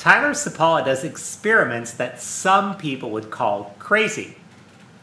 Tyler 0.00 0.30
Sapala 0.30 0.82
does 0.82 1.04
experiments 1.04 1.92
that 1.92 2.22
some 2.22 2.74
people 2.78 3.10
would 3.10 3.30
call 3.30 3.76
crazy. 3.78 4.34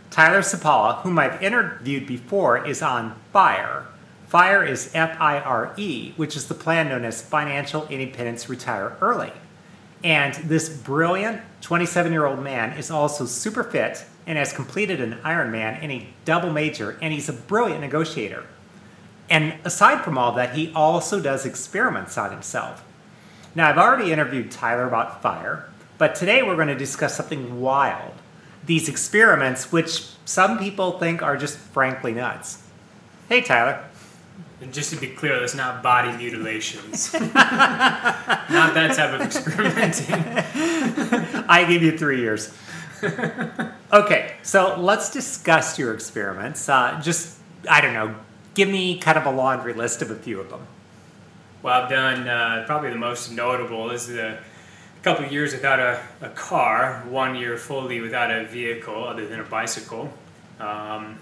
Tyler 0.10 0.40
Sapala, 0.40 1.02
whom 1.02 1.20
I've 1.20 1.40
interviewed 1.40 2.08
before, 2.08 2.66
is 2.66 2.82
on 2.82 3.14
FIRE. 3.32 3.86
FIRE 4.28 4.66
is 4.66 4.90
F 4.96 5.16
I 5.22 5.40
R 5.40 5.76
E, 5.78 6.14
which 6.16 6.36
is 6.36 6.48
the 6.48 6.56
plan 6.56 6.90
known 6.90 7.06
as 7.06 7.22
Financial 7.22 7.86
Independence 7.90 8.50
Retire 8.50 8.98
Early. 9.00 9.32
And 10.04 10.34
this 10.34 10.68
brilliant 10.68 11.44
27 11.62 12.12
year 12.12 12.26
old 12.26 12.40
man 12.40 12.76
is 12.76 12.90
also 12.90 13.28
super 13.28 13.64
fit 13.64 14.04
and 14.26 14.36
has 14.40 14.52
completed 14.52 15.00
an 15.00 15.20
Ironman 15.24 15.78
and 15.80 15.92
a 15.92 16.08
double 16.26 16.50
major, 16.50 16.98
and 17.04 17.14
he's 17.14 17.30
a 17.30 17.34
brilliant 17.34 17.82
negotiator. 17.82 18.48
And 19.30 19.60
aside 19.64 20.04
from 20.04 20.18
all 20.18 20.32
that, 20.32 20.56
he 20.56 20.74
also 20.74 21.20
does 21.20 21.46
experiments 21.46 22.18
on 22.18 22.32
himself. 22.32 22.84
Now, 23.58 23.70
I've 23.72 23.80
already 23.80 24.12
interviewed 24.12 24.52
Tyler 24.52 24.88
about 24.88 25.24
fire, 25.24 25.68
but 25.98 26.14
today 26.14 26.44
we're 26.44 26.58
going 26.58 26.68
to 26.68 26.76
discuss 26.76 27.18
something 27.18 27.60
wild 27.60 28.14
these 28.68 28.88
experiments, 28.88 29.72
which 29.72 30.10
some 30.26 30.60
people 30.60 31.00
think 31.00 31.24
are 31.24 31.36
just 31.36 31.58
frankly 31.58 32.14
nuts. 32.14 32.62
Hey, 33.30 33.42
Tyler. 33.42 33.84
And 34.62 34.72
just 34.72 34.92
to 34.92 34.96
be 34.98 35.08
clear, 35.08 35.40
that's 35.40 35.56
not 35.56 35.82
body 35.82 36.16
mutilations. 36.16 37.12
not 37.20 37.34
that 37.34 38.96
type 38.96 39.20
of 39.20 39.22
experimenting. 39.22 40.14
I 41.50 41.66
give 41.68 41.82
you 41.82 41.98
three 41.98 42.20
years. 42.20 42.56
okay, 43.92 44.36
so 44.44 44.80
let's 44.80 45.10
discuss 45.10 45.80
your 45.80 45.96
experiments. 45.96 46.70
Uh, 46.70 47.02
just, 47.02 47.40
I 47.68 47.82
don't 47.82 47.94
know, 47.96 48.14
give 48.54 48.70
me 48.70 49.00
kind 49.00 49.18
of 49.18 49.26
a 49.26 49.32
laundry 49.32 49.74
list 49.74 50.04
of 50.04 50.12
a 50.12 50.16
few 50.16 50.40
of 50.40 50.52
them. 50.52 50.68
Well, 51.64 51.82
I've 51.82 51.90
done 51.90 52.28
uh, 52.28 52.64
probably 52.68 52.92
the 52.92 52.98
most 52.98 53.32
notable 53.32 53.90
is 53.90 54.08
the 54.08 54.38
couple 55.08 55.26
years 55.26 55.54
without 55.54 55.80
a, 55.80 56.02
a 56.20 56.30
car, 56.30 57.04
one 57.08 57.34
year 57.34 57.58
fully 57.58 58.02
without 58.02 58.30
a 58.30 58.46
vehicle 58.46 59.06
other 59.06 59.26
than 59.26 59.40
a 59.40 59.44
bicycle. 59.44 60.12
Um, 60.60 61.18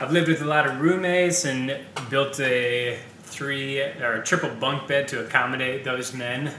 I've 0.00 0.10
lived 0.10 0.28
with 0.28 0.42
a 0.42 0.46
lot 0.46 0.66
of 0.66 0.80
roommates 0.80 1.44
and 1.44 1.78
built 2.10 2.40
a 2.40 2.98
three 3.22 3.80
or 3.80 4.20
triple 4.22 4.50
bunk 4.50 4.88
bed 4.88 5.06
to 5.08 5.24
accommodate 5.24 5.84
those 5.84 6.12
men 6.12 6.52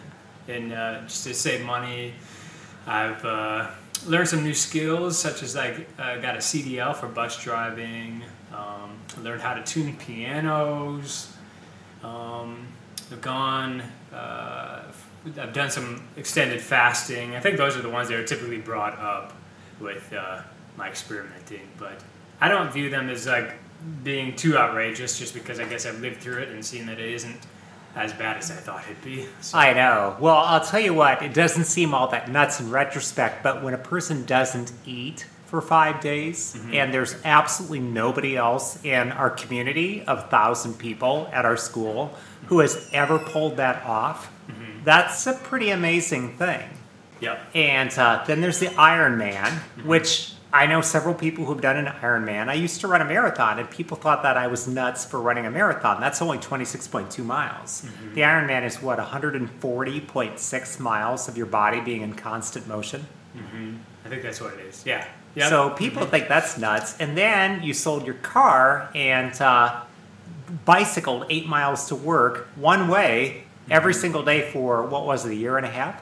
and 0.47 0.71
uh, 0.71 1.01
just 1.01 1.25
to 1.25 1.33
save 1.33 1.65
money. 1.65 2.13
I've 2.87 3.25
uh, 3.25 3.69
learned 4.07 4.29
some 4.29 4.43
new 4.43 4.53
skills, 4.53 5.19
such 5.19 5.43
as 5.43 5.55
like 5.55 5.87
I 5.99 6.19
got 6.19 6.35
a 6.35 6.39
CDL 6.39 6.95
for 6.95 7.07
bus 7.07 7.41
driving. 7.43 8.23
Um, 8.53 8.97
learned 9.21 9.41
how 9.41 9.55
to 9.55 9.63
tune 9.63 9.95
pianos. 9.97 11.33
Um, 12.03 12.65
I've 13.11 13.21
gone. 13.21 13.83
Uh, 14.13 14.83
I've 15.39 15.53
done 15.53 15.71
some 15.71 16.07
extended 16.17 16.61
fasting. 16.61 17.35
I 17.35 17.39
think 17.39 17.57
those 17.57 17.75
are 17.75 17.81
the 17.81 17.89
ones 17.89 18.09
that 18.09 18.19
are 18.19 18.25
typically 18.25 18.59
brought 18.59 18.97
up 18.99 19.33
with 19.79 20.13
uh, 20.13 20.41
my 20.77 20.87
experimenting, 20.87 21.67
but 21.77 21.99
I 22.39 22.47
don't 22.47 22.71
view 22.71 22.89
them 22.89 23.09
as 23.09 23.25
like 23.27 23.53
being 24.03 24.35
too 24.35 24.57
outrageous, 24.57 25.17
just 25.17 25.33
because 25.33 25.59
I 25.59 25.65
guess 25.65 25.85
I've 25.85 25.99
lived 25.99 26.21
through 26.21 26.43
it 26.43 26.49
and 26.49 26.63
seen 26.63 26.85
that 26.87 26.99
it 26.99 27.11
isn't 27.11 27.39
as 27.95 28.13
bad 28.13 28.37
as 28.37 28.51
I 28.51 28.55
thought 28.55 28.83
it'd 28.89 29.03
be. 29.03 29.25
So. 29.41 29.57
I 29.57 29.73
know. 29.73 30.17
Well, 30.19 30.35
I'll 30.35 30.63
tell 30.63 30.79
you 30.79 30.93
what, 30.93 31.21
it 31.21 31.33
doesn't 31.33 31.63
seem 31.63 31.93
all 31.93 32.09
that 32.09 32.29
nuts 32.29 32.59
in 32.59 32.69
retrospect, 32.69 33.41
but 33.41 33.63
when 33.63 33.73
a 33.73 33.79
person 33.79 34.25
doesn't 34.25 34.71
eat 34.85 35.25
for 35.45 35.61
five 35.61 36.01
days 36.01 36.55
mm-hmm. 36.57 36.73
and 36.73 36.93
there's 36.93 37.15
absolutely 37.23 37.79
nobody 37.79 38.35
else 38.35 38.83
in 38.83 39.11
our 39.11 39.29
community 39.29 40.03
of 40.03 40.29
thousand 40.29 40.73
people 40.73 41.29
at 41.31 41.45
our 41.45 41.55
school 41.55 42.13
who 42.47 42.59
has 42.59 42.89
ever 42.93 43.19
pulled 43.19 43.57
that 43.57 43.83
off, 43.85 44.31
mm-hmm. 44.47 44.83
that's 44.83 45.27
a 45.27 45.33
pretty 45.33 45.69
amazing 45.69 46.37
thing. 46.37 46.69
Yep. 47.21 47.41
And 47.53 47.97
uh, 47.97 48.23
then 48.25 48.41
there's 48.41 48.59
the 48.59 48.67
Ironman, 48.67 49.43
mm-hmm. 49.43 49.87
which 49.87 50.33
I 50.55 50.67
know 50.67 50.81
several 50.81 51.13
people 51.13 51.45
who've 51.45 51.59
done 51.59 51.77
an 51.77 51.85
Ironman. 51.85 52.47
I 52.47 52.53
used 52.53 52.81
to 52.81 52.87
run 52.87 53.01
a 53.01 53.05
marathon, 53.05 53.59
and 53.59 53.69
people 53.69 53.97
thought 53.97 54.23
that 54.23 54.37
I 54.37 54.47
was 54.47 54.67
nuts 54.67 55.03
for 55.03 55.19
running 55.19 55.45
a 55.45 55.51
marathon. 55.51 55.99
That's 55.99 56.21
only 56.21 56.37
26.2 56.37 57.25
miles. 57.25 57.81
Mm-hmm. 57.81 58.13
The 58.13 58.21
Ironman 58.21 58.65
is 58.65 58.81
what 58.81 58.99
140.6 58.99 60.79
miles 60.79 61.27
of 61.27 61.37
your 61.37 61.45
body 61.45 61.81
being 61.81 62.01
in 62.01 62.13
constant 62.13 62.67
motion. 62.67 63.05
Mm-hmm. 63.35 63.75
I 64.05 64.09
think 64.09 64.21
that's 64.21 64.39
what 64.39 64.53
it 64.53 64.59
is. 64.61 64.85
Yeah. 64.85 65.05
Yep. 65.35 65.49
So 65.49 65.69
people 65.71 66.03
mm-hmm. 66.03 66.11
think 66.11 66.27
that's 66.29 66.57
nuts, 66.57 66.97
and 66.99 67.17
then 67.17 67.61
you 67.61 67.73
sold 67.73 68.05
your 68.05 68.15
car 68.15 68.89
and 68.95 69.33
uh, 69.41 69.81
bicycled 70.65 71.25
eight 71.29 71.47
miles 71.47 71.87
to 71.87 71.95
work 71.95 72.47
one 72.55 72.87
way 72.87 73.43
every 73.69 73.93
mm-hmm. 73.93 74.01
single 74.01 74.23
day 74.23 74.51
for 74.51 74.83
what 74.83 75.05
was 75.05 75.25
it, 75.25 75.31
a 75.31 75.35
year 75.35 75.57
and 75.57 75.65
a 75.65 75.69
half? 75.69 76.01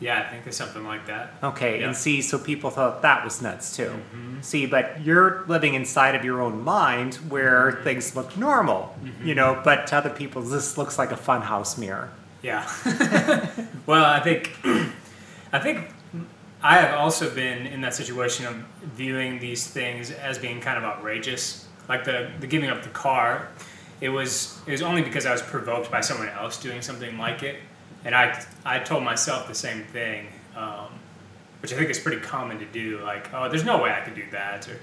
Yeah, 0.00 0.18
I 0.18 0.30
think 0.30 0.46
it's 0.46 0.56
something 0.56 0.84
like 0.84 1.06
that. 1.08 1.34
Okay, 1.42 1.82
and 1.82 1.94
see, 1.94 2.22
so 2.22 2.38
people 2.38 2.70
thought 2.70 3.02
that 3.02 3.22
was 3.22 3.42
nuts 3.42 3.76
too. 3.76 3.90
Mm-hmm. 3.90 4.40
See, 4.40 4.64
but 4.64 5.02
you're 5.02 5.44
living 5.46 5.74
inside 5.74 6.14
of 6.14 6.24
your 6.24 6.40
own 6.40 6.62
mind 6.62 7.16
where 7.28 7.72
mm-hmm. 7.72 7.84
things 7.84 8.16
look 8.16 8.34
normal, 8.36 8.96
mm-hmm. 9.04 9.26
you 9.26 9.34
know, 9.34 9.60
but 9.62 9.86
to 9.88 9.96
other 9.96 10.08
people, 10.08 10.40
this 10.40 10.78
looks 10.78 10.96
like 10.96 11.12
a 11.12 11.16
funhouse 11.16 11.76
mirror. 11.76 12.10
Yeah. 12.42 12.66
well, 13.86 14.06
I 14.06 14.20
think, 14.20 14.56
I 15.52 15.58
think 15.58 15.90
I 16.62 16.76
have 16.76 16.94
also 16.94 17.34
been 17.34 17.66
in 17.66 17.80
that 17.82 17.94
situation 17.94 18.46
of 18.46 18.54
viewing 18.82 19.38
these 19.38 19.66
things 19.66 20.10
as 20.10 20.38
being 20.38 20.60
kind 20.60 20.78
of 20.78 20.84
outrageous, 20.84 21.66
like 21.88 22.04
the 22.04 22.30
the 22.40 22.46
giving 22.46 22.70
up 22.70 22.82
the 22.82 22.90
car. 22.90 23.48
It 24.00 24.08
was 24.08 24.58
it 24.66 24.72
was 24.72 24.82
only 24.82 25.02
because 25.02 25.26
I 25.26 25.32
was 25.32 25.42
provoked 25.42 25.90
by 25.90 26.00
someone 26.00 26.28
else 26.28 26.60
doing 26.60 26.82
something 26.82 27.18
like 27.18 27.42
it 27.42 27.56
and 28.04 28.14
I 28.14 28.42
I 28.64 28.78
told 28.78 29.04
myself 29.04 29.48
the 29.48 29.54
same 29.54 29.84
thing, 29.84 30.26
um, 30.56 30.88
which 31.60 31.72
I 31.72 31.76
think 31.76 31.90
is 31.90 31.98
pretty 31.98 32.20
common 32.20 32.58
to 32.58 32.66
do. 32.66 33.00
Like, 33.00 33.32
oh, 33.34 33.48
there's 33.48 33.64
no 33.64 33.82
way 33.82 33.90
I 33.92 34.00
could 34.00 34.14
do 34.14 34.24
that, 34.32 34.68
or 34.68 34.78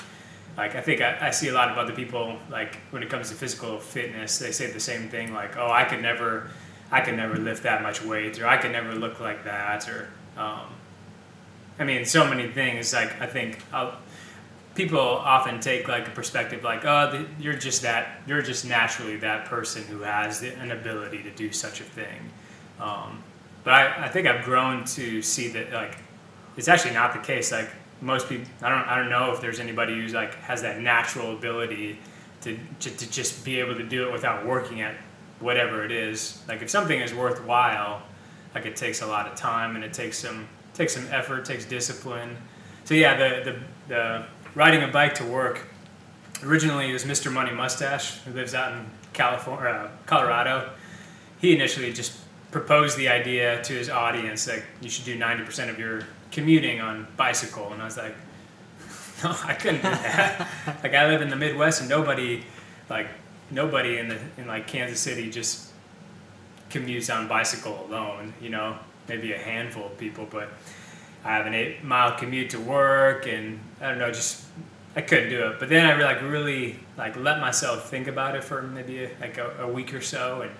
like 0.55 0.75
I 0.75 0.81
think 0.81 1.01
I, 1.01 1.27
I 1.27 1.31
see 1.31 1.47
a 1.49 1.53
lot 1.53 1.71
of 1.71 1.77
other 1.77 1.93
people 1.93 2.37
like 2.49 2.75
when 2.91 3.03
it 3.03 3.09
comes 3.09 3.29
to 3.29 3.35
physical 3.35 3.79
fitness, 3.79 4.39
they 4.39 4.51
say 4.51 4.71
the 4.71 4.79
same 4.79 5.09
thing. 5.09 5.33
Like, 5.33 5.57
oh, 5.57 5.71
I 5.71 5.83
could 5.83 6.01
never, 6.01 6.49
I 6.91 7.01
could 7.01 7.15
never 7.15 7.35
lift 7.35 7.63
that 7.63 7.81
much 7.81 8.03
weight, 8.03 8.39
or 8.39 8.47
I 8.47 8.57
could 8.57 8.71
never 8.71 8.93
look 8.93 9.19
like 9.19 9.43
that, 9.45 9.87
or 9.89 10.09
um, 10.37 10.73
I 11.79 11.83
mean, 11.83 12.05
so 12.05 12.27
many 12.27 12.47
things. 12.49 12.93
Like, 12.93 13.19
I 13.21 13.27
think. 13.27 13.59
I'll, 13.73 13.97
people 14.77 14.99
often 14.99 15.59
take 15.59 15.87
like 15.87 16.07
a 16.07 16.11
perspective 16.11 16.63
like 16.63 16.85
oh 16.85 17.25
you're 17.39 17.53
just 17.53 17.81
that 17.81 18.21
you're 18.27 18.41
just 18.41 18.65
naturally 18.65 19.17
that 19.17 19.45
person 19.45 19.83
who 19.83 20.01
has 20.01 20.39
the, 20.39 20.53
an 20.59 20.71
ability 20.71 21.21
to 21.23 21.31
do 21.31 21.51
such 21.51 21.81
a 21.81 21.83
thing 21.83 22.31
um, 22.79 23.23
but 23.63 23.73
I, 23.73 24.05
I 24.05 24.07
think 24.07 24.27
I've 24.27 24.45
grown 24.45 24.85
to 24.85 25.21
see 25.21 25.49
that 25.49 25.73
like 25.73 25.97
it's 26.55 26.67
actually 26.67 26.93
not 26.93 27.13
the 27.13 27.19
case. 27.19 27.51
Like 27.51 27.69
most 28.01 28.29
people, 28.29 28.45
I 28.61 28.69
don't 28.69 28.87
I 28.87 28.95
don't 28.95 29.09
know 29.09 29.31
if 29.31 29.41
there's 29.41 29.59
anybody 29.59 29.95
who's 29.95 30.13
like 30.13 30.35
has 30.35 30.61
that 30.61 30.81
natural 30.81 31.33
ability 31.33 31.99
to, 32.41 32.57
to, 32.79 32.89
to 32.89 33.11
just 33.11 33.43
be 33.43 33.59
able 33.59 33.75
to 33.75 33.83
do 33.83 34.07
it 34.07 34.11
without 34.11 34.45
working 34.45 34.81
at 34.81 34.95
whatever 35.39 35.83
it 35.83 35.91
is. 35.91 36.41
Like 36.47 36.61
if 36.61 36.69
something 36.69 36.99
is 36.99 37.13
worthwhile, 37.13 38.03
like 38.55 38.65
it 38.65 38.75
takes 38.75 39.01
a 39.01 39.07
lot 39.07 39.27
of 39.27 39.35
time 39.35 39.75
and 39.75 39.83
it 39.83 39.93
takes 39.93 40.17
some 40.17 40.47
takes 40.73 40.93
some 40.93 41.07
effort, 41.11 41.45
takes 41.45 41.65
discipline. 41.65 42.37
So 42.85 42.93
yeah, 42.93 43.17
the 43.17 43.51
the, 43.51 43.59
the 43.87 44.25
riding 44.57 44.81
a 44.81 44.87
bike 44.87 45.13
to 45.13 45.23
work. 45.23 45.61
Originally, 46.43 46.89
it 46.89 46.93
was 46.93 47.05
Mr. 47.05 47.31
Money 47.31 47.51
Mustache 47.51 48.17
who 48.21 48.33
lives 48.33 48.55
out 48.55 48.73
in 48.73 48.85
California, 49.13 49.69
uh, 49.69 49.89
Colorado. 50.07 50.71
He 51.39 51.55
initially 51.55 51.93
just 51.93 52.17
proposed 52.49 52.97
the 52.97 53.07
idea 53.07 53.61
to 53.61 53.73
his 53.73 53.87
audience 53.87 54.45
that 54.45 54.63
you 54.81 54.89
should 54.89 55.05
do 55.05 55.17
90% 55.17 55.69
of 55.69 55.77
your 55.77 56.01
commuting 56.31 56.81
on 56.81 57.07
bicycle 57.15 57.71
and 57.71 57.81
i 57.81 57.85
was 57.85 57.97
like 57.97 58.13
no 59.23 59.35
i 59.45 59.53
couldn't 59.53 59.81
do 59.81 59.89
that 59.89 60.47
like 60.83 60.93
i 60.93 61.07
live 61.07 61.21
in 61.21 61.29
the 61.29 61.35
midwest 61.35 61.79
and 61.79 61.89
nobody 61.89 62.43
like 62.89 63.07
nobody 63.49 63.97
in 63.97 64.09
the 64.09 64.17
in 64.37 64.45
like 64.45 64.67
kansas 64.67 64.99
city 64.99 65.29
just 65.29 65.71
commutes 66.69 67.13
on 67.15 67.27
bicycle 67.27 67.85
alone 67.87 68.33
you 68.41 68.49
know 68.49 68.77
maybe 69.07 69.31
a 69.31 69.37
handful 69.37 69.85
of 69.85 69.97
people 69.97 70.27
but 70.29 70.49
i 71.23 71.35
have 71.35 71.45
an 71.45 71.53
eight 71.53 71.83
mile 71.83 72.17
commute 72.17 72.49
to 72.49 72.59
work 72.59 73.27
and 73.27 73.59
i 73.81 73.89
don't 73.89 73.97
know 73.97 74.11
just 74.11 74.45
i 74.95 75.01
couldn't 75.01 75.29
do 75.29 75.47
it 75.47 75.59
but 75.59 75.69
then 75.69 75.85
i 75.85 76.01
like 76.01 76.21
really 76.21 76.79
like 76.97 77.15
let 77.17 77.39
myself 77.39 77.89
think 77.89 78.07
about 78.07 78.35
it 78.35 78.43
for 78.43 78.61
maybe 78.61 79.03
a, 79.03 79.09
like 79.19 79.37
a, 79.37 79.55
a 79.61 79.67
week 79.67 79.93
or 79.93 80.01
so 80.01 80.41
and 80.41 80.51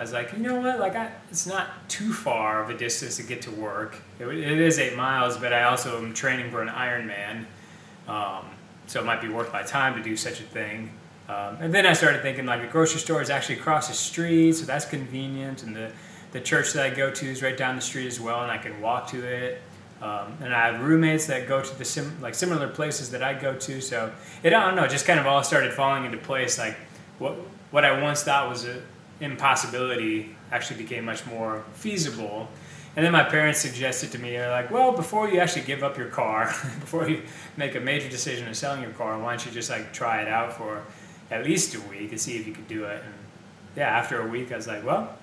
I 0.00 0.02
was 0.02 0.14
like, 0.14 0.32
you 0.32 0.38
know 0.38 0.58
what? 0.58 0.80
Like, 0.80 0.96
I, 0.96 1.10
it's 1.30 1.46
not 1.46 1.86
too 1.90 2.14
far 2.14 2.62
of 2.62 2.70
a 2.70 2.74
distance 2.74 3.16
to 3.16 3.22
get 3.22 3.42
to 3.42 3.50
work. 3.50 3.98
It, 4.18 4.26
it 4.28 4.58
is 4.58 4.78
eight 4.78 4.96
miles, 4.96 5.36
but 5.36 5.52
I 5.52 5.64
also 5.64 5.98
am 5.98 6.14
training 6.14 6.50
for 6.50 6.62
an 6.62 6.68
Ironman, 6.68 7.44
um, 8.08 8.46
so 8.86 9.00
it 9.00 9.04
might 9.04 9.20
be 9.20 9.28
worth 9.28 9.52
my 9.52 9.62
time 9.62 9.94
to 9.96 10.02
do 10.02 10.16
such 10.16 10.40
a 10.40 10.44
thing. 10.44 10.90
Um, 11.28 11.58
and 11.60 11.74
then 11.74 11.84
I 11.84 11.92
started 11.92 12.22
thinking 12.22 12.46
like 12.46 12.62
the 12.62 12.66
grocery 12.66 12.98
store 12.98 13.20
is 13.20 13.28
actually 13.28 13.56
across 13.56 13.88
the 13.88 13.94
street, 13.94 14.54
so 14.54 14.64
that's 14.64 14.86
convenient, 14.86 15.64
and 15.64 15.76
the 15.76 15.92
the 16.32 16.40
church 16.40 16.72
that 16.72 16.86
I 16.86 16.94
go 16.94 17.10
to 17.10 17.26
is 17.26 17.42
right 17.42 17.56
down 17.56 17.76
the 17.76 17.82
street 17.82 18.06
as 18.06 18.18
well, 18.18 18.42
and 18.42 18.50
I 18.50 18.56
can 18.56 18.80
walk 18.80 19.08
to 19.08 19.22
it. 19.22 19.60
Um, 20.02 20.38
and 20.40 20.54
I 20.54 20.72
have 20.72 20.82
roommates 20.82 21.26
that 21.26 21.46
go 21.46 21.60
to 21.60 21.78
the 21.78 21.84
sim- 21.84 22.20
like 22.22 22.34
similar 22.34 22.68
places 22.68 23.10
that 23.10 23.22
I 23.22 23.34
go 23.34 23.54
to, 23.54 23.80
so 23.82 24.10
it 24.42 24.54
I 24.54 24.64
don't 24.64 24.76
know, 24.76 24.86
just 24.86 25.06
kind 25.06 25.20
of 25.20 25.26
all 25.26 25.42
started 25.42 25.74
falling 25.74 26.06
into 26.06 26.16
place. 26.16 26.58
Like 26.58 26.76
what 27.18 27.34
what 27.70 27.84
I 27.84 28.00
once 28.00 28.22
thought 28.22 28.48
was 28.48 28.64
a 28.64 28.80
impossibility 29.20 30.34
actually 30.50 30.82
became 30.82 31.04
much 31.04 31.26
more 31.26 31.64
feasible. 31.74 32.48
And 32.96 33.04
then 33.04 33.12
my 33.12 33.22
parents 33.22 33.60
suggested 33.60 34.10
to 34.12 34.18
me, 34.18 34.30
they're 34.30 34.50
like, 34.50 34.70
well, 34.70 34.92
before 34.92 35.28
you 35.28 35.38
actually 35.38 35.62
give 35.62 35.84
up 35.84 35.96
your 35.96 36.08
car, 36.08 36.46
before 36.80 37.08
you 37.08 37.22
make 37.56 37.76
a 37.76 37.80
major 37.80 38.08
decision 38.08 38.48
of 38.48 38.56
selling 38.56 38.82
your 38.82 38.90
car, 38.92 39.18
why 39.18 39.36
don't 39.36 39.46
you 39.46 39.52
just 39.52 39.70
like 39.70 39.92
try 39.92 40.22
it 40.22 40.28
out 40.28 40.54
for 40.54 40.82
at 41.30 41.44
least 41.44 41.74
a 41.74 41.80
week 41.82 42.10
and 42.10 42.20
see 42.20 42.36
if 42.36 42.46
you 42.46 42.52
could 42.52 42.66
do 42.66 42.84
it. 42.84 43.02
And 43.04 43.14
yeah, 43.76 43.88
after 43.88 44.20
a 44.20 44.26
week, 44.26 44.50
I 44.50 44.56
was 44.56 44.66
like, 44.66 44.84
well, 44.84 45.16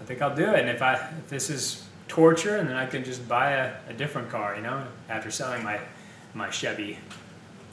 I 0.00 0.04
think 0.04 0.22
I'll 0.22 0.34
do 0.34 0.44
it. 0.44 0.60
And 0.60 0.68
if 0.70 0.80
I 0.80 0.94
if 0.94 1.28
this 1.28 1.50
is 1.50 1.86
torture, 2.08 2.56
and 2.56 2.68
then 2.68 2.76
I 2.76 2.86
can 2.86 3.04
just 3.04 3.28
buy 3.28 3.52
a, 3.52 3.74
a 3.88 3.92
different 3.92 4.30
car, 4.30 4.56
you 4.56 4.62
know, 4.62 4.84
after 5.08 5.30
selling 5.30 5.62
my 5.62 5.78
my 6.34 6.50
Chevy. 6.50 6.98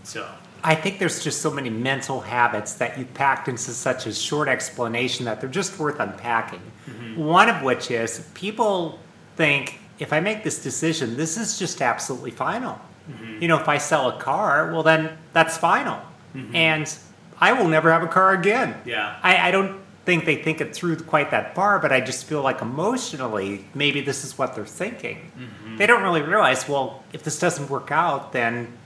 So 0.04 0.28
I 0.64 0.76
think 0.76 1.00
there's 1.00 1.24
just 1.24 1.42
so 1.42 1.52
many 1.52 1.70
mental 1.70 2.22
habits 2.22 2.74
that 2.74 2.98
you 2.98 3.06
packed 3.06 3.48
into 3.48 3.72
such 3.72 4.08
a 4.08 4.14
short 4.14 4.48
explanation 4.48 5.26
that 5.26 5.40
they're 5.40 5.50
just 5.50 5.78
worth 5.80 6.00
unpacking. 6.00 6.62
Mm-hmm. 6.88 7.24
One 7.24 7.50
of 7.50 7.62
which 7.62 7.92
is 7.92 8.28
people 8.34 9.00
think 9.36 9.80
if 10.00 10.12
I 10.12 10.20
make 10.20 10.44
this 10.44 10.62
decision, 10.62 11.18
this 11.18 11.38
is 11.38 11.60
just 11.60 11.82
absolutely 11.82 12.32
final. 12.32 12.80
Mm-hmm. 13.10 13.42
You 13.42 13.48
know, 13.48 13.60
if 13.60 13.70
I 13.70 13.78
sell 13.78 14.10
a 14.10 14.20
car, 14.20 14.72
well, 14.74 14.84
then 14.84 15.18
that's 15.34 15.58
final. 15.58 16.00
Mm-hmm. 16.36 16.56
And 16.56 16.98
I 17.40 17.54
will 17.54 17.68
never 17.68 17.92
have 17.92 18.04
a 18.04 18.08
car 18.08 18.34
again. 18.34 18.76
Yeah. 18.86 19.20
I, 19.22 19.50
I 19.50 19.52
don't 19.52 19.80
think 20.06 20.26
they 20.26 20.36
think 20.36 20.62
it 20.62 20.76
through 20.76 20.98
quite 20.98 21.32
that 21.32 21.56
far, 21.56 21.80
but 21.80 21.92
I 21.92 22.00
just 22.00 22.26
feel 22.26 22.42
like 22.42 22.62
emotionally, 22.62 23.66
maybe 23.74 24.02
this 24.02 24.24
is 24.24 24.38
what 24.38 24.56
they're 24.56 24.66
thinking. 24.66 25.32
Mm-hmm. 25.38 25.78
They 25.78 25.88
don't 25.88 26.04
really 26.04 26.22
realize, 26.22 26.70
well, 26.70 27.04
if 27.12 27.24
this 27.24 27.40
doesn't 27.40 27.70
work 27.70 27.92
out, 27.92 28.32
then 28.32 28.78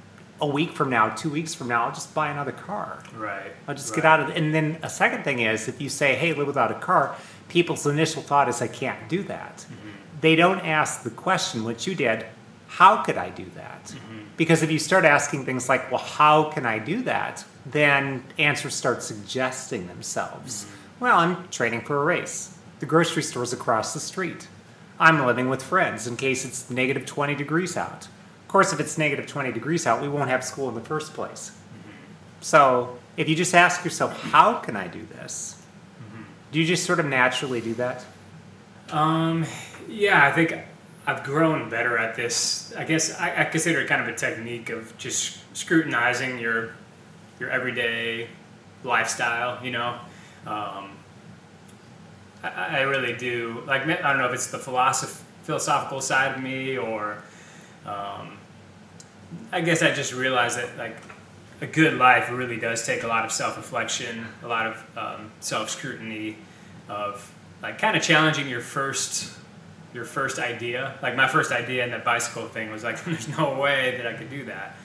a 0.41 0.47
week 0.47 0.71
from 0.71 0.89
now, 0.89 1.09
two 1.09 1.29
weeks 1.29 1.53
from 1.53 1.67
now, 1.67 1.85
I'll 1.85 1.93
just 1.93 2.13
buy 2.13 2.29
another 2.29 2.53
car. 2.53 3.03
Right. 3.15 3.51
I'll 3.67 3.75
just 3.75 3.91
right. 3.91 3.95
get 3.97 4.05
out 4.05 4.19
of 4.21 4.29
it. 4.29 4.37
And 4.37 4.53
then 4.55 4.79
a 4.81 4.89
second 4.89 5.23
thing 5.23 5.39
is, 5.39 5.67
if 5.67 5.81
you 5.81 5.89
say, 5.89 6.15
hey, 6.15 6.33
live 6.33 6.47
without 6.47 6.71
a 6.71 6.79
car, 6.79 7.15
people's 7.49 7.85
initial 7.85 8.21
thought 8.21 8.47
is, 8.47 8.61
I 8.61 8.67
can't 8.67 9.09
do 9.09 9.23
that. 9.23 9.57
Mm-hmm. 9.57 9.89
They 10.21 10.35
don't 10.35 10.59
ask 10.61 11.03
the 11.03 11.09
question, 11.09 11.65
which 11.65 11.85
you 11.85 11.95
did, 11.95 12.25
how 12.67 13.03
could 13.03 13.17
I 13.17 13.29
do 13.29 13.45
that? 13.55 13.83
Mm-hmm. 13.85 14.19
Because 14.37 14.63
if 14.63 14.71
you 14.71 14.79
start 14.79 15.03
asking 15.03 15.43
things 15.45 15.67
like, 15.67 15.91
well, 15.91 15.99
how 15.99 16.45
can 16.45 16.65
I 16.65 16.79
do 16.79 17.01
that? 17.03 17.43
Then 17.65 18.23
answers 18.37 18.75
start 18.75 19.03
suggesting 19.03 19.87
themselves. 19.87 20.63
Mm-hmm. 20.63 20.75
Well, 20.99 21.17
I'm 21.17 21.47
training 21.47 21.81
for 21.81 22.01
a 22.01 22.03
race. 22.03 22.57
The 22.79 22.85
grocery 22.85 23.23
store's 23.23 23.53
across 23.53 23.93
the 23.93 24.01
street. 24.01 24.47
I'm 24.99 25.25
living 25.25 25.47
with 25.47 25.63
friends 25.63 26.07
in 26.07 26.17
case 26.17 26.43
it's 26.43 26.69
negative 26.69 27.05
20 27.05 27.35
degrees 27.35 27.77
out. 27.77 28.05
Of 28.05 28.47
course, 28.49 28.73
if 28.73 28.81
it's 28.81 28.97
negative 28.97 29.25
20 29.25 29.53
degrees 29.53 29.87
out, 29.87 30.01
we 30.01 30.09
won't 30.09 30.29
have 30.29 30.43
school 30.43 30.67
in 30.67 30.75
the 30.75 30.81
first 30.81 31.13
place. 31.13 31.51
So, 32.41 32.97
if 33.15 33.29
you 33.29 33.35
just 33.35 33.53
ask 33.53 33.83
yourself, 33.83 34.21
how 34.23 34.55
can 34.55 34.75
I 34.75 34.87
do 34.87 35.05
this? 35.05 35.61
Mm-hmm. 36.01 36.23
Do 36.51 36.59
you 36.59 36.65
just 36.65 36.85
sort 36.85 36.99
of 36.99 37.05
naturally 37.05 37.61
do 37.61 37.73
that? 37.75 38.05
Um, 38.91 39.45
yeah, 39.87 40.25
I 40.25 40.31
think 40.31 40.57
I've 41.05 41.23
grown 41.23 41.69
better 41.69 41.97
at 41.97 42.15
this. 42.15 42.73
I 42.77 42.83
guess 42.83 43.17
I, 43.19 43.41
I 43.41 43.45
consider 43.45 43.81
it 43.81 43.87
kind 43.87 44.01
of 44.01 44.07
a 44.07 44.15
technique 44.15 44.69
of 44.69 44.97
just 44.97 45.39
scrutinizing 45.55 46.39
your 46.39 46.71
your 47.39 47.49
everyday 47.49 48.27
lifestyle. 48.83 49.63
You 49.63 49.71
know, 49.71 49.99
um, 50.49 50.89
I, 52.43 52.79
I, 52.79 52.81
really 52.81 53.13
do. 53.13 53.63
Like 53.67 53.83
I 53.83 54.01
don't 54.01 54.17
know 54.17 54.27
if 54.27 54.33
it's 54.33 54.47
the 54.47 54.57
philosoph- 54.57 55.21
philosophical 55.43 56.01
side 56.01 56.35
of 56.35 56.41
me 56.41 56.77
or 56.77 57.21
um, 57.85 58.37
I 59.51 59.61
guess 59.61 59.83
I 59.83 59.91
just 59.91 60.13
realized 60.13 60.57
that 60.57 60.77
like 60.77 60.95
a 61.61 61.67
good 61.67 61.95
life 61.95 62.31
really 62.31 62.57
does 62.57 62.85
take 62.85 63.03
a 63.03 63.07
lot 63.07 63.25
of 63.25 63.31
self 63.31 63.57
reflection, 63.57 64.27
a 64.43 64.47
lot 64.47 64.67
of 64.67 64.97
um, 64.97 65.31
self 65.39 65.69
scrutiny, 65.69 66.37
of 66.87 67.31
like 67.61 67.77
kind 67.77 67.95
of 67.95 68.01
challenging 68.01 68.49
your 68.49 68.61
first 68.61 69.31
your 69.93 70.05
first 70.05 70.39
idea. 70.39 70.97
Like 71.01 71.15
my 71.15 71.27
first 71.27 71.51
idea 71.51 71.83
in 71.83 71.91
that 71.91 72.03
bicycle 72.03 72.47
thing 72.47 72.71
was 72.71 72.83
like, 72.83 73.03
there's 73.05 73.27
no 73.37 73.59
way 73.59 73.97
that 73.97 74.07
I 74.07 74.13
could 74.13 74.29
do 74.29 74.45
that. 74.45 74.75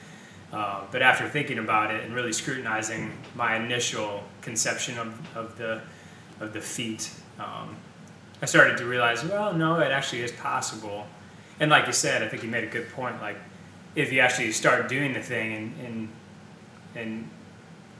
Uh, 0.53 0.81
but 0.91 1.01
after 1.01 1.27
thinking 1.27 1.59
about 1.59 1.91
it 1.91 2.03
and 2.03 2.13
really 2.13 2.31
scrutinizing 2.31 3.11
my 3.35 3.55
initial 3.55 4.23
conception 4.41 4.97
of, 4.97 5.37
of 5.37 5.57
the 5.57 5.81
of 6.39 6.53
the 6.53 6.61
feat, 6.61 7.09
um, 7.39 7.75
I 8.41 8.45
started 8.45 8.77
to 8.77 8.85
realize, 8.85 9.23
well, 9.23 9.53
no, 9.53 9.79
it 9.79 9.91
actually 9.91 10.21
is 10.21 10.31
possible. 10.33 11.07
And 11.59 11.71
like 11.71 11.87
you 11.87 11.93
said, 11.93 12.21
I 12.21 12.27
think 12.27 12.43
you 12.43 12.49
made 12.49 12.65
a 12.65 12.67
good 12.67 12.89
point. 12.89 13.21
Like, 13.21 13.37
if 13.95 14.11
you 14.11 14.19
actually 14.19 14.51
start 14.51 14.89
doing 14.89 15.13
the 15.13 15.21
thing 15.21 15.53
and 15.53 15.85
and, 15.85 16.09
and 16.95 17.29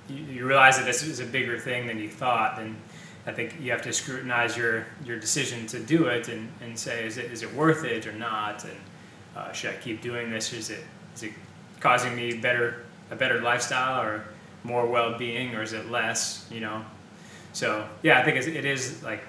you, 0.10 0.24
you 0.24 0.46
realize 0.46 0.78
that 0.78 0.86
this 0.86 1.04
is 1.04 1.20
a 1.20 1.26
bigger 1.26 1.58
thing 1.58 1.88
than 1.88 1.98
you 1.98 2.10
thought, 2.10 2.58
then 2.58 2.76
I 3.26 3.32
think 3.32 3.56
you 3.60 3.72
have 3.72 3.82
to 3.84 3.94
scrutinize 3.94 4.56
your, 4.56 4.86
your 5.04 5.18
decision 5.20 5.66
to 5.68 5.80
do 5.80 6.06
it 6.06 6.28
and, 6.28 6.48
and 6.62 6.78
say, 6.78 7.06
is 7.06 7.18
it, 7.18 7.32
is 7.32 7.42
it 7.42 7.54
worth 7.54 7.84
it 7.84 8.06
or 8.06 8.12
not? 8.12 8.64
And 8.64 8.78
uh, 9.36 9.52
should 9.52 9.72
I 9.72 9.78
keep 9.78 10.02
doing 10.02 10.30
this? 10.30 10.54
Is 10.54 10.70
it, 10.70 10.84
is 11.16 11.24
it 11.24 11.32
causing 11.86 12.16
me 12.16 12.34
better, 12.34 12.84
a 13.12 13.16
better 13.16 13.40
lifestyle 13.42 14.02
or 14.02 14.26
more 14.64 14.88
well-being 14.88 15.54
or 15.54 15.62
is 15.62 15.74
it 15.74 15.92
less, 15.92 16.48
you 16.50 16.60
know? 16.60 16.84
So 17.54 17.88
yeah, 18.02 18.20
I 18.20 18.24
think 18.24 18.38
it's, 18.38 18.48
it 18.48 18.66
is 18.66 19.04
like, 19.04 19.22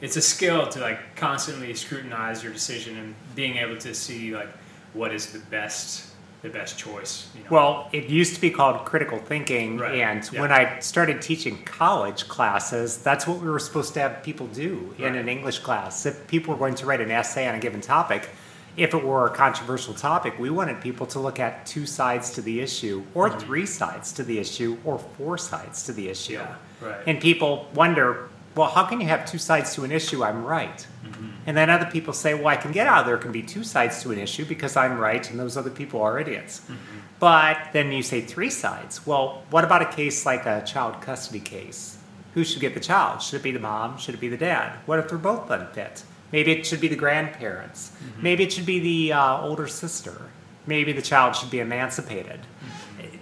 it's 0.00 0.16
a 0.16 0.22
skill 0.22 0.66
to 0.68 0.80
like 0.80 1.16
constantly 1.16 1.74
scrutinize 1.74 2.42
your 2.42 2.52
decision 2.52 2.96
and 2.96 3.14
being 3.34 3.56
able 3.58 3.76
to 3.76 3.94
see 3.94 4.34
like 4.34 4.48
what 4.94 5.12
is 5.12 5.32
the 5.32 5.38
best 5.38 6.12
the 6.42 6.50
best 6.50 6.78
choice. 6.78 7.28
You 7.34 7.42
know? 7.42 7.50
Well, 7.50 7.88
it 7.92 8.08
used 8.08 8.34
to 8.34 8.40
be 8.40 8.50
called 8.50 8.84
critical 8.84 9.18
thinking, 9.18 9.78
right. 9.78 10.00
and 10.00 10.30
yeah. 10.30 10.40
when 10.40 10.52
I 10.52 10.78
started 10.80 11.20
teaching 11.20 11.62
college 11.64 12.28
classes, 12.28 12.98
that's 12.98 13.26
what 13.26 13.40
we 13.40 13.48
were 13.48 13.58
supposed 13.58 13.94
to 13.94 14.00
have 14.00 14.22
people 14.22 14.46
do 14.48 14.94
right. 14.98 15.08
in 15.08 15.16
an 15.16 15.28
English 15.28 15.60
class. 15.60 16.06
If 16.06 16.26
people 16.26 16.54
were 16.54 16.58
going 16.58 16.74
to 16.76 16.86
write 16.86 17.00
an 17.00 17.10
essay 17.10 17.48
on 17.48 17.54
a 17.54 17.58
given 17.58 17.80
topic, 17.80 18.28
if 18.76 18.92
it 18.92 19.02
were 19.02 19.26
a 19.26 19.30
controversial 19.30 19.94
topic, 19.94 20.38
we 20.38 20.50
wanted 20.50 20.80
people 20.80 21.06
to 21.06 21.20
look 21.20 21.40
at 21.40 21.64
two 21.66 21.86
sides 21.86 22.30
to 22.32 22.42
the 22.42 22.60
issue, 22.60 23.04
or 23.14 23.30
mm-hmm. 23.30 23.38
three 23.38 23.66
sides 23.66 24.12
to 24.12 24.22
the 24.22 24.38
issue, 24.38 24.76
or 24.84 24.98
four 24.98 25.38
sides 25.38 25.84
to 25.84 25.92
the 25.92 26.08
issue. 26.08 26.34
Yeah, 26.34 26.54
right. 26.80 27.00
And 27.06 27.20
people 27.20 27.68
wonder, 27.74 28.28
well, 28.54 28.68
how 28.68 28.84
can 28.84 29.00
you 29.00 29.06
have 29.08 29.24
two 29.24 29.38
sides 29.38 29.74
to 29.74 29.84
an 29.84 29.92
issue? 29.92 30.22
I'm 30.22 30.44
right. 30.44 30.86
Mm-hmm. 31.04 31.28
And 31.46 31.56
then 31.56 31.70
other 31.70 31.86
people 31.86 32.12
say, 32.12 32.34
well, 32.34 32.48
I 32.48 32.56
can 32.56 32.72
get 32.72 32.86
out 32.86 33.00
of 33.00 33.06
there 33.06 33.16
can 33.16 33.32
be 33.32 33.42
two 33.42 33.64
sides 33.64 34.02
to 34.02 34.12
an 34.12 34.18
issue 34.18 34.44
because 34.44 34.76
I'm 34.76 34.98
right 34.98 35.28
and 35.30 35.38
those 35.38 35.56
other 35.56 35.70
people 35.70 36.02
are 36.02 36.18
idiots. 36.18 36.60
Mm-hmm. 36.60 36.98
But 37.18 37.58
then 37.72 37.92
you 37.92 38.02
say 38.02 38.20
three 38.20 38.50
sides. 38.50 39.06
Well, 39.06 39.42
what 39.50 39.64
about 39.64 39.82
a 39.82 39.86
case 39.86 40.26
like 40.26 40.44
a 40.44 40.62
child 40.66 41.00
custody 41.00 41.40
case? 41.40 41.98
Who 42.34 42.44
should 42.44 42.60
get 42.60 42.74
the 42.74 42.80
child? 42.80 43.22
Should 43.22 43.40
it 43.40 43.42
be 43.42 43.52
the 43.52 43.58
mom? 43.58 43.96
Should 43.96 44.14
it 44.14 44.20
be 44.20 44.28
the 44.28 44.36
dad? 44.36 44.78
What 44.84 44.98
if 44.98 45.08
they're 45.08 45.16
both 45.16 45.50
unfit? 45.50 46.02
Maybe 46.36 46.52
it 46.52 46.66
should 46.66 46.82
be 46.82 46.88
the 46.88 46.96
grandparents. 46.96 47.88
Mm-hmm. 47.88 48.22
Maybe 48.22 48.44
it 48.44 48.52
should 48.52 48.66
be 48.66 48.78
the 48.78 49.14
uh, 49.14 49.40
older 49.40 49.66
sister. 49.66 50.20
Maybe 50.66 50.92
the 50.92 51.00
child 51.00 51.34
should 51.34 51.50
be 51.50 51.60
emancipated. 51.60 52.40
Mm-hmm. 52.40 53.16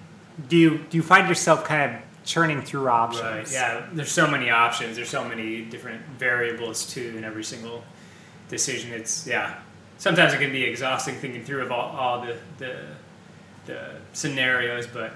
Do 0.49 0.56
you 0.56 0.78
do 0.90 0.97
you 0.97 1.02
find 1.04 1.28
yourself 1.28 1.62
kind 1.62 1.94
of 1.94 2.00
churning 2.25 2.61
through 2.62 2.88
options? 2.88 3.23
Right. 3.23 3.52
Yeah. 3.52 3.87
There's 3.92 4.11
so 4.11 4.26
many 4.26 4.50
options. 4.50 4.97
There's 4.97 5.11
so 5.11 5.25
many 5.25 5.64
different 5.64 6.02
variables 6.18 6.92
too 6.92 7.14
in 7.16 7.23
every 7.23 7.44
single 7.44 7.85
decision. 8.49 8.92
It's 8.92 9.28
yeah. 9.28 9.61
Sometimes 9.99 10.33
it 10.33 10.40
can 10.40 10.50
be 10.50 10.64
exhausting 10.64 11.14
thinking 11.14 11.44
through 11.44 11.62
of 11.62 11.71
all, 11.71 11.97
all 11.97 12.21
the, 12.21 12.37
the 12.59 12.75
the 13.66 13.90
scenarios, 14.12 14.88
but 14.88 15.12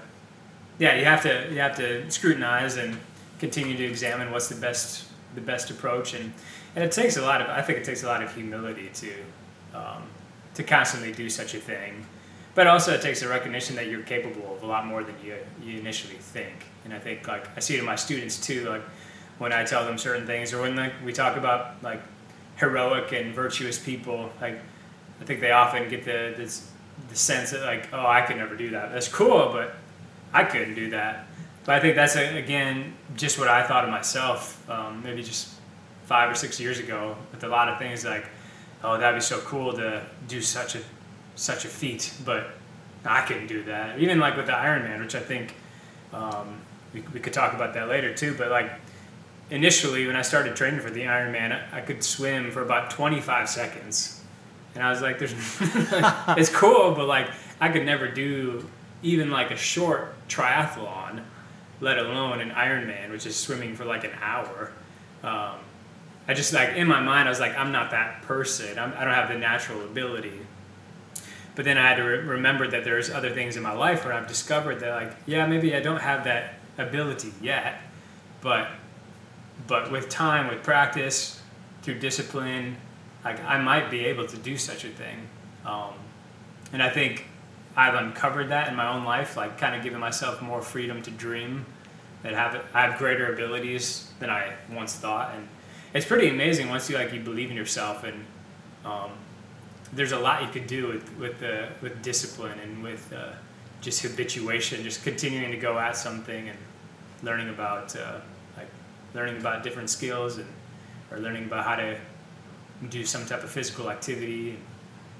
yeah, 0.77 0.95
you 0.95 1.03
have 1.03 1.21
to 1.23 1.49
you 1.51 1.59
have 1.59 1.75
to 1.75 2.09
scrutinize 2.09 2.77
and 2.77 2.97
continue 3.39 3.75
to 3.75 3.83
examine 3.83 4.31
what's 4.31 4.47
the 4.47 4.55
best 4.55 5.03
the 5.35 5.41
best 5.41 5.69
approach, 5.69 6.13
and 6.13 6.33
and 6.79 6.87
it 6.87 6.93
takes 6.93 7.17
a 7.17 7.21
lot 7.21 7.41
of 7.41 7.49
I 7.49 7.61
think 7.61 7.77
it 7.79 7.83
takes 7.83 8.03
a 8.03 8.07
lot 8.07 8.23
of 8.23 8.33
humility 8.33 8.89
to 8.93 9.13
um, 9.73 10.03
to 10.53 10.63
constantly 10.63 11.11
do 11.11 11.29
such 11.29 11.53
a 11.53 11.57
thing, 11.59 12.05
but 12.55 12.67
also 12.67 12.93
it 12.93 13.01
takes 13.01 13.21
a 13.21 13.27
recognition 13.27 13.75
that 13.75 13.87
you're 13.87 14.01
capable 14.03 14.55
of 14.55 14.63
a 14.63 14.65
lot 14.65 14.85
more 14.85 15.03
than 15.03 15.15
you 15.21 15.35
you 15.61 15.77
initially 15.77 16.15
think, 16.15 16.67
and 16.85 16.93
I 16.93 16.99
think 16.99 17.27
like 17.27 17.49
I 17.57 17.59
see 17.59 17.75
it 17.75 17.79
in 17.79 17.85
my 17.85 17.97
students 17.97 18.39
too, 18.39 18.69
like 18.69 18.81
when 19.39 19.51
I 19.51 19.65
tell 19.65 19.83
them 19.83 19.97
certain 19.97 20.25
things 20.25 20.53
or 20.53 20.61
when 20.61 20.77
like 20.77 20.93
we 21.03 21.11
talk 21.11 21.35
about 21.35 21.83
like 21.83 22.01
heroic 22.55 23.11
and 23.11 23.35
virtuous 23.35 23.77
people, 23.77 24.31
like 24.39 24.57
I 25.19 25.25
think 25.25 25.41
they 25.41 25.51
often 25.51 25.89
get 25.89 26.05
the 26.05 26.33
this, 26.37 26.71
the 27.09 27.15
sense 27.15 27.51
that 27.51 27.63
like, 27.63 27.89
oh, 27.91 28.07
I 28.07 28.21
could 28.21 28.37
never 28.37 28.55
do 28.55 28.69
that. 28.69 28.93
That's 28.93 29.09
cool, 29.09 29.49
but 29.51 29.75
I 30.31 30.45
couldn't 30.45 30.75
do 30.75 30.91
that. 30.91 31.27
But 31.65 31.75
I 31.75 31.79
think 31.81 31.95
that's 31.95 32.15
again 32.15 32.93
just 33.17 33.37
what 33.37 33.49
I 33.49 33.67
thought 33.67 33.83
of 33.83 33.89
myself. 33.89 34.63
Um, 34.69 35.03
maybe 35.03 35.23
just 35.23 35.58
five 36.09 36.31
or 36.31 36.33
six 36.33 36.59
years 36.59 36.79
ago, 36.79 37.15
with 37.31 37.43
a 37.43 37.47
lot 37.47 37.69
of 37.69 37.77
things 37.77 38.03
like, 38.03 38.25
oh, 38.83 38.97
that'd 38.97 39.15
be 39.15 39.21
so 39.21 39.39
cool 39.41 39.71
to 39.73 40.03
do 40.27 40.41
such 40.41 40.73
a 40.73 40.81
such 41.35 41.65
a 41.65 41.67
feat, 41.67 42.11
but 42.25 42.47
I 43.05 43.21
couldn't 43.21 43.45
do 43.45 43.63
that. 43.65 43.99
Even 43.99 44.19
like 44.19 44.35
with 44.35 44.47
the 44.47 44.53
Ironman, 44.53 44.99
which 44.99 45.13
I 45.13 45.19
think 45.19 45.55
um, 46.11 46.61
we, 46.95 47.01
we 47.13 47.19
could 47.19 47.31
talk 47.31 47.53
about 47.53 47.75
that 47.75 47.87
later 47.87 48.11
too. 48.11 48.33
But 48.35 48.49
like 48.49 48.71
initially 49.51 50.07
when 50.07 50.15
I 50.15 50.23
started 50.23 50.55
training 50.55 50.79
for 50.79 50.89
the 50.89 51.01
Ironman, 51.01 51.51
I, 51.51 51.77
I 51.77 51.81
could 51.81 52.03
swim 52.03 52.49
for 52.49 52.63
about 52.63 52.89
25 52.89 53.47
seconds, 53.47 54.23
and 54.73 54.83
I 54.83 54.89
was 54.89 55.03
like, 55.03 55.19
"There's, 55.19 55.33
it's 56.39 56.49
cool, 56.49 56.95
but 56.95 57.05
like 57.05 57.29
I 57.61 57.69
could 57.69 57.85
never 57.85 58.07
do 58.07 58.67
even 59.03 59.29
like 59.29 59.51
a 59.51 59.55
short 59.55 60.15
triathlon, 60.27 61.21
let 61.81 61.99
alone 61.99 62.41
an 62.41 62.49
Ironman, 62.49 63.11
which 63.11 63.27
is 63.27 63.35
swimming 63.35 63.75
for 63.75 63.85
like 63.85 64.05
an 64.05 64.13
hour." 64.19 64.71
Um, 65.21 65.59
I 66.29 66.35
just 66.35 66.53
like 66.53 66.75
in 66.75 66.87
my 66.87 67.01
mind, 67.01 67.27
I 67.27 67.31
was 67.31 67.39
like, 67.39 67.57
I'm 67.57 67.71
not 67.71 67.89
that 67.89 68.21
person. 68.21 68.77
I'm, 68.77 68.93
I 68.93 68.99
do 68.99 69.05
not 69.05 69.15
have 69.15 69.29
the 69.29 69.39
natural 69.39 69.83
ability. 69.83 70.39
But 71.55 71.65
then 71.65 71.75
I 71.75 71.87
had 71.87 71.95
to 71.95 72.03
re- 72.03 72.19
remember 72.19 72.67
that 72.67 72.83
there's 72.83 73.09
other 73.09 73.31
things 73.31 73.57
in 73.57 73.63
my 73.63 73.73
life 73.73 74.05
where 74.05 74.13
I've 74.13 74.27
discovered 74.27 74.79
that 74.81 74.93
like, 74.93 75.17
yeah, 75.25 75.47
maybe 75.47 75.75
I 75.75 75.79
don't 75.79 75.99
have 75.99 76.25
that 76.25 76.53
ability 76.77 77.33
yet, 77.41 77.81
but 78.41 78.69
but 79.65 79.91
with 79.91 80.07
time, 80.07 80.47
with 80.47 80.61
practice, 80.61 81.41
through 81.81 81.97
discipline, 81.97 82.77
like 83.25 83.43
I 83.43 83.59
might 83.59 83.89
be 83.89 84.05
able 84.05 84.27
to 84.27 84.37
do 84.37 84.55
such 84.55 84.85
a 84.85 84.89
thing. 84.89 85.27
Um, 85.65 85.93
and 86.71 86.83
I 86.83 86.91
think 86.91 87.25
I've 87.75 87.95
uncovered 87.95 88.49
that 88.49 88.67
in 88.67 88.75
my 88.75 88.87
own 88.87 89.03
life, 89.03 89.35
like 89.35 89.57
kind 89.57 89.75
of 89.75 89.81
giving 89.81 89.99
myself 89.99 90.43
more 90.43 90.61
freedom 90.61 91.01
to 91.01 91.09
dream, 91.09 91.65
that 92.21 92.33
have 92.33 92.63
I 92.71 92.81
have 92.81 92.99
greater 92.99 93.33
abilities 93.33 94.11
than 94.19 94.29
I 94.29 94.53
once 94.71 94.93
thought, 94.93 95.33
and 95.33 95.47
it's 95.93 96.05
pretty 96.05 96.29
amazing 96.29 96.69
once 96.69 96.89
you 96.89 96.97
like 96.97 97.13
you 97.13 97.19
believe 97.19 97.49
in 97.49 97.57
yourself, 97.57 98.03
and 98.03 98.25
um, 98.85 99.11
there's 99.93 100.11
a 100.11 100.19
lot 100.19 100.43
you 100.43 100.49
can 100.49 100.67
do 100.67 100.87
with 100.87 101.17
with 101.17 101.39
the 101.39 101.69
with 101.81 102.01
discipline 102.01 102.59
and 102.59 102.83
with 102.83 103.11
uh, 103.13 103.31
just 103.81 104.01
habituation, 104.01 104.83
just 104.83 105.03
continuing 105.03 105.51
to 105.51 105.57
go 105.57 105.79
at 105.79 105.95
something 105.95 106.49
and 106.49 106.57
learning 107.23 107.49
about 107.49 107.95
uh, 107.95 108.19
like 108.57 108.69
learning 109.13 109.37
about 109.37 109.63
different 109.63 109.89
skills 109.89 110.37
and 110.37 110.47
or 111.11 111.17
learning 111.17 111.45
about 111.45 111.65
how 111.65 111.75
to 111.75 111.97
do 112.89 113.05
some 113.05 113.25
type 113.25 113.43
of 113.43 113.49
physical 113.49 113.89
activity. 113.89 114.57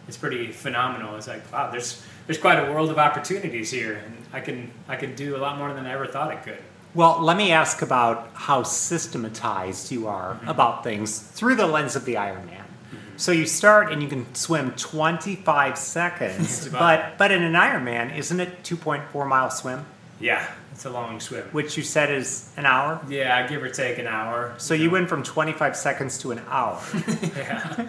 It's 0.07 0.17
pretty 0.17 0.51
phenomenal. 0.51 1.15
It's 1.17 1.27
like 1.27 1.51
wow, 1.51 1.71
there's 1.71 2.03
there's 2.27 2.39
quite 2.39 2.59
a 2.59 2.71
world 2.71 2.91
of 2.91 2.99
opportunities 2.99 3.71
here, 3.71 3.95
and 4.05 4.17
I 4.31 4.39
can 4.39 4.71
I 4.88 4.95
can 4.95 5.15
do 5.15 5.35
a 5.35 5.39
lot 5.39 5.57
more 5.57 5.73
than 5.73 5.85
I 5.85 5.93
ever 5.93 6.05
thought 6.05 6.29
I 6.29 6.35
could. 6.35 6.61
Well, 6.96 7.22
let 7.22 7.38
me 7.38 7.51
ask 7.51 7.81
about 7.81 8.31
how 8.34 8.63
systematized 8.63 9.91
you 9.91 10.08
are 10.08 10.36
mm-hmm. 10.36 10.48
about 10.50 10.84
things 10.84 11.19
through 11.19 11.55
the 11.55 11.67
lens 11.67 11.96
of 11.96 12.05
the 12.05 12.15
Ironman. 12.15 12.50
Mm-hmm. 12.50 13.17
So 13.17 13.31
you 13.31 13.46
start 13.46 13.91
and 13.91 14.01
you 14.01 14.10
can 14.10 14.34
swim 14.34 14.72
25 14.72 15.77
seconds, 15.77 16.67
but 16.72 17.17
but 17.17 17.31
in 17.31 17.43
an 17.43 17.53
Ironman, 17.53 18.15
isn't 18.17 18.39
it 18.39 18.63
2.4 18.63 19.27
mile 19.27 19.51
swim? 19.51 19.86
Yeah, 20.19 20.46
it's 20.72 20.86
a 20.86 20.89
long 20.89 21.19
swim. 21.19 21.43
Which 21.51 21.77
you 21.77 21.84
said 21.84 22.12
is 22.12 22.51
an 22.58 22.65
hour? 22.65 23.00
Yeah, 23.08 23.48
give 23.48 23.62
or 23.63 23.69
take 23.69 24.00
an 24.00 24.08
hour. 24.08 24.53
So 24.58 24.74
you 24.74 24.89
went 24.89 25.08
from 25.08 25.24
25 25.24 25.77
seconds 25.77 26.17
to 26.19 26.31
an 26.31 26.41
hour. 26.48 26.81
yeah. 27.38 27.88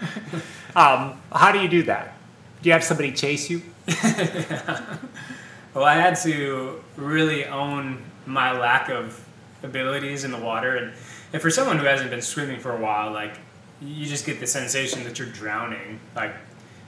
um, 0.77 1.21
how 1.33 1.51
do 1.51 1.59
you 1.59 1.69
do 1.69 1.83
that? 1.85 2.15
Do 2.63 2.69
you 2.69 2.73
have 2.73 2.85
somebody 2.85 3.11
chase 3.13 3.51
you? 3.51 3.63
well, 5.75 5.85
I 5.85 5.95
had 5.95 6.15
to 6.23 6.85
really 6.97 7.47
own 7.47 8.03
my 8.31 8.59
lack 8.59 8.89
of 8.89 9.25
abilities 9.63 10.25
in 10.25 10.31
the 10.31 10.39
water, 10.39 10.77
and, 10.77 10.93
and 11.33 11.43
for 11.43 11.51
someone 11.51 11.79
who 11.79 11.85
hasn't 11.85 12.11
been 12.11 12.23
swimming 12.23 12.61
for 12.61 12.77
a 12.77 12.81
while, 12.81 13.13
like 13.13 13.39
you 13.81 14.07
just 14.07 14.27
get 14.27 14.41
the 14.41 14.47
sensation 14.47 15.05
that 15.05 15.19
you're 15.19 15.29
drowning. 15.29 16.01
Like 16.15 16.35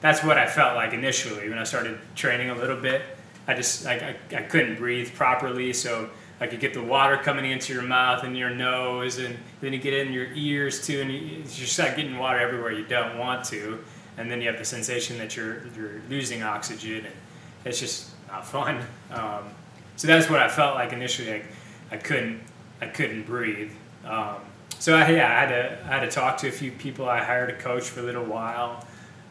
that's 0.00 0.22
what 0.22 0.38
I 0.38 0.46
felt 0.46 0.76
like 0.76 0.92
initially 0.92 1.49
when 1.49 1.58
I 1.58 1.64
started 1.64 1.99
training 2.14 2.50
a 2.50 2.54
little 2.54 2.80
bit. 2.80 3.02
I 3.46 3.54
just 3.54 3.84
like 3.84 4.02
I, 4.02 4.16
I 4.37 4.42
couldn't 4.42 4.76
breathe 4.76 5.12
properly, 5.14 5.72
so 5.72 6.08
I 6.40 6.46
could 6.46 6.61
get 6.61 6.75
the 6.75 6.82
water 6.82 7.16
coming 7.16 7.50
into 7.50 7.72
your 7.72 7.82
mouth 7.82 8.25
and 8.25 8.37
your 8.37 8.50
nose, 8.50 9.18
and 9.18 9.37
then 9.61 9.72
you 9.72 9.78
get 9.78 9.92
it 9.92 10.06
in 10.06 10.12
your 10.12 10.28
ears 10.34 10.87
too, 10.87 11.00
and 11.00 11.12
you, 11.12 11.42
just 11.44 11.72
start 11.72 11.96
getting 11.96 12.18
water 12.18 12.38
everywhere 12.38 12.72
you 12.72 12.84
don't 12.84 13.18
want 13.18 13.44
to 13.46 13.78
and 14.16 14.30
then 14.30 14.40
you 14.40 14.49
have 14.49 14.58
the 14.58 14.64
sensation 14.64 15.18
that 15.18 15.37
you're 15.37 15.66
you're 15.76 16.00
losing 16.08 16.42
oxygen, 16.42 17.06
and 17.06 17.14
it's 17.64 17.80
just 17.80 18.11
not 18.28 18.46
fun. 18.46 18.80
Um, 19.12 19.50
so 19.96 20.08
that's 20.08 20.28
what 20.30 20.40
I 20.40 20.49
felt 20.49 20.75
like 20.75 20.92
initially. 20.92 21.32
I, 21.32 21.42
I 21.90 21.96
couldn't 21.96 22.40
I 22.80 22.87
couldn't 22.87 23.25
breathe. 23.26 23.72
Um, 24.04 24.37
so 24.78 24.96
I, 24.96 25.08
yeah, 25.11 25.26
I 25.26 25.40
had 25.40 25.49
to 25.49 25.78
I 25.84 25.99
had 25.99 26.00
to 26.00 26.11
talk 26.11 26.38
to 26.38 26.49
a 26.49 26.52
few 26.52 26.72
people. 26.72 27.08
I 27.08 27.22
hired 27.22 27.50
a 27.50 27.56
coach 27.56 27.84
for 27.84 28.00
a 28.00 28.02
little 28.02 28.25
while, 28.25 28.84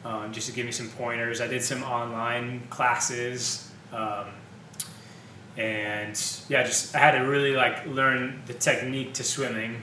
um, 0.05 0.31
just 0.31 0.47
to 0.47 0.53
give 0.53 0.65
me 0.65 0.71
some 0.71 0.89
pointers. 0.89 1.41
I 1.41 1.47
did 1.47 1.61
some 1.61 1.83
online 1.83 2.61
classes. 2.69 3.69
Um, 3.91 4.27
and 5.57 6.19
yeah, 6.47 6.63
just 6.63 6.95
I 6.95 6.99
had 6.99 7.11
to 7.17 7.25
really 7.25 7.53
like 7.53 7.85
learn 7.85 8.41
the 8.45 8.53
technique 8.53 9.13
to 9.15 9.23
swimming, 9.23 9.81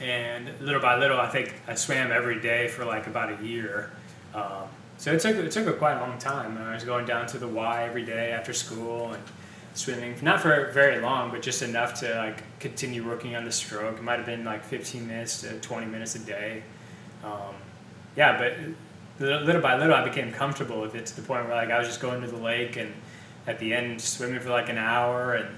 and 0.00 0.50
little 0.60 0.80
by 0.80 0.98
little, 0.98 1.20
I 1.20 1.28
think 1.28 1.54
I 1.68 1.74
swam 1.74 2.10
every 2.10 2.40
day 2.40 2.68
for 2.68 2.84
like 2.84 3.06
about 3.06 3.40
a 3.40 3.44
year, 3.44 3.90
um, 4.34 4.68
so 4.96 5.12
it 5.12 5.20
took 5.20 5.36
it 5.36 5.52
took 5.52 5.66
a 5.66 5.74
quite 5.74 5.98
a 5.98 6.00
long 6.00 6.18
time. 6.18 6.56
I 6.56 6.74
was 6.74 6.84
going 6.84 7.04
down 7.04 7.26
to 7.26 7.38
the 7.38 7.48
Y 7.48 7.84
every 7.84 8.04
day 8.04 8.32
after 8.32 8.52
school 8.52 9.12
and 9.12 9.22
swimming, 9.74 10.14
not 10.22 10.40
for 10.40 10.70
very 10.72 11.00
long, 11.00 11.30
but 11.30 11.42
just 11.42 11.62
enough 11.62 12.00
to 12.00 12.14
like 12.16 12.42
continue 12.58 13.06
working 13.06 13.36
on 13.36 13.44
the 13.44 13.52
stroke. 13.52 13.98
It 13.98 14.02
might 14.02 14.16
have 14.16 14.26
been 14.26 14.44
like 14.44 14.64
15 14.64 15.06
minutes 15.06 15.40
to 15.42 15.58
20 15.60 15.86
minutes 15.86 16.14
a 16.14 16.18
day. 16.20 16.62
Um, 17.24 17.54
yeah, 18.16 18.38
but 18.38 18.54
little 19.20 19.62
by 19.62 19.76
little, 19.76 19.94
I 19.94 20.04
became 20.04 20.32
comfortable 20.32 20.80
with 20.80 20.94
it 20.94 21.06
to 21.06 21.16
the 21.16 21.22
point 21.22 21.46
where 21.46 21.54
like 21.54 21.70
I 21.70 21.78
was 21.78 21.86
just 21.86 22.00
going 22.00 22.20
to 22.22 22.26
the 22.26 22.36
lake 22.36 22.76
and 22.76 22.92
at 23.46 23.58
the 23.58 23.72
end 23.72 24.00
swimming 24.00 24.40
for 24.40 24.50
like 24.50 24.68
an 24.68 24.78
hour, 24.78 25.34
and 25.34 25.48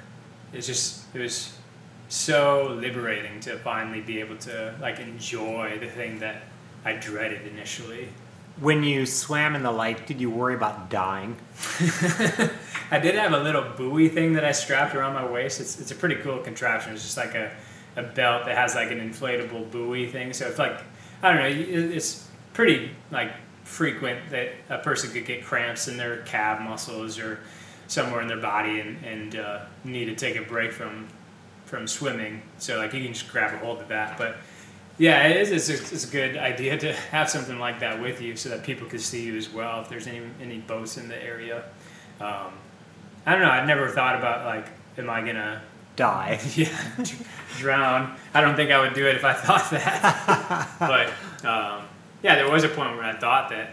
it's 0.52 0.66
just 0.66 1.04
it 1.14 1.20
was 1.20 1.56
so 2.08 2.76
liberating 2.78 3.40
to 3.40 3.56
finally 3.58 4.00
be 4.00 4.20
able 4.20 4.36
to 4.36 4.74
like 4.80 4.98
enjoy 5.00 5.78
the 5.78 5.88
thing 5.88 6.18
that 6.18 6.42
I 6.84 6.94
dreaded 6.94 7.46
initially 7.46 8.08
when 8.60 8.82
you 8.82 9.06
swam 9.06 9.54
in 9.54 9.62
the 9.62 9.72
lake, 9.72 10.06
did 10.06 10.20
you 10.20 10.30
worry 10.30 10.54
about 10.54 10.90
dying? 10.90 11.36
I 12.90 12.98
did 12.98 13.14
have 13.14 13.32
a 13.32 13.38
little 13.38 13.64
buoy 13.76 14.08
thing 14.08 14.34
that 14.34 14.44
I 14.44 14.52
strapped 14.52 14.94
around 14.94 15.14
my 15.14 15.24
waist. 15.24 15.60
It's, 15.60 15.80
it's 15.80 15.90
a 15.90 15.94
pretty 15.94 16.16
cool 16.16 16.38
contraption. 16.38 16.92
It's 16.92 17.02
just 17.02 17.16
like 17.16 17.34
a, 17.34 17.50
a 17.96 18.02
belt 18.02 18.44
that 18.44 18.56
has 18.56 18.74
like 18.74 18.90
an 18.90 19.00
inflatable 19.00 19.70
buoy 19.70 20.06
thing. 20.06 20.32
So 20.32 20.46
it's 20.46 20.58
like, 20.58 20.78
I 21.22 21.32
don't 21.32 21.42
know, 21.42 21.94
it's 21.94 22.28
pretty 22.52 22.90
like 23.10 23.32
frequent 23.64 24.30
that 24.30 24.50
a 24.68 24.78
person 24.78 25.10
could 25.10 25.24
get 25.24 25.44
cramps 25.44 25.88
in 25.88 25.96
their 25.96 26.18
calf 26.22 26.60
muscles 26.60 27.18
or 27.18 27.40
somewhere 27.86 28.20
in 28.20 28.28
their 28.28 28.40
body 28.40 28.80
and, 28.80 29.02
and 29.04 29.36
uh, 29.36 29.60
need 29.84 30.06
to 30.06 30.14
take 30.14 30.36
a 30.36 30.42
break 30.42 30.72
from 30.72 31.08
from 31.72 31.88
swimming. 31.88 32.42
So 32.58 32.76
like 32.76 32.92
you 32.92 33.02
can 33.02 33.14
just 33.14 33.32
grab 33.32 33.54
a 33.54 33.56
hold 33.56 33.80
of 33.80 33.88
that. 33.88 34.18
But 34.18 34.36
yeah, 34.98 35.26
it 35.26 35.36
is. 35.36 35.50
It's 35.50 35.68
a, 35.68 35.94
it's 35.94 36.08
a 36.08 36.10
good 36.10 36.36
idea 36.36 36.78
to 36.78 36.92
have 36.92 37.30
something 37.30 37.58
like 37.58 37.80
that 37.80 38.00
with 38.00 38.20
you 38.20 38.36
so 38.36 38.48
that 38.50 38.62
people 38.62 38.86
can 38.86 38.98
see 38.98 39.24
you 39.24 39.36
as 39.36 39.50
well 39.50 39.80
if 39.80 39.88
there's 39.88 40.06
any 40.06 40.20
any 40.40 40.58
boats 40.58 40.96
in 40.96 41.08
the 41.08 41.22
area. 41.22 41.64
Um, 42.20 42.52
I 43.26 43.32
don't 43.32 43.42
know. 43.42 43.50
I've 43.50 43.66
never 43.66 43.88
thought 43.88 44.16
about 44.16 44.44
like, 44.44 44.66
am 44.98 45.08
I 45.08 45.20
gonna 45.22 45.62
die? 45.96 46.40
yeah, 46.54 46.76
drown. 47.56 48.16
I 48.34 48.40
don't 48.40 48.56
think 48.56 48.70
I 48.70 48.80
would 48.80 48.94
do 48.94 49.06
it 49.06 49.16
if 49.16 49.24
I 49.24 49.32
thought 49.32 49.70
that. 49.70 50.70
but 50.78 51.08
um, 51.46 51.84
yeah, 52.22 52.34
there 52.36 52.50
was 52.50 52.64
a 52.64 52.68
point 52.68 52.96
where 52.96 53.04
I 53.04 53.14
thought 53.14 53.50
that 53.50 53.70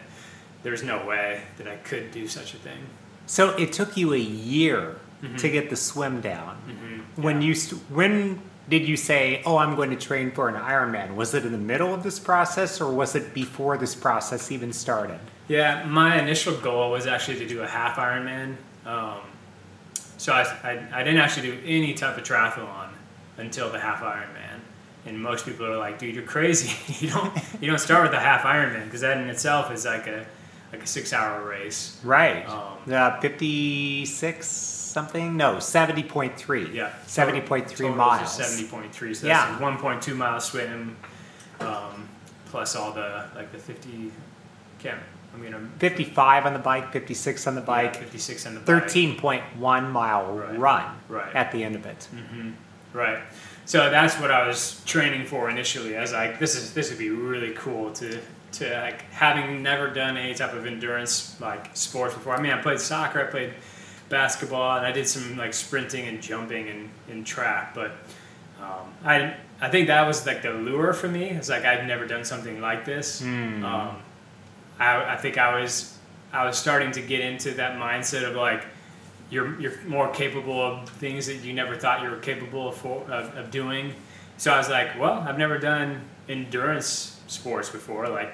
there's 0.63 0.83
no 0.83 1.05
way 1.05 1.41
that 1.57 1.67
I 1.67 1.75
could 1.77 2.11
do 2.11 2.27
such 2.27 2.53
a 2.53 2.57
thing. 2.57 2.79
So 3.25 3.55
it 3.57 3.73
took 3.73 3.95
you 3.95 4.13
a 4.13 4.17
year 4.17 4.97
mm-hmm. 5.21 5.35
to 5.35 5.49
get 5.49 5.69
the 5.69 5.75
swim 5.75 6.21
down. 6.21 6.57
Mm-hmm. 6.67 7.21
When 7.21 7.41
yeah. 7.41 7.47
you 7.47 7.55
st- 7.55 7.81
when 7.89 8.41
did 8.69 8.88
you 8.88 8.95
say, 8.95 9.41
"Oh, 9.45 9.57
I'm 9.57 9.75
going 9.75 9.89
to 9.89 9.95
train 9.95 10.31
for 10.31 10.47
an 10.47 10.55
Ironman"? 10.55 11.15
Was 11.15 11.33
it 11.33 11.45
in 11.45 11.51
the 11.51 11.57
middle 11.57 11.93
of 11.93 12.03
this 12.03 12.19
process, 12.19 12.79
or 12.79 12.93
was 12.93 13.15
it 13.15 13.33
before 13.33 13.77
this 13.77 13.95
process 13.95 14.51
even 14.51 14.71
started? 14.71 15.19
Yeah, 15.47 15.85
my 15.85 16.21
initial 16.21 16.55
goal 16.55 16.91
was 16.91 17.07
actually 17.07 17.39
to 17.39 17.47
do 17.47 17.61
a 17.61 17.67
half 17.67 17.97
Ironman. 17.97 18.55
Um, 18.85 19.19
so 20.17 20.33
I, 20.33 20.43
I, 20.63 20.88
I, 20.93 21.03
didn't 21.03 21.19
actually 21.19 21.51
do 21.51 21.59
any 21.65 21.93
type 21.93 22.17
of 22.17 22.23
triathlon 22.23 22.89
until 23.38 23.71
the 23.71 23.79
half 23.79 24.01
Ironman. 24.01 24.59
And 25.05 25.21
most 25.21 25.45
people 25.45 25.65
are 25.65 25.77
like, 25.77 25.97
"Dude, 25.97 26.13
you're 26.13 26.23
crazy! 26.23 26.71
you 27.05 27.11
don't 27.11 27.33
you 27.59 27.67
don't 27.67 27.79
start 27.79 28.03
with 28.03 28.13
a 28.13 28.19
half 28.19 28.41
Ironman 28.41 28.85
because 28.85 29.01
that 29.01 29.17
in 29.17 29.27
itself 29.29 29.71
is 29.71 29.85
like 29.85 30.07
a 30.07 30.25
like 30.71 30.83
a 30.83 30.88
six 30.88 31.13
hour 31.13 31.43
race." 31.43 31.99
Right. 32.03 32.47
Um, 32.47 32.77
uh, 32.91 33.19
Fifty 33.19 34.05
six 34.05 34.78
something? 34.89 35.38
No, 35.38 35.55
70.3. 35.55 36.74
Yeah. 36.74 36.91
70.3 37.05 37.96
miles. 37.96 38.39
70.3. 38.39 39.15
So 39.15 39.27
yeah. 39.27 39.58
1.2 39.60 40.15
mile 40.15 40.39
swim 40.39 40.98
um, 41.60 42.10
plus 42.46 42.75
all 42.75 42.91
the, 42.91 43.25
like 43.36 43.51
the 43.51 43.58
50, 43.58 44.12
can't, 44.79 45.00
I 45.34 45.38
mean, 45.38 45.51
going 45.51 45.72
to. 45.72 45.79
55 45.79 46.46
on 46.46 46.53
the 46.53 46.60
bike, 46.60 46.91
56 46.91 47.48
on 47.48 47.55
the 47.55 47.62
bike. 47.62 47.93
Yeah, 47.96 48.01
56 48.01 48.46
on 48.48 48.53
the 48.55 48.60
bike. 48.62 48.84
13.1 48.84 49.91
mile 49.91 50.34
right. 50.34 50.58
run 50.58 50.98
right. 51.08 51.36
at 51.36 51.51
the 51.51 51.63
end 51.63 51.75
of 51.75 51.86
it. 51.86 52.08
Mm-hmm. 52.13 52.51
Right. 52.93 53.19
So 53.65 53.89
that's 53.91 54.15
what 54.15 54.31
I 54.31 54.48
was 54.48 54.81
training 54.86 55.27
for 55.27 55.48
initially. 55.50 55.96
As 55.96 56.12
like, 56.12 56.39
this 56.39 56.55
is 56.55 56.74
this 56.74 56.89
would 56.89 56.98
be 56.98 57.12
really 57.12 57.53
cool 57.53 57.93
to 57.93 58.19
to 58.53 58.81
like 58.81 59.01
having 59.12 59.62
never 59.62 59.89
done 59.89 60.17
any 60.17 60.34
type 60.34 60.53
of 60.53 60.65
endurance 60.65 61.39
like 61.39 61.75
sports 61.75 62.15
before. 62.15 62.36
I 62.36 62.41
mean, 62.41 62.51
I 62.51 62.62
played 62.62 62.79
soccer, 62.79 63.22
I 63.22 63.29
played 63.29 63.53
basketball, 64.09 64.77
and 64.77 64.85
I 64.85 64.91
did 64.91 65.07
some 65.07 65.37
like 65.37 65.53
sprinting 65.53 66.07
and 66.07 66.21
jumping 66.21 66.67
and 66.67 66.89
in 67.09 67.23
track. 67.23 67.73
But 67.73 67.91
um, 68.61 68.93
I 69.03 69.35
I 69.61 69.69
think 69.69 69.87
that 69.87 70.05
was 70.05 70.25
like 70.25 70.41
the 70.41 70.51
lure 70.51 70.93
for 70.93 71.07
me. 71.07 71.29
It's 71.29 71.49
like 71.49 71.65
I've 71.65 71.85
never 71.85 72.05
done 72.05 72.25
something 72.25 72.59
like 72.59 72.85
this. 72.85 73.21
Mm. 73.21 73.63
Um, 73.63 74.01
I, 74.79 75.13
I 75.13 75.17
think 75.17 75.37
I 75.37 75.59
was 75.59 75.97
I 76.31 76.45
was 76.45 76.57
starting 76.57 76.91
to 76.93 77.01
get 77.01 77.21
into 77.21 77.51
that 77.51 77.77
mindset 77.77 78.27
of 78.27 78.35
like 78.35 78.65
you're 79.29 79.59
you're 79.59 79.81
more 79.85 80.09
capable 80.09 80.61
of 80.61 80.89
things 80.89 81.27
that 81.27 81.37
you 81.37 81.53
never 81.53 81.75
thought 81.75 82.01
you 82.01 82.09
were 82.09 82.17
capable 82.17 82.69
of, 82.69 82.75
for, 82.75 83.01
of, 83.11 83.35
of 83.37 83.51
doing. 83.51 83.93
So 84.37 84.53
I 84.53 84.57
was 84.57 84.69
like, 84.69 84.97
well, 84.99 85.19
I've 85.27 85.37
never 85.37 85.57
done 85.57 86.01
endurance 86.29 87.19
sports 87.27 87.69
before. 87.69 88.07
Like, 88.07 88.33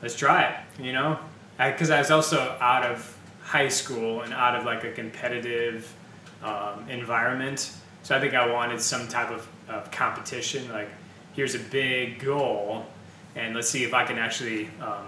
let's 0.00 0.16
try 0.16 0.44
it. 0.44 0.82
You 0.82 0.92
know, 0.92 1.18
because 1.58 1.90
I, 1.90 1.96
I, 1.96 1.98
was 2.00 2.10
also 2.10 2.56
out 2.60 2.84
of 2.84 3.15
high 3.46 3.68
school 3.68 4.22
and 4.22 4.34
out 4.34 4.56
of 4.56 4.64
like 4.64 4.82
a 4.82 4.90
competitive 4.90 5.94
um, 6.42 6.88
environment. 6.90 7.72
So 8.02 8.16
I 8.16 8.20
think 8.20 8.34
I 8.34 8.50
wanted 8.50 8.80
some 8.80 9.06
type 9.06 9.30
of, 9.30 9.48
of 9.68 9.90
competition. 9.92 10.68
Like, 10.70 10.88
here's 11.32 11.54
a 11.54 11.60
big 11.60 12.18
goal, 12.18 12.86
and 13.36 13.54
let's 13.54 13.68
see 13.68 13.84
if 13.84 13.94
I 13.94 14.04
can 14.04 14.18
actually 14.18 14.68
um, 14.80 15.06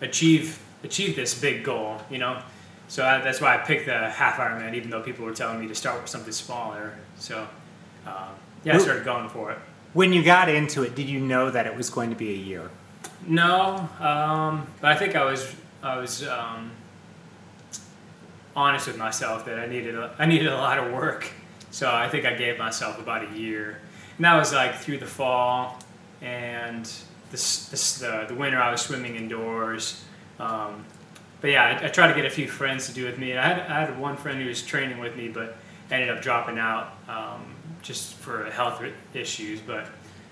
achieve 0.00 0.58
achieve 0.84 1.16
this 1.16 1.38
big 1.38 1.64
goal. 1.64 2.00
You 2.10 2.18
know. 2.18 2.42
So 2.88 3.02
I, 3.04 3.18
that's 3.18 3.40
why 3.40 3.54
I 3.54 3.58
picked 3.58 3.86
the 3.86 4.10
half 4.10 4.36
Ironman, 4.36 4.74
even 4.74 4.90
though 4.90 5.00
people 5.00 5.24
were 5.24 5.32
telling 5.32 5.58
me 5.58 5.66
to 5.68 5.74
start 5.74 5.98
with 6.02 6.10
something 6.10 6.32
smaller. 6.32 6.98
So 7.18 7.48
um, 8.06 8.34
yeah, 8.64 8.74
I 8.74 8.78
started 8.78 9.06
going 9.06 9.30
for 9.30 9.52
it. 9.52 9.58
When 9.94 10.12
you 10.12 10.22
got 10.22 10.50
into 10.50 10.82
it, 10.82 10.94
did 10.94 11.08
you 11.08 11.18
know 11.18 11.50
that 11.50 11.66
it 11.66 11.74
was 11.74 11.88
going 11.88 12.10
to 12.10 12.16
be 12.16 12.30
a 12.32 12.36
year? 12.36 12.70
No, 13.26 13.88
um, 14.00 14.66
but 14.82 14.92
I 14.92 14.96
think 14.96 15.16
I 15.16 15.24
was 15.24 15.54
I 15.82 15.96
was 15.96 16.26
um, 16.26 16.70
honest 18.54 18.86
with 18.86 18.98
myself 18.98 19.44
that 19.46 19.58
I 19.58 19.66
needed 19.66 19.94
a, 19.94 20.14
I 20.18 20.26
needed 20.26 20.48
a 20.48 20.56
lot 20.56 20.78
of 20.78 20.92
work. 20.92 21.30
So 21.70 21.90
I 21.90 22.08
think 22.08 22.26
I 22.26 22.34
gave 22.34 22.58
myself 22.58 22.98
about 22.98 23.32
a 23.32 23.38
year, 23.38 23.78
and 24.16 24.24
that 24.24 24.34
was 24.34 24.52
like 24.52 24.76
through 24.76 24.98
the 24.98 25.06
fall 25.06 25.78
and 26.20 26.84
the, 27.30 28.26
the 28.28 28.34
winter 28.34 28.58
I 28.58 28.70
was 28.70 28.82
swimming 28.82 29.16
indoors. 29.16 30.04
Um, 30.38 30.84
but 31.40 31.50
yeah, 31.50 31.78
I, 31.82 31.86
I, 31.86 31.88
tried 31.88 32.08
to 32.08 32.14
get 32.14 32.24
a 32.24 32.30
few 32.30 32.46
friends 32.46 32.86
to 32.86 32.92
do 32.92 33.04
with 33.04 33.18
me. 33.18 33.36
I 33.36 33.46
had, 33.46 33.58
I 33.60 33.80
had 33.80 33.98
one 33.98 34.16
friend 34.16 34.40
who 34.40 34.48
was 34.48 34.62
training 34.62 34.98
with 34.98 35.16
me, 35.16 35.28
but 35.28 35.56
ended 35.90 36.10
up 36.10 36.22
dropping 36.22 36.58
out 36.58 36.92
um, 37.08 37.54
just 37.82 38.14
for 38.14 38.44
health 38.50 38.82
issues. 39.14 39.60
But 39.60 39.86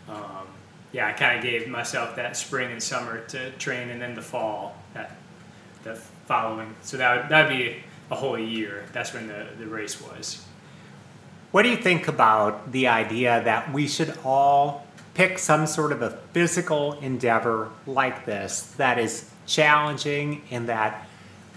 um, 0.09 0.47
yeah, 0.93 1.09
I 1.09 1.13
kind 1.13 1.37
of 1.37 1.43
gave 1.43 1.69
myself 1.69 2.17
that 2.17 2.37
spring 2.37 2.71
and 2.71 2.83
summer 2.83 3.21
to 3.27 3.51
train, 3.53 3.91
and 3.91 4.01
then 4.01 4.15
the 4.15 4.23
fall 4.23 4.77
that 4.95 5.17
the 5.83 5.95
following. 5.95 6.75
So 6.83 6.97
that 6.99 7.23
would, 7.23 7.29
that'd 7.31 7.51
be 7.51 7.83
a 8.11 8.15
whole 8.15 8.39
year. 8.39 8.85
That's 8.93 9.13
when 9.13 9.29
the, 9.29 9.47
the 9.59 9.67
race 9.67 10.01
was. 10.01 10.45
What 11.51 11.63
do 11.63 11.69
you 11.69 11.77
think 11.77 12.09
about 12.09 12.71
the 12.73 12.89
idea 12.89 13.43
that 13.45 13.73
we 13.73 13.89
should 13.89 14.17
all 14.25 14.87
pick 15.15 15.39
some 15.39 15.67
sort 15.67 15.93
of 15.93 16.03
a 16.03 16.11
physical 16.33 16.95
endeavor 17.01 17.71
like 17.87 18.25
this 18.25 18.63
that 18.77 18.99
is 18.99 19.29
challenging 19.47 20.43
and 20.51 20.69
that 20.69 21.09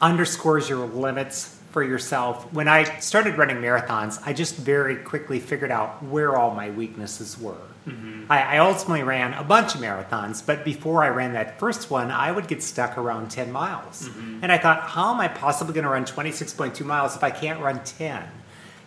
underscores 0.02 0.68
your 0.68 0.86
limits 0.88 1.60
for 1.74 1.84
yourself. 1.84 2.54
When 2.54 2.68
I 2.68 2.84
started 3.00 3.38
running 3.38 3.58
marathons, 3.58 4.22
I 4.26 4.32
just 4.32 4.56
very 4.56 4.96
quickly 4.96 5.40
figured 5.40 5.72
out 5.72 6.04
where 6.04 6.38
all 6.38 6.54
my 6.54 6.70
weaknesses 6.70 7.38
were. 7.38 7.58
Mm-hmm. 7.88 8.32
I, 8.32 8.56
I, 8.56 8.58
ultimately 8.60 9.04
ran 9.04 9.34
a 9.34 9.44
bunch 9.44 9.76
of 9.76 9.82
marathons, 9.82 10.46
but 10.46 10.64
before 10.64 11.04
I 11.04 11.10
ran 11.10 11.34
that 11.34 11.60
first 11.60 11.92
one, 11.92 12.12
I 12.12 12.32
would 12.32 12.48
get 12.48 12.64
stuck 12.64 12.98
around 12.98 13.30
10 13.30 13.52
miles. 13.52 14.08
Mm-hmm. 14.08 14.40
And 14.42 14.52
I 14.54 14.58
thought, 14.58 14.84
how 14.84 15.14
am 15.14 15.20
I 15.20 15.28
possibly 15.28 15.74
going 15.74 15.84
to 15.84 15.90
run 15.90 16.06
26.2 16.06 16.86
miles 16.86 17.18
if 17.18 17.24
I 17.26 17.30
can't 17.30 17.60
run 17.60 17.84
10? 17.84 18.24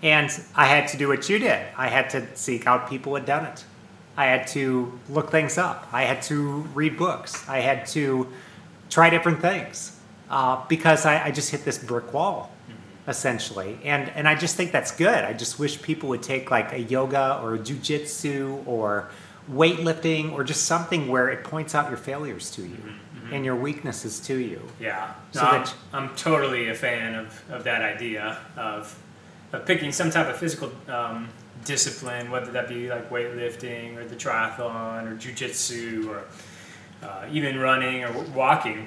And 0.03 0.31
I 0.55 0.67
had 0.67 0.89
to 0.89 0.97
do 0.97 1.09
what 1.09 1.29
you 1.29 1.39
did. 1.39 1.67
I 1.77 1.89
had 1.89 2.09
to 2.11 2.27
seek 2.37 2.67
out 2.67 2.89
people 2.89 3.13
who 3.13 3.17
had 3.17 3.27
done 3.27 3.45
it. 3.45 3.65
I 4.17 4.27
had 4.27 4.47
to 4.49 4.99
look 5.11 5.31
things 5.31 5.59
up. 5.59 5.89
I 5.93 6.05
had 6.05 6.23
to 6.23 6.61
read 6.73 6.97
books. 6.97 7.47
I 7.49 7.61
had 7.61 7.87
to 7.89 8.29
try 8.89 9.11
different 9.11 9.41
things 9.41 9.99
uh, 10.31 10.65
because 10.69 11.05
I, 11.05 11.27
I, 11.27 11.31
just 11.31 11.51
hit 11.51 11.65
this 11.65 11.79
brick 11.79 12.13
wall. 12.13 12.51
Essentially 13.09 13.79
and 13.85 14.09
and 14.11 14.29
i 14.29 14.35
just 14.35 14.57
think 14.57 14.73
that's 14.73 14.91
good 14.91 15.25
i 15.25 15.33
just 15.33 15.59
wish 15.59 15.81
people 15.83 16.09
would 16.09 16.23
take 16.23 16.51
like 16.51 16.73
a 16.73 16.81
yoga 16.81 17.39
or 17.43 17.55
a 17.55 17.59
jiu-jitsu 17.59 18.63
or 18.67 19.09
weightlifting 19.51 20.33
or 20.33 20.43
just 20.43 20.65
something 20.65 21.07
where 21.07 21.29
it 21.29 21.45
points 21.45 21.75
out 21.75 21.89
your 21.89 21.97
failures 21.97 22.51
to 22.51 22.63
you 22.63 22.69
mm-hmm. 22.77 23.33
and 23.33 23.45
your 23.45 23.55
weaknesses 23.55 24.19
to 24.19 24.39
you 24.39 24.61
yeah 24.81 25.15
so 25.31 25.43
no, 25.43 25.51
that 25.53 25.75
I'm, 25.93 26.09
I'm, 26.09 26.17
totally 26.17 26.69
a 26.69 26.75
fan 26.75 27.15
of, 27.15 27.45
of 27.51 27.63
that 27.65 27.83
idea 27.83 28.39
of, 28.57 28.99
of 29.53 29.65
picking 29.65 29.93
some 29.93 30.11
type 30.11 30.29
of 30.29 30.37
physical 30.37 30.73
um, 30.89 31.29
discipline 31.65 32.31
whether 32.31 32.51
that 32.51 32.69
be 32.69 32.91
like 32.91 33.09
weightlifting 33.09 33.97
or 33.97 34.05
the 34.05 34.17
triathlon 34.17 35.11
or 35.11 35.15
jiu-jitsu 35.15 36.11
or 36.11 36.25
uh, 37.03 37.27
even 37.31 37.59
running 37.59 38.05
or 38.05 38.13
walking. 38.35 38.87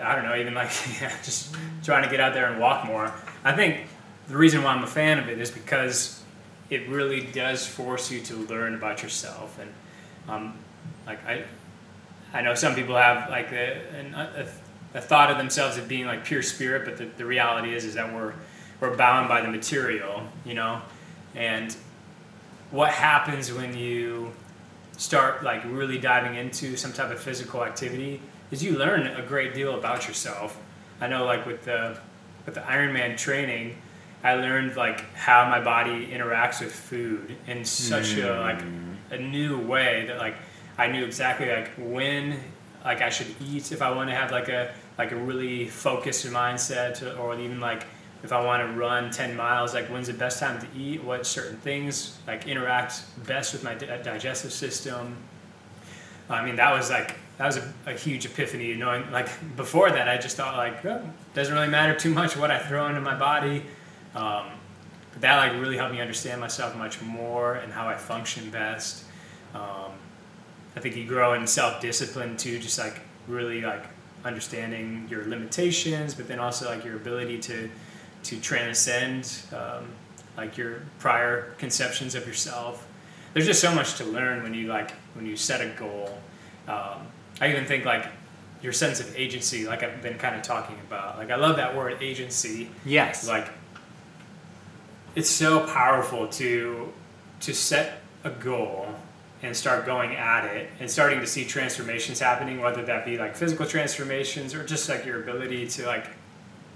I 0.00 0.14
don't 0.14 0.24
know, 0.24 0.36
even 0.36 0.54
like 0.54 0.70
yeah, 1.00 1.12
just 1.22 1.54
trying 1.82 2.04
to 2.04 2.10
get 2.10 2.20
out 2.20 2.34
there 2.34 2.46
and 2.46 2.60
walk 2.60 2.86
more. 2.86 3.12
I 3.44 3.52
think 3.52 3.86
the 4.28 4.36
reason 4.36 4.62
why 4.62 4.72
I'm 4.72 4.84
a 4.84 4.88
fan 4.88 5.18
of 5.18 5.28
it 5.28 5.38
is 5.38 5.50
because 5.50 6.22
it 6.70 6.88
really 6.88 7.22
does 7.22 7.66
force 7.66 8.10
you 8.10 8.20
to 8.20 8.36
learn 8.36 8.74
about 8.74 9.02
yourself 9.02 9.58
and 9.58 9.72
um, 10.28 10.58
like 11.06 11.24
I 11.26 11.44
I 12.32 12.42
know 12.42 12.54
some 12.54 12.74
people 12.74 12.96
have 12.96 13.30
like 13.30 13.52
a, 13.52 13.80
a, 14.14 14.46
a, 14.94 15.00
thought 15.00 15.30
of 15.30 15.38
themselves 15.38 15.78
as 15.78 15.84
being 15.86 16.04
like 16.04 16.24
pure 16.24 16.42
spirit, 16.42 16.84
but 16.84 16.98
the, 16.98 17.06
the 17.16 17.24
reality 17.24 17.74
is 17.74 17.84
is 17.84 17.94
that 17.94 18.12
we're 18.12 18.34
we're 18.80 18.96
bound 18.96 19.28
by 19.28 19.40
the 19.40 19.48
material, 19.48 20.22
you 20.44 20.54
know, 20.54 20.82
and 21.34 21.74
what 22.70 22.90
happens 22.90 23.52
when 23.52 23.76
you 23.76 24.32
start 24.98 25.42
like 25.42 25.64
really 25.64 25.98
diving 25.98 26.34
into 26.34 26.76
some 26.76 26.92
type 26.92 27.10
of 27.10 27.18
physical 27.18 27.64
activity 27.64 28.20
is 28.50 28.62
you 28.62 28.76
learn 28.76 29.06
a 29.06 29.22
great 29.22 29.54
deal 29.54 29.78
about 29.78 30.06
yourself. 30.06 30.60
I 31.00 31.06
know 31.06 31.24
like 31.24 31.46
with 31.46 31.64
the 31.64 31.98
with 32.48 32.54
the 32.54 32.62
Ironman 32.62 33.18
training, 33.18 33.76
I 34.24 34.34
learned 34.34 34.74
like 34.74 35.00
how 35.14 35.48
my 35.50 35.60
body 35.60 36.06
interacts 36.06 36.60
with 36.60 36.72
food 36.72 37.36
in 37.46 37.62
such 37.62 38.14
mm. 38.14 38.24
a 38.24 38.40
like 38.40 38.62
a 39.10 39.22
new 39.22 39.58
way 39.58 40.06
that 40.06 40.16
like 40.16 40.34
I 40.78 40.88
knew 40.88 41.04
exactly 41.04 41.50
like 41.50 41.70
when 41.76 42.40
like 42.84 43.02
I 43.02 43.10
should 43.10 43.34
eat 43.44 43.70
if 43.70 43.82
I 43.82 43.90
want 43.90 44.08
to 44.08 44.16
have 44.16 44.32
like 44.32 44.48
a 44.48 44.72
like 44.96 45.12
a 45.12 45.16
really 45.16 45.68
focused 45.68 46.26
mindset 46.26 47.18
or 47.18 47.38
even 47.38 47.60
like 47.60 47.84
if 48.24 48.32
I 48.32 48.42
want 48.42 48.66
to 48.66 48.76
run 48.76 49.10
10 49.12 49.36
miles, 49.36 49.74
like 49.74 49.86
when's 49.88 50.08
the 50.08 50.14
best 50.14 50.40
time 50.40 50.58
to 50.60 50.66
eat, 50.76 51.04
what 51.04 51.26
certain 51.26 51.58
things 51.58 52.18
like 52.26 52.48
interact 52.48 53.02
best 53.26 53.52
with 53.52 53.62
my 53.62 53.74
digestive 53.74 54.52
system. 54.52 55.16
I 56.28 56.44
mean, 56.44 56.56
that 56.56 56.72
was 56.72 56.90
like, 56.90 57.16
that 57.38 57.46
was 57.46 57.56
a, 57.56 57.72
a 57.86 57.92
huge 57.92 58.26
epiphany 58.26 58.74
knowing 58.74 59.10
like 59.10 59.28
before 59.56 59.90
that, 59.90 60.08
I 60.08 60.18
just 60.18 60.36
thought 60.36 60.56
like, 60.56 60.84
oh, 60.84 61.02
doesn't 61.34 61.54
really 61.54 61.68
matter 61.68 61.94
too 61.94 62.12
much 62.12 62.36
what 62.36 62.50
I 62.50 62.58
throw 62.58 62.88
into 62.88 63.00
my 63.00 63.14
body. 63.14 63.62
Um, 64.14 64.46
but 65.12 65.22
that 65.22 65.36
like 65.36 65.60
really 65.60 65.76
helped 65.76 65.92
me 65.92 66.00
understand 66.00 66.40
myself 66.40 66.76
much 66.76 67.00
more 67.00 67.54
and 67.54 67.72
how 67.72 67.88
I 67.88 67.94
function 67.94 68.50
best. 68.50 69.04
Um, 69.54 69.92
I 70.76 70.80
think 70.80 70.96
you 70.96 71.06
grow 71.06 71.34
in 71.34 71.46
self-discipline 71.46 72.36
too, 72.36 72.58
just 72.58 72.78
like 72.78 73.00
really 73.26 73.60
like 73.62 73.84
understanding 74.24 75.06
your 75.08 75.26
limitations, 75.26 76.14
but 76.14 76.26
then 76.28 76.40
also 76.40 76.68
like 76.68 76.84
your 76.84 76.96
ability 76.96 77.38
to 77.38 77.70
to 78.24 78.40
transcend 78.40 79.42
um, 79.52 79.86
like 80.36 80.56
your 80.56 80.82
prior 80.98 81.54
conceptions 81.58 82.14
of 82.14 82.26
yourself. 82.26 82.86
There's 83.38 83.46
just 83.46 83.60
so 83.60 83.72
much 83.72 83.94
to 83.98 84.04
learn 84.04 84.42
when 84.42 84.52
you 84.52 84.66
like 84.66 84.90
when 85.14 85.24
you 85.24 85.36
set 85.36 85.60
a 85.60 85.68
goal. 85.78 86.18
Um, 86.66 87.06
I 87.40 87.50
even 87.50 87.66
think 87.66 87.84
like 87.84 88.04
your 88.62 88.72
sense 88.72 88.98
of 88.98 89.16
agency, 89.16 89.64
like 89.64 89.84
I've 89.84 90.02
been 90.02 90.18
kind 90.18 90.34
of 90.34 90.42
talking 90.42 90.74
about. 90.84 91.18
Like 91.18 91.30
I 91.30 91.36
love 91.36 91.54
that 91.54 91.76
word 91.76 92.02
agency. 92.02 92.68
Yes. 92.84 93.28
Like 93.28 93.48
it's 95.14 95.30
so 95.30 95.64
powerful 95.68 96.26
to 96.26 96.92
to 97.42 97.54
set 97.54 98.00
a 98.24 98.30
goal 98.30 98.88
and 99.44 99.56
start 99.56 99.86
going 99.86 100.16
at 100.16 100.44
it 100.44 100.68
and 100.80 100.90
starting 100.90 101.20
to 101.20 101.26
see 101.28 101.44
transformations 101.44 102.18
happening, 102.18 102.60
whether 102.60 102.84
that 102.86 103.04
be 103.04 103.18
like 103.18 103.36
physical 103.36 103.66
transformations 103.66 104.52
or 104.52 104.64
just 104.64 104.88
like 104.88 105.06
your 105.06 105.22
ability 105.22 105.68
to 105.68 105.86
like 105.86 106.08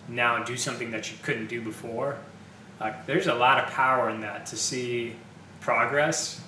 now 0.06 0.44
do 0.44 0.56
something 0.56 0.92
that 0.92 1.10
you 1.10 1.18
couldn't 1.24 1.48
do 1.48 1.60
before. 1.60 2.18
Like, 2.78 3.04
there's 3.06 3.26
a 3.26 3.34
lot 3.34 3.58
of 3.58 3.68
power 3.72 4.10
in 4.10 4.20
that 4.20 4.46
to 4.46 4.56
see 4.56 5.16
progress 5.58 6.40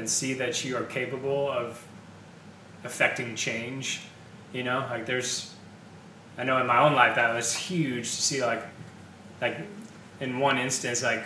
and 0.00 0.08
see 0.08 0.32
that 0.32 0.64
you 0.64 0.78
are 0.78 0.84
capable 0.84 1.50
of 1.50 1.86
affecting 2.84 3.36
change. 3.36 4.00
You 4.50 4.64
know, 4.64 4.78
like 4.90 5.04
there's, 5.04 5.54
I 6.38 6.44
know 6.44 6.56
in 6.56 6.66
my 6.66 6.80
own 6.80 6.94
life 6.94 7.16
that 7.16 7.34
was 7.34 7.54
huge 7.54 8.04
to 8.06 8.22
see 8.22 8.42
like, 8.42 8.62
like 9.42 9.58
in 10.20 10.38
one 10.38 10.56
instance, 10.56 11.02
like 11.02 11.22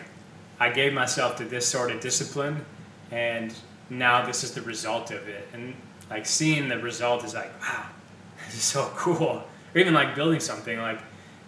I 0.58 0.70
gave 0.70 0.92
myself 0.92 1.36
to 1.36 1.44
this 1.44 1.68
sort 1.68 1.92
of 1.92 2.00
discipline 2.00 2.64
and 3.12 3.54
now 3.90 4.26
this 4.26 4.42
is 4.42 4.54
the 4.54 4.62
result 4.62 5.12
of 5.12 5.28
it. 5.28 5.46
And 5.52 5.74
like 6.10 6.26
seeing 6.26 6.68
the 6.68 6.78
result 6.78 7.24
is 7.24 7.32
like, 7.32 7.52
wow, 7.62 7.86
this 8.46 8.56
is 8.56 8.64
so 8.64 8.90
cool. 8.96 9.44
Or 9.72 9.80
even 9.80 9.94
like 9.94 10.16
building 10.16 10.40
something 10.40 10.78
like, 10.78 10.98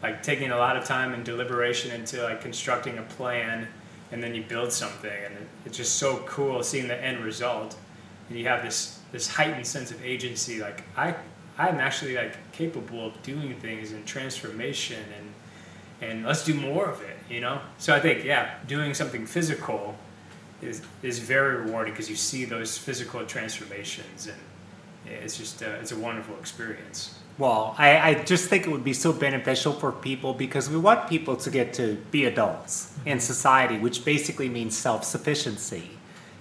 like 0.00 0.22
taking 0.22 0.52
a 0.52 0.56
lot 0.56 0.76
of 0.76 0.84
time 0.84 1.12
and 1.12 1.24
deliberation 1.24 1.90
into 1.90 2.22
like 2.22 2.40
constructing 2.40 2.98
a 2.98 3.02
plan 3.02 3.66
and 4.12 4.22
then 4.22 4.34
you 4.34 4.42
build 4.42 4.72
something 4.72 5.24
and 5.24 5.34
it's 5.64 5.76
just 5.76 5.96
so 5.96 6.18
cool 6.26 6.62
seeing 6.62 6.88
the 6.88 7.04
end 7.04 7.24
result 7.24 7.76
and 8.28 8.38
you 8.38 8.46
have 8.46 8.62
this 8.62 9.00
this 9.12 9.28
heightened 9.28 9.66
sense 9.66 9.90
of 9.90 10.04
agency 10.04 10.60
like 10.60 10.82
i 10.96 11.14
i'm 11.58 11.78
actually 11.78 12.16
like 12.16 12.36
capable 12.52 13.06
of 13.06 13.22
doing 13.22 13.54
things 13.60 13.92
and 13.92 14.06
transformation 14.06 15.02
and 15.18 16.10
and 16.10 16.24
let's 16.24 16.44
do 16.44 16.54
more 16.54 16.88
of 16.88 17.00
it 17.02 17.16
you 17.28 17.40
know 17.40 17.60
so 17.78 17.94
i 17.94 18.00
think 18.00 18.24
yeah 18.24 18.54
doing 18.66 18.94
something 18.94 19.26
physical 19.26 19.96
is, 20.62 20.82
is 21.02 21.18
very 21.18 21.56
rewarding 21.56 21.92
because 21.92 22.08
you 22.08 22.16
see 22.16 22.44
those 22.44 22.78
physical 22.78 23.24
transformations 23.26 24.26
and 24.26 24.36
it's 25.06 25.36
just 25.36 25.62
uh, 25.62 25.66
it's 25.80 25.92
a 25.92 25.98
wonderful 25.98 26.36
experience. 26.38 27.18
Well, 27.38 27.74
I, 27.76 27.98
I 27.98 28.14
just 28.24 28.48
think 28.48 28.66
it 28.66 28.70
would 28.70 28.84
be 28.84 28.94
so 28.94 29.12
beneficial 29.12 29.72
for 29.74 29.92
people 29.92 30.32
because 30.32 30.70
we 30.70 30.78
want 30.78 31.08
people 31.08 31.36
to 31.36 31.50
get 31.50 31.74
to 31.74 31.96
be 32.10 32.24
adults 32.24 32.92
Mm-hmm. 33.06 33.08
in 33.08 33.20
society, 33.20 33.78
which 33.78 34.04
basically 34.04 34.48
means 34.48 34.76
self 34.76 35.04
sufficiency. 35.04 35.90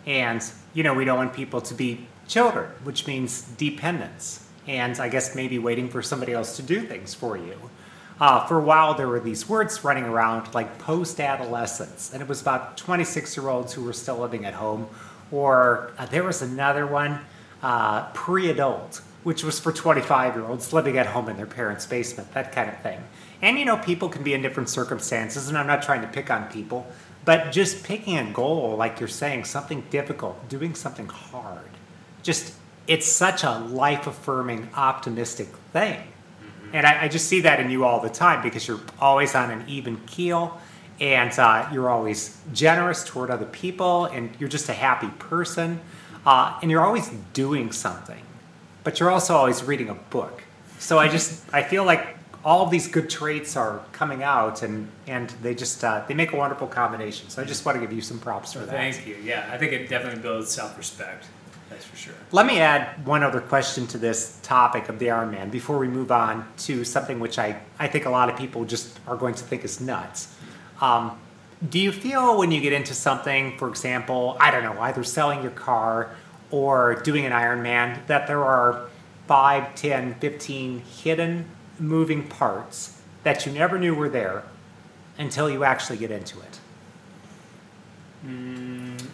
And, 0.07 0.41
you 0.73 0.83
know, 0.83 0.93
we 0.93 1.05
don't 1.05 1.17
want 1.17 1.33
people 1.33 1.61
to 1.61 1.73
be 1.73 2.07
children, 2.27 2.69
which 2.83 3.05
means 3.07 3.41
dependence. 3.57 4.47
And 4.67 4.99
I 4.99 5.09
guess 5.09 5.35
maybe 5.35 5.59
waiting 5.59 5.89
for 5.89 6.01
somebody 6.01 6.33
else 6.33 6.55
to 6.55 6.63
do 6.63 6.81
things 6.81 7.13
for 7.13 7.37
you. 7.37 7.69
Uh, 8.19 8.47
for 8.47 8.57
a 8.57 8.63
while, 8.63 8.93
there 8.95 9.07
were 9.07 9.19
these 9.19 9.47
words 9.49 9.83
running 9.83 10.05
around 10.05 10.53
like 10.55 10.79
post 10.79 11.19
adolescence, 11.19 12.11
and 12.13 12.21
it 12.21 12.27
was 12.27 12.41
about 12.41 12.77
26 12.77 13.35
year 13.37 13.49
olds 13.49 13.73
who 13.73 13.83
were 13.83 13.93
still 13.93 14.17
living 14.17 14.45
at 14.45 14.53
home. 14.55 14.87
Or 15.31 15.91
uh, 15.97 16.05
there 16.07 16.23
was 16.23 16.41
another 16.41 16.87
one, 16.87 17.19
uh, 17.61 18.07
pre 18.13 18.49
adult, 18.49 19.01
which 19.25 19.43
was 19.43 19.59
for 19.59 19.71
25 19.71 20.35
year 20.35 20.45
olds 20.45 20.71
living 20.71 20.99
at 20.99 21.07
home 21.07 21.27
in 21.29 21.35
their 21.35 21.47
parents' 21.47 21.87
basement, 21.87 22.31
that 22.35 22.51
kind 22.51 22.69
of 22.69 22.79
thing. 22.81 23.03
And 23.41 23.57
you 23.57 23.65
know, 23.65 23.75
people 23.75 24.07
can 24.07 24.21
be 24.21 24.35
in 24.35 24.43
different 24.43 24.69
circumstances, 24.69 25.49
and 25.49 25.57
I'm 25.57 25.65
not 25.65 25.81
trying 25.81 26.01
to 26.01 26.07
pick 26.07 26.29
on 26.29 26.47
people, 26.51 26.85
but 27.25 27.51
just 27.51 27.83
picking 27.83 28.19
a 28.19 28.31
goal, 28.31 28.75
like 28.77 28.99
you're 28.99 29.09
saying, 29.09 29.45
something 29.45 29.83
difficult, 29.89 30.47
doing 30.47 30.75
something 30.75 31.07
hard, 31.07 31.71
just 32.21 32.53
it's 32.85 33.07
such 33.07 33.43
a 33.43 33.57
life 33.57 34.05
affirming, 34.05 34.69
optimistic 34.75 35.47
thing. 35.73 35.99
And 36.71 36.85
I, 36.85 37.05
I 37.05 37.07
just 37.07 37.27
see 37.27 37.41
that 37.41 37.59
in 37.59 37.71
you 37.71 37.83
all 37.83 37.99
the 37.99 38.09
time 38.09 38.43
because 38.43 38.67
you're 38.67 38.81
always 38.99 39.33
on 39.33 39.49
an 39.49 39.67
even 39.67 39.97
keel 40.05 40.61
and 40.99 41.37
uh, 41.39 41.67
you're 41.73 41.89
always 41.89 42.37
generous 42.53 43.03
toward 43.03 43.31
other 43.31 43.45
people 43.47 44.05
and 44.05 44.29
you're 44.39 44.49
just 44.49 44.69
a 44.69 44.73
happy 44.73 45.09
person 45.17 45.79
uh, 46.27 46.59
and 46.61 46.69
you're 46.69 46.85
always 46.85 47.09
doing 47.33 47.71
something 47.71 48.21
but 48.85 48.99
you're 49.01 49.11
also 49.11 49.35
always 49.35 49.61
reading 49.63 49.89
a 49.89 49.95
book 49.95 50.41
so 50.79 50.97
i 50.97 51.07
just 51.09 51.43
i 51.53 51.61
feel 51.61 51.83
like 51.83 52.15
all 52.45 52.63
of 52.63 52.69
these 52.69 52.87
good 52.87 53.09
traits 53.09 53.57
are 53.57 53.81
coming 53.91 54.21
out 54.23 54.61
and 54.61 54.87
and 55.07 55.31
they 55.41 55.53
just 55.53 55.83
uh, 55.83 56.03
they 56.07 56.13
make 56.13 56.31
a 56.31 56.35
wonderful 56.37 56.67
combination 56.67 57.27
so 57.29 57.41
i 57.41 57.45
just 57.45 57.65
want 57.65 57.75
to 57.75 57.81
give 57.81 57.91
you 57.91 58.01
some 58.01 58.19
props 58.19 58.53
for 58.53 58.59
that 58.59 58.69
Thank 58.69 59.05
you. 59.07 59.17
Yeah, 59.23 59.49
I 59.51 59.57
think 59.57 59.73
it 59.73 59.89
definitely 59.89 60.21
builds 60.21 60.51
self 60.51 60.77
respect. 60.77 61.25
That's 61.69 61.83
for 61.83 61.97
sure. 61.97 62.13
Let 62.31 62.45
me 62.45 62.59
add 62.59 63.03
one 63.07 63.23
other 63.23 63.41
question 63.41 63.87
to 63.87 63.97
this 63.97 64.39
topic 64.43 64.87
of 64.87 64.99
the 64.99 65.07
Ironman 65.07 65.49
before 65.49 65.79
we 65.79 65.87
move 65.87 66.11
on 66.11 66.47
to 66.57 66.83
something 66.85 67.19
which 67.19 67.39
I, 67.39 67.59
I 67.79 67.87
think 67.87 68.05
a 68.05 68.11
lot 68.11 68.29
of 68.29 68.37
people 68.37 68.65
just 68.65 68.99
are 69.07 69.17
going 69.17 69.33
to 69.33 69.43
think 69.43 69.65
is 69.65 69.81
nuts. 69.81 70.35
Um, 70.79 71.17
do 71.67 71.79
you 71.79 71.91
feel 71.91 72.37
when 72.37 72.51
you 72.51 72.61
get 72.61 72.71
into 72.73 72.93
something, 72.93 73.57
for 73.57 73.67
example, 73.67 74.37
I 74.39 74.51
don't 74.51 74.61
know, 74.63 74.79
either 74.79 75.03
selling 75.03 75.41
your 75.41 75.51
car 75.51 76.11
or 76.51 76.95
doing 77.03 77.25
an 77.25 77.31
Ironman, 77.31 78.05
that 78.07 78.27
there 78.27 78.43
are 78.43 78.87
5, 79.27 79.75
10, 79.75 80.15
15 80.15 80.79
hidden 80.79 81.45
moving 81.79 82.27
parts 82.27 83.01
that 83.23 83.45
you 83.45 83.51
never 83.51 83.77
knew 83.79 83.93
were 83.95 84.09
there 84.09 84.43
until 85.17 85.49
you 85.49 85.63
actually 85.63 85.97
get 85.97 86.11
into 86.11 86.37
it? 86.41 86.59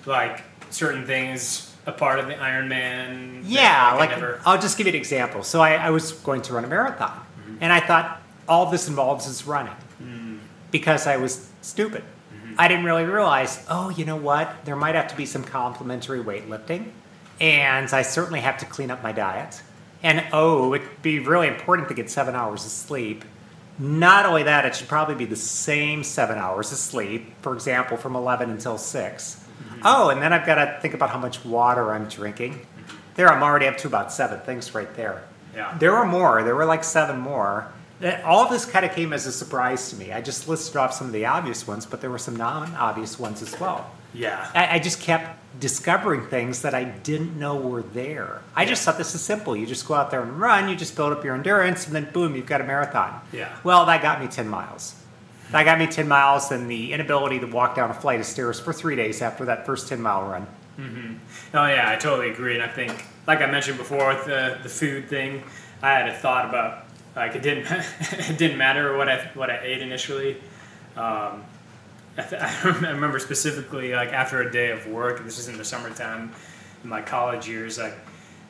Like 0.06 0.44
certain 0.70 1.06
things, 1.06 1.76
a 1.86 1.92
part 1.92 2.20
of 2.20 2.28
the 2.28 2.34
Ironman. 2.34 3.42
Yeah, 3.46 3.96
like 3.98 4.12
never- 4.12 4.40
I'll 4.46 4.60
just 4.60 4.78
give 4.78 4.88
you 4.88 4.94
an 4.94 4.98
example. 5.00 5.44
So 5.44 5.62
I, 5.62 5.74
I 5.76 5.90
was 5.90 6.12
going 6.14 6.42
to 6.44 6.54
run 6.54 6.64
a 6.64 6.68
marathon, 6.68 7.20
Mm-hmm. 7.42 7.56
and 7.62 7.74
I 7.74 7.80
thought 7.80 8.22
all 8.48 8.70
this 8.72 8.88
involves 8.88 9.28
is 9.28 9.46
running 9.48 9.74
Mm. 10.02 10.40
because 10.72 11.06
I 11.08 11.18
was 11.18 11.50
stupid. 11.62 12.04
Mm-hmm. 12.34 12.56
I 12.58 12.68
didn't 12.68 12.86
really 12.86 13.04
realize. 13.06 13.64
Oh, 13.70 13.90
you 13.90 14.04
know 14.06 14.16
what? 14.16 14.66
There 14.66 14.76
might 14.76 14.96
have 14.96 15.08
to 15.10 15.16
be 15.16 15.26
some 15.28 15.44
complementary 15.44 16.24
weightlifting, 16.24 16.90
and 17.42 17.92
I 17.92 18.04
certainly 18.04 18.40
have 18.42 18.60
to 18.60 18.66
clean 18.66 18.92
up 18.92 19.02
my 19.02 19.12
diet. 19.12 19.64
And 20.04 20.24
oh, 20.32 20.76
it'd 20.76 21.02
be 21.02 21.20
really 21.20 21.48
important 21.48 21.90
to 21.90 21.96
get 21.96 22.10
seven 22.10 22.36
hours 22.36 22.66
of 22.66 22.72
sleep. 22.72 23.26
Not 23.80 24.28
only 24.28 24.44
that, 24.44 24.64
it 24.66 24.76
should 24.76 24.88
probably 24.88 25.16
be 25.16 25.26
the 25.26 25.36
same 25.36 26.04
seven 26.04 26.38
hours 26.38 26.72
of 26.72 26.78
sleep, 26.78 27.34
for 27.42 27.54
example, 27.56 27.98
from 27.98 28.16
11 28.16 28.52
until 28.52 28.78
6. 28.78 29.36
Mm-hmm. 29.36 29.82
Oh, 29.84 30.10
and 30.10 30.22
then 30.22 30.34
I've 30.34 30.46
got 30.46 30.56
to 30.56 30.80
think 30.82 30.94
about 30.94 31.10
how 31.10 31.18
much 31.18 31.44
water 31.44 31.92
I'm 31.92 32.08
drinking. 32.08 32.66
There, 33.16 33.28
I'm 33.28 33.42
already 33.42 33.68
up 33.68 33.78
to 33.78 33.88
about 33.88 34.12
seven 34.12 34.40
things 34.42 34.76
right 34.76 34.94
there. 34.96 35.24
Yeah. 35.56 35.76
There 35.80 35.94
were 35.94 36.06
more. 36.06 36.44
There 36.44 36.56
were 36.56 36.66
like 36.66 36.84
seven 36.84 37.20
more. 37.20 37.72
All 38.24 38.44
of 38.44 38.52
this 38.52 38.66
kind 38.66 38.86
of 38.86 38.94
came 38.94 39.14
as 39.14 39.26
a 39.26 39.32
surprise 39.32 39.90
to 39.90 39.96
me. 39.96 40.12
I 40.12 40.22
just 40.22 40.48
listed 40.48 40.76
off 40.76 40.94
some 40.94 41.08
of 41.08 41.14
the 41.14 41.26
obvious 41.26 41.68
ones, 41.68 41.88
but 41.88 42.02
there 42.02 42.10
were 42.10 42.20
some 42.20 42.36
non 42.36 42.76
obvious 42.76 43.20
ones 43.20 43.42
as 43.42 43.60
well. 43.60 43.90
Yeah. 44.14 44.50
I, 44.54 44.76
I 44.76 44.80
just 44.80 45.00
kept 45.00 45.38
discovering 45.60 46.26
things 46.28 46.62
that 46.62 46.74
I 46.74 46.84
didn't 46.84 47.38
know 47.38 47.56
were 47.56 47.82
there. 47.82 48.42
I 48.56 48.66
just 48.66 48.84
thought 48.84 48.98
this 48.98 49.14
is 49.16 49.22
simple. 49.22 49.56
You 49.56 49.66
just 49.66 49.88
go 49.88 49.94
out 49.94 50.12
there 50.12 50.22
and 50.22 50.40
run, 50.40 50.70
you 50.70 50.76
just 50.76 50.96
build 50.96 51.12
up 51.14 51.24
your 51.24 51.36
endurance, 51.36 51.86
and 51.86 51.96
then 51.96 52.10
boom, 52.12 52.36
you've 52.36 52.46
got 52.46 52.62
a 52.62 52.64
marathon. 52.64 53.22
Yeah. 53.32 53.56
Well, 53.64 53.86
that 53.86 54.02
got 54.02 54.22
me 54.22 54.28
10 54.28 54.48
miles. 54.48 54.96
That 55.52 55.64
got 55.64 55.78
me 55.78 55.88
10 55.88 56.08
miles 56.08 56.52
and 56.52 56.72
the 56.72 56.94
inability 56.94 57.40
to 57.40 57.48
walk 57.48 57.76
down 57.76 57.90
a 57.90 57.94
flight 57.94 58.20
of 58.22 58.26
stairs 58.26 58.60
for 58.60 58.72
three 58.72 58.96
days 58.96 59.22
after 59.22 59.46
that 59.46 59.66
first 59.66 59.90
10 59.90 60.02
mile 60.02 60.24
run. 60.24 60.48
Hmm. 60.78 61.16
Oh 61.54 61.66
yeah, 61.66 61.90
I 61.90 61.98
totally 61.98 62.30
agree, 62.30 62.54
and 62.54 62.64
I 62.64 62.68
think, 62.68 63.04
like 63.28 63.42
I 63.42 63.46
mentioned 63.46 63.78
before, 63.78 64.08
with 64.08 64.26
the 64.26 64.58
the 64.64 64.70
food 64.70 65.10
thing, 65.10 65.44
I 65.82 65.92
had 65.92 66.08
a 66.08 66.14
thought 66.14 66.48
about 66.48 66.86
like 67.14 67.36
it 67.36 67.42
didn't 67.42 67.68
it 68.30 68.38
didn't 68.38 68.58
matter 68.58 68.96
what 68.96 69.10
I 69.10 69.30
what 69.34 69.50
I 69.50 69.60
ate 69.60 69.82
initially. 69.82 70.38
Um, 70.96 71.44
I, 72.18 72.22
th- 72.24 72.42
I 72.42 72.64
remember 72.64 73.20
specifically 73.20 73.94
like 73.94 74.14
after 74.14 74.42
a 74.42 74.52
day 74.52 74.72
of 74.72 74.88
work. 74.88 75.24
This 75.24 75.40
is 75.40 75.48
in 75.48 75.58
the 75.58 75.66
summertime, 75.66 76.32
in 76.84 76.90
my 76.90 77.02
college 77.02 77.48
years. 77.48 77.78
Like 77.78 77.98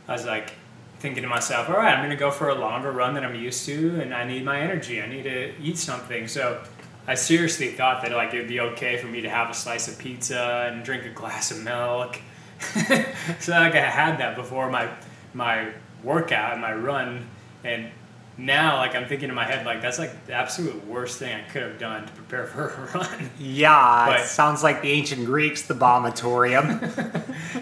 I 0.08 0.13
was 0.13 0.26
like 0.26 0.54
thinking 1.00 1.24
to 1.24 1.30
myself, 1.30 1.69
all 1.69 1.78
right, 1.78 1.95
I'm 1.95 2.04
gonna 2.04 2.15
go 2.15 2.32
for 2.32 2.50
a 2.50 2.56
longer 2.56 2.91
run 2.91 3.13
than 3.13 3.24
I'm 3.24 3.36
used 3.36 3.65
to, 3.65 4.00
and 4.02 4.13
I 4.13 4.24
need 4.24 4.45
my 4.45 4.60
energy. 4.60 5.02
I 5.02 5.08
need 5.08 5.24
to 5.24 5.54
eat 5.62 5.78
something. 5.78 6.28
So. 6.28 6.63
I 7.08 7.15
seriously 7.15 7.71
thought 7.71 8.04
that 8.04 8.12
like 8.12 8.36
it 8.36 8.38
would 8.38 8.47
be 8.47 8.60
okay 8.60 8.95
for 8.97 9.08
me 9.08 9.21
to 9.21 9.30
have 9.30 9.50
a 9.50 9.56
slice 9.56 9.88
of 9.88 9.97
pizza 9.97 10.69
and 10.71 10.86
drink 10.86 11.04
a 11.04 11.10
glass 11.10 11.50
of 11.50 11.60
milk 11.63 12.19
so 13.39 13.52
like 13.52 13.76
I 13.76 13.89
had 13.89 14.17
that 14.19 14.36
before 14.36 14.69
my 14.69 14.89
my 15.34 15.71
workout, 16.04 16.54
and 16.54 16.62
my 16.62 16.74
run, 16.74 17.28
and 17.63 17.89
now 18.38 18.78
like 18.78 18.96
I'm 18.96 19.08
thinking 19.08 19.30
in 19.30 19.36
my 19.36 19.44
head 19.46 19.65
like 19.65 19.82
that's 19.82 20.00
like 20.00 20.26
the 20.26 20.34
absolute 20.34 20.86
worst 20.88 21.20
thing 21.20 21.34
I 21.36 21.41
could 21.50 21.62
have 21.63 21.78
done 21.78 22.06
to 22.08 22.13
prepare 22.13 22.46
for 22.48 22.67
a 22.70 22.91
run. 22.98 23.30
Yeah, 23.39 24.06
But- 24.08 24.20
it 24.22 24.26
sounds 24.28 24.63
like 24.63 24.82
the 24.82 24.89
ancient 24.91 25.26
Greeks, 25.26 25.63
the 25.63 25.74
vomitorium. 25.76 26.80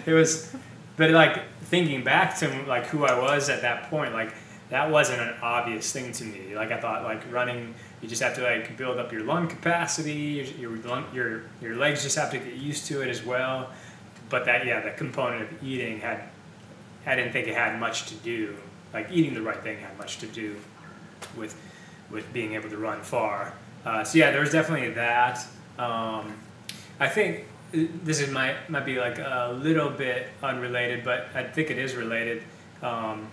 it 0.06 0.12
was, 0.12 0.54
but 0.96 1.10
like 1.10 1.42
thinking 1.64 2.02
back 2.04 2.38
to 2.38 2.48
like 2.66 2.86
who 2.86 3.04
I 3.04 3.18
was 3.18 3.48
at 3.48 3.62
that 3.62 3.90
point, 3.90 4.12
like 4.12 4.32
that 4.70 4.90
wasn't 4.90 5.20
an 5.20 5.34
obvious 5.42 5.92
thing 5.92 6.12
to 6.12 6.24
me. 6.24 6.54
Like 6.54 6.70
I 6.70 6.80
thought 6.80 7.02
like 7.02 7.30
running, 7.32 7.74
you 8.00 8.08
just 8.08 8.22
have 8.22 8.34
to 8.36 8.42
like 8.42 8.76
build 8.76 8.98
up 8.98 9.12
your 9.12 9.24
lung 9.24 9.48
capacity, 9.48 10.12
your 10.58 10.70
your 10.72 10.76
lung, 10.88 11.04
your, 11.12 11.42
your 11.60 11.74
legs 11.76 12.02
just 12.04 12.16
have 12.16 12.30
to 12.30 12.38
get 12.38 12.54
used 12.54 12.86
to 12.86 13.02
it 13.02 13.08
as 13.08 13.24
well. 13.24 13.70
But 14.28 14.44
that 14.44 14.64
yeah, 14.64 14.80
the 14.80 14.92
component 14.92 15.42
of 15.42 15.62
eating 15.64 15.98
had, 16.00 16.22
I 17.04 17.16
didn't 17.16 17.32
think 17.32 17.48
it 17.48 17.54
had 17.54 17.80
much 17.80 18.06
to 18.06 18.14
do. 18.14 18.56
Like 18.92 19.08
eating 19.10 19.34
the 19.34 19.42
right 19.42 19.60
thing 19.62 19.78
had 19.78 19.96
much 19.98 20.18
to 20.18 20.26
do 20.26 20.56
with 21.36 21.54
with 22.10 22.32
being 22.32 22.54
able 22.54 22.68
to 22.68 22.76
run 22.76 23.00
far. 23.02 23.52
Uh, 23.84 24.04
so 24.04 24.18
yeah, 24.18 24.30
there 24.30 24.40
was 24.40 24.50
definitely 24.50 24.90
that. 24.90 25.38
Um, 25.78 26.34
I 26.98 27.08
think 27.08 27.46
uh, 27.74 27.84
this 28.02 28.20
is 28.20 28.30
might 28.30 28.68
might 28.68 28.84
be 28.84 28.98
like 28.98 29.18
a 29.18 29.56
little 29.60 29.90
bit 29.90 30.28
unrelated, 30.42 31.04
but 31.04 31.28
I 31.34 31.44
think 31.44 31.70
it 31.70 31.78
is 31.78 31.94
related. 31.94 32.42
Um, 32.82 33.28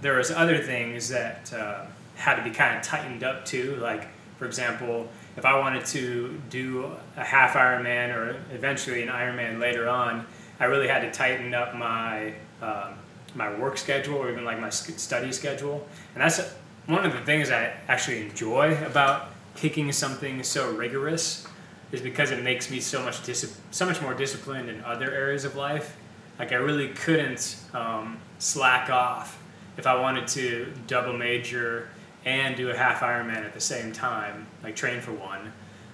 there 0.00 0.16
was 0.16 0.30
other 0.30 0.58
things 0.58 1.08
that 1.08 1.52
uh, 1.52 1.86
had 2.16 2.36
to 2.36 2.42
be 2.42 2.50
kind 2.50 2.76
of 2.76 2.82
tightened 2.82 3.22
up 3.22 3.44
too. 3.44 3.76
Like 3.76 4.08
for 4.38 4.46
example, 4.46 5.08
if 5.36 5.44
I 5.44 5.58
wanted 5.58 5.84
to 5.86 6.40
do 6.50 6.90
a 7.16 7.24
half 7.24 7.54
Ironman 7.54 8.14
or 8.14 8.36
eventually 8.52 9.02
an 9.02 9.08
Ironman 9.08 9.60
later 9.60 9.88
on, 9.88 10.26
I 10.58 10.64
really 10.64 10.88
had 10.88 11.00
to 11.00 11.10
tighten 11.10 11.54
up 11.54 11.74
my 11.74 12.34
um, 12.62 12.94
my 13.36 13.54
work 13.58 13.78
schedule 13.78 14.16
or 14.16 14.30
even 14.30 14.44
like 14.44 14.58
my 14.58 14.70
study 14.70 15.30
schedule. 15.32 15.86
And 16.14 16.22
that's 16.22 16.40
one 16.86 17.04
of 17.04 17.12
the 17.12 17.20
things 17.20 17.50
I 17.50 17.72
actually 17.88 18.22
enjoy 18.22 18.82
about 18.84 19.28
picking 19.54 19.92
something 19.92 20.42
so 20.42 20.72
rigorous 20.72 21.46
is 21.92 22.00
because 22.00 22.30
it 22.30 22.42
makes 22.42 22.70
me 22.70 22.80
so 22.80 23.02
much 23.02 23.22
dis- 23.24 23.58
so 23.70 23.86
much 23.86 24.02
more 24.02 24.14
disciplined 24.14 24.68
in 24.68 24.82
other 24.84 25.10
areas 25.10 25.44
of 25.44 25.54
life. 25.54 25.96
Like 26.38 26.52
I 26.52 26.56
really 26.56 26.88
couldn't 26.88 27.56
um, 27.72 28.18
slack 28.38 28.90
off 28.90 29.42
if 29.76 29.86
I 29.86 30.00
wanted 30.00 30.26
to 30.28 30.72
double 30.86 31.12
major 31.12 31.88
and 32.24 32.56
do 32.56 32.70
a 32.70 32.76
half 32.76 33.00
Ironman 33.00 33.44
at 33.44 33.54
the 33.54 33.60
same 33.60 33.92
time, 33.92 34.46
like 34.62 34.74
train 34.74 35.00
for 35.00 35.12
one. 35.12 35.52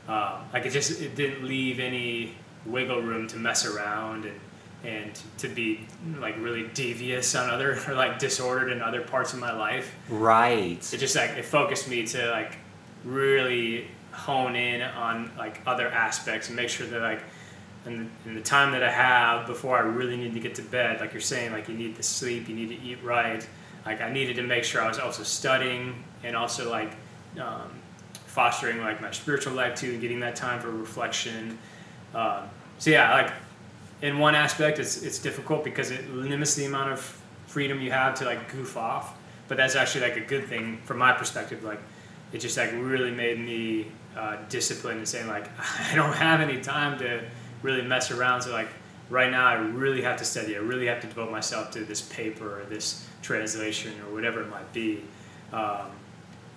Um, 0.08 0.44
like 0.52 0.66
it 0.66 0.70
just 0.70 1.00
it 1.00 1.14
didn't 1.14 1.44
leave 1.44 1.78
any 1.78 2.34
wiggle 2.64 3.02
room 3.02 3.26
to 3.28 3.36
mess 3.36 3.66
around 3.66 4.24
and 4.24 4.38
and 4.84 5.20
to 5.38 5.48
be 5.48 5.86
like 6.18 6.34
really 6.38 6.68
devious 6.74 7.34
on 7.34 7.48
other 7.48 7.78
or 7.88 7.94
like 7.94 8.18
disordered 8.18 8.72
in 8.72 8.82
other 8.82 9.00
parts 9.00 9.32
of 9.32 9.38
my 9.38 9.52
life 9.52 9.94
right. 10.08 10.92
it 10.92 10.98
just 10.98 11.16
like 11.16 11.30
it 11.30 11.44
focused 11.44 11.88
me 11.88 12.06
to 12.06 12.30
like 12.30 12.56
really 13.04 13.86
hone 14.12 14.54
in 14.54 14.82
on 14.82 15.30
like 15.38 15.60
other 15.66 15.88
aspects 15.88 16.48
and 16.48 16.56
make 16.56 16.68
sure 16.68 16.86
that 16.86 17.00
like 17.00 17.22
in 17.86 17.98
the, 17.98 18.28
and 18.28 18.36
the 18.36 18.42
time 18.42 18.72
that 18.72 18.82
I 18.82 18.90
have 18.90 19.46
before 19.46 19.76
I 19.76 19.80
really 19.80 20.16
need 20.16 20.34
to 20.34 20.40
get 20.40 20.54
to 20.56 20.62
bed, 20.62 21.00
like 21.00 21.12
you're 21.12 21.20
saying, 21.20 21.52
like 21.52 21.68
you 21.68 21.74
need 21.74 21.96
to 21.96 22.02
sleep, 22.02 22.48
you 22.48 22.54
need 22.54 22.68
to 22.68 22.80
eat 22.80 23.02
right. 23.02 23.46
Like 23.84 24.00
I 24.00 24.10
needed 24.12 24.36
to 24.36 24.42
make 24.42 24.64
sure 24.64 24.80
I 24.80 24.88
was 24.88 24.98
also 24.98 25.22
studying 25.22 26.04
and 26.22 26.36
also 26.36 26.70
like 26.70 26.92
um, 27.40 27.70
fostering 28.26 28.78
like 28.78 29.00
my 29.00 29.10
spiritual 29.10 29.54
life 29.54 29.74
too, 29.74 29.92
and 29.92 30.00
getting 30.00 30.20
that 30.20 30.36
time 30.36 30.60
for 30.60 30.70
reflection. 30.70 31.58
Um, 32.14 32.42
so 32.78 32.90
yeah, 32.90 33.12
like 33.12 33.32
in 34.02 34.18
one 34.18 34.34
aspect, 34.34 34.78
it's 34.78 35.02
it's 35.02 35.18
difficult 35.18 35.64
because 35.64 35.90
it 35.90 36.10
limits 36.10 36.54
the 36.54 36.66
amount 36.66 36.92
of 36.92 37.22
freedom 37.46 37.80
you 37.80 37.90
have 37.92 38.14
to 38.16 38.24
like 38.24 38.52
goof 38.52 38.76
off. 38.76 39.16
But 39.48 39.56
that's 39.56 39.76
actually 39.76 40.02
like 40.02 40.16
a 40.16 40.20
good 40.20 40.46
thing 40.46 40.78
from 40.84 40.98
my 40.98 41.12
perspective. 41.12 41.62
Like 41.62 41.80
it 42.32 42.38
just 42.38 42.56
like 42.56 42.72
really 42.72 43.10
made 43.10 43.38
me 43.38 43.86
uh, 44.16 44.36
disciplined 44.48 44.98
and 44.98 45.08
saying 45.08 45.28
like 45.28 45.48
I 45.90 45.94
don't 45.94 46.14
have 46.14 46.40
any 46.40 46.60
time 46.60 46.98
to 46.98 47.22
really 47.62 47.82
mess 47.82 48.10
around. 48.10 48.42
So 48.42 48.52
like 48.52 48.68
right 49.08 49.30
now, 49.30 49.46
I 49.46 49.54
really 49.54 50.02
have 50.02 50.16
to 50.18 50.24
study. 50.24 50.56
I 50.56 50.60
really 50.60 50.86
have 50.86 51.00
to 51.02 51.06
devote 51.06 51.30
myself 51.30 51.70
to 51.72 51.84
this 51.84 52.00
paper 52.02 52.60
or 52.60 52.64
this 52.64 53.06
translation 53.22 53.92
or 54.06 54.12
whatever 54.12 54.40
it 54.42 54.50
might 54.50 54.72
be. 54.72 55.02
Um, 55.52 55.90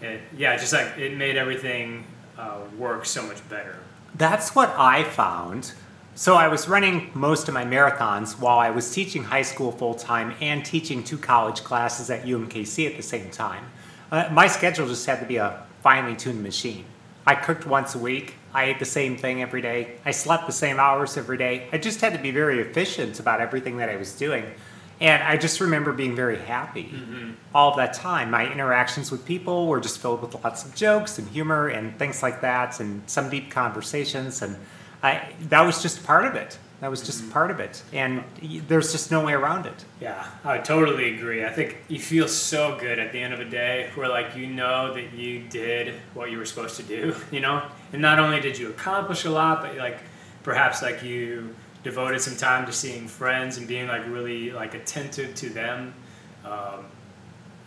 and 0.01 0.19
yeah, 0.35 0.57
just 0.57 0.73
like 0.73 0.97
it 0.97 1.15
made 1.15 1.35
everything 1.35 2.05
uh, 2.37 2.59
work 2.77 3.05
so 3.05 3.21
much 3.21 3.47
better. 3.49 3.77
That's 4.15 4.55
what 4.55 4.73
I 4.77 5.03
found. 5.03 5.73
So 6.17 6.35
I 6.35 6.47
was 6.47 6.69
running 6.69 7.11
most 7.13 7.49
of 7.49 7.53
my 7.53 7.65
marathons 7.65 8.39
while 8.39 8.57
I 8.57 8.69
was 8.69 8.89
teaching 8.89 9.21
high 9.21 9.41
school 9.41 9.73
full 9.73 9.95
time 9.95 10.33
and 10.39 10.63
teaching 10.63 11.03
two 11.03 11.17
college 11.17 11.61
classes 11.65 12.09
at 12.09 12.23
UMKC 12.23 12.89
at 12.89 12.95
the 12.95 13.03
same 13.03 13.29
time. 13.29 13.65
Uh, 14.09 14.29
my 14.31 14.47
schedule 14.47 14.87
just 14.87 15.05
had 15.05 15.19
to 15.19 15.25
be 15.25 15.35
a 15.35 15.65
finely 15.83 16.15
tuned 16.15 16.41
machine. 16.41 16.85
I 17.27 17.35
cooked 17.35 17.65
once 17.65 17.95
a 17.95 17.99
week. 17.99 18.35
I 18.53 18.63
ate 18.63 18.79
the 18.79 18.85
same 18.85 19.17
thing 19.17 19.41
every 19.41 19.61
day. 19.61 19.97
I 20.05 20.11
slept 20.11 20.47
the 20.47 20.53
same 20.53 20.79
hours 20.79 21.17
every 21.17 21.37
day. 21.37 21.67
I 21.73 21.79
just 21.79 21.99
had 21.99 22.13
to 22.13 22.19
be 22.19 22.31
very 22.31 22.61
efficient 22.61 23.19
about 23.19 23.41
everything 23.41 23.75
that 23.77 23.89
I 23.89 23.97
was 23.97 24.15
doing. 24.15 24.45
And 25.01 25.21
I 25.21 25.35
just 25.35 25.59
remember 25.59 25.91
being 25.91 26.15
very 26.15 26.37
happy 26.37 26.93
mm-hmm. 26.93 27.31
all 27.53 27.71
of 27.71 27.75
that 27.75 27.93
time. 27.93 28.31
My 28.31 28.49
interactions 28.49 29.11
with 29.11 29.25
people 29.25 29.67
were 29.67 29.81
just 29.81 29.99
filled 29.99 30.21
with 30.21 30.41
lots 30.41 30.63
of 30.63 30.73
jokes 30.75 31.19
and 31.19 31.27
humor 31.27 31.67
and 31.67 31.99
things 31.99 32.23
like 32.23 32.39
that, 32.39 32.79
and 32.79 33.03
some 33.05 33.29
deep 33.29 33.51
conversations. 33.51 34.41
And 34.41 34.55
I, 35.05 35.33
that 35.49 35.61
was 35.61 35.81
just 35.81 36.03
part 36.03 36.25
of 36.25 36.35
it. 36.35 36.57
That 36.81 36.89
was 36.89 37.01
just 37.01 37.21
mm-hmm. 37.21 37.31
part 37.31 37.51
of 37.51 37.59
it, 37.59 37.81
and 37.93 38.23
there's 38.67 38.91
just 38.91 39.09
no 39.09 39.23
way 39.23 39.33
around 39.33 39.65
it. 39.65 39.85
Yeah, 40.01 40.27
I 40.43 40.57
totally 40.57 41.15
agree. 41.15 41.45
I 41.45 41.49
think 41.49 41.77
you 41.87 41.99
feel 41.99 42.27
so 42.27 42.77
good 42.77 42.99
at 42.99 43.13
the 43.13 43.19
end 43.19 43.33
of 43.33 43.39
a 43.39 43.45
day, 43.45 43.89
where 43.95 44.09
like 44.09 44.35
you 44.35 44.47
know 44.47 44.93
that 44.93 45.13
you 45.13 45.47
did 45.47 45.93
what 46.13 46.31
you 46.31 46.37
were 46.37 46.45
supposed 46.45 46.75
to 46.77 46.83
do, 46.83 47.15
you 47.31 47.39
know, 47.39 47.63
and 47.93 48.01
not 48.01 48.19
only 48.19 48.41
did 48.41 48.57
you 48.57 48.69
accomplish 48.69 49.23
a 49.25 49.29
lot, 49.29 49.61
but 49.61 49.77
like 49.77 49.99
perhaps 50.43 50.81
like 50.81 51.01
you 51.01 51.55
devoted 51.83 52.19
some 52.19 52.35
time 52.35 52.65
to 52.65 52.73
seeing 52.73 53.07
friends 53.07 53.57
and 53.57 53.67
being 53.67 53.87
like 53.87 54.05
really 54.07 54.51
like 54.51 54.73
attentive 54.73 55.35
to 55.35 55.49
them 55.49 55.93
um, 56.43 56.85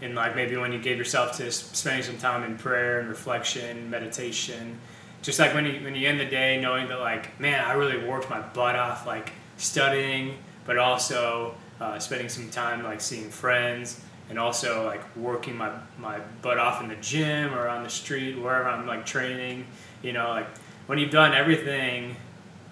and 0.01 0.16
like 0.16 0.35
maybe 0.35 0.57
when 0.57 0.72
you 0.72 0.81
gave 0.81 0.98
yourself 0.98 1.37
to 1.37 1.51
spending 1.53 2.03
some 2.03 2.18
time 2.18 2.42
in 2.42 2.59
prayer 2.59 2.98
and 2.98 3.09
reflection 3.09 3.88
meditation 3.88 4.79
just 5.22 5.38
like 5.38 5.54
when 5.54 5.66
you 5.66 5.83
when 5.83 5.94
you 5.94 6.09
end 6.09 6.20
the 6.20 6.24
day 6.24 6.61
knowing 6.61 6.88
that 6.88 7.00
like 7.00 7.38
man 7.40 7.64
i 7.64 7.72
really 7.72 8.04
worked 8.07 8.28
my 8.31 8.40
butt 8.40 8.76
off 8.76 9.07
like 9.07 9.33
studying 9.57 10.37
but 10.64 10.78
also 10.78 11.54
uh, 11.81 11.98
spending 11.98 12.28
some 12.28 12.48
time 12.50 12.83
like 12.83 13.00
seeing 13.00 13.31
friends 13.31 14.00
and 14.28 14.38
also 14.38 14.85
like 14.85 15.00
working 15.16 15.57
my, 15.57 15.70
my 15.98 16.18
butt 16.42 16.59
off 16.59 16.83
in 16.83 16.88
the 16.88 16.96
gym 16.96 17.54
or 17.54 17.68
on 17.68 17.83
the 17.83 17.90
street 17.90 18.38
wherever 18.38 18.68
i'm 18.68 18.87
like 18.87 19.07
training 19.07 19.66
you 20.02 20.12
know 20.12 20.28
like 20.28 20.46
when 20.87 20.98
you've 20.98 21.11
done 21.11 21.35
everything 21.35 22.16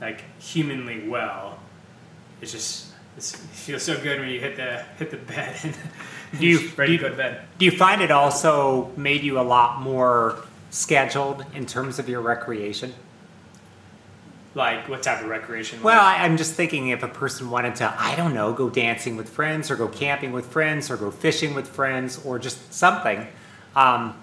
like 0.00 0.22
humanly 0.40 1.08
well. 1.08 1.58
It's 2.40 2.52
just 2.52 2.92
it's, 3.16 3.34
it 3.34 3.40
feels 3.40 3.82
so 3.82 3.98
good 4.00 4.20
when 4.20 4.28
you 4.28 4.40
hit 4.40 4.56
the 4.56 4.82
hit 4.98 5.10
the 5.10 5.16
bed 5.16 5.56
and 5.62 5.74
do 6.38 6.46
you 6.46 6.70
ready 6.76 6.96
do 6.96 6.98
to 6.98 7.02
go 7.04 7.10
to 7.10 7.16
bed. 7.16 7.42
Do 7.58 7.64
you 7.64 7.70
find 7.70 8.02
it 8.02 8.10
also 8.10 8.90
made 8.96 9.22
you 9.22 9.38
a 9.38 9.42
lot 9.42 9.80
more 9.80 10.36
scheduled 10.76 11.44
in 11.54 11.66
terms 11.66 11.98
of 11.98 12.08
your 12.08 12.20
recreation? 12.20 12.94
Like 14.54 14.88
what 14.88 15.02
type 15.02 15.22
of 15.22 15.28
recreation? 15.28 15.82
Well, 15.82 16.00
I, 16.00 16.16
I'm 16.24 16.36
just 16.36 16.54
thinking 16.54 16.88
if 16.88 17.02
a 17.02 17.08
person 17.08 17.50
wanted 17.50 17.76
to, 17.76 17.94
I 17.98 18.14
don't 18.16 18.34
know, 18.34 18.52
go 18.52 18.70
dancing 18.70 19.16
with 19.16 19.28
friends, 19.28 19.70
or 19.70 19.76
go 19.76 19.88
camping 19.88 20.32
with 20.32 20.46
friends, 20.46 20.90
or 20.90 20.96
go 20.96 21.10
fishing 21.10 21.54
with 21.54 21.66
friends, 21.66 22.24
or 22.24 22.38
just 22.38 22.72
something. 22.72 23.26
Um, 23.74 24.22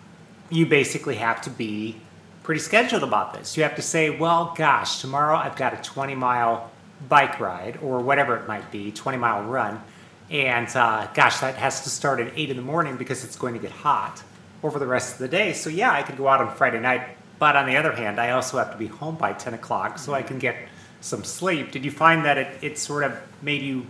you 0.49 0.65
basically 0.65 1.15
have 1.15 1.41
to 1.41 1.49
be 1.49 1.97
pretty 2.43 2.61
scheduled 2.61 3.03
about 3.03 3.33
this. 3.33 3.57
You 3.57 3.63
have 3.63 3.75
to 3.75 3.81
say, 3.81 4.09
well, 4.09 4.53
gosh, 4.55 5.01
tomorrow 5.01 5.37
I've 5.37 5.55
got 5.55 5.73
a 5.73 5.77
20 5.77 6.15
mile 6.15 6.71
bike 7.09 7.39
ride 7.39 7.79
or 7.81 7.99
whatever 7.99 8.35
it 8.35 8.47
might 8.47 8.71
be, 8.71 8.91
20 8.91 9.17
mile 9.17 9.43
run. 9.43 9.81
And 10.29 10.67
uh, 10.75 11.07
gosh, 11.13 11.39
that 11.39 11.55
has 11.55 11.81
to 11.83 11.89
start 11.89 12.19
at 12.19 12.31
8 12.35 12.49
in 12.49 12.57
the 12.57 12.63
morning 12.63 12.97
because 12.97 13.23
it's 13.23 13.35
going 13.35 13.53
to 13.53 13.59
get 13.59 13.71
hot 13.71 14.23
over 14.63 14.79
the 14.79 14.87
rest 14.87 15.13
of 15.13 15.19
the 15.19 15.27
day. 15.27 15.53
So, 15.53 15.69
yeah, 15.69 15.91
I 15.91 16.01
could 16.01 16.17
go 16.17 16.27
out 16.27 16.41
on 16.41 16.55
Friday 16.55 16.79
night. 16.79 17.07
But 17.39 17.55
on 17.55 17.65
the 17.65 17.75
other 17.75 17.91
hand, 17.91 18.19
I 18.19 18.31
also 18.31 18.57
have 18.57 18.71
to 18.71 18.77
be 18.77 18.87
home 18.87 19.15
by 19.15 19.33
10 19.33 19.53
o'clock 19.53 19.99
so 19.99 20.13
I 20.13 20.21
can 20.21 20.39
get 20.39 20.55
some 21.01 21.23
sleep. 21.23 21.71
Did 21.71 21.83
you 21.83 21.91
find 21.91 22.23
that 22.25 22.37
it, 22.37 22.59
it 22.61 22.77
sort 22.77 23.03
of 23.03 23.17
made 23.41 23.61
you 23.61 23.85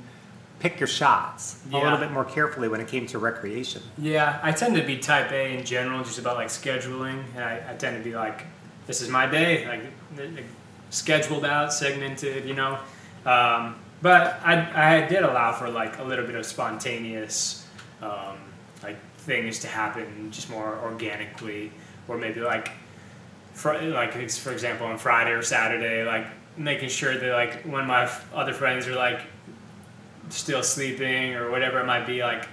pick 0.63 0.79
your 0.79 0.87
shots 0.87 1.61
yeah. 1.69 1.81
a 1.81 1.83
little 1.83 1.97
bit 1.97 2.09
more 2.09 2.23
carefully 2.23 2.69
when 2.69 2.79
it 2.79 2.87
came 2.87 3.05
to 3.05 3.19
recreation. 3.19 3.81
Yeah, 3.97 4.39
I 4.41 4.53
tend 4.53 4.75
to 4.75 4.81
be 4.81 4.97
type 4.97 5.29
A 5.31 5.57
in 5.57 5.65
general, 5.65 6.01
just 6.03 6.19
about 6.19 6.37
like 6.37 6.47
scheduling. 6.47 7.21
I, 7.35 7.71
I 7.71 7.73
tend 7.75 7.97
to 7.97 8.03
be 8.03 8.15
like, 8.15 8.45
this 8.87 9.01
is 9.01 9.09
my 9.09 9.25
day, 9.25 9.67
like 9.67 10.45
scheduled 10.89 11.43
out, 11.43 11.73
segmented, 11.73 12.45
you 12.45 12.53
know. 12.53 12.79
Um, 13.25 13.75
but 14.01 14.39
I, 14.43 15.01
I 15.01 15.07
did 15.07 15.23
allow 15.23 15.51
for 15.51 15.69
like 15.69 15.99
a 15.99 16.03
little 16.03 16.25
bit 16.25 16.35
of 16.35 16.45
spontaneous, 16.45 17.67
um, 18.01 18.37
things 19.25 19.59
to 19.59 19.67
happen 19.67 20.29
just 20.31 20.49
more 20.49 20.79
organically, 20.83 21.71
or 22.07 22.17
maybe 22.17 22.41
like, 22.41 22.71
for, 23.53 23.79
like 23.81 24.13
for 24.31 24.51
example 24.51 24.87
on 24.87 24.97
Friday 24.97 25.31
or 25.31 25.41
Saturday, 25.41 26.03
like 26.05 26.27
making 26.57 26.89
sure 26.89 27.17
that 27.17 27.31
like 27.31 27.63
when 27.63 27.87
my 27.87 28.09
other 28.33 28.53
friends 28.53 28.87
are 28.87 28.95
like 28.95 29.21
still 30.29 30.63
sleeping 30.63 31.35
or 31.35 31.51
whatever 31.51 31.79
it 31.79 31.85
might 31.85 32.05
be, 32.05 32.21
like 32.21 32.47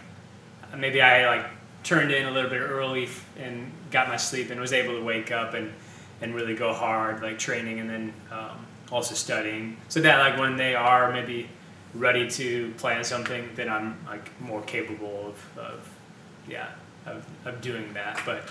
maybe 0.77 1.03
I 1.03 1.27
like 1.27 1.47
turned 1.83 2.13
in 2.13 2.27
a 2.27 2.31
little 2.31 2.51
bit 2.51 2.61
early 2.61 3.09
and 3.39 3.73
got 3.91 4.09
my 4.09 4.17
sleep 4.17 4.51
and 4.51 4.61
was 4.61 4.73
able 4.73 4.95
to 4.99 5.05
wake 5.05 5.33
up 5.33 5.55
and, 5.55 5.73
and 6.21 6.35
really 6.35 6.55
go 6.55 6.73
hard, 6.73 7.23
like 7.23 7.39
training 7.39 7.81
and 7.81 7.91
then 7.91 8.15
um, 8.31 8.67
also 8.93 9.15
studying. 9.15 9.77
So 9.89 10.01
that 10.03 10.19
like 10.19 10.39
when 10.39 10.57
they 10.57 10.75
are 10.75 11.13
maybe 11.13 11.49
ready 11.95 12.31
to 12.31 12.73
plan 12.79 13.03
something, 13.03 13.49
then 13.57 13.69
I'm 13.69 13.99
like 14.07 14.41
more 14.41 14.63
capable 14.63 15.29
of, 15.29 15.59
of 15.59 15.89
yeah, 16.51 16.71
of, 17.07 17.25
of 17.45 17.61
doing 17.61 17.93
that. 17.95 18.21
But 18.27 18.43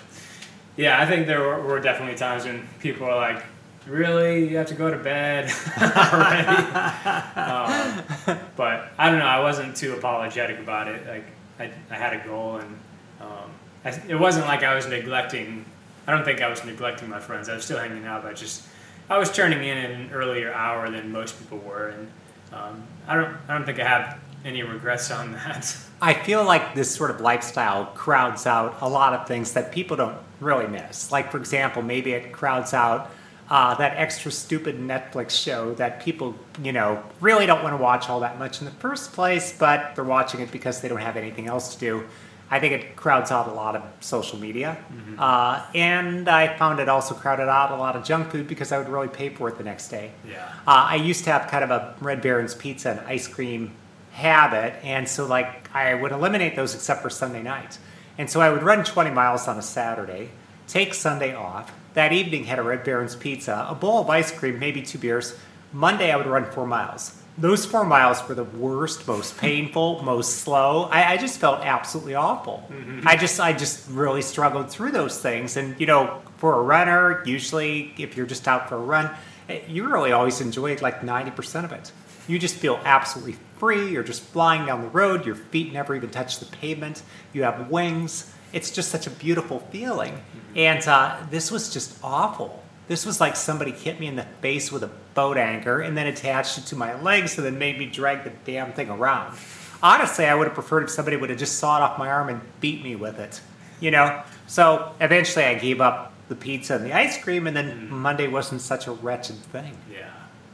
yeah, 0.77 1.01
I 1.01 1.05
think 1.05 1.27
there 1.27 1.41
were, 1.41 1.61
were 1.61 1.79
definitely 1.79 2.15
times 2.15 2.45
when 2.45 2.67
people 2.79 3.05
are 3.05 3.15
like, 3.15 3.43
really 3.87 4.47
you 4.49 4.57
have 4.57 4.67
to 4.67 4.75
go 4.75 4.89
to 4.89 4.97
bed 4.97 5.51
already 5.81 6.47
um, 7.35 8.45
but 8.55 8.91
i 8.97 9.09
don't 9.09 9.19
know 9.19 9.25
i 9.25 9.39
wasn't 9.39 9.75
too 9.75 9.93
apologetic 9.93 10.59
about 10.59 10.87
it 10.87 11.05
like 11.07 11.25
i, 11.59 11.71
I 11.89 11.95
had 11.95 12.13
a 12.13 12.23
goal 12.25 12.57
and 12.57 12.79
um, 13.21 13.49
I, 13.83 13.89
it 14.07 14.19
wasn't 14.19 14.45
like 14.45 14.63
i 14.63 14.75
was 14.75 14.87
neglecting 14.87 15.65
i 16.07 16.11
don't 16.11 16.23
think 16.23 16.41
i 16.41 16.49
was 16.49 16.63
neglecting 16.63 17.09
my 17.09 17.19
friends 17.19 17.49
i 17.49 17.55
was 17.55 17.65
still 17.65 17.79
hanging 17.79 18.05
out 18.05 18.23
but 18.23 18.35
just 18.35 18.67
i 19.09 19.17
was 19.17 19.31
turning 19.31 19.63
in 19.63 19.77
an 19.77 20.11
earlier 20.11 20.53
hour 20.53 20.89
than 20.89 21.11
most 21.11 21.39
people 21.39 21.57
were 21.59 21.87
and 21.87 22.07
um, 22.53 22.83
i 23.07 23.15
don't 23.15 23.35
i 23.47 23.53
don't 23.55 23.65
think 23.65 23.79
i 23.79 23.87
have 23.87 24.19
any 24.45 24.63
regrets 24.63 25.11
on 25.11 25.33
that 25.33 25.75
i 26.01 26.13
feel 26.13 26.43
like 26.43 26.73
this 26.75 26.93
sort 26.93 27.11
of 27.11 27.21
lifestyle 27.21 27.85
crowds 27.87 28.45
out 28.45 28.77
a 28.81 28.87
lot 28.87 29.13
of 29.13 29.27
things 29.27 29.53
that 29.53 29.71
people 29.71 29.97
don't 29.97 30.17
really 30.39 30.67
miss 30.67 31.11
like 31.11 31.31
for 31.31 31.37
example 31.37 31.81
maybe 31.81 32.13
it 32.13 32.31
crowds 32.31 32.73
out 32.73 33.11
uh, 33.49 33.73
that 33.75 33.97
extra 33.97 34.31
stupid 34.31 34.77
Netflix 34.77 35.31
show 35.31 35.73
that 35.75 36.01
people, 36.01 36.35
you 36.61 36.71
know, 36.71 37.03
really 37.19 37.47
don't 37.47 37.63
want 37.63 37.73
to 37.73 37.81
watch 37.81 38.07
all 38.07 38.19
that 38.19 38.37
much 38.37 38.59
in 38.59 38.65
the 38.65 38.71
first 38.73 39.11
place, 39.11 39.55
but 39.57 39.95
they're 39.95 40.03
watching 40.03 40.39
it 40.39 40.51
because 40.51 40.81
they 40.81 40.87
don't 40.87 41.01
have 41.01 41.17
anything 41.17 41.47
else 41.47 41.73
to 41.73 41.79
do. 41.79 42.03
I 42.51 42.59
think 42.59 42.73
it 42.73 42.95
crowds 42.95 43.31
out 43.31 43.47
a 43.47 43.51
lot 43.51 43.75
of 43.75 43.83
social 43.99 44.39
media. 44.39 44.77
Mm-hmm. 44.91 45.19
Uh, 45.19 45.65
and 45.75 46.27
I 46.27 46.57
found 46.57 46.79
it 46.79 46.89
also 46.89 47.13
crowded 47.13 47.47
out 47.47 47.71
a 47.71 47.75
lot 47.75 47.95
of 47.95 48.03
junk 48.03 48.31
food 48.31 48.47
because 48.47 48.71
I 48.71 48.77
would 48.77 48.89
really 48.89 49.07
pay 49.07 49.29
for 49.29 49.49
it 49.49 49.57
the 49.57 49.63
next 49.63 49.89
day. 49.89 50.11
Yeah. 50.27 50.45
Uh, 50.67 50.87
I 50.89 50.95
used 50.95 51.23
to 51.25 51.31
have 51.31 51.49
kind 51.49 51.63
of 51.63 51.71
a 51.71 51.95
Red 52.01 52.21
Baron's 52.21 52.55
pizza 52.55 52.91
and 52.91 52.99
ice 53.01 53.27
cream 53.27 53.71
habit, 54.19 54.75
and 54.83 55.07
so 55.07 55.25
like 55.25 55.73
I 55.73 55.93
would 55.93 56.11
eliminate 56.11 56.55
those 56.55 56.75
except 56.75 57.01
for 57.01 57.09
Sunday 57.09 57.41
night. 57.41 57.77
And 58.17 58.29
so 58.29 58.41
I 58.41 58.49
would 58.49 58.63
run 58.63 58.83
20 58.83 59.11
miles 59.11 59.47
on 59.47 59.57
a 59.57 59.61
Saturday, 59.61 60.29
take 60.67 60.93
Sunday 60.93 61.33
off, 61.33 61.73
that 61.93 62.11
evening, 62.11 62.43
had 62.43 62.59
a 62.59 62.63
Red 62.63 62.83
Baron's 62.83 63.15
pizza, 63.15 63.65
a 63.69 63.75
bowl 63.75 64.01
of 64.01 64.09
ice 64.09 64.31
cream, 64.31 64.59
maybe 64.59 64.81
two 64.81 64.97
beers. 64.97 65.35
Monday, 65.71 66.11
I 66.11 66.17
would 66.17 66.27
run 66.27 66.45
four 66.51 66.67
miles. 66.67 67.15
Those 67.37 67.65
four 67.65 67.85
miles 67.85 68.27
were 68.27 68.35
the 68.35 68.43
worst, 68.43 69.07
most 69.07 69.37
painful, 69.37 70.03
most 70.03 70.39
slow. 70.39 70.83
I, 70.91 71.13
I 71.13 71.17
just 71.17 71.39
felt 71.39 71.61
absolutely 71.63 72.15
awful. 72.15 72.67
Mm-hmm. 72.69 73.07
I 73.07 73.15
just, 73.15 73.39
I 73.39 73.53
just 73.53 73.89
really 73.89 74.21
struggled 74.21 74.69
through 74.69 74.91
those 74.91 75.19
things. 75.21 75.55
And 75.55 75.79
you 75.79 75.87
know, 75.87 76.21
for 76.37 76.59
a 76.59 76.61
runner, 76.61 77.23
usually 77.25 77.93
if 77.97 78.17
you're 78.17 78.25
just 78.25 78.47
out 78.47 78.67
for 78.67 78.75
a 78.75 78.79
run, 78.79 79.09
eh, 79.47 79.61
you 79.67 79.87
really 79.87 80.11
always 80.11 80.41
enjoy 80.41 80.75
like 80.77 81.01
90% 81.01 81.63
of 81.63 81.71
it. 81.71 81.91
You 82.29 82.37
just 82.37 82.55
feel 82.57 82.79
absolutely 82.85 83.37
free. 83.57 83.89
You're 83.91 84.03
just 84.03 84.21
flying 84.21 84.67
down 84.67 84.83
the 84.83 84.87
road. 84.89 85.25
Your 85.25 85.33
feet 85.33 85.73
never 85.73 85.95
even 85.95 86.11
touch 86.11 86.37
the 86.39 86.45
pavement. 86.45 87.01
You 87.33 87.41
have 87.41 87.71
wings. 87.71 88.31
It's 88.53 88.69
just 88.69 88.91
such 88.91 89.07
a 89.07 89.09
beautiful 89.09 89.61
feeling. 89.71 90.21
And 90.55 90.87
uh, 90.87 91.17
this 91.31 91.49
was 91.51 91.73
just 91.73 91.97
awful. 92.03 92.63
This 92.87 93.03
was 93.03 93.19
like 93.19 93.35
somebody 93.35 93.71
hit 93.71 93.99
me 93.99 94.05
in 94.05 94.15
the 94.15 94.27
face 94.41 94.71
with 94.71 94.83
a 94.83 94.91
boat 95.15 95.37
anchor 95.37 95.81
and 95.81 95.97
then 95.97 96.05
attached 96.05 96.59
it 96.59 96.65
to 96.67 96.75
my 96.75 96.99
legs 97.01 97.35
and 97.37 97.45
then 97.47 97.57
made 97.57 97.79
me 97.79 97.87
drag 97.87 98.23
the 98.23 98.31
damn 98.45 98.73
thing 98.73 98.91
around. 98.91 99.35
Honestly, 99.81 100.25
I 100.25 100.35
would 100.35 100.45
have 100.45 100.53
preferred 100.53 100.83
if 100.83 100.89
somebody 100.91 101.17
would 101.17 101.31
have 101.31 101.39
just 101.39 101.57
sawed 101.57 101.81
off 101.81 101.97
my 101.97 102.09
arm 102.11 102.29
and 102.29 102.41
beat 102.61 102.83
me 102.83 102.95
with 102.95 103.19
it. 103.19 103.41
You 103.79 103.89
know? 103.89 104.21
So 104.45 104.91
eventually 105.01 105.45
I 105.45 105.55
gave 105.55 105.81
up 105.81 106.13
the 106.27 106.35
pizza 106.35 106.75
and 106.75 106.85
the 106.85 106.93
ice 106.93 107.19
cream, 107.23 107.47
and 107.47 107.57
then 107.57 107.89
Monday 107.89 108.27
wasn't 108.27 108.61
such 108.61 108.85
a 108.85 108.91
wretched 108.91 109.37
thing. 109.37 109.75
Yeah, 109.91 110.11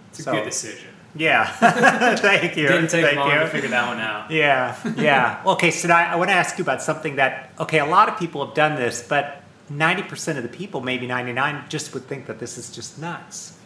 it's 0.10 0.20
a 0.20 0.24
So- 0.24 0.32
good 0.32 0.46
decision. 0.46 0.88
Yeah. 1.16 1.46
Thank 2.18 2.58
you. 2.58 2.68
Didn't 2.68 2.90
take 2.90 3.06
Thank 3.06 3.18
long 3.18 3.32
you. 3.32 3.40
to 3.40 3.48
figure 3.48 3.70
that 3.70 3.88
one 3.88 4.00
out. 4.00 4.30
Yeah, 4.30 4.76
yeah. 4.98 5.42
Okay, 5.46 5.72
so 5.72 5.88
now 5.88 5.98
I 5.98 6.16
want 6.16 6.30
to 6.30 6.36
ask 6.36 6.58
you 6.58 6.64
about 6.64 6.82
something 6.82 7.16
that, 7.16 7.52
okay, 7.60 7.80
a 7.80 7.86
lot 7.86 8.10
of 8.10 8.20
people 8.20 8.46
have 8.46 8.54
done 8.54 8.76
this, 8.76 9.06
but 9.08 9.42
90% 9.72 10.38
of 10.38 10.44
the 10.44 10.50
people, 10.50 10.82
maybe 10.82 11.08
99, 11.08 11.66
just 11.70 11.94
would 11.94 12.06
think 12.08 12.26
that 12.28 12.40
this 12.40 12.58
is 12.58 12.70
just 12.70 13.00
nuts. 13.00 13.58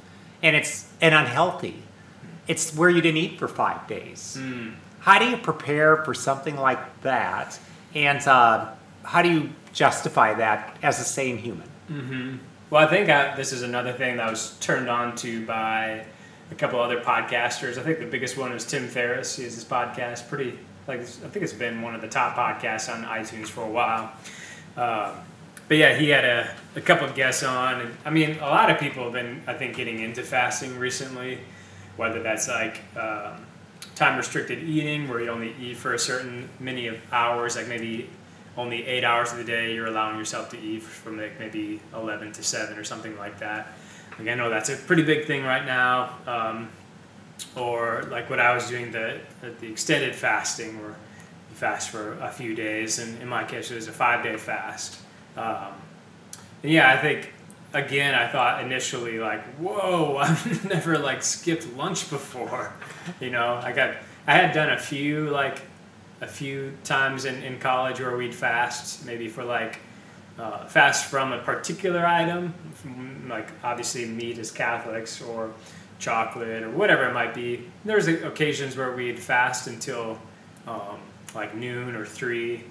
And 0.42 0.56
it's 0.56 0.88
and 1.02 1.14
unhealthy. 1.14 1.84
It's 2.48 2.74
where 2.76 2.90
you 2.90 3.02
didn't 3.02 3.18
eat 3.18 3.40
for 3.40 3.48
five 3.48 3.88
days. 3.88 4.38
Hmm. 4.40 4.70
How 5.00 5.20
do 5.20 5.26
you 5.26 5.38
prepare 5.38 6.04
for 6.04 6.14
something 6.14 6.56
like 6.56 7.02
that? 7.02 7.60
And 7.94 8.26
uh, 8.28 8.70
how 9.04 9.22
do 9.22 9.30
you 9.32 9.50
justify 9.74 10.34
that 10.36 10.78
as 10.82 11.00
a 11.00 11.04
sane 11.04 11.38
human? 11.38 12.40
Well, 12.70 12.86
I 12.86 12.90
think 12.90 13.10
I, 13.10 13.36
this 13.36 13.52
is 13.52 13.64
another 13.64 13.94
thing 13.94 14.18
that 14.18 14.28
I 14.28 14.30
was 14.30 14.56
turned 14.60 14.90
on 14.90 15.16
to 15.18 15.46
by 15.46 16.06
a 16.52 16.56
couple 16.56 16.80
other 16.80 17.02
podcasters. 17.02 17.78
I 17.78 17.84
think 17.84 18.00
the 18.00 18.06
biggest 18.06 18.38
one 18.38 18.52
is 18.52 18.66
Tim 18.66 18.88
Ferriss. 18.88 19.36
He 19.36 19.44
has 19.44 19.56
this 19.56 19.64
podcast, 19.64 20.28
pretty 20.28 20.58
like 20.88 21.02
I 21.02 21.04
think 21.04 21.44
it's 21.44 21.54
been 21.54 21.82
one 21.82 21.94
of 21.94 22.02
the 22.02 22.08
top 22.08 22.36
podcasts 22.36 22.94
on 22.94 23.04
iTunes 23.06 23.48
for 23.48 23.62
a 23.62 23.70
while. 23.70 24.12
Um, 24.76 25.16
but 25.68 25.78
yeah, 25.78 25.96
he 25.96 26.10
had 26.10 26.26
a, 26.26 26.52
a 26.76 26.82
couple 26.82 27.08
of 27.08 27.14
guests 27.14 27.44
on, 27.44 27.82
and 27.82 27.96
I 28.04 28.10
mean, 28.10 28.38
a 28.40 28.48
lot 28.48 28.72
of 28.72 28.80
people 28.80 29.04
have 29.04 29.14
been, 29.14 29.44
I 29.46 29.54
think, 29.54 29.76
getting 29.76 30.00
into 30.00 30.24
fasting 30.24 30.80
recently. 30.80 31.40
Whether 31.96 32.24
that's 32.24 32.48
like 32.48 32.82
um, 32.98 33.46
time 33.96 34.18
restricted 34.18 34.64
eating, 34.64 35.08
where 35.08 35.22
you 35.22 35.30
only 35.30 35.54
eat 35.60 35.78
for 35.78 35.94
a 35.94 36.00
certain 36.00 36.50
many 36.60 36.88
of 36.88 36.98
hours, 37.12 37.56
like 37.56 37.68
maybe 37.68 38.10
only 38.58 38.86
eight 38.86 39.04
hours 39.04 39.32
of 39.32 39.38
the 39.38 39.44
day 39.44 39.74
you're 39.76 39.88
allowing 39.88 40.18
yourself 40.18 40.50
to 40.50 40.60
eat 40.60 40.82
from 40.82 41.18
like 41.18 41.40
maybe 41.40 41.80
11 41.94 42.32
to 42.34 42.44
7 42.44 42.78
or 42.78 42.84
something 42.84 43.18
like 43.18 43.40
that. 43.40 43.74
Like 44.20 44.28
I 44.28 44.36
know 44.36 44.50
that's 44.50 44.70
a 44.70 44.76
pretty 44.76 45.04
big 45.04 45.26
thing 45.26 45.44
right 45.44 45.66
now. 45.66 46.18
Um, 46.28 46.70
or 47.56 48.04
like 48.12 48.30
what 48.30 48.40
I 48.40 48.54
was 48.54 48.68
doing 48.68 48.92
the 48.92 49.20
the 49.62 49.68
extended 49.72 50.14
fasting, 50.14 50.82
where 50.82 50.90
you 50.90 51.56
fast 51.56 51.90
for 51.90 52.14
a 52.20 52.30
few 52.30 52.54
days, 52.54 53.00
and 53.00 53.22
in 53.22 53.28
my 53.28 53.44
case 53.44 53.72
it 53.72 53.76
was 53.76 53.88
a 53.88 53.94
five 53.94 54.24
day 54.24 54.36
fast. 54.36 55.00
Um, 55.38 55.74
yeah, 56.64 56.92
I 56.92 56.98
think 56.98 57.32
again 57.74 58.14
I 58.14 58.28
thought 58.28 58.64
initially 58.64 59.20
like, 59.20 59.44
whoa, 59.56 60.18
I've 60.22 60.66
never 60.66 60.98
like 60.98 61.24
skipped 61.24 61.72
lunch 61.76 62.10
before. 62.10 62.74
You 63.20 63.32
know, 63.32 63.60
I 63.64 63.72
got 63.72 63.96
I 64.28 64.34
had 64.34 64.54
done 64.54 64.70
a 64.70 64.78
few 64.78 65.32
like 65.32 65.62
a 66.22 66.28
few 66.28 66.74
times 66.84 67.26
in, 67.26 67.42
in 67.42 67.60
college 67.60 68.00
where 68.00 68.16
we'd 68.16 68.36
fast 68.36 69.04
maybe 69.04 69.28
for 69.28 69.44
like 69.44 69.80
uh, 70.39 70.65
fast 70.65 71.06
from 71.06 71.34
a 71.34 71.39
particular 71.39 72.06
item, 72.06 72.54
like 73.28 73.49
obviously 73.63 74.06
meat 74.06 74.38
as 74.38 74.52
Catholics 74.52 75.21
or 75.21 75.52
chocolate 75.99 76.63
or 76.63 76.69
whatever 76.71 77.08
it 77.08 77.13
might 77.13 77.34
be. 77.34 77.65
There's 77.84 78.08
occasions 78.08 78.78
where 78.78 78.93
we'd 78.93 79.19
fast 79.19 79.67
until 79.67 80.17
um, 80.65 80.99
like 81.36 81.56
noon 81.56 81.95
or 81.95 82.06
three. 82.06 82.63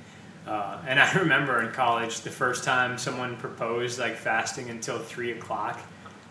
Uh, 0.47 0.79
and 0.87 0.99
I 1.01 1.13
remember 1.13 1.63
in 1.63 1.73
college 1.73 2.23
the 2.23 2.31
first 2.31 2.65
time 2.65 2.97
someone 2.97 3.37
proposed 3.37 3.99
like 3.99 4.17
fasting 4.17 4.71
until 4.71 4.99
three 4.99 5.33
o'clock. 5.33 5.81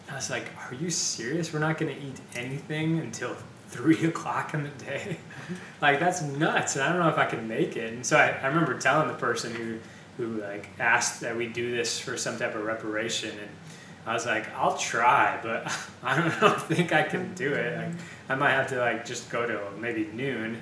I 0.09 0.15
was 0.15 0.29
like, 0.29 0.45
"Are 0.65 0.73
you 0.73 0.89
serious? 0.89 1.53
We're 1.53 1.59
not 1.59 1.77
going 1.77 1.93
to 1.93 2.01
eat 2.01 2.19
anything 2.35 2.99
until 2.99 3.35
three 3.67 4.05
o'clock 4.07 4.53
in 4.53 4.63
the 4.63 4.69
day? 4.83 5.17
like 5.81 5.99
that's 5.99 6.21
nuts!" 6.21 6.75
And 6.75 6.83
I 6.83 6.89
don't 6.89 6.99
know 6.99 7.09
if 7.09 7.17
I 7.17 7.25
can 7.25 7.47
make 7.47 7.75
it. 7.75 7.93
And 7.93 8.05
so 8.05 8.17
I, 8.17 8.29
I 8.29 8.47
remember 8.47 8.79
telling 8.79 9.07
the 9.07 9.13
person 9.13 9.53
who 9.53 9.77
who 10.17 10.27
like 10.41 10.67
asked 10.79 11.21
that 11.21 11.35
we 11.37 11.47
do 11.47 11.75
this 11.75 11.99
for 11.99 12.17
some 12.17 12.37
type 12.37 12.55
of 12.55 12.63
reparation, 12.63 13.29
and 13.29 13.49
I 14.05 14.13
was 14.13 14.25
like, 14.25 14.51
"I'll 14.55 14.77
try, 14.77 15.39
but 15.43 15.71
I 16.03 16.17
don't 16.19 16.41
know, 16.41 16.49
think 16.57 16.91
I 16.93 17.03
can 17.03 17.33
do 17.35 17.53
it. 17.53 17.77
Like, 17.77 17.95
I 18.29 18.35
might 18.35 18.51
have 18.51 18.67
to 18.69 18.79
like 18.79 19.05
just 19.05 19.29
go 19.29 19.45
to 19.45 19.59
maybe 19.79 20.09
noon." 20.13 20.61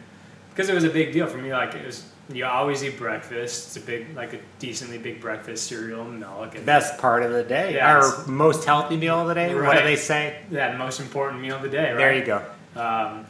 Because 0.49 0.69
it 0.69 0.73
was 0.73 0.83
a 0.85 0.89
big 0.89 1.11
deal 1.11 1.27
for 1.27 1.37
me. 1.37 1.51
Like 1.53 1.73
it 1.75 1.85
was, 1.85 2.05
you 2.31 2.45
always 2.45 2.81
eat 2.81 2.97
breakfast. 2.97 3.67
It's 3.67 3.75
a 3.77 3.85
big, 3.85 4.15
like 4.15 4.31
a 4.33 4.39
decently 4.57 4.97
big 4.97 5.19
breakfast, 5.19 5.67
cereal, 5.67 6.05
milk, 6.05 6.55
and 6.55 6.65
Best 6.65 6.97
part 6.97 7.23
of 7.23 7.31
the 7.33 7.43
day, 7.43 7.75
Yeah, 7.75 7.97
it's- 7.97 8.25
most 8.25 8.63
healthy 8.65 8.95
meal 8.95 9.19
of 9.19 9.27
the 9.27 9.33
day. 9.33 9.53
What 9.53 9.75
do 9.77 9.83
they 9.83 9.97
say? 9.97 10.37
that 10.51 10.77
most 10.77 11.01
important 11.01 11.41
meal 11.41 11.57
of 11.57 11.61
the 11.61 11.67
day, 11.69 11.91
right? 11.91 11.97
There 11.97 12.15
you 12.15 12.25
go. 12.25 12.41
Um, 12.77 13.25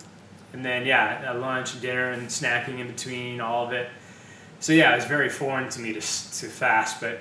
and 0.54 0.64
then 0.64 0.86
yeah, 0.86 1.32
lunch, 1.34 1.82
dinner, 1.82 2.12
and 2.12 2.28
snacking 2.28 2.78
in 2.80 2.86
between, 2.88 3.42
all 3.42 3.66
of 3.66 3.74
it. 3.74 3.90
So 4.60 4.74
yeah, 4.74 4.94
it 4.94 4.96
was 4.96 5.06
very 5.06 5.30
foreign 5.30 5.70
to 5.70 5.80
me 5.80 5.94
to 5.94 6.00
to 6.00 6.48
fast, 6.48 7.00
but 7.02 7.20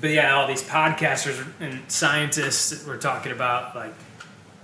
but 0.00 0.10
yeah, 0.10 0.34
all 0.34 0.46
these 0.46 0.62
podcasters 0.62 1.46
and 1.60 1.80
scientists 1.90 2.84
were 2.84 2.96
talking 2.96 3.32
about 3.32 3.74
like 3.74 3.94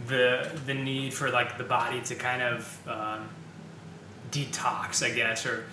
the 0.07 0.51
the 0.67 0.75
need 0.75 1.15
for 1.15 1.31
like 1.31 1.59
the 1.59 1.65
body 1.65 2.01
to 2.03 2.15
kind 2.15 2.43
of 2.43 2.89
um, 2.89 3.29
detox, 4.31 5.05
I 5.05 5.15
guess, 5.15 5.47
or 5.47 5.65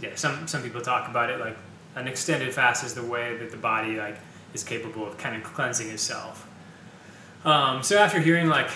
yeah, 0.00 0.10
some 0.14 0.46
some 0.46 0.62
people 0.62 0.80
talk 0.80 1.08
about 1.08 1.30
it 1.30 1.40
like 1.40 1.56
an 1.94 2.06
extended 2.06 2.52
fast 2.52 2.84
is 2.84 2.94
the 2.94 3.02
way 3.02 3.36
that 3.38 3.50
the 3.50 3.56
body 3.56 3.96
like 3.96 4.18
is 4.54 4.62
capable 4.62 5.06
of 5.06 5.16
kind 5.18 5.36
of 5.36 5.42
cleansing 5.42 5.88
itself. 5.88 6.48
Um, 7.44 7.82
so 7.82 7.96
after 7.96 8.18
hearing 8.18 8.48
like 8.48 8.68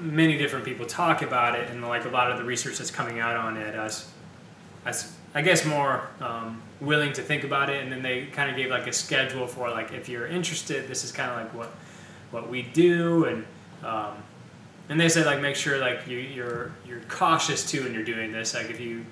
many 0.00 0.38
different 0.38 0.64
people 0.64 0.86
talk 0.86 1.22
about 1.22 1.58
it 1.58 1.70
and 1.70 1.82
like 1.82 2.04
a 2.04 2.08
lot 2.08 2.30
of 2.30 2.38
the 2.38 2.44
research 2.44 2.78
that's 2.78 2.90
coming 2.90 3.18
out 3.18 3.36
on 3.36 3.56
it, 3.56 3.74
I 3.74 3.84
was 3.84 4.08
I 5.36 5.42
guess 5.42 5.66
more 5.66 6.08
um, 6.22 6.62
willing 6.80 7.12
to 7.12 7.22
think 7.22 7.44
about 7.44 7.68
it. 7.68 7.82
And 7.82 7.92
then 7.92 8.02
they 8.02 8.24
kind 8.24 8.50
of 8.50 8.56
gave 8.56 8.70
like 8.70 8.86
a 8.86 8.92
schedule 8.92 9.46
for 9.46 9.68
like 9.68 9.92
if 9.92 10.08
you're 10.08 10.26
interested, 10.26 10.88
this 10.88 11.04
is 11.04 11.12
kind 11.12 11.30
of 11.30 11.36
like 11.36 11.54
what 11.54 11.76
what 12.30 12.48
we 12.48 12.62
do 12.62 13.26
and 13.26 13.44
um, 13.84 14.14
and 14.88 14.98
they 14.98 15.10
said 15.10 15.26
like 15.26 15.42
make 15.42 15.54
sure 15.54 15.76
like 15.76 16.08
you, 16.08 16.16
you're 16.16 16.72
you're 16.86 17.00
cautious 17.08 17.70
too 17.70 17.84
when 17.84 17.92
you're 17.92 18.02
doing 18.02 18.32
this. 18.32 18.54
Like 18.54 18.70
if 18.70 18.80
you 18.80 19.04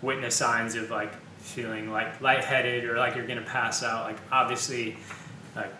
witness 0.00 0.36
signs 0.36 0.76
of 0.76 0.90
like 0.90 1.12
feeling 1.38 1.90
like 1.90 2.20
lightheaded 2.20 2.84
or 2.84 2.96
like 2.96 3.16
you're 3.16 3.26
gonna 3.26 3.42
pass 3.42 3.82
out, 3.82 4.04
like 4.04 4.18
obviously 4.30 4.96
like 5.56 5.74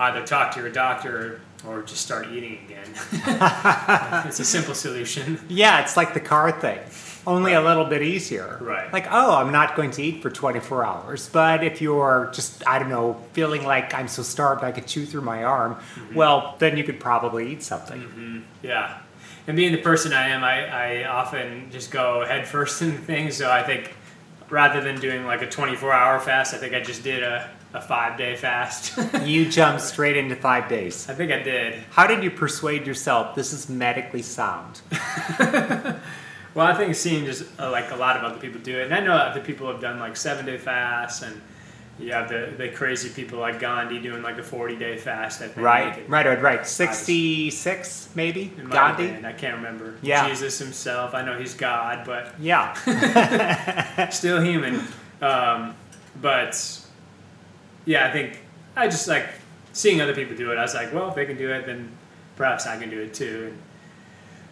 either 0.00 0.26
talk 0.26 0.52
to 0.52 0.60
your 0.60 0.68
doctor 0.68 1.40
or 1.66 1.82
just 1.82 2.02
start 2.02 2.28
eating 2.32 2.58
again. 2.64 2.88
it's 4.26 4.40
a 4.40 4.44
simple 4.44 4.74
solution. 4.74 5.40
Yeah, 5.48 5.80
it's 5.82 5.96
like 5.96 6.14
the 6.14 6.20
car 6.20 6.52
thing, 6.52 6.78
only 7.26 7.52
a 7.54 7.60
little 7.60 7.84
bit 7.84 8.02
easier. 8.02 8.58
Right. 8.60 8.92
Like, 8.92 9.06
oh, 9.10 9.36
I'm 9.36 9.52
not 9.52 9.76
going 9.76 9.90
to 9.92 10.02
eat 10.02 10.22
for 10.22 10.30
24 10.30 10.84
hours. 10.84 11.28
But 11.28 11.64
if 11.64 11.80
you're 11.80 12.30
just, 12.34 12.66
I 12.66 12.78
don't 12.78 12.88
know, 12.90 13.20
feeling 13.32 13.64
like 13.64 13.94
I'm 13.94 14.08
so 14.08 14.22
starved 14.22 14.62
I 14.62 14.72
could 14.72 14.86
chew 14.86 15.06
through 15.06 15.22
my 15.22 15.44
arm, 15.44 15.74
Mm-hmm. 15.74 16.14
well, 16.14 16.56
then 16.58 16.76
you 16.76 16.84
could 16.84 17.00
probably 17.00 17.52
eat 17.52 17.62
something. 17.62 18.44
Yeah. 18.62 18.98
And 19.46 19.56
being 19.56 19.72
the 19.72 19.82
person 19.82 20.12
I 20.12 20.28
am, 20.28 20.42
I, 20.42 20.66
I 21.02 21.04
often 21.06 21.70
just 21.70 21.90
go 21.90 22.24
head 22.24 22.46
first 22.48 22.80
into 22.82 22.98
things. 22.98 23.36
So 23.36 23.50
I 23.50 23.62
think 23.62 23.94
rather 24.50 24.80
than 24.80 25.00
doing 25.00 25.24
like 25.26 25.42
a 25.42 25.48
24 25.48 25.92
hour 25.92 26.18
fast, 26.20 26.54
I 26.54 26.58
think 26.58 26.74
I 26.74 26.80
just 26.80 27.02
did 27.02 27.22
a, 27.22 27.50
a 27.74 27.80
five 27.80 28.16
day 28.16 28.36
fast. 28.36 28.96
You 29.24 29.50
jumped 29.50 29.82
straight 29.82 30.16
into 30.16 30.36
five 30.36 30.68
days. 30.68 31.08
I 31.10 31.14
think 31.14 31.30
I 31.32 31.42
did. 31.42 31.82
How 31.90 32.06
did 32.06 32.22
you 32.24 32.30
persuade 32.30 32.86
yourself 32.86 33.34
this 33.34 33.52
is 33.52 33.68
medically 33.68 34.22
sound? 34.22 34.80
Well, 36.54 36.64
I 36.68 36.74
think 36.74 36.94
seeing 36.94 37.24
just 37.24 37.42
uh, 37.58 37.68
like 37.72 37.90
a 37.90 37.96
lot 37.96 38.16
of 38.16 38.22
other 38.22 38.38
people 38.38 38.60
do 38.60 38.78
it, 38.78 38.84
and 38.84 38.94
I 38.94 39.00
know 39.00 39.12
other 39.14 39.40
people 39.40 39.66
have 39.72 39.80
done 39.80 39.98
like 39.98 40.16
seven 40.16 40.46
day 40.46 40.56
fasts, 40.56 41.22
and 41.22 41.40
you 41.98 42.12
have 42.12 42.28
the, 42.28 42.54
the 42.56 42.68
crazy 42.68 43.08
people 43.08 43.40
like 43.40 43.58
Gandhi 43.58 44.00
doing 44.00 44.22
like 44.22 44.38
a 44.38 44.42
40 44.44 44.76
day 44.76 44.96
fast. 44.96 45.42
I 45.42 45.46
think. 45.48 45.56
Right, 45.66 45.98
And 45.98 46.08
right, 46.08 46.26
right, 46.26 46.40
right. 46.40 46.64
66, 46.64 48.10
maybe? 48.14 48.52
it 48.56 48.70
Gandhi? 48.70 49.08
been, 49.08 49.24
I 49.24 49.32
can't 49.32 49.56
remember. 49.56 49.94
Yeah. 50.00 50.28
Jesus 50.28 50.56
himself. 50.60 51.12
I 51.12 51.22
know 51.24 51.36
he's 51.36 51.54
God, 51.54 52.04
but 52.06 52.34
Yeah. 52.38 52.74
still 54.10 54.40
human. 54.40 54.80
Um, 55.20 55.74
but 56.22 56.54
yeah, 57.84 58.06
I 58.06 58.12
think 58.12 58.40
I 58.76 58.88
just 58.88 59.08
like 59.08 59.26
seeing 59.72 60.00
other 60.00 60.14
people 60.14 60.36
do 60.36 60.52
it. 60.52 60.58
I 60.58 60.62
was 60.62 60.74
like, 60.74 60.92
well, 60.92 61.08
if 61.08 61.14
they 61.14 61.26
can 61.26 61.36
do 61.36 61.50
it, 61.50 61.66
then 61.66 61.90
perhaps 62.36 62.66
I 62.66 62.78
can 62.78 62.90
do 62.90 63.00
it 63.00 63.14
too. 63.14 63.48
And 63.50 63.58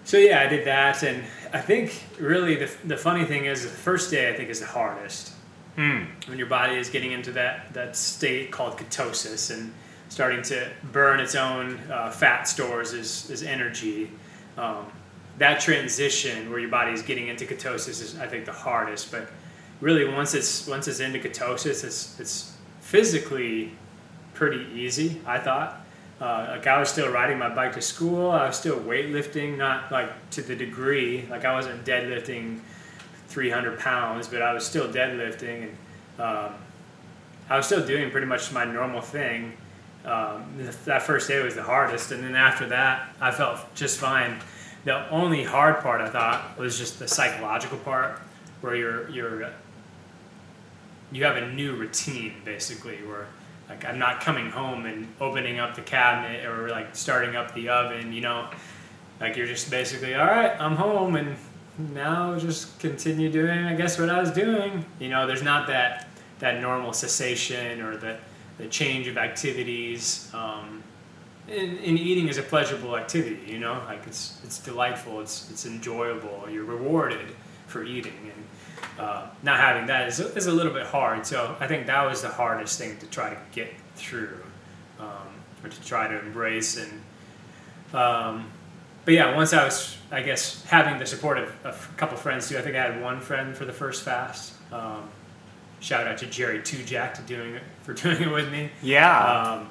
so 0.04 0.16
yeah, 0.16 0.40
I 0.40 0.46
did 0.48 0.66
that, 0.66 1.02
and 1.02 1.22
I 1.52 1.60
think 1.60 2.04
really 2.18 2.56
the 2.56 2.70
the 2.84 2.96
funny 2.96 3.24
thing 3.24 3.44
is 3.46 3.62
the 3.62 3.68
first 3.68 4.10
day 4.10 4.30
I 4.32 4.36
think 4.36 4.50
is 4.50 4.60
the 4.60 4.66
hardest 4.66 5.32
Hmm. 5.76 6.02
when 6.26 6.36
your 6.36 6.48
body 6.48 6.76
is 6.76 6.90
getting 6.90 7.12
into 7.12 7.32
that 7.32 7.72
that 7.72 7.96
state 7.96 8.50
called 8.50 8.76
ketosis, 8.76 9.50
and 9.50 9.72
starting 10.10 10.42
to 10.42 10.68
burn 10.92 11.18
its 11.18 11.34
own 11.34 11.78
uh, 11.90 12.10
fat 12.10 12.42
stores 12.46 12.92
as, 12.92 13.30
as 13.30 13.42
energy. 13.42 14.10
Um, 14.58 14.86
that 15.38 15.60
transition 15.60 16.50
where 16.50 16.58
your 16.58 16.68
body 16.68 16.92
is 16.92 17.00
getting 17.00 17.28
into 17.28 17.46
ketosis 17.46 18.02
is, 18.02 18.18
I 18.18 18.26
think, 18.26 18.44
the 18.44 18.52
hardest. 18.52 19.10
But 19.10 19.30
really, 19.80 20.06
once 20.06 20.34
it's 20.34 20.66
once 20.66 20.88
it's 20.88 21.00
into 21.00 21.18
ketosis, 21.18 21.84
it's 21.84 22.20
it's 22.20 22.51
physically 22.92 23.72
pretty 24.34 24.66
easy. 24.74 25.18
I 25.26 25.38
thought. 25.38 25.80
Uh, 26.20 26.48
like 26.50 26.66
I 26.66 26.78
was 26.78 26.90
still 26.90 27.10
riding 27.10 27.38
my 27.38 27.48
bike 27.48 27.72
to 27.72 27.80
school. 27.80 28.30
I 28.30 28.46
was 28.46 28.56
still 28.56 28.78
weightlifting, 28.78 29.56
not 29.56 29.90
like 29.90 30.10
to 30.32 30.42
the 30.42 30.54
degree. 30.54 31.26
Like 31.30 31.46
I 31.46 31.54
wasn't 31.54 31.86
deadlifting 31.86 32.60
300 33.28 33.78
pounds, 33.78 34.28
but 34.28 34.42
I 34.42 34.52
was 34.52 34.66
still 34.66 34.92
deadlifting, 34.92 35.68
and 35.68 36.20
um, 36.20 36.54
I 37.48 37.56
was 37.56 37.64
still 37.64 37.84
doing 37.84 38.10
pretty 38.10 38.26
much 38.26 38.52
my 38.52 38.66
normal 38.66 39.00
thing. 39.00 39.54
Um, 40.04 40.44
that 40.84 41.00
first 41.00 41.28
day 41.28 41.42
was 41.42 41.54
the 41.54 41.62
hardest, 41.62 42.12
and 42.12 42.22
then 42.22 42.36
after 42.36 42.66
that, 42.68 43.16
I 43.22 43.30
felt 43.30 43.74
just 43.74 43.98
fine. 43.98 44.38
The 44.84 45.08
only 45.08 45.44
hard 45.44 45.80
part 45.80 46.02
I 46.02 46.10
thought 46.10 46.58
was 46.58 46.78
just 46.78 46.98
the 46.98 47.08
psychological 47.08 47.78
part, 47.78 48.18
where 48.60 48.76
you're 48.76 49.08
you're 49.08 49.50
you 51.12 51.24
have 51.24 51.36
a 51.36 51.52
new 51.52 51.74
routine 51.76 52.34
basically, 52.44 52.96
where 52.98 53.26
like 53.68 53.84
I'm 53.84 53.98
not 53.98 54.20
coming 54.20 54.50
home 54.50 54.86
and 54.86 55.08
opening 55.20 55.58
up 55.58 55.74
the 55.74 55.82
cabinet 55.82 56.44
or 56.44 56.68
like 56.68 56.94
starting 56.96 57.36
up 57.36 57.54
the 57.54 57.68
oven, 57.68 58.12
you 58.12 58.20
know. 58.20 58.48
Like 59.20 59.36
you're 59.36 59.46
just 59.46 59.70
basically, 59.70 60.14
all 60.14 60.26
right, 60.26 60.60
I'm 60.60 60.74
home 60.74 61.14
and 61.14 61.36
now 61.94 62.36
just 62.38 62.78
continue 62.80 63.30
doing 63.30 63.64
I 63.64 63.74
guess 63.74 63.98
what 63.98 64.10
I 64.10 64.20
was 64.20 64.30
doing. 64.30 64.84
You 64.98 65.10
know, 65.10 65.26
there's 65.26 65.42
not 65.42 65.66
that 65.68 66.08
that 66.40 66.60
normal 66.60 66.92
cessation 66.92 67.80
or 67.80 67.96
the 67.96 68.18
the 68.58 68.66
change 68.66 69.06
of 69.06 69.16
activities. 69.16 70.30
Um, 70.34 70.82
and, 71.48 71.78
and 71.78 71.98
eating 71.98 72.28
is 72.28 72.38
a 72.38 72.42
pleasurable 72.42 72.96
activity, 72.96 73.40
you 73.50 73.58
know, 73.58 73.82
like 73.86 74.06
it's 74.06 74.40
it's 74.44 74.58
delightful, 74.58 75.20
it's 75.20 75.50
it's 75.50 75.66
enjoyable. 75.66 76.44
You're 76.48 76.64
rewarded 76.64 77.28
for 77.66 77.84
eating, 77.84 78.31
uh, 78.98 79.26
not 79.42 79.58
having 79.58 79.86
that 79.86 80.08
is, 80.08 80.20
is 80.20 80.46
a 80.46 80.52
little 80.52 80.72
bit 80.72 80.86
hard. 80.86 81.26
So 81.26 81.56
I 81.60 81.66
think 81.66 81.86
that 81.86 82.04
was 82.04 82.22
the 82.22 82.28
hardest 82.28 82.78
thing 82.78 82.98
to 82.98 83.06
try 83.06 83.30
to 83.30 83.38
get 83.52 83.72
through, 83.96 84.38
um, 85.00 85.28
or 85.62 85.70
to 85.70 85.84
try 85.84 86.08
to 86.08 86.18
embrace. 86.20 86.76
And 86.76 87.94
um, 87.94 88.50
but 89.04 89.14
yeah, 89.14 89.34
once 89.34 89.52
I 89.52 89.64
was, 89.64 89.96
I 90.10 90.22
guess, 90.22 90.64
having 90.64 90.98
the 90.98 91.06
support 91.06 91.38
of, 91.38 91.52
of 91.64 91.90
a 91.92 91.98
couple 91.98 92.16
friends 92.16 92.48
too. 92.48 92.58
I 92.58 92.62
think 92.62 92.76
I 92.76 92.82
had 92.82 93.02
one 93.02 93.20
friend 93.20 93.56
for 93.56 93.64
the 93.64 93.72
first 93.72 94.02
fast. 94.04 94.54
Um, 94.72 95.08
shout 95.80 96.06
out 96.06 96.18
to 96.18 96.26
Jerry 96.26 96.60
Tujak 96.60 97.14
to 97.14 97.22
doing 97.22 97.54
it 97.54 97.62
for 97.82 97.92
doing 97.94 98.22
it 98.22 98.30
with 98.30 98.50
me. 98.50 98.70
Yeah. 98.82 99.18
Um, 99.18 99.68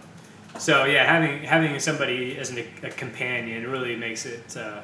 so 0.60 0.84
yeah, 0.84 1.06
having 1.06 1.44
having 1.44 1.80
somebody 1.80 2.38
as 2.38 2.50
an, 2.50 2.64
a 2.84 2.90
companion 2.90 3.72
really 3.72 3.96
makes 3.96 4.26
it 4.26 4.58
uh, 4.58 4.82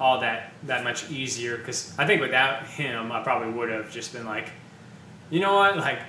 all 0.00 0.20
that 0.20 0.52
that 0.64 0.84
much 0.84 1.10
easier. 1.10 1.56
Because 1.56 1.94
I 1.98 2.06
think 2.06 2.20
without 2.20 2.66
him, 2.66 3.10
I 3.12 3.22
probably 3.22 3.50
would 3.50 3.70
have 3.70 3.90
just 3.90 4.12
been 4.12 4.26
like, 4.26 4.50
you 5.30 5.40
know 5.40 5.54
what, 5.54 5.76
like. 5.76 6.00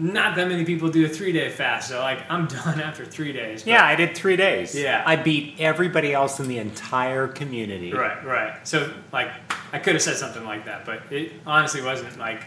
Not 0.00 0.36
that 0.36 0.46
many 0.46 0.64
people 0.64 0.90
do 0.90 1.04
a 1.06 1.08
three 1.08 1.32
day 1.32 1.50
fast, 1.50 1.88
so 1.88 1.98
like 1.98 2.20
I'm 2.30 2.46
done 2.64 2.80
after 2.80 3.04
three 3.04 3.32
days. 3.32 3.62
but- 3.64 3.70
yeah, 3.70 3.84
I 3.84 3.96
did 3.96 4.14
three 4.16 4.36
days. 4.36 4.72
Yeah. 4.72 5.02
I 5.04 5.16
beat 5.16 5.56
everybody 5.58 6.12
else 6.14 6.38
in 6.38 6.46
the 6.46 6.58
entire 6.58 7.26
community. 7.26 7.92
Right, 7.92 8.24
right. 8.24 8.54
So 8.66 8.92
like 9.12 9.28
I 9.72 9.80
could 9.80 9.94
have 9.94 10.02
said 10.02 10.14
something 10.16 10.44
like 10.44 10.66
that, 10.66 10.84
but 10.84 11.02
it 11.10 11.32
honestly 11.44 11.82
wasn't 11.82 12.16
like 12.16 12.44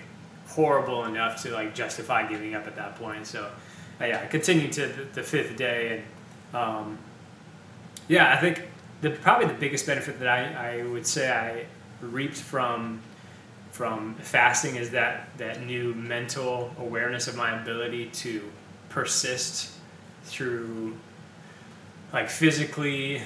horrible 0.47 1.03
enough 1.03 1.41
to 1.43 1.51
like 1.51 1.76
justify 1.76 2.26
giving 2.26 2.55
up 2.55 2.67
at 2.67 2.78
that 2.78 2.95
point. 2.95 3.28
So 3.28 3.51
uh, 3.99 4.05
yeah, 4.05 4.22
I 4.24 4.28
continued 4.28 4.72
to 4.72 4.88
the, 4.88 5.03
the 5.15 5.24
fifth 5.24 5.57
day, 5.57 6.01
and 6.53 6.55
um, 6.55 6.97
yeah, 8.07 8.34
I 8.34 8.38
think 8.38 8.61
the 9.02 9.10
probably 9.10 9.47
the 9.47 9.54
biggest 9.54 9.86
benefit 9.86 10.20
that 10.20 10.28
I, 10.28 10.80
I 10.80 10.84
would 10.84 11.06
say 11.06 11.32
I 11.32 11.66
reaped 12.06 12.38
from 12.38 13.02
from 13.72 14.16
fasting 14.16 14.76
is 14.76 14.91
that 14.91 15.30
that 15.38 15.66
new 15.66 15.93
mental 15.93 16.72
awareness 16.78 17.28
of 17.28 17.36
my 17.36 17.60
ability 17.60 18.08
to 18.08 18.41
persist 18.89 19.72
through 20.24 20.95
like 22.14 22.30
physically 22.30 23.22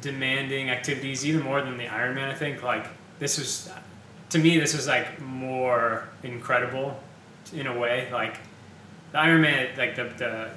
demanding 0.00 0.70
activities 0.70 1.24
even 1.24 1.40
more 1.42 1.62
than 1.62 1.78
the 1.78 1.86
Ironman. 1.86 2.28
I 2.28 2.34
think 2.34 2.62
like 2.62 2.86
this 3.18 3.38
was 3.38 3.70
to 4.30 4.38
me 4.38 4.58
this 4.58 4.74
was 4.74 4.86
like 4.86 5.20
more 5.20 6.08
incredible 6.22 7.00
in 7.54 7.66
a 7.66 7.78
way. 7.78 8.08
Like 8.12 8.38
the 9.12 9.18
Ironman, 9.18 9.76
like 9.78 9.96
the 9.96 10.04
the 10.04 10.50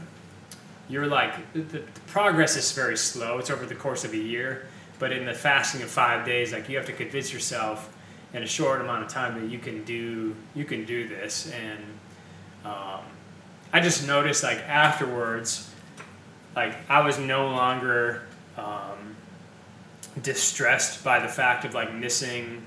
you're 0.90 1.08
like 1.08 1.54
the, 1.54 1.62
the 1.62 1.84
progress 2.08 2.58
is 2.58 2.72
very 2.72 2.98
slow. 2.98 3.38
It's 3.38 3.50
over 3.50 3.66
the 3.66 3.76
course 3.76 4.04
of 4.04 4.14
a 4.14 4.18
year, 4.18 4.68
but 4.98 5.12
in 5.12 5.26
the 5.26 5.34
fasting 5.34 5.82
of 5.82 5.90
five 5.90 6.26
days, 6.26 6.52
like 6.52 6.68
you 6.68 6.78
have 6.78 6.86
to 6.88 6.94
convince 6.94 7.32
yourself 7.32 7.96
in 8.34 8.44
a 8.44 8.48
short 8.48 8.82
amount 8.82 9.04
of 9.04 9.10
time 9.10 9.40
that 9.42 9.50
you 9.50 9.60
can 9.60 9.84
do 9.86 10.36
you 10.56 10.66
can 10.66 10.86
do 10.86 11.08
this 11.08 11.52
and. 11.52 11.84
Um, 12.66 13.02
I 13.72 13.80
just 13.82 14.08
noticed 14.08 14.44
like 14.44 14.58
afterwards, 14.68 15.72
like 16.56 16.76
I 16.90 17.02
was 17.02 17.20
no 17.20 17.50
longer 17.50 18.24
um, 18.58 19.16
distressed 20.22 21.04
by 21.04 21.20
the 21.20 21.28
fact 21.28 21.66
of 21.66 21.76
like 21.76 21.94
missing 21.94 22.64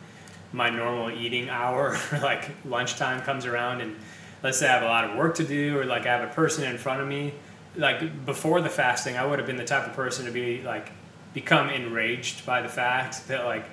my 0.53 0.71
normal 0.71 1.11
eating 1.11 1.49
hour. 1.49 1.99
like 2.23 2.51
lunchtime 2.65 3.23
comes 3.23 3.47
around 3.47 3.81
and 3.81 3.97
let's 4.45 4.59
say 4.59 4.69
I 4.69 4.73
have 4.73 4.83
a 4.83 4.87
lot 4.87 5.05
of 5.05 5.17
work 5.17 5.35
to 5.37 5.45
do 5.45 5.79
or 5.79 5.85
like 5.85 6.07
I 6.07 6.17
have 6.17 6.29
a 6.29 6.33
person 6.33 6.65
in 6.65 6.79
front 6.79 7.01
of 7.01 7.09
me. 7.09 7.35
Like 7.77 8.27
before 8.27 8.61
the 8.61 8.69
fasting, 8.69 9.17
I 9.17 9.25
would 9.25 9.39
have 9.39 9.47
been 9.47 9.57
the 9.57 9.65
type 9.65 9.87
of 9.87 9.95
person 9.95 10.27
to 10.27 10.31
be 10.31 10.63
like 10.63 10.91
become 11.33 11.71
enraged 11.71 12.45
by 12.45 12.61
the 12.63 12.69
fact 12.69 13.29
that 13.29 13.45
like 13.45 13.65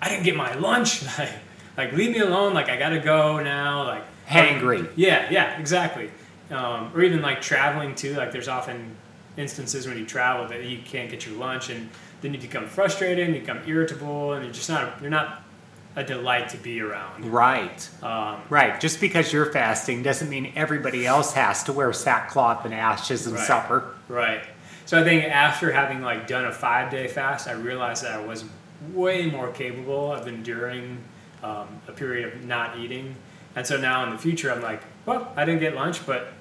I 0.00 0.08
didn't 0.08 0.24
get 0.24 0.36
my 0.36 0.54
lunch. 0.54 1.02
Like, 1.18 1.32
like 1.90 1.92
leave 1.92 2.10
me 2.12 2.20
alone. 2.20 2.54
Like 2.54 2.68
I 2.70 2.76
gotta 2.76 2.98
go 3.00 3.38
now. 3.42 3.84
Like 3.84 4.04
Hangry. 4.26 4.88
yeah, 4.96 5.28
yeah, 5.30 5.58
exactly. 5.58 6.10
Um, 6.50 6.90
or 6.94 7.02
even 7.02 7.20
like 7.22 7.42
traveling 7.42 7.94
too. 7.94 8.14
Like 8.14 8.32
there's 8.32 8.48
often 8.48 8.96
instances 9.36 9.86
when 9.86 9.98
you 9.98 10.06
travel 10.06 10.48
that 10.48 10.64
you 10.64 10.78
can't 10.82 11.10
get 11.10 11.26
your 11.26 11.36
lunch, 11.36 11.68
and 11.68 11.90
then 12.22 12.32
you 12.32 12.40
become 12.40 12.66
frustrated, 12.66 13.26
and 13.26 13.34
you 13.34 13.40
become 13.40 13.60
irritable, 13.66 14.32
and 14.32 14.44
you're 14.44 14.54
just 14.54 14.70
not 14.70 15.00
you're 15.02 15.10
not 15.10 15.42
a 15.96 16.04
delight 16.04 16.50
to 16.50 16.58
be 16.58 16.80
around. 16.80 17.32
Right. 17.32 17.88
Um, 18.02 18.36
Right. 18.50 18.78
Just 18.78 19.00
because 19.00 19.32
you're 19.32 19.50
fasting 19.50 20.02
doesn't 20.02 20.28
mean 20.28 20.52
everybody 20.54 21.06
else 21.06 21.32
has 21.32 21.64
to 21.64 21.72
wear 21.72 21.92
sackcloth 21.92 22.64
and 22.66 22.74
ashes 22.74 23.26
and 23.26 23.34
Right. 23.36 23.46
supper. 23.46 23.94
right. 24.08 24.42
So 24.84 25.00
I 25.00 25.02
think 25.04 25.24
after 25.24 25.72
having 25.72 26.02
like 26.02 26.28
done 26.28 26.44
a 26.44 26.52
five 26.52 26.90
day 26.92 27.08
fast, 27.08 27.48
I 27.48 27.52
realized 27.52 28.04
that 28.04 28.12
I 28.12 28.24
was 28.24 28.44
way 28.92 29.26
more 29.26 29.48
capable 29.48 30.12
of 30.12 30.28
enduring 30.28 30.98
um, 31.42 31.66
a 31.88 31.92
period 31.92 32.32
of 32.32 32.44
not 32.44 32.78
eating. 32.78 33.16
And 33.56 33.66
so 33.66 33.78
now 33.78 34.04
in 34.04 34.10
the 34.10 34.18
future, 34.18 34.52
I'm 34.52 34.60
like, 34.62 34.82
well, 35.06 35.32
I 35.34 35.44
didn't 35.44 35.60
get 35.60 35.74
lunch, 35.74 36.04
but 36.06 36.32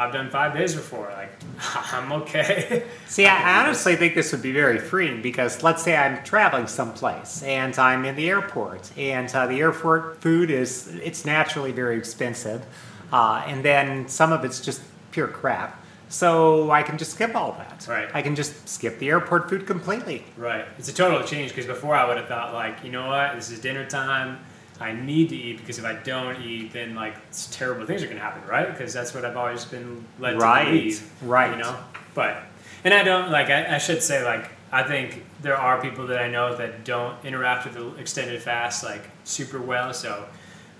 I've 0.00 0.14
done 0.14 0.30
five 0.30 0.54
days 0.54 0.74
before. 0.74 1.12
Like, 1.12 1.30
I'm 1.92 2.10
okay. 2.22 2.84
See, 3.06 3.26
I 3.26 3.60
honestly 3.60 3.96
think 3.96 4.14
this 4.14 4.32
would 4.32 4.40
be 4.40 4.50
very 4.50 4.78
freeing 4.78 5.20
because 5.20 5.62
let's 5.62 5.82
say 5.82 5.94
I'm 5.94 6.24
traveling 6.24 6.68
someplace 6.68 7.42
and 7.42 7.78
I'm 7.78 8.06
in 8.06 8.16
the 8.16 8.30
airport, 8.30 8.90
and 8.96 9.28
uh, 9.34 9.46
the 9.46 9.60
airport 9.60 10.22
food 10.22 10.50
is 10.50 10.88
it's 11.02 11.26
naturally 11.26 11.70
very 11.70 11.98
expensive, 11.98 12.64
uh, 13.12 13.44
and 13.46 13.62
then 13.62 14.08
some 14.08 14.32
of 14.32 14.42
it's 14.42 14.60
just 14.60 14.80
pure 15.10 15.28
crap. 15.28 15.76
So 16.08 16.70
I 16.70 16.82
can 16.82 16.96
just 16.96 17.12
skip 17.12 17.36
all 17.36 17.52
that. 17.52 17.86
Right. 17.86 18.08
I 18.14 18.22
can 18.22 18.34
just 18.34 18.68
skip 18.68 18.98
the 18.98 19.10
airport 19.10 19.50
food 19.50 19.66
completely. 19.66 20.24
Right. 20.36 20.64
It's 20.78 20.88
a 20.88 20.94
total 20.94 21.22
change 21.22 21.50
because 21.50 21.66
before 21.66 21.94
I 21.94 22.08
would 22.08 22.16
have 22.16 22.26
thought 22.26 22.54
like, 22.54 22.82
you 22.82 22.90
know 22.90 23.06
what, 23.06 23.36
this 23.36 23.50
is 23.50 23.60
dinner 23.60 23.86
time. 23.86 24.38
I 24.80 24.92
need 24.92 25.28
to 25.28 25.36
eat 25.36 25.58
because 25.58 25.78
if 25.78 25.84
I 25.84 25.92
don't 25.94 26.40
eat, 26.42 26.72
then 26.72 26.94
like 26.94 27.14
it's 27.28 27.54
terrible 27.54 27.84
things 27.86 28.02
are 28.02 28.06
gonna 28.08 28.20
happen, 28.20 28.48
right? 28.48 28.66
Because 28.66 28.92
that's 28.94 29.12
what 29.14 29.24
I've 29.24 29.36
always 29.36 29.64
been 29.64 30.04
led 30.18 30.40
Right, 30.40 30.64
to 30.64 30.70
believe. 30.70 31.10
right. 31.22 31.50
You 31.52 31.58
know, 31.62 31.76
but 32.14 32.42
and 32.84 32.94
I 32.94 33.02
don't 33.02 33.30
like. 33.30 33.50
I, 33.50 33.74
I 33.74 33.78
should 33.78 34.02
say 34.02 34.24
like 34.24 34.50
I 34.72 34.82
think 34.82 35.24
there 35.42 35.56
are 35.56 35.80
people 35.82 36.06
that 36.06 36.20
I 36.20 36.28
know 36.28 36.56
that 36.56 36.84
don't 36.84 37.22
interact 37.24 37.66
with 37.66 37.74
the 37.74 37.94
extended 38.00 38.40
fast 38.42 38.82
like 38.82 39.02
super 39.24 39.60
well. 39.60 39.92
So 39.92 40.24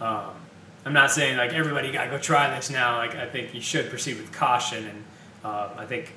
um, 0.01 0.31
I'm 0.87 0.93
not 0.95 1.11
saying 1.11 1.37
like 1.37 1.53
everybody 1.53 1.93
got 1.93 2.05
to 2.05 2.11
go 2.11 2.19
try 2.19 2.49
this 2.55 2.71
now. 2.71 2.97
Like 2.97 3.15
I 3.17 3.27
think 3.27 3.55
you 3.55 3.61
should 3.61 3.91
proceed 3.91 4.17
with 4.17 4.33
caution, 4.33 4.87
and 4.87 5.05
uh, 5.45 5.69
I 5.77 5.85
think 5.85 6.15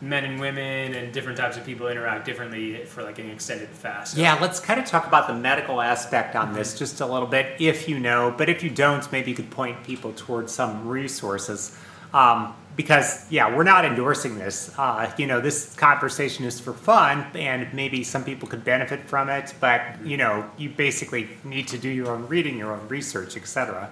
men 0.00 0.24
and 0.24 0.40
women 0.40 0.94
and 0.94 1.12
different 1.12 1.36
types 1.36 1.56
of 1.56 1.64
people 1.64 1.88
interact 1.88 2.24
differently 2.24 2.84
for 2.84 3.02
like 3.02 3.18
an 3.18 3.30
extended 3.30 3.68
fast. 3.68 4.16
Yeah, 4.16 4.38
let's 4.40 4.60
kind 4.60 4.80
of 4.80 4.86
talk 4.86 5.06
about 5.06 5.26
the 5.26 5.34
medical 5.34 5.80
aspect 5.80 6.36
on 6.36 6.52
this 6.52 6.78
just 6.78 7.00
a 7.00 7.06
little 7.06 7.28
bit, 7.28 7.60
if 7.60 7.88
you 7.88 7.98
know. 7.98 8.34
But 8.36 8.48
if 8.48 8.62
you 8.62 8.70
don't, 8.70 9.10
maybe 9.12 9.30
you 9.30 9.36
could 9.36 9.50
point 9.50 9.84
people 9.84 10.12
towards 10.12 10.52
some 10.52 10.88
resources. 10.88 11.76
Um, 12.14 12.54
because, 12.76 13.30
yeah, 13.30 13.54
we're 13.54 13.64
not 13.64 13.84
endorsing 13.84 14.38
this. 14.38 14.72
Uh, 14.78 15.12
you 15.18 15.26
know, 15.26 15.40
this 15.40 15.74
conversation 15.74 16.44
is 16.44 16.58
for 16.58 16.72
fun, 16.72 17.26
and 17.34 17.72
maybe 17.74 18.02
some 18.02 18.24
people 18.24 18.48
could 18.48 18.64
benefit 18.64 19.00
from 19.02 19.28
it. 19.28 19.52
But, 19.60 19.82
you 20.04 20.16
know, 20.16 20.48
you 20.56 20.70
basically 20.70 21.28
need 21.44 21.68
to 21.68 21.78
do 21.78 21.88
your 21.88 22.10
own 22.10 22.26
reading, 22.26 22.56
your 22.56 22.72
own 22.72 22.88
research, 22.88 23.36
etc. 23.36 23.90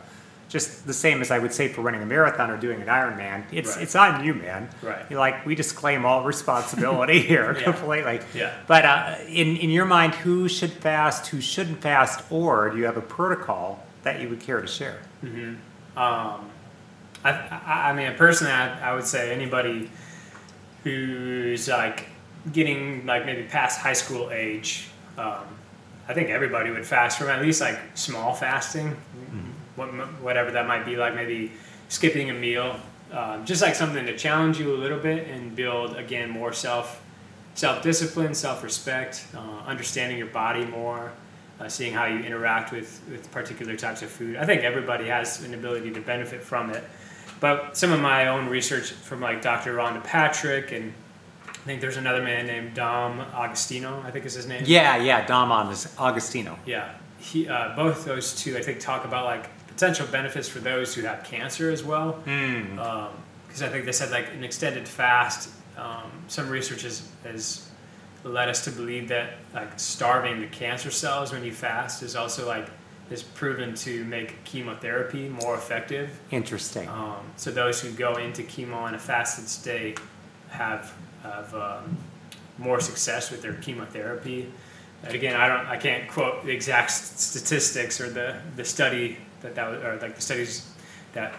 just 0.49 0.87
the 0.87 0.95
same 0.95 1.21
as 1.21 1.31
I 1.31 1.39
would 1.39 1.53
say 1.53 1.69
for 1.69 1.83
running 1.83 2.03
a 2.03 2.07
marathon 2.07 2.51
or 2.51 2.57
doing 2.57 2.81
an 2.81 2.89
Ironman. 2.89 3.45
It's 3.53 3.75
Right. 3.77 3.83
it's 3.83 3.95
on 3.95 4.25
you, 4.25 4.35
man. 4.35 4.69
Right. 4.83 5.05
You're 5.11 5.19
like 5.21 5.45
we 5.47 5.55
disclaim 5.55 6.05
all 6.07 6.25
responsibility 6.25 7.21
here 7.33 7.55
Yeah. 7.57 7.63
completely. 7.65 8.21
Yeah. 8.35 8.53
But 8.67 8.85
uh, 8.85 9.15
in 9.29 9.57
in 9.59 9.71
your 9.71 9.85
mind, 9.85 10.15
who 10.15 10.49
should 10.49 10.73
fast, 10.73 11.27
who 11.29 11.41
shouldn't 11.41 11.81
fast, 11.83 12.25
or 12.31 12.71
do 12.71 12.79
you 12.79 12.87
have 12.87 12.97
a 12.97 13.03
protocol 13.03 13.85
that 14.05 14.21
you 14.21 14.29
would 14.31 14.41
care 14.41 14.61
to 14.61 14.67
share? 14.67 14.99
Um, 15.23 16.51
I, 17.25 17.31
I, 17.31 17.91
I 17.91 17.93
mean, 17.93 18.15
personally, 18.17 18.53
I, 18.53 18.91
I 18.91 18.95
would 18.95 19.05
say 19.07 19.33
anybody 19.35 19.91
who's 20.85 21.69
like 21.69 22.07
getting 22.53 23.05
like 23.07 23.27
maybe 23.27 23.43
past 23.43 23.81
high 23.81 23.93
school 23.93 24.31
age, 24.31 24.89
um, 25.19 25.45
I 26.09 26.15
think 26.15 26.31
everybody 26.31 26.71
would 26.71 26.87
fast 26.87 27.19
from 27.19 27.29
at 27.29 27.43
least 27.43 27.61
like 27.61 27.79
small 27.95 28.33
fasting, 28.33 28.97
what, 29.79 29.89
whatever 30.21 30.51
that 30.51 30.67
might 30.67 30.85
be, 30.85 30.97
like 30.97 31.15
maybe 31.15 31.53
skipping 31.89 32.29
a 32.31 32.35
meal, 32.35 32.79
um, 33.13 33.47
just 33.47 33.63
like 33.63 33.75
something 33.75 34.05
to 34.05 34.17
challenge 34.17 34.59
you 34.59 34.75
a 34.75 34.77
little 34.77 34.99
bit 34.99 35.29
and 35.29 35.57
build 35.57 35.97
again 35.97 36.29
more 36.29 36.53
self 36.53 37.03
self 37.55 37.83
discipline, 37.83 38.35
self 38.35 38.63
respect, 38.63 39.27
uh, 39.35 39.61
understanding 39.67 40.19
your 40.19 40.29
body 40.29 40.65
more. 40.65 41.13
Uh, 41.61 41.69
seeing 41.69 41.93
how 41.93 42.05
you 42.05 42.21
interact 42.21 42.71
with, 42.71 43.03
with 43.11 43.29
particular 43.33 43.75
types 43.75 44.01
of 44.03 44.09
food. 44.09 44.37
I 44.37 44.47
think 44.47 44.63
everybody 44.63 45.07
has 45.07 45.43
an 45.43 45.55
ability 45.55 45.91
to 45.91 46.01
benefit 46.01 46.41
from 46.41 46.71
it. 46.71 46.85
But 47.41 47.77
some 47.77 47.91
of 47.91 47.99
my 47.99 48.29
own 48.29 48.49
research 48.49 48.93
from 48.93 49.21
like 49.21 49.43
Dr. 49.43 49.75
Rhonda 49.75 50.05
Patrick 50.05 50.71
and 50.71 50.93
I 51.49 51.71
think 51.71 51.81
there's 51.81 51.97
another 51.97 52.23
man 52.23 52.47
named 52.47 52.75
Dom 52.75 53.21
Agostino, 53.21 54.03
I 54.07 54.11
think 54.11 54.25
is 54.25 54.35
his 54.35 54.47
name. 54.47 54.63
Yeah, 54.67 54.97
yeah. 54.97 55.27
Dom 55.27 55.51
Augustino. 55.51 56.57
Yeah. 56.65 56.95
He, 57.19 57.49
uh, 57.49 57.75
both 57.75 58.05
those 58.05 58.35
two, 58.35 58.57
I 58.57 58.63
think, 58.63 58.81
talk 58.81 59.05
about 59.05 59.25
like 59.25 59.51
potential 59.79 60.09
benefits 60.09 60.49
for 60.49 60.59
those 60.59 60.93
who 60.93 61.03
have 61.03 61.23
cancer 61.23 61.71
as 61.71 61.85
well. 61.85 62.21
Because 62.25 63.63
I 63.63 63.69
think 63.69 63.85
they 63.85 63.93
said 63.93 64.11
like 64.11 64.27
an 64.35 64.43
extended 64.43 64.89
fast, 64.89 65.51
um, 65.77 66.11
some 66.27 66.49
research 66.49 66.83
has, 66.83 67.09
has 67.23 67.71
led 68.25 68.49
us 68.49 68.65
to 68.65 68.73
believe 68.73 69.07
that 69.09 69.35
like 69.55 69.79
starving 69.79 70.41
the 70.41 70.49
cancer 70.49 70.91
cells 70.91 71.33
when 71.33 71.45
you 71.45 71.53
fast 71.53 72.03
is 72.03 72.17
also 72.17 72.45
like 72.45 72.67
is 73.09 73.23
proven 73.23 73.75
to 73.75 74.05
make 74.05 74.43
chemotherapy 74.45 75.29
more 75.29 75.55
effective. 75.55 76.11
Interesting. 76.33 76.89
Um, 76.89 77.25
so 77.37 77.53
those 77.53 77.81
who 77.81 77.93
go 77.93 78.15
into 78.15 78.43
chemo 78.43 78.89
in 78.89 78.95
a 78.95 78.99
fasted 78.99 79.49
state 79.49 80.01
have 80.51 80.93
have 81.23 81.55
um, 81.55 81.97
more 82.59 82.81
success 82.81 83.31
with 83.31 83.43
their 83.43 83.55
chemotherapy. 83.55 84.51
And 85.05 85.15
again, 85.15 85.37
I 85.37 85.47
don't, 85.47 85.67
I 85.67 85.77
can't 85.77 86.11
quote 86.11 86.45
the 86.45 86.51
exact 86.51 86.91
statistics 86.91 88.01
or 88.01 88.11
the, 88.11 88.41
the 88.57 88.65
study 88.65 89.19
that 89.41 89.55
that 89.55 89.71
was, 89.71 89.83
or 89.83 89.99
like 90.01 90.17
the 90.17 90.23
studies 90.23 90.71
that 91.13 91.35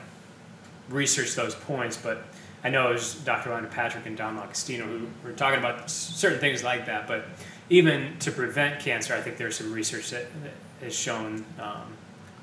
researched 0.90 1.36
those 1.36 1.56
points, 1.56 1.98
but 1.98 2.24
I 2.64 2.70
know 2.70 2.90
it 2.90 2.94
was 2.94 3.16
Dr. 3.16 3.52
Rhonda 3.52 3.72
Patrick 3.72 4.06
and 4.06 4.18
Don 4.18 4.38
Agostino 4.38 4.86
who 4.86 5.08
were 5.24 5.32
talking 5.32 5.60
about 5.60 5.90
certain 5.90 6.40
things 6.40 6.64
like 6.64 6.86
that. 6.88 7.08
But 7.08 7.26
even 7.70 8.18
to 8.20 8.32
prevent 8.32 8.80
cancer, 8.80 9.14
I 9.14 9.22
think 9.22 9.38
there's 9.38 9.56
some 9.56 9.72
research 9.72 10.10
that, 10.10 10.26
that 10.44 10.52
has 10.84 10.96
shown 10.96 11.46
um, 11.60 11.94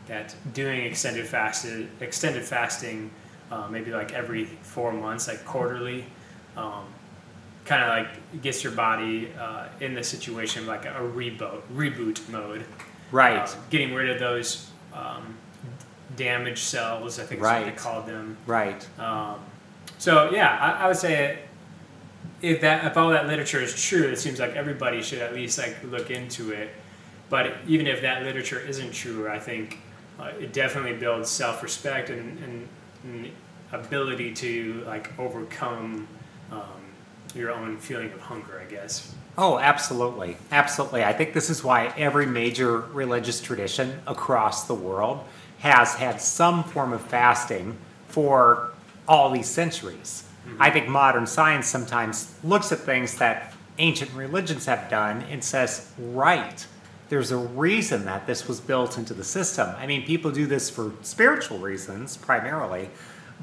that 0.07 0.35
doing 0.55 0.85
extended 0.85 1.27
fasted, 1.27 1.89
extended 2.01 2.45
fasting, 2.45 3.11
uh, 3.51 3.69
maybe 3.69 3.91
like 3.91 4.13
every 4.13 4.45
four 4.45 4.93
months, 4.93 5.29
like 5.29 5.45
quarterly, 5.45 6.05
um, 6.57 6.85
kind 7.65 7.83
of 7.83 7.89
like 7.89 8.43
gets 8.43 8.63
your 8.65 8.73
body 8.73 9.33
uh, 9.39 9.67
in 9.81 9.95
the 9.95 10.03
situation 10.03 10.63
of 10.63 10.69
like 10.69 10.87
a 10.87 10.91
reboot 10.91 11.61
reboot 11.75 12.27
mode. 12.31 12.65
right. 13.11 13.37
Uh, 13.37 13.55
getting 13.69 13.93
rid 13.93 14.09
of 14.09 14.19
those 14.19 14.71
um, 14.95 15.37
damaged 16.17 16.59
cells, 16.59 17.19
I 17.19 17.25
think 17.25 17.41
is 17.41 17.45
what 17.45 17.64
they 17.64 17.73
called 17.73 18.07
them. 18.07 18.37
right. 18.47 18.87
Um, 18.99 19.41
so 19.99 20.31
yeah, 20.31 20.59
I, 20.61 20.85
I 20.85 20.89
would 20.89 20.97
say 20.97 21.39
if 22.43 22.61
that 22.61 22.85
if 22.85 22.97
all 22.97 23.11
that 23.11 23.27
literature 23.27 23.61
is 23.61 23.81
true, 23.81 24.05
it 24.05 24.19
seems 24.19 24.39
like 24.39 24.55
everybody 24.55 25.03
should 25.03 25.21
at 25.21 25.35
least 25.35 25.59
like 25.59 25.77
look 25.85 26.11
into 26.11 26.53
it. 26.53 26.71
But 27.29 27.55
even 27.67 27.87
if 27.87 28.03
that 28.03 28.23
literature 28.23 28.61
isn't 28.61 28.93
true, 28.93 29.29
I 29.29 29.39
think 29.39 29.79
uh, 30.21 30.31
it 30.39 30.53
definitely 30.53 30.95
builds 30.95 31.29
self-respect 31.29 32.11
and, 32.11 32.39
and, 32.39 32.69
and 33.05 33.31
ability 33.73 34.33
to 34.35 34.85
like 34.87 35.19
overcome 35.19 36.07
um, 36.53 36.62
your 37.35 37.51
own 37.51 37.79
feeling 37.79 38.12
of 38.12 38.21
hunger. 38.21 38.61
I 38.64 38.71
guess. 38.71 39.14
Oh, 39.39 39.59
absolutely. 39.59 40.37
Absolutely. 40.51 41.05
I 41.05 41.12
think 41.12 41.35
this 41.35 41.51
is 41.51 41.62
why 41.62 41.93
every 41.97 42.27
major 42.27 42.79
religious 42.79 43.41
tradition 43.41 44.01
across 44.07 44.67
the 44.67 44.75
world 44.75 45.25
has 45.67 45.95
had 45.95 46.21
some 46.21 46.64
form 46.64 46.93
of 46.93 47.01
fasting 47.03 47.77
for 48.09 48.71
all 49.07 49.31
these 49.31 49.49
centuries. 49.49 50.25
I 50.59 50.71
think 50.71 50.89
modern 50.89 51.27
science 51.27 51.67
sometimes 51.67 52.35
looks 52.45 52.71
at 52.73 52.79
things 52.79 53.19
that 53.19 53.53
ancient 53.79 54.12
religions 54.12 54.67
have 54.67 54.89
done 54.89 55.23
and 55.23 55.43
says, 55.43 55.93
right, 55.99 56.67
there's 57.09 57.31
a 57.31 57.37
reason 57.37 58.05
that 58.05 58.27
this 58.27 58.49
was 58.49 58.61
built 58.61 58.97
into 58.99 59.14
the 59.14 59.25
system. 59.25 59.69
I 59.77 59.87
mean, 59.87 60.05
people 60.05 60.31
do 60.31 60.47
this 60.47 60.71
for 60.71 60.93
spiritual 61.03 61.59
reasons 61.59 62.17
primarily, 62.17 62.91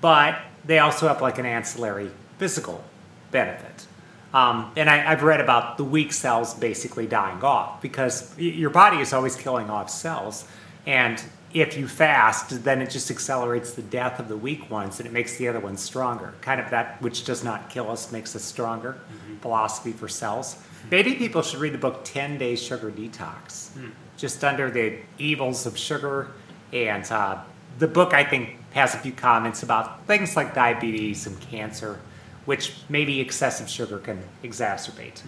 but 0.01 0.39
they 0.65 0.80
also 0.80 1.07
have 1.07 1.21
like 1.21 1.38
an 1.39 1.45
ancillary 1.45 2.11
physical 2.38 2.84
benefit. 3.32 3.86
Um, 4.34 4.71
and 4.76 4.89
I, 4.89 5.11
I've 5.11 5.24
read 5.24 5.41
about 5.41 5.78
the 5.78 5.84
weak 5.84 6.11
cells 6.11 6.53
basically 6.55 7.05
dying 7.05 7.41
off 7.43 7.82
because 7.82 8.38
your 8.39 8.71
body 8.71 8.97
is 8.97 9.13
always 9.13 9.36
killing 9.36 9.69
off 9.69 9.89
cells. 9.89 10.47
And 10.88 11.24
if 11.54 11.78
you 11.78 11.88
fast, 11.88 12.64
then 12.64 12.82
it 12.82 12.89
just 12.89 13.12
accelerates 13.12 13.74
the 13.74 13.84
death 13.84 14.20
of 14.20 14.28
the 14.28 14.38
weak 14.38 14.70
ones 14.72 14.99
and 14.99 15.08
it 15.08 15.14
makes 15.14 15.38
the 15.38 15.47
other 15.47 15.60
ones 15.60 15.82
stronger. 15.82 16.34
Kind 16.41 16.60
of 16.60 16.70
that 16.72 17.01
which 17.01 17.26
does 17.26 17.43
not 17.43 17.70
kill 17.70 17.91
us 17.91 18.12
makes 18.12 18.36
us 18.36 18.43
stronger 18.43 18.93
mm-hmm. 18.93 19.38
philosophy 19.38 19.91
for 19.91 20.08
cells. 20.08 20.56
Mm-hmm. 20.56 20.88
Maybe 20.89 21.14
people 21.16 21.41
should 21.41 21.60
read 21.60 21.74
the 21.74 21.78
book 21.78 22.01
10 22.04 22.38
Day 22.38 22.56
Sugar 22.56 22.91
Detox, 22.91 23.72
hmm. 23.74 23.89
just 24.18 24.43
under 24.43 24.72
the 24.72 24.99
evils 25.18 25.66
of 25.66 25.78
sugar. 25.78 26.32
And 26.72 27.10
uh, 27.12 27.41
the 27.78 27.88
book, 27.88 28.14
I 28.14 28.24
think, 28.24 28.58
has 28.72 28.95
a 28.95 28.97
few 28.97 29.12
comments 29.12 29.64
about 29.64 30.08
things 30.08 30.36
like 30.36 30.54
diabetes 30.56 31.28
and 31.28 31.39
cancer 31.39 31.99
which 32.45 32.73
maybe 32.89 33.19
excessive 33.19 33.69
sugar 33.69 33.99
can 33.99 34.21
exacerbate. 34.43 35.21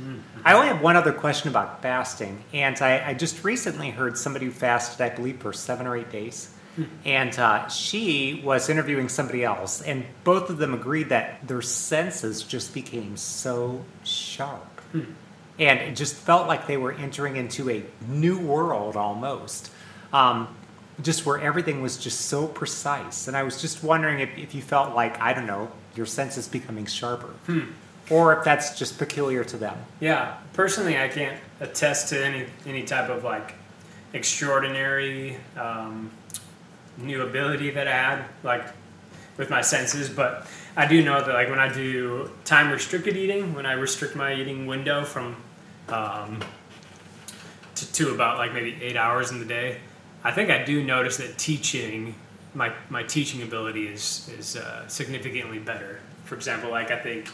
I 0.43 0.53
only 0.53 0.67
have 0.67 0.81
one 0.81 0.95
other 0.95 1.13
question 1.13 1.49
about 1.49 1.81
fasting, 1.81 2.43
and 2.53 2.79
I, 2.81 3.09
I 3.09 3.13
just 3.13 3.43
recently 3.43 3.89
heard 3.89 4.17
somebody 4.17 4.45
who 4.45 4.51
fasted, 4.51 5.01
I 5.01 5.09
believe, 5.15 5.39
for 5.39 5.53
seven 5.53 5.87
or 5.87 5.95
eight 5.95 6.11
days. 6.11 6.51
And 7.05 7.37
uh, 7.39 7.69
she 7.69 8.41
was 8.43 8.67
interviewing 8.67 9.07
somebody 9.07 9.45
else, 9.45 9.81
and 9.81 10.03
both 10.25 10.49
of 10.49 10.57
them 10.57 10.73
agreed 10.73 11.07
that 11.09 11.47
their 11.47 11.61
senses 11.61 12.43
just 12.43 12.73
became 12.73 13.15
so 13.15 13.85
sharp. 14.03 14.81
And 15.57 15.79
it 15.79 15.95
just 15.95 16.15
felt 16.15 16.47
like 16.47 16.67
they 16.67 16.75
were 16.75 16.91
entering 16.91 17.37
into 17.37 17.69
a 17.69 17.83
new 18.09 18.37
world 18.37 18.97
almost. 18.97 19.71
Um, 20.11 20.49
just 21.01 21.25
where 21.25 21.39
everything 21.39 21.81
was 21.81 21.97
just 21.97 22.21
so 22.21 22.47
precise. 22.47 23.27
And 23.27 23.35
I 23.35 23.43
was 23.43 23.61
just 23.61 23.83
wondering 23.83 24.19
if, 24.19 24.37
if 24.37 24.55
you 24.55 24.61
felt 24.61 24.95
like, 24.95 25.19
I 25.21 25.33
don't 25.33 25.45
know, 25.45 25.69
your 25.95 26.05
senses 26.05 26.47
becoming 26.47 26.85
sharper. 26.85 27.33
Or 28.09 28.37
if 28.37 28.43
that's 28.43 28.77
just 28.77 28.97
peculiar 28.99 29.43
to 29.45 29.57
them. 29.57 29.77
Yeah, 29.99 30.37
personally, 30.53 30.97
I 30.97 31.07
can't 31.07 31.39
attest 31.59 32.09
to 32.09 32.23
any 32.23 32.45
any 32.65 32.83
type 32.83 33.09
of 33.09 33.23
like 33.23 33.55
extraordinary 34.13 35.37
um, 35.57 36.11
new 36.97 37.21
ability 37.21 37.71
that 37.71 37.87
I 37.87 37.91
had, 37.91 38.25
like 38.43 38.65
with 39.37 39.49
my 39.49 39.61
senses. 39.61 40.09
But 40.09 40.47
I 40.77 40.87
do 40.87 41.03
know 41.03 41.23
that 41.23 41.33
like 41.33 41.49
when 41.49 41.59
I 41.59 41.71
do 41.73 42.29
time 42.43 42.71
restricted 42.71 43.17
eating, 43.17 43.55
when 43.55 43.65
I 43.65 43.73
restrict 43.73 44.15
my 44.15 44.33
eating 44.33 44.67
window 44.67 45.03
from 45.03 45.37
um, 45.89 46.41
to, 47.75 47.93
to 47.93 48.13
about 48.13 48.37
like 48.37 48.53
maybe 48.53 48.77
eight 48.81 48.97
hours 48.97 49.31
in 49.31 49.39
the 49.39 49.45
day, 49.45 49.79
I 50.23 50.31
think 50.31 50.49
I 50.49 50.63
do 50.63 50.83
notice 50.83 51.17
that 51.17 51.37
teaching 51.37 52.15
my 52.55 52.73
my 52.89 53.03
teaching 53.03 53.43
ability 53.43 53.87
is 53.87 54.31
is 54.39 54.55
uh, 54.55 54.87
significantly 54.87 55.59
better. 55.59 55.99
For 56.23 56.35
example, 56.35 56.71
like 56.71 56.89
I 56.89 56.97
think 56.97 57.27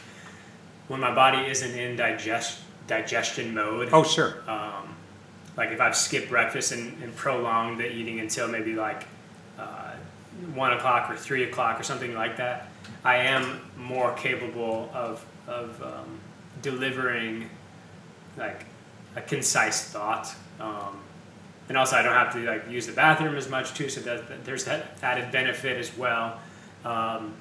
when 0.87 0.99
my 0.99 1.13
body 1.13 1.49
isn't 1.49 1.77
in 1.77 1.95
digest 1.95 2.59
digestion 2.87 3.53
mode. 3.53 3.89
Oh, 3.93 4.03
sure. 4.03 4.43
Um, 4.49 4.95
like 5.55 5.69
if 5.71 5.79
I've 5.79 5.95
skipped 5.95 6.29
breakfast 6.29 6.71
and, 6.71 7.01
and 7.03 7.15
prolonged 7.15 7.79
the 7.79 7.89
eating 7.89 8.19
until 8.19 8.47
maybe 8.47 8.75
like 8.75 9.05
uh, 9.57 9.93
one 10.53 10.73
o'clock 10.73 11.09
or 11.09 11.15
three 11.15 11.43
o'clock 11.43 11.79
or 11.79 11.83
something 11.83 12.13
like 12.13 12.37
that, 12.37 12.69
I 13.03 13.17
am 13.17 13.61
more 13.77 14.13
capable 14.15 14.89
of 14.93 15.25
of 15.47 15.81
um, 15.81 16.19
delivering 16.61 17.49
like 18.37 18.65
a 19.15 19.21
concise 19.21 19.89
thought. 19.89 20.33
Um, 20.59 20.99
and 21.71 21.77
also, 21.77 21.95
I 21.95 22.01
don't 22.01 22.13
have 22.13 22.33
to 22.33 22.39
like 22.39 22.69
use 22.69 22.85
the 22.85 22.91
bathroom 22.91 23.37
as 23.37 23.47
much 23.49 23.73
too, 23.73 23.87
so 23.87 24.01
that, 24.01 24.27
that 24.27 24.43
there's 24.43 24.65
that 24.65 24.97
added 25.01 25.31
benefit 25.31 25.77
as 25.77 25.97
well. 25.97 26.37
Um, 26.83 27.33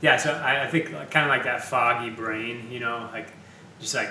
yeah, 0.00 0.16
so 0.16 0.32
I, 0.32 0.64
I 0.64 0.66
think 0.66 0.86
kind 1.12 1.24
of 1.24 1.28
like 1.28 1.44
that 1.44 1.62
foggy 1.62 2.10
brain, 2.10 2.68
you 2.72 2.80
know, 2.80 3.08
like 3.12 3.28
just 3.78 3.94
like 3.94 4.10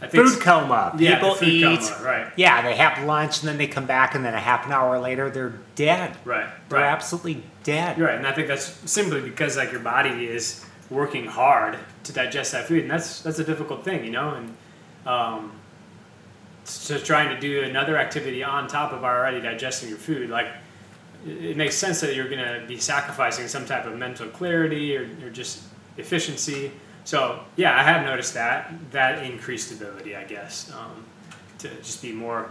I 0.00 0.06
think 0.06 0.24
Food 0.28 0.40
coma. 0.40 0.94
Yeah, 1.00 1.16
People 1.16 1.34
food 1.34 1.48
eat. 1.48 1.62
coma, 1.64 1.98
right. 2.04 2.32
Yeah, 2.36 2.62
they 2.62 2.76
have 2.76 3.04
lunch 3.04 3.40
and 3.40 3.48
then 3.48 3.58
they 3.58 3.66
come 3.66 3.86
back, 3.86 4.14
and 4.14 4.24
then 4.24 4.34
a 4.34 4.38
half 4.40 4.64
an 4.66 4.70
hour 4.72 5.00
later, 5.00 5.30
they're 5.30 5.58
dead. 5.74 6.16
right, 6.24 6.48
They're 6.68 6.78
right. 6.78 6.86
absolutely 6.92 7.42
dead. 7.64 7.98
You're 7.98 8.06
right, 8.06 8.18
and 8.18 8.24
I 8.26 8.30
think 8.32 8.46
that's 8.46 8.66
simply 8.88 9.20
because 9.20 9.56
like 9.56 9.72
your 9.72 9.80
body 9.80 10.26
is 10.28 10.64
working 10.90 11.26
hard 11.26 11.76
to 12.04 12.12
digest 12.12 12.52
that 12.52 12.68
food, 12.68 12.82
and 12.82 12.90
that's 12.92 13.20
that's 13.22 13.40
a 13.40 13.44
difficult 13.44 13.84
thing, 13.84 14.04
you 14.04 14.12
know. 14.12 14.30
And 14.30 14.54
um, 15.08 15.52
so 16.70 16.98
trying 16.98 17.28
to 17.34 17.40
do 17.40 17.62
another 17.62 17.96
activity 17.96 18.42
on 18.42 18.68
top 18.68 18.92
of 18.92 19.04
already 19.04 19.40
digesting 19.40 19.88
your 19.88 19.98
food, 19.98 20.30
like 20.30 20.48
it 21.26 21.56
makes 21.56 21.74
sense 21.74 22.00
that 22.00 22.14
you're 22.14 22.28
going 22.28 22.38
to 22.44 22.66
be 22.66 22.78
sacrificing 22.78 23.46
some 23.48 23.66
type 23.66 23.84
of 23.84 23.96
mental 23.96 24.26
clarity 24.28 24.96
or, 24.96 25.08
or 25.22 25.30
just 25.30 25.62
efficiency. 25.98 26.72
So 27.04 27.40
yeah, 27.56 27.78
I 27.78 27.82
have 27.82 28.04
noticed 28.06 28.34
that 28.34 28.72
that 28.92 29.22
increased 29.24 29.72
ability, 29.72 30.16
I 30.16 30.24
guess, 30.24 30.72
um, 30.72 31.04
to 31.58 31.68
just 31.76 32.00
be 32.02 32.12
more 32.12 32.50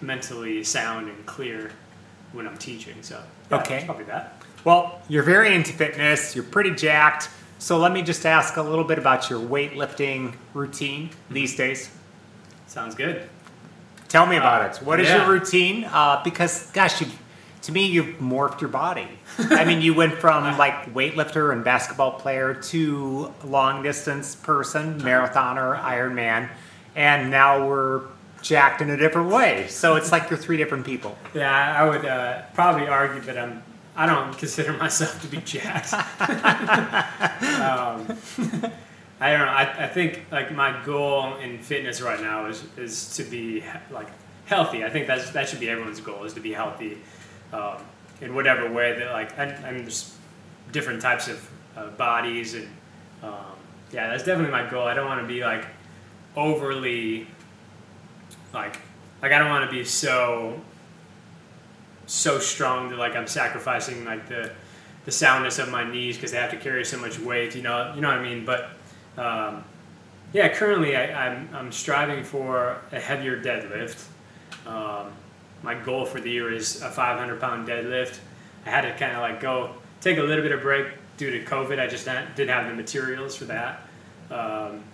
mentally 0.00 0.64
sound 0.64 1.08
and 1.08 1.26
clear 1.26 1.70
when 2.32 2.46
I'm 2.46 2.56
teaching. 2.56 2.96
So 3.02 3.22
yeah, 3.50 3.58
Okay. 3.58 3.82
probably 3.84 4.04
that. 4.04 4.42
Well, 4.64 5.00
you're 5.08 5.22
very 5.22 5.54
into 5.54 5.72
fitness. 5.72 6.34
You're 6.34 6.44
pretty 6.44 6.74
jacked. 6.74 7.28
So 7.58 7.76
let 7.78 7.92
me 7.92 8.02
just 8.02 8.24
ask 8.26 8.56
a 8.56 8.62
little 8.62 8.84
bit 8.84 8.98
about 8.98 9.28
your 9.30 9.38
weightlifting 9.40 10.34
routine 10.54 11.10
these 11.30 11.54
days. 11.56 11.90
Sounds 12.66 12.94
good. 12.94 13.28
Tell 14.10 14.26
me 14.26 14.36
about 14.36 14.60
Uh, 14.62 14.64
it. 14.66 14.76
What 14.84 15.00
is 15.00 15.08
yeah. 15.08 15.24
your 15.24 15.32
routine? 15.32 15.84
Uh, 15.84 16.20
because, 16.22 16.70
gosh, 16.72 17.00
you, 17.00 17.06
to 17.62 17.72
me, 17.72 17.86
you've 17.86 18.18
morphed 18.18 18.60
your 18.60 18.68
body. 18.68 19.06
I 19.38 19.64
mean, 19.64 19.80
you 19.80 19.94
went 19.94 20.14
from 20.14 20.58
like 20.64 20.92
weightlifter 20.92 21.52
and 21.52 21.62
basketball 21.64 22.12
player 22.12 22.52
to 22.54 23.32
long 23.44 23.82
distance 23.84 24.34
person, 24.34 25.00
marathoner, 25.00 25.80
Ironman, 25.80 26.48
and 26.96 27.30
now 27.30 27.64
we're 27.66 28.02
jacked 28.42 28.80
in 28.82 28.90
a 28.90 28.96
different 28.96 29.30
way. 29.30 29.66
So 29.68 29.94
it's 29.94 30.10
like 30.10 30.28
you're 30.28 30.38
three 30.38 30.56
different 30.56 30.84
people. 30.84 31.16
Yeah, 31.32 31.52
I 31.80 31.88
would 31.88 32.04
uh, 32.04 32.42
probably 32.52 32.88
argue 32.88 33.20
that 33.22 33.38
I'm. 33.38 33.62
I 33.96 34.06
don't 34.06 34.36
consider 34.38 34.72
myself 34.72 35.20
to 35.22 35.28
be 35.28 35.36
jacked. 35.38 35.92
um, 37.60 38.72
I 39.20 39.32
don't 39.32 39.40
know. 39.40 39.52
I, 39.52 39.84
I 39.84 39.86
think 39.86 40.24
like 40.32 40.52
my 40.52 40.82
goal 40.84 41.36
in 41.36 41.58
fitness 41.58 42.00
right 42.00 42.20
now 42.20 42.46
is 42.46 42.64
is 42.78 43.14
to 43.16 43.24
be 43.24 43.62
like 43.90 44.08
healthy. 44.46 44.84
I 44.84 44.90
think 44.90 45.06
that's 45.06 45.30
that 45.30 45.48
should 45.48 45.60
be 45.60 45.68
everyone's 45.68 46.00
goal 46.00 46.24
is 46.24 46.32
to 46.34 46.40
be 46.40 46.52
healthy 46.52 46.98
um, 47.52 47.76
in 48.20 48.34
whatever 48.34 48.70
way 48.70 48.98
that 48.98 49.12
like 49.12 49.38
and, 49.38 49.52
and 49.64 49.80
there's 49.80 50.16
different 50.72 51.02
types 51.02 51.28
of 51.28 51.50
uh, 51.76 51.88
bodies 51.90 52.54
and 52.54 52.68
um, 53.22 53.56
yeah, 53.92 54.08
that's 54.08 54.24
definitely 54.24 54.52
my 54.52 54.68
goal. 54.68 54.86
I 54.86 54.94
don't 54.94 55.06
want 55.06 55.20
to 55.20 55.26
be 55.26 55.42
like 55.42 55.66
overly 56.34 57.26
like 58.54 58.78
like 59.20 59.32
I 59.32 59.38
don't 59.38 59.50
want 59.50 59.70
to 59.70 59.76
be 59.76 59.84
so 59.84 60.60
so 62.06 62.38
strong 62.38 62.88
that 62.88 62.98
like 62.98 63.14
I'm 63.14 63.26
sacrificing 63.26 64.04
like 64.04 64.28
the 64.28 64.50
the 65.04 65.12
soundness 65.12 65.58
of 65.58 65.68
my 65.68 65.84
knees 65.84 66.16
because 66.16 66.32
they 66.32 66.38
have 66.38 66.50
to 66.50 66.56
carry 66.56 66.84
so 66.84 66.98
much 66.98 67.18
weight. 67.18 67.54
You 67.54 67.62
know, 67.62 67.92
you 67.94 68.00
know 68.00 68.08
what 68.08 68.18
I 68.18 68.22
mean. 68.22 68.44
But 68.44 68.70
um, 69.20 69.64
yeah, 70.32 70.48
currently 70.48 70.96
I, 70.96 71.26
I'm 71.26 71.48
I'm 71.52 71.72
striving 71.72 72.24
for 72.24 72.78
a 72.92 72.98
heavier 73.00 73.40
deadlift. 73.40 74.06
Um, 74.66 75.12
my 75.62 75.74
goal 75.74 76.06
for 76.06 76.20
the 76.20 76.30
year 76.30 76.52
is 76.52 76.80
a 76.82 76.90
500 76.90 77.40
pound 77.40 77.68
deadlift. 77.68 78.18
I 78.64 78.70
had 78.70 78.82
to 78.82 78.96
kind 78.96 79.14
of 79.14 79.20
like 79.20 79.40
go 79.40 79.74
take 80.00 80.18
a 80.18 80.22
little 80.22 80.42
bit 80.42 80.52
of 80.52 80.62
break 80.62 80.86
due 81.16 81.30
to 81.30 81.44
COVID. 81.44 81.78
I 81.78 81.86
just 81.86 82.06
not, 82.06 82.34
didn't 82.34 82.50
have 82.50 82.66
the 82.66 82.74
materials 82.74 83.36
for 83.36 83.44
that. 83.46 83.82
Um, 84.30 84.84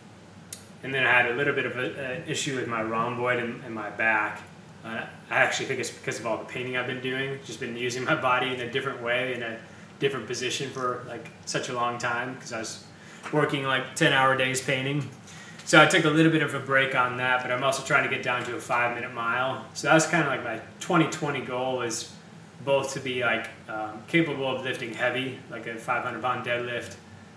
and 0.83 0.93
then 0.93 1.07
I 1.07 1.11
had 1.11 1.31
a 1.31 1.35
little 1.35 1.55
bit 1.55 1.67
of 1.67 1.77
an 1.77 2.25
issue 2.27 2.57
with 2.57 2.67
my 2.67 2.83
rhomboid 2.83 3.39
and, 3.39 3.63
and 3.65 3.75
my 3.75 3.91
back. 3.91 4.43
Uh, 4.85 5.05
I 5.31 5.37
actually 5.37 5.67
think 5.67 5.81
it's 5.81 5.91
because 5.91 6.19
of 6.19 6.27
all 6.27 6.39
the 6.39 6.45
painting 6.45 6.77
I've 6.77 6.87
been 6.87 7.01
doing. 7.01 7.39
Just 7.45 7.61
been 7.61 7.77
using 7.77 8.05
my 8.05 8.15
body 8.21 8.55
in 8.55 8.61
a 8.61 8.71
different 8.71 9.03
way, 9.03 9.35
in 9.35 9.43
a 9.43 9.59
different 9.99 10.27
position 10.27 10.71
for 10.71 11.05
like 11.09 11.31
such 11.45 11.69
a 11.69 11.73
long 11.73 11.99
time 11.99 12.35
because 12.35 12.53
I 12.53 12.59
was 12.59 12.85
working 13.33 13.65
like 13.65 13.95
10 13.95 14.13
hour 14.13 14.37
days 14.37 14.61
painting. 14.61 15.09
So 15.65 15.83
I 15.83 15.87
took 15.87 16.05
a 16.05 16.11
little 16.11 16.31
bit 16.31 16.43
of 16.43 16.55
a 16.55 16.61
break 16.61 16.95
on 16.95 17.17
that, 17.17 17.43
but 17.43 17.51
I'm 17.51 17.65
also 17.65 17.83
trying 17.83 18.09
to 18.09 18.15
get 18.15 18.23
down 18.23 18.45
to 18.45 18.55
a 18.55 18.61
five 18.61 18.95
minute 18.95 19.13
mile. 19.13 19.65
So 19.75 19.89
that's 19.89 20.07
kind 20.07 20.23
of 20.23 20.29
like 20.29 20.45
my 20.45 20.59
2020 20.81 21.41
goal 21.41 21.83
is 21.83 22.13
both 22.65 22.93
to 22.95 23.01
be 23.01 23.23
like 23.23 23.49
um, 23.69 24.03
capable 24.07 24.49
of 24.49 24.63
lifting 24.63 24.95
heavy, 24.95 25.39
like 25.51 25.67
a 25.67 25.77
500 25.77 26.23
pound 26.23 26.47
deadlift, 26.47 26.95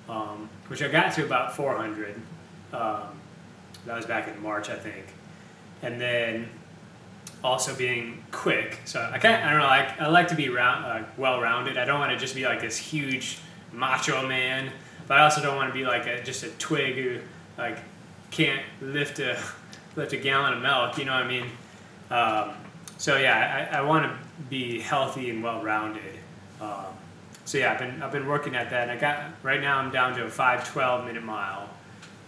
um, 0.08 0.50
which 0.68 0.84
I 0.84 0.90
got 0.90 1.14
to 1.14 1.26
about 1.26 1.56
400. 1.56 2.16
Um, 2.72 3.20
that 3.86 3.96
was 3.96 4.06
back 4.06 4.28
in 4.28 4.42
March, 4.44 4.70
I 4.70 4.76
think. 4.76 5.08
And 5.82 6.00
then 6.00 6.50
also 7.44 7.76
being 7.76 8.24
quick. 8.32 8.80
So 8.86 9.00
I 9.12 9.18
kind 9.18 9.36
of, 9.36 9.42
I 9.42 9.50
don't 9.52 9.60
know, 9.60 9.66
I, 9.66 9.96
I 10.02 10.08
like 10.10 10.28
to 10.28 10.36
be 10.36 10.50
round, 10.50 10.86
uh, 10.86 11.08
well-rounded. 11.18 11.78
I 11.78 11.86
don't 11.86 12.00
want 12.00 12.12
to 12.12 12.18
just 12.18 12.36
be 12.36 12.46
like 12.46 12.62
this 12.62 12.78
huge 12.78 13.40
macho 13.72 14.28
man, 14.28 14.72
but 15.10 15.18
I 15.18 15.24
also 15.24 15.42
don't 15.42 15.56
want 15.56 15.70
to 15.70 15.74
be 15.74 15.86
like 15.86 16.06
a, 16.06 16.24
just 16.24 16.44
a 16.44 16.50
twig 16.52 16.96
who 16.96 17.20
like 17.58 17.80
can't 18.30 18.62
lift 18.80 19.20
a 19.20 19.38
lift 19.98 20.14
a 20.14 20.18
gallon 20.18 20.54
of 20.54 20.62
milk. 20.62 20.98
You 20.98 21.06
know 21.06 21.14
what 21.14 21.24
I 21.24 21.28
mean? 21.28 21.46
Um, 22.12 22.56
so 22.98 23.18
yeah, 23.18 23.70
I, 23.74 23.80
I 23.80 23.82
want 23.82 24.06
to 24.06 24.18
be 24.50 24.80
healthy 24.80 25.32
and 25.32 25.44
well-rounded. 25.44 26.20
Um, 26.62 26.86
so 27.44 27.58
yeah, 27.58 27.74
I've 27.74 27.80
been 27.80 28.04
I've 28.04 28.12
been 28.12 28.28
working 28.28 28.56
at 28.56 28.70
that. 28.70 28.84
And 28.84 28.92
I 28.92 28.98
got 28.98 29.32
right 29.42 29.60
now 29.60 29.80
I'm 29.80 29.92
down 29.92 30.16
to 30.16 30.26
a 30.26 30.30
512 30.30 31.06
minute 31.06 31.24
mile. 31.24 31.68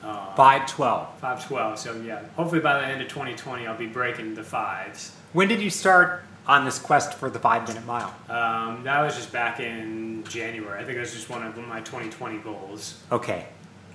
Um, 0.01 0.17
512. 0.35 1.19
512. 1.19 1.77
So 1.77 2.01
yeah, 2.01 2.23
hopefully 2.35 2.61
by 2.61 2.79
the 2.79 2.87
end 2.87 3.03
of 3.03 3.07
2020 3.09 3.67
I'll 3.67 3.77
be 3.77 3.85
breaking 3.85 4.33
the 4.33 4.43
fives. 4.43 5.15
When 5.33 5.47
did 5.47 5.61
you 5.61 5.69
start 5.69 6.23
on 6.47 6.65
this 6.65 6.79
quest 6.79 7.13
for 7.15 7.29
the 7.29 7.39
five 7.39 7.67
minute 7.67 7.85
mile? 7.85 8.13
Um, 8.29 8.83
that 8.83 9.01
was 9.01 9.15
just 9.15 9.31
back 9.31 9.59
in 9.59 10.23
January. 10.25 10.79
I 10.79 10.83
think 10.83 10.95
that 10.95 11.01
was 11.01 11.13
just 11.13 11.29
one 11.29 11.43
of 11.43 11.55
my 11.67 11.79
2020 11.81 12.37
goals. 12.39 12.99
Okay. 13.11 13.45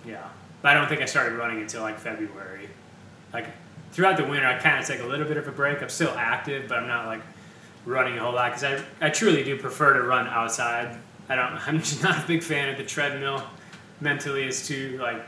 Yeah, 0.06 0.22
but 0.62 0.70
I 0.70 0.74
don't 0.74 0.88
think 0.88 1.02
I 1.02 1.06
started 1.06 1.36
running 1.36 1.60
until 1.60 1.82
like 1.82 1.98
February. 1.98 2.68
Like 3.32 3.46
throughout 3.92 4.16
the 4.16 4.24
winter, 4.24 4.46
I 4.46 4.56
kind 4.58 4.78
of 4.80 4.86
take 4.86 5.00
a 5.00 5.06
little 5.06 5.26
bit 5.26 5.36
of 5.36 5.48
a 5.48 5.52
break. 5.52 5.82
I'm 5.82 5.88
still 5.88 6.14
active, 6.16 6.68
but 6.68 6.78
I'm 6.78 6.86
not 6.86 7.06
like 7.06 7.22
running 7.84 8.16
a 8.18 8.20
whole 8.20 8.32
lot 8.34 8.52
because 8.52 8.64
I 8.64 9.06
I 9.06 9.10
truly 9.10 9.42
do 9.42 9.58
prefer 9.58 9.94
to 9.94 10.02
run 10.02 10.26
outside. 10.28 10.96
I 11.28 11.34
don't. 11.34 11.54
I'm 11.68 11.78
just 11.80 12.02
not 12.02 12.22
a 12.22 12.26
big 12.26 12.42
fan 12.42 12.68
of 12.68 12.76
the 12.78 12.84
treadmill. 12.84 13.42
Mentally, 14.00 14.44
it's 14.44 14.66
too 14.68 14.98
like 15.02 15.22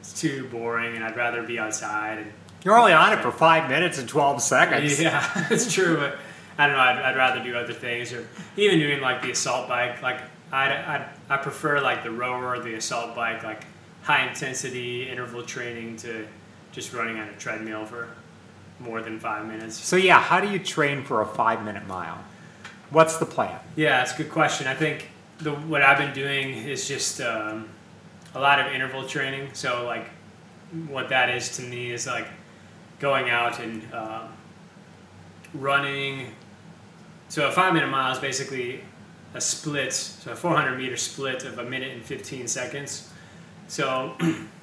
it's 0.00 0.18
too 0.20 0.46
boring, 0.50 0.94
and 0.94 1.04
I'd 1.04 1.16
rather 1.16 1.42
be 1.42 1.58
outside 1.58 2.18
and 2.18 2.32
You're 2.64 2.76
only 2.78 2.92
on 2.92 3.12
it 3.12 3.20
for 3.22 3.32
five 3.32 3.68
minutes 3.70 3.98
and 3.98 4.08
12 4.08 4.42
seconds. 4.42 5.00
Yeah, 5.00 5.46
it's 5.50 5.72
true, 5.72 5.96
but 5.96 6.18
I 6.58 6.66
don't 6.66 6.76
know. 6.76 6.82
I'd, 6.82 6.98
I'd 6.98 7.16
rather 7.16 7.42
do 7.42 7.56
other 7.56 7.72
things, 7.72 8.12
or 8.12 8.26
even 8.56 8.78
doing 8.78 9.00
like 9.00 9.22
the 9.22 9.30
assault 9.30 9.68
bike. 9.68 10.02
Like 10.02 10.20
I 10.52 10.68
I 10.70 11.08
I 11.28 11.36
prefer 11.38 11.80
like 11.80 12.02
the 12.02 12.10
rower 12.10 12.54
or 12.54 12.60
the 12.60 12.74
assault 12.74 13.14
bike, 13.14 13.42
like 13.42 13.64
high 14.02 14.28
intensity 14.28 15.08
interval 15.08 15.42
training 15.42 15.96
to 15.96 16.26
just 16.72 16.92
running 16.92 17.18
on 17.18 17.28
a 17.28 17.32
treadmill 17.38 17.86
for 17.86 18.08
more 18.80 19.00
than 19.00 19.18
five 19.18 19.46
minutes. 19.46 19.76
So, 19.76 19.96
yeah, 19.96 20.20
how 20.20 20.40
do 20.40 20.50
you 20.50 20.58
train 20.58 21.02
for 21.02 21.22
a 21.22 21.26
five 21.26 21.64
minute 21.64 21.86
mile? 21.86 22.18
What's 22.90 23.16
the 23.16 23.26
plan? 23.26 23.58
Yeah, 23.76 24.02
it's 24.02 24.12
a 24.12 24.16
good 24.16 24.30
question. 24.30 24.66
I 24.66 24.74
think 24.74 25.08
the 25.38 25.52
what 25.52 25.82
I've 25.82 25.98
been 25.98 26.14
doing 26.14 26.54
is 26.54 26.86
just 26.86 27.20
um, 27.20 27.68
a 28.34 28.40
lot 28.40 28.60
of 28.60 28.72
interval 28.72 29.06
training. 29.06 29.50
So 29.52 29.84
like, 29.84 30.10
what 30.88 31.08
that 31.08 31.30
is 31.30 31.56
to 31.56 31.62
me 31.62 31.90
is 31.90 32.06
like 32.06 32.26
going 33.00 33.30
out 33.30 33.58
and 33.60 33.82
um, 33.92 34.28
running. 35.54 36.32
So 37.28 37.48
a 37.48 37.52
five 37.52 37.72
minute 37.72 37.88
mile 37.88 38.12
is 38.12 38.18
basically 38.18 38.80
a 39.34 39.40
split, 39.40 39.92
so 39.92 40.32
a 40.32 40.36
400 40.36 40.76
meter 40.76 40.96
split 40.96 41.44
of 41.44 41.58
a 41.58 41.64
minute 41.64 41.92
and 41.92 42.02
15 42.02 42.46
seconds. 42.46 43.10
So 43.66 44.16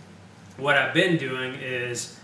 what 0.57 0.77
I've 0.77 0.93
been 0.93 1.17
doing 1.17 1.55
is 1.55 2.17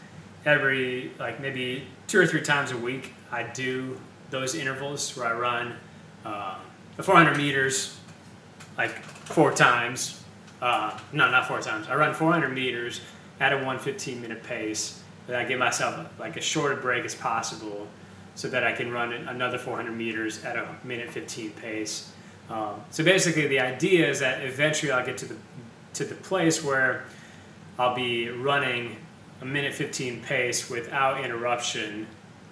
every 0.45 1.11
like 1.19 1.39
maybe 1.39 1.87
two 2.07 2.19
or 2.19 2.25
three 2.25 2.41
times 2.41 2.71
a 2.71 2.77
week 2.77 3.13
I 3.31 3.43
do 3.43 3.99
those 4.29 4.55
intervals 4.55 5.15
where 5.17 5.27
I 5.27 5.33
run 5.33 5.73
um, 6.25 6.55
the 6.95 7.03
400 7.03 7.37
meters 7.37 7.97
like 8.77 9.03
four 9.03 9.51
times. 9.51 10.23
Uh, 10.61 10.97
no, 11.11 11.29
not 11.29 11.47
four 11.47 11.61
times. 11.61 11.87
I 11.87 11.95
run 11.95 12.13
400 12.13 12.49
meters 12.49 13.01
at 13.39 13.53
a 13.53 13.57
115 13.57 14.21
minute 14.21 14.43
pace. 14.43 15.01
And 15.27 15.35
I 15.35 15.43
give 15.43 15.59
myself 15.59 16.07
like 16.19 16.37
as 16.37 16.43
short 16.43 16.71
a 16.71 16.75
break 16.77 17.03
as 17.03 17.13
possible 17.13 17.87
so 18.37 18.47
that 18.47 18.63
I 18.63 18.71
can 18.71 18.91
run 18.91 19.13
another 19.13 19.57
400 19.57 19.91
meters 19.91 20.45
at 20.45 20.55
a 20.57 20.67
minute 20.83 21.09
15 21.09 21.49
pace. 21.53 22.11
Um, 22.51 22.81
so 22.91 23.03
basically, 23.03 23.47
the 23.47 23.59
idea 23.59 24.07
is 24.07 24.19
that 24.19 24.45
eventually 24.45 24.91
I'll 24.91 25.05
get 25.05 25.17
to 25.17 25.25
the 25.25 25.35
to 25.95 26.05
the 26.05 26.13
place 26.13 26.63
where 26.63 27.05
I'll 27.79 27.95
be 27.95 28.29
running 28.29 28.95
a 29.41 29.45
minute 29.45 29.73
15 29.73 30.21
pace 30.21 30.69
without 30.69 31.25
interruption. 31.25 32.05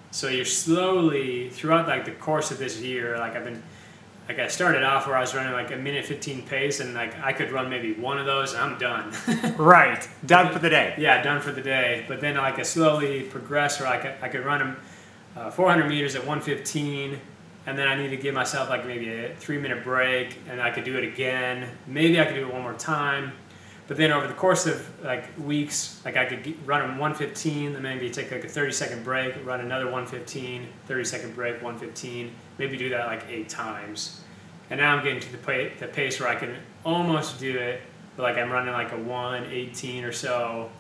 So 0.10 0.28
you're 0.28 0.44
slowly 0.44 1.50
throughout 1.50 1.88
like 1.88 2.06
the 2.06 2.12
course 2.12 2.50
of 2.50 2.58
this 2.58 2.82
year, 2.82 3.20
like 3.20 3.36
I've 3.36 3.46
been 3.46 3.62
like 4.28 4.40
I 4.40 4.48
started 4.48 4.82
off 4.82 5.06
where 5.06 5.16
I 5.16 5.22
was 5.22 5.36
running 5.36 5.54
like 5.54 5.72
a 5.72 5.78
minute 5.78 6.04
15 6.06 6.48
pace, 6.48 6.80
and 6.80 6.96
like 6.96 7.16
I 7.20 7.32
could 7.32 7.52
run 7.52 7.70
maybe 7.70 7.94
one 7.94 8.18
of 8.18 8.26
those, 8.26 8.54
and 8.54 8.64
I'm 8.64 8.80
done. 8.80 9.14
right, 9.60 10.10
done 10.26 10.52
for 10.52 10.58
the 10.58 10.70
day. 10.72 10.96
Yeah, 10.98 11.22
done 11.22 11.42
for 11.42 11.52
the 11.52 11.62
day. 11.62 12.06
But 12.08 12.22
then 12.22 12.38
like 12.38 12.58
I 12.58 12.64
slowly 12.64 13.22
progress 13.22 13.80
where 13.80 13.88
I 13.88 13.98
could, 13.98 14.16
I 14.24 14.30
could 14.30 14.44
run 14.44 14.58
them 14.60 14.78
uh, 15.36 15.52
400 15.52 15.88
meters 15.88 16.16
at 16.16 16.22
115, 16.22 17.20
and 17.68 17.78
then 17.78 17.88
I 17.88 17.96
need 17.96 18.10
to 18.10 18.18
give 18.18 18.34
myself 18.34 18.70
like 18.70 18.86
maybe 18.86 19.10
a 19.10 19.36
three 19.36 19.58
minute 19.58 19.84
break, 19.84 20.38
and 20.50 20.62
I 20.62 20.72
could 20.72 20.84
do 20.84 20.98
it 20.98 21.04
again. 21.04 21.68
Maybe 21.88 22.20
I 22.20 22.26
could 22.26 22.36
do 22.36 22.48
it 22.48 22.54
one 22.54 22.62
more 22.62 22.74
time. 22.74 23.34
But 23.88 23.98
then 23.98 24.12
over 24.12 24.28
the 24.28 24.34
course 24.34 24.66
of 24.66 24.88
like 25.04 25.26
weeks, 25.38 26.02
like 26.06 26.18
I 26.18 26.26
could 26.26 26.42
get, 26.44 26.58
run 26.66 26.82
them 26.82 26.98
115, 26.98 27.74
then 27.74 27.84
maybe 27.84 28.10
take 28.10 28.32
like 28.32 28.44
a 28.44 28.50
30 28.50 28.72
second 28.72 29.04
break, 29.04 29.36
run 29.46 29.62
another 29.62 29.86
115, 29.86 30.68
30 30.88 31.04
second 31.04 31.36
break, 31.36 31.56
115. 31.56 32.32
Maybe 32.58 32.78
do 32.78 32.90
that 32.90 33.06
like 33.06 33.26
eight 33.30 33.48
times. 33.48 34.22
And 34.72 34.80
now 34.80 34.96
I'm 34.96 35.04
getting 35.04 35.20
to 35.20 35.32
the, 35.32 35.72
the 35.80 35.88
pace 35.88 36.20
where 36.20 36.30
I 36.30 36.36
can 36.36 36.56
almost 36.84 37.40
do 37.40 37.56
it, 37.58 37.82
but 38.18 38.24
like 38.24 38.38
I'm 38.38 38.52
running 38.52 38.74
like 38.74 38.92
a 38.92 38.98
118 38.98 40.04
or 40.04 40.12
so, 40.12 40.72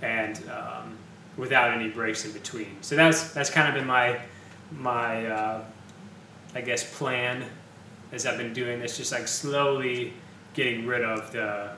and 0.00 0.38
um, 0.48 0.96
without 1.36 1.72
any 1.72 1.88
breaks 1.88 2.24
in 2.24 2.32
between. 2.32 2.76
So 2.80 2.96
that's 2.96 3.32
that's 3.32 3.50
kind 3.50 3.68
of 3.68 3.74
been 3.74 3.86
my 3.86 4.20
my 4.70 5.26
uh, 5.26 5.64
I 6.54 6.60
guess 6.60 6.98
plan 6.98 7.44
as 8.12 8.26
I've 8.26 8.38
been 8.38 8.52
doing 8.52 8.80
this, 8.80 8.96
just 8.96 9.12
like 9.12 9.26
slowly 9.26 10.12
getting 10.54 10.86
rid 10.86 11.02
of 11.02 11.32
the 11.32 11.70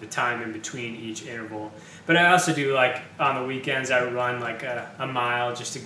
the 0.00 0.06
time 0.06 0.42
in 0.42 0.52
between 0.52 0.96
each 0.96 1.26
interval. 1.26 1.72
But 2.06 2.16
I 2.16 2.30
also 2.30 2.54
do 2.54 2.72
like 2.72 3.02
on 3.18 3.40
the 3.40 3.46
weekends 3.46 3.90
I 3.90 4.04
run 4.04 4.40
like 4.40 4.62
a, 4.62 4.90
a 4.98 5.06
mile 5.06 5.54
just 5.54 5.74
to 5.74 5.80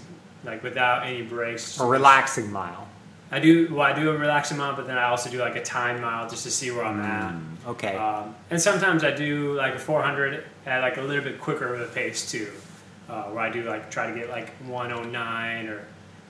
like 0.45 0.63
without 0.63 1.07
any 1.07 1.23
breaks. 1.23 1.81
A 1.81 1.87
relaxing 1.87 2.51
mile. 2.51 2.89
I 3.31 3.41
do 3.41 3.75
well. 3.75 3.83
I 3.83 3.99
do 3.99 4.11
a 4.11 4.19
relaxing 4.19 4.59
mile, 4.59 4.77
but 4.77 4.87
then 4.87 4.99
I 4.99 5.05
also 5.05 5.31
do 5.31 5.39
like 5.39 5.57
a 5.57 5.63
time 5.63 6.03
mile 6.03 6.29
just 6.29 6.43
to 6.43 6.51
see 6.51 6.71
where 6.71 6.85
I'm 6.85 7.01
at. 7.01 7.35
Okay. 7.67 7.97
Um, 7.97 8.35
and 8.51 8.61
sometimes 8.61 9.05
I 9.05 9.11
do 9.11 9.55
like 9.55 9.75
a 9.75 9.79
400 9.79 10.45
at 10.67 10.83
like 10.83 10.99
a 10.99 11.03
little 11.03 11.25
bit 11.25 11.41
quicker 11.41 11.75
of 11.75 11.81
a 11.81 11.87
pace 11.87 12.31
too, 12.31 12.51
uh, 13.09 13.25
where 13.25 13.41
I 13.41 13.51
do 13.51 13.63
like 13.63 13.91
try 13.91 14.11
to 14.11 14.19
get 14.19 14.31
like 14.31 14.51
109 14.67 15.67
or 15.67 15.85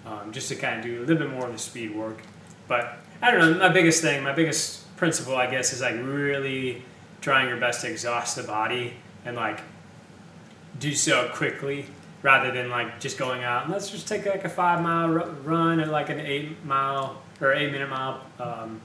um, 0.05 0.33
just 0.33 0.49
to 0.49 0.57
kind 0.57 0.79
of 0.79 0.85
do 0.85 0.99
a 0.99 1.05
little 1.05 1.17
bit 1.17 1.31
more 1.31 1.47
of 1.47 1.53
the 1.53 1.59
speed 1.59 1.95
work. 1.95 2.23
But 2.69 2.99
I 3.21 3.31
don't 3.31 3.41
know. 3.41 3.59
My 3.59 3.69
biggest 3.69 4.03
thing, 4.03 4.23
my 4.23 4.33
biggest 4.33 4.97
principle, 4.97 5.37
I 5.37 5.51
guess, 5.51 5.73
is 5.73 5.81
like 5.81 5.95
really 5.97 6.83
trying 7.21 7.49
your 7.49 7.57
best 7.57 7.83
to 7.83 7.91
exhaust 7.91 8.37
the 8.37 8.43
body 8.43 8.95
and 9.25 9.37
like 9.37 9.61
do 10.79 10.95
so 10.95 11.31
quickly 11.35 11.87
rather 12.23 12.51
than 12.51 12.71
like 12.71 13.01
just 13.01 13.19
going 13.19 13.43
out 13.43 13.65
and 13.65 13.73
let's 13.73 13.91
just 13.91 14.09
take 14.09 14.27
like 14.27 14.45
a 14.45 14.49
five 14.49 14.81
mile 14.81 15.09
run 15.09 15.81
at 15.81 15.89
like 15.89 16.09
an 16.09 16.21
eight 16.21 16.65
mile 16.65 17.21
or 17.41 17.53
eight 17.53 17.71
minute 17.71 17.89
mile 17.89 18.21
um, 18.39 18.81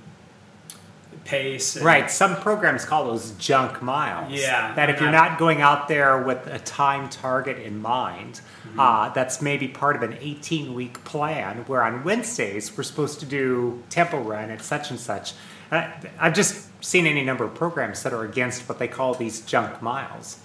pace. 1.26 1.76
and- 1.76 1.86
Right, 1.86 2.10
some 2.10 2.36
programs 2.38 2.86
call 2.86 3.06
those 3.06 3.32
junk 3.32 3.82
miles. 3.82 4.32
Yeah, 4.32 4.74
That 4.76 4.90
if 4.90 5.00
you're 5.02 5.12
not 5.12 5.38
going 5.38 5.62
out 5.62 5.88
there 5.88 6.22
with 6.22 6.46
a 6.48 6.60
time 6.60 7.10
target 7.10 7.58
in 7.60 7.82
mind, 7.82 8.42
Mm-hmm. 8.68 8.80
uh, 8.82 9.10
that's 9.10 9.42
maybe 9.42 9.68
part 9.70 9.96
of 9.96 10.04
an 10.04 10.18
18 10.20 10.74
week 10.74 11.02
plan 11.06 11.64
where 11.68 11.82
on 11.84 12.04
Wednesdays 12.04 12.76
we're 12.78 12.84
supposed 12.84 13.20
to 13.22 13.26
do 13.26 13.82
tempo 13.90 14.20
run 14.20 14.50
at 14.52 14.62
such 14.62 14.92
and 14.92 15.00
such. 15.00 15.34
Uh, 15.72 15.88
I've 16.20 16.34
just 16.34 16.68
seen 16.84 17.08
any 17.08 17.24
number 17.24 17.46
of 17.46 17.56
programs 17.56 18.04
that 18.04 18.12
are 18.14 18.24
against 18.26 18.68
what 18.68 18.78
they 18.78 18.88
call 18.90 19.14
these 19.14 19.40
junk 19.42 19.82
miles. 19.82 20.40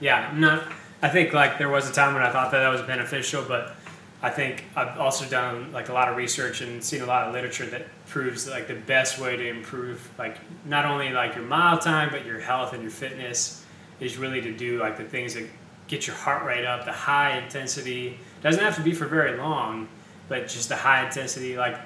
Yeah, 0.00 0.30
no, 0.34 0.62
I 1.02 1.08
think 1.08 1.32
like 1.32 1.58
there 1.58 1.68
was 1.68 1.88
a 1.90 1.92
time 1.92 2.14
when 2.14 2.22
I 2.22 2.30
thought 2.30 2.50
that 2.52 2.60
that 2.60 2.68
was 2.68 2.82
beneficial, 2.82 3.44
but 3.46 3.74
I 4.22 4.30
think 4.30 4.64
I've 4.76 4.98
also 4.98 5.24
done 5.26 5.72
like 5.72 5.88
a 5.88 5.92
lot 5.92 6.08
of 6.08 6.16
research 6.16 6.60
and 6.60 6.82
seen 6.84 7.02
a 7.02 7.06
lot 7.06 7.26
of 7.26 7.32
literature 7.34 7.66
that 7.66 7.86
proves 8.16 8.48
like 8.48 8.66
the 8.66 8.74
best 8.74 9.18
way 9.18 9.36
to 9.36 9.46
improve 9.46 10.08
like 10.18 10.38
not 10.64 10.86
only 10.86 11.10
like 11.10 11.34
your 11.34 11.44
mile 11.44 11.78
time 11.78 12.08
but 12.10 12.24
your 12.24 12.40
health 12.40 12.72
and 12.72 12.80
your 12.80 12.90
fitness 12.90 13.62
is 14.00 14.16
really 14.16 14.40
to 14.40 14.56
do 14.56 14.78
like 14.78 14.96
the 14.96 15.04
things 15.04 15.34
that 15.34 15.44
get 15.86 16.06
your 16.06 16.16
heart 16.16 16.42
rate 16.46 16.64
up, 16.64 16.86
the 16.86 16.92
high 16.92 17.36
intensity. 17.36 18.18
Doesn't 18.40 18.64
have 18.64 18.74
to 18.76 18.80
be 18.80 18.92
for 18.92 19.04
very 19.04 19.36
long, 19.36 19.86
but 20.30 20.48
just 20.48 20.70
the 20.70 20.76
high 20.76 21.04
intensity 21.04 21.58
like 21.58 21.78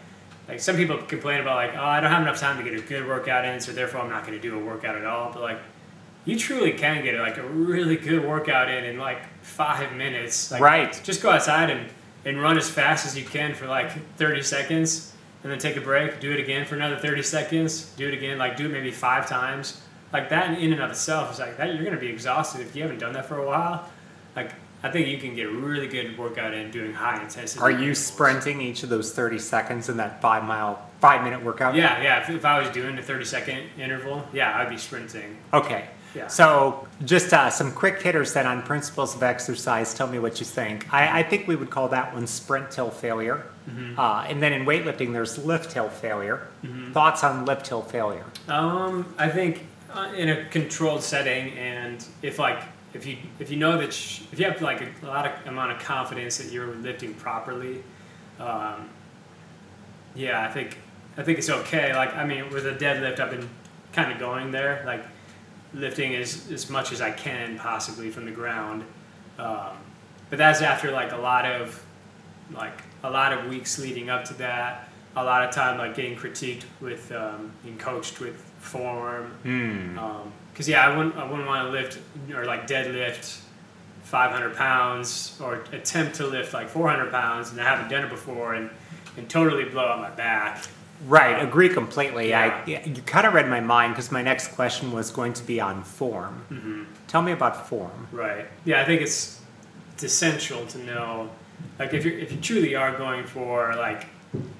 like 0.47 0.61
some 0.61 0.77
people 0.77 0.99
complain 0.99 1.41
about 1.41 1.57
like 1.57 1.77
oh 1.77 1.83
I 1.83 1.99
don't 1.99 2.13
have 2.13 2.23
enough 2.23 2.39
time 2.39 2.57
to 2.59 2.63
get 2.63 2.79
a 2.79 2.83
good 2.83 3.09
workout 3.09 3.45
in, 3.45 3.59
so 3.59 3.73
therefore 3.73 4.01
I'm 4.01 4.09
not 4.09 4.25
going 4.25 4.41
to 4.41 4.41
do 4.41 4.57
a 4.57 4.65
workout 4.65 4.95
at 4.95 5.05
all. 5.05 5.33
But 5.33 5.43
like 5.43 5.59
you 6.27 6.39
truly 6.39 6.71
can 6.71 7.03
get 7.03 7.19
like 7.19 7.39
a 7.39 7.43
really 7.49 7.97
good 7.97 8.25
workout 8.25 8.71
in 8.71 8.85
in 8.85 8.99
like 8.99 9.19
five 9.43 9.97
minutes. 9.97 10.53
Like, 10.53 10.61
Right. 10.61 11.01
Just 11.03 11.23
go 11.25 11.31
outside 11.31 11.71
and, 11.71 11.91
and 12.25 12.41
run 12.41 12.57
as 12.57 12.71
fast 12.71 13.05
as 13.05 13.19
you 13.19 13.25
can 13.25 13.53
for 13.53 13.67
like 13.67 13.91
30 14.17 14.43
seconds 14.43 15.11
and 15.43 15.51
then 15.51 15.59
take 15.59 15.77
a 15.77 15.81
break, 15.81 16.21
do 16.21 16.33
it 16.33 16.41
again 16.41 16.67
for 16.67 16.75
another 16.75 16.97
30 16.97 17.23
seconds, 17.23 17.85
do 17.97 18.09
it 18.09 18.15
again, 18.15 18.39
like 18.39 18.57
do 18.57 18.67
it 18.67 18.71
maybe 18.71 18.91
five 18.91 19.29
times. 19.29 19.81
Like 20.13 20.29
that 20.31 20.59
in 20.59 20.73
and 20.73 20.83
of 20.83 20.91
itself 20.91 21.33
is 21.33 21.39
like 21.39 21.57
that 21.57 21.75
you're 21.75 21.85
gonna 21.85 21.97
be 21.97 22.09
exhausted 22.09 22.61
if 22.61 22.75
you 22.75 22.83
haven't 22.83 22.99
done 22.99 23.13
that 23.15 23.27
for 23.27 23.39
a 23.39 23.47
while. 23.47 23.89
Like 24.37 24.53
I 24.83 24.91
think 24.91 25.09
you 25.09 25.19
can 25.19 25.35
get 25.35 25.47
a 25.47 25.51
really 25.51 25.87
good 25.87 26.17
workout 26.19 26.55
in 26.55 26.71
doing 26.71 26.95
high 26.95 27.23
intensity. 27.23 27.61
Are 27.61 27.71
you 27.71 27.77
intervals. 27.77 27.99
sprinting 27.99 28.61
each 28.61 28.83
of 28.83 28.89
those 28.89 29.13
30 29.13 29.39
seconds 29.39 29.89
in 29.89 29.99
that 29.99 30.23
five 30.23 30.43
mile, 30.45 30.89
five 31.01 31.23
minute 31.23 31.45
workout? 31.45 31.75
Yeah, 31.75 32.03
yeah. 32.03 32.23
If, 32.23 32.31
if 32.31 32.45
I 32.45 32.59
was 32.59 32.69
doing 32.71 32.97
a 32.99 33.03
30 33.03 33.25
second 33.25 33.63
interval, 33.79 34.27
yeah, 34.33 34.59
I'd 34.59 34.71
be 34.71 34.79
sprinting. 34.79 35.37
Okay. 35.53 35.89
Yeah. 36.15 36.27
So, 36.27 36.89
just 37.05 37.33
uh, 37.33 37.51
some 37.51 37.71
quick 37.73 38.03
hitters 38.03 38.33
then 38.33 38.47
on 38.47 38.63
principles 38.63 39.15
of 39.15 39.23
exercise. 39.23 39.95
Tell 39.95 40.09
me 40.09 40.19
what 40.19 40.41
you 40.41 40.47
think. 40.47 40.93
I, 40.93 41.21
I 41.21 41.23
think 41.23 41.47
we 41.47 41.55
would 41.55 41.71
call 41.71 41.89
that 41.89 42.13
one 42.13 42.27
sprint 42.27 42.71
till 42.71 42.91
failure. 42.91 43.47
Mm-hmm. 43.69 43.99
Uh, 43.99 44.25
and 44.25 44.43
then 44.43 44.53
in 44.53 44.65
weightlifting, 44.65 45.13
there's 45.13 45.39
lift 45.39 45.71
till 45.71 45.89
failure. 45.89 46.49
Thoughts 46.93 47.23
on 47.23 47.45
lift 47.45 47.67
till 47.67 47.83
failure? 47.83 48.25
Um, 48.49 49.15
I 49.19 49.29
think 49.29 49.67
uh, 49.95 50.13
in 50.17 50.29
a 50.29 50.45
controlled 50.47 51.03
setting, 51.03 51.53
and 51.57 52.05
if 52.23 52.39
like 52.39 52.63
if 52.95 53.07
you 53.07 53.19
if 53.39 53.51
you 53.51 53.57
know 53.57 53.79
that 53.79 53.93
sh- 53.93 54.23
if 54.33 54.39
you 54.39 54.47
have 54.47 54.61
like 54.63 54.83
a, 55.03 55.07
lot 55.07 55.27
of 55.27 55.47
amount 55.47 55.73
of 55.73 55.79
confidence 55.79 56.39
that 56.39 56.51
you're 56.51 56.75
lifting 56.77 57.15
properly, 57.15 57.83
um, 58.39 58.89
yeah, 60.15 60.43
I 60.43 60.53
think 60.53 60.79
I 61.17 61.23
think 61.23 61.39
it's 61.39 61.51
okay. 61.51 61.95
Like 61.95 62.15
I 62.15 62.25
mean, 62.25 62.51
with 62.51 62.67
a 62.67 62.73
deadlift, 62.73 63.21
I've 63.21 63.31
been 63.31 63.49
kind 63.93 64.13
of 64.13 64.19
going 64.19 64.51
there, 64.51 64.83
like 64.87 65.05
lifting 65.75 66.15
as 66.15 66.51
as 66.51 66.69
much 66.71 66.93
as 66.93 67.01
I 67.01 67.11
can 67.11 67.59
possibly 67.59 68.11
from 68.11 68.25
the 68.25 68.31
ground. 68.31 68.85
Um, 69.39 69.77
but 70.29 70.39
that's 70.39 70.63
after 70.63 70.91
like 70.91 71.13
a 71.13 71.17
lot 71.17 71.45
of 71.45 71.83
like 72.53 72.83
a 73.03 73.11
lot 73.11 73.33
of 73.33 73.49
weeks 73.49 73.79
leading 73.79 74.11
up 74.11 74.25
to 74.27 74.35
that. 74.35 74.89
A 75.17 75.25
lot 75.25 75.43
of 75.43 75.53
time 75.53 75.79
like 75.79 75.97
getting 75.97 76.17
critiqued 76.17 76.65
with 76.81 77.11
um, 77.13 77.53
being 77.65 77.79
coached 77.79 78.21
with 78.21 78.37
form. 78.59 79.33
Hmm. 79.43 79.99
Because 80.53 80.69
yeah, 80.69 80.87
I 80.87 80.97
wouldn't 80.97 81.17
I 81.17 81.25
wouldn't 81.29 81.49
want 81.49 81.67
to 81.67 81.73
lift 81.73 81.99
or 82.35 82.45
like 82.45 82.67
deadlift 82.67 83.41
500 84.03 84.57
pounds 84.57 85.39
or 85.43 85.65
attempt 85.73 86.17
to 86.17 86.27
lift 86.27 86.53
like 86.53 86.69
400 86.69 87.11
pounds 87.11 87.51
and 87.51 87.61
I 87.61 87.65
haven't 87.65 87.89
done 87.89 88.05
it 88.05 88.11
before 88.11 88.55
and 88.55 88.71
and 89.17 89.29
totally 89.29 89.65
blow 89.65 89.85
out 89.85 90.01
my 90.01 90.11
back. 90.11 90.65
Right, 91.07 91.43
agree 91.43 91.71
completely. 91.71 92.31
Yeah. 92.31 92.63
I, 92.67 92.71
you 92.85 93.03
kind 93.03 93.27
of 93.27 93.33
read 93.33 93.49
my 93.49 93.61
mind 93.61 93.95
because 93.95 94.13
my 94.13 94.23
next 94.23 94.49
question 94.49 94.93
was 94.93 95.11
going 95.11 95.33
to 95.35 95.43
be 95.45 95.61
on 95.61 95.83
form. 95.83 96.45
Mm-hmm. 96.51 96.85
Tell 97.07 97.23
me 97.23 97.33
about 97.33 97.69
form. 97.69 98.09
Right. 98.13 98.47
Yeah, 98.65 98.83
I 98.83 98.85
think 98.85 99.01
it's 99.01 99.41
it's 99.95 100.03
essential 100.03 100.67
to 100.67 100.79
know, 100.79 101.31
like 101.79 101.95
if 101.95 102.05
you 102.05 102.13
if 102.13 102.33
you 102.33 102.39
truly 102.41 102.75
are 102.75 102.97
going 102.97 103.25
for 103.25 103.75
like 103.77 104.07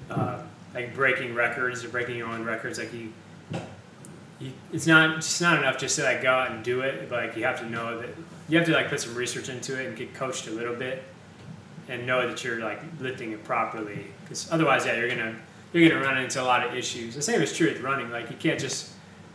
uh, 0.09 0.41
like 0.73 0.95
breaking 0.95 1.35
records 1.35 1.83
or 1.83 1.89
breaking 1.89 2.17
your 2.17 2.27
own 2.27 2.43
records, 2.43 2.79
like 2.79 2.91
you, 2.91 3.13
you 4.39 4.51
it's 4.73 4.87
not 4.87 5.17
it's 5.17 5.41
not 5.41 5.59
enough 5.59 5.77
just 5.77 5.95
to 5.97 6.03
like 6.03 6.23
go 6.23 6.31
out 6.31 6.51
and 6.51 6.63
do 6.63 6.81
it. 6.81 7.07
But 7.07 7.25
like 7.25 7.37
you 7.37 7.43
have 7.43 7.59
to 7.59 7.69
know 7.69 8.01
that 8.01 8.09
you 8.49 8.57
have 8.57 8.65
to 8.67 8.73
like 8.73 8.89
put 8.89 8.99
some 8.99 9.13
research 9.13 9.47
into 9.47 9.79
it 9.79 9.85
and 9.85 9.95
get 9.95 10.15
coached 10.15 10.47
a 10.47 10.51
little 10.51 10.75
bit, 10.75 11.03
and 11.87 12.07
know 12.07 12.27
that 12.27 12.43
you're 12.43 12.59
like 12.59 12.81
lifting 12.99 13.31
it 13.31 13.43
properly. 13.43 14.07
Because 14.23 14.51
otherwise, 14.51 14.87
yeah, 14.87 14.95
you're 14.95 15.09
gonna 15.09 15.35
you're 15.73 15.89
gonna 15.89 16.03
run 16.03 16.17
into 16.17 16.41
a 16.41 16.43
lot 16.43 16.65
of 16.65 16.75
issues. 16.75 17.15
The 17.15 17.21
same 17.21 17.41
is 17.41 17.55
true 17.55 17.67
with 17.67 17.81
running. 17.81 18.09
Like 18.11 18.29
you 18.29 18.35
can't 18.35 18.59
just 18.59 18.91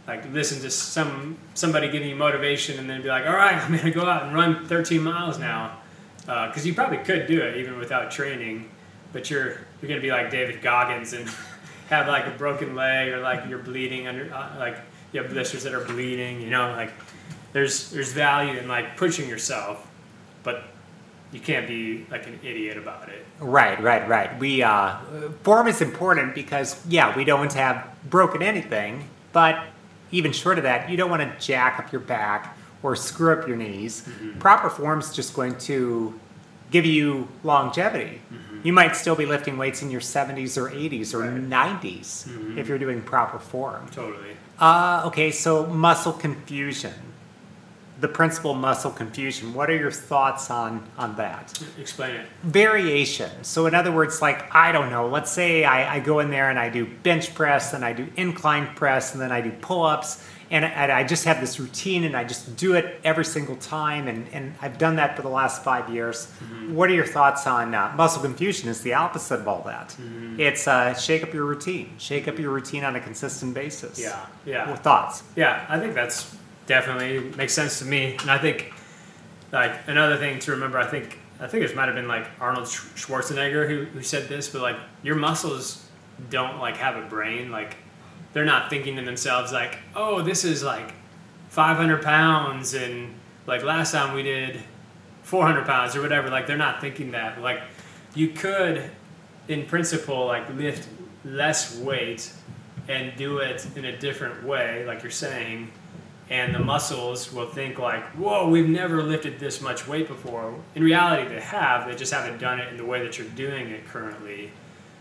like 0.06 0.30
listen 0.32 0.60
to 0.62 0.70
some 0.70 1.36
somebody 1.54 1.90
giving 1.90 2.08
you 2.08 2.16
motivation 2.16 2.78
and 2.78 2.88
then 2.88 3.02
be 3.02 3.08
like, 3.08 3.26
all 3.26 3.34
right, 3.34 3.56
I'm 3.62 3.76
gonna 3.76 3.90
go 3.90 4.06
out 4.06 4.24
and 4.24 4.34
run 4.34 4.66
13 4.66 5.02
miles 5.02 5.38
now, 5.38 5.78
because 6.20 6.66
you 6.66 6.74
probably 6.74 6.98
could 6.98 7.26
do 7.26 7.40
it 7.40 7.56
even 7.56 7.78
without 7.78 8.10
training, 8.10 8.70
but 9.12 9.30
you're 9.30 9.58
you're 9.80 9.88
gonna 9.88 10.00
be 10.00 10.10
like 10.10 10.30
David 10.30 10.62
Goggins 10.62 11.12
and 11.12 11.28
have 11.88 12.08
like 12.08 12.26
a 12.26 12.36
broken 12.36 12.74
leg 12.74 13.12
or 13.12 13.20
like 13.20 13.48
you're 13.48 13.58
bleeding 13.58 14.06
under 14.06 14.32
uh, 14.32 14.58
like 14.58 14.78
you 15.12 15.22
have 15.22 15.30
blisters 15.30 15.62
that 15.64 15.74
are 15.74 15.84
bleeding. 15.84 16.40
You 16.40 16.50
know, 16.50 16.70
like 16.72 16.92
there's 17.52 17.90
there's 17.90 18.12
value 18.12 18.58
in 18.58 18.68
like 18.68 18.96
pushing 18.96 19.28
yourself, 19.28 19.86
but 20.42 20.64
you 21.32 21.40
can't 21.40 21.66
be 21.66 22.06
like 22.10 22.26
an 22.26 22.38
idiot 22.42 22.76
about 22.78 23.08
it. 23.08 23.24
Right, 23.40 23.80
right, 23.82 24.08
right. 24.08 24.38
We 24.38 24.62
uh, 24.62 24.96
form 25.42 25.66
is 25.68 25.80
important 25.82 26.34
because 26.34 26.80
yeah, 26.88 27.14
we 27.16 27.24
don't 27.24 27.40
want 27.40 27.50
to 27.52 27.58
have 27.58 27.86
broken 28.08 28.42
anything, 28.42 29.08
but 29.32 29.58
even 30.12 30.32
short 30.32 30.56
of 30.58 30.64
that, 30.64 30.88
you 30.88 30.96
don't 30.96 31.10
want 31.10 31.22
to 31.22 31.44
jack 31.46 31.78
up 31.78 31.92
your 31.92 32.00
back 32.00 32.56
or 32.82 32.94
screw 32.94 33.32
up 33.32 33.46
your 33.48 33.56
knees. 33.56 34.08
Proper 34.38 34.70
form's 34.70 35.12
just 35.14 35.34
going 35.34 35.58
to 35.58 36.18
give 36.70 36.86
you 36.86 37.26
longevity. 37.42 38.20
You 38.62 38.72
might 38.72 38.96
still 38.96 39.14
be 39.16 39.26
lifting 39.26 39.58
weights 39.58 39.82
in 39.82 39.90
your 39.90 40.00
70s 40.00 40.56
or 40.56 40.68
80s 40.70 41.14
or 41.14 41.20
Right. 41.20 41.40
90s 41.40 42.26
Mhm. 42.28 42.56
if 42.58 42.66
you're 42.68 42.78
doing 42.78 43.02
proper 43.02 43.38
form. 43.38 43.86
Totally. 43.92 44.36
Uh, 44.58 45.02
okay, 45.06 45.30
so 45.30 45.66
muscle 45.66 46.12
confusion. 46.12 46.92
The 47.98 48.08
principal 48.08 48.54
muscle 48.54 48.90
confusion. 48.90 49.54
What 49.54 49.70
are 49.70 49.76
your 49.76 49.90
thoughts 49.90 50.50
on, 50.50 50.86
on 50.98 51.16
that? 51.16 51.58
Explain 51.78 52.16
it. 52.16 52.26
variation. 52.42 53.30
So, 53.42 53.66
in 53.66 53.74
other 53.74 53.92
words, 53.92 54.20
like, 54.20 54.54
I 54.54 54.72
don't 54.72 54.90
know, 54.90 55.08
let's 55.08 55.30
say 55.30 55.64
I, 55.64 55.96
I 55.96 56.00
go 56.00 56.20
in 56.20 56.30
there 56.30 56.50
and 56.50 56.58
I 56.58 56.68
do 56.68 56.86
bench 57.02 57.34
press, 57.34 57.72
and 57.72 57.84
I 57.84 57.92
do 57.92 58.06
incline 58.16 58.74
press, 58.74 59.12
and 59.12 59.20
then 59.20 59.32
I 59.32 59.40
do 59.40 59.50
pull 59.50 59.84
ups, 59.84 60.22
and, 60.50 60.64
and 60.64 60.92
I 60.92 61.02
just 61.04 61.24
have 61.24 61.40
this 61.40 61.58
routine 61.58 62.04
and 62.04 62.16
I 62.16 62.22
just 62.22 62.56
do 62.56 62.74
it 62.74 63.00
every 63.02 63.24
single 63.24 63.56
time, 63.56 64.06
and, 64.06 64.28
and 64.32 64.54
I've 64.62 64.78
done 64.78 64.96
that 64.96 65.16
for 65.16 65.22
the 65.22 65.28
last 65.28 65.64
five 65.64 65.88
years. 65.88 66.26
What 66.68 66.88
are 66.88 66.94
your 66.94 67.06
thoughts 67.06 67.46
on 67.48 67.74
uh, 67.74 67.92
muscle 67.96 68.22
confusion? 68.22 68.68
Is 68.68 68.80
the 68.82 68.94
opposite 68.94 69.40
of 69.40 69.48
all 69.48 69.62
that. 69.62 69.96
It's 70.38 70.68
uh, 70.68 70.94
shake 70.94 71.24
up 71.24 71.34
your 71.34 71.46
routine, 71.46 71.94
shake 71.98 72.28
up 72.28 72.38
your 72.38 72.52
routine 72.52 72.84
on 72.84 72.94
a 72.94 73.00
consistent 73.00 73.54
basis. 73.54 73.98
Yeah. 73.98 74.24
Yeah. 74.44 74.70
What 74.70 74.84
thoughts? 74.84 75.24
Yeah, 75.34 75.66
I 75.68 75.80
think 75.80 75.94
that's 75.94 76.36
definitely 76.66 77.20
makes 77.36 77.52
sense 77.52 77.78
to 77.78 77.84
me, 77.84 78.16
and 78.20 78.30
I 78.30 78.38
think 78.38 78.72
like 79.52 79.72
another 79.86 80.16
thing 80.16 80.38
to 80.40 80.50
remember. 80.52 80.78
I 80.78 80.86
think 80.86 81.18
I 81.40 81.46
think 81.46 81.64
it 81.64 81.74
might 81.74 81.86
have 81.86 81.94
been 81.94 82.08
like 82.08 82.26
Arnold 82.40 82.66
Schwarzenegger 82.66 83.68
who, 83.68 83.84
who 83.84 84.02
said 84.02 84.28
this, 84.28 84.48
but 84.48 84.62
like 84.62 84.76
your 85.02 85.16
muscles 85.16 85.86
don't 86.30 86.58
like 86.58 86.76
have 86.76 86.96
a 86.96 87.06
brain. 87.06 87.50
Like 87.50 87.76
they're 88.32 88.44
not 88.44 88.70
thinking 88.70 88.96
to 88.96 89.02
themselves 89.02 89.52
like, 89.52 89.78
oh, 89.94 90.22
this 90.22 90.44
is 90.44 90.62
like 90.62 90.92
500 91.50 92.02
pounds, 92.02 92.74
and 92.74 93.14
like 93.46 93.62
last 93.62 93.92
time 93.92 94.14
we 94.14 94.22
did 94.22 94.60
400 95.22 95.66
pounds 95.66 95.96
or 95.96 96.02
whatever. 96.02 96.28
Like 96.28 96.46
they're 96.46 96.56
not 96.56 96.80
thinking 96.80 97.12
that. 97.12 97.40
Like 97.40 97.60
you 98.14 98.28
could, 98.28 98.90
in 99.48 99.66
principle, 99.66 100.26
like 100.26 100.48
lift 100.54 100.88
less 101.24 101.76
weight 101.78 102.32
and 102.88 103.16
do 103.16 103.38
it 103.38 103.66
in 103.76 103.84
a 103.84 103.96
different 103.98 104.44
way, 104.44 104.84
like 104.86 105.02
you're 105.02 105.10
saying, 105.10 105.70
and 106.28 106.54
the 106.54 106.58
muscles 106.58 107.32
will 107.32 107.46
think 107.46 107.78
like, 107.78 108.02
"Whoa, 108.12 108.48
we've 108.48 108.68
never 108.68 109.02
lifted 109.02 109.38
this 109.38 109.60
much 109.60 109.86
weight 109.86 110.08
before." 110.08 110.54
In 110.74 110.82
reality, 110.82 111.28
they 111.28 111.40
have. 111.40 111.86
They 111.86 111.94
just 111.94 112.12
haven't 112.12 112.38
done 112.38 112.58
it 112.58 112.68
in 112.68 112.76
the 112.76 112.84
way 112.84 113.02
that 113.02 113.18
you're 113.18 113.28
doing 113.28 113.68
it 113.68 113.86
currently. 113.86 114.50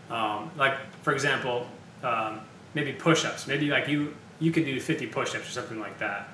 Um, 0.08 0.50
like, 0.56 0.74
for 1.02 1.12
example, 1.12 1.66
um, 2.02 2.40
maybe 2.74 2.92
push-ups. 2.92 3.46
Maybe 3.46 3.68
like 3.68 3.88
you 3.88 4.14
you 4.38 4.52
could 4.52 4.66
do 4.66 4.78
50 4.78 5.06
push-ups 5.06 5.48
or 5.48 5.50
something 5.50 5.80
like 5.80 5.98
that. 5.98 6.28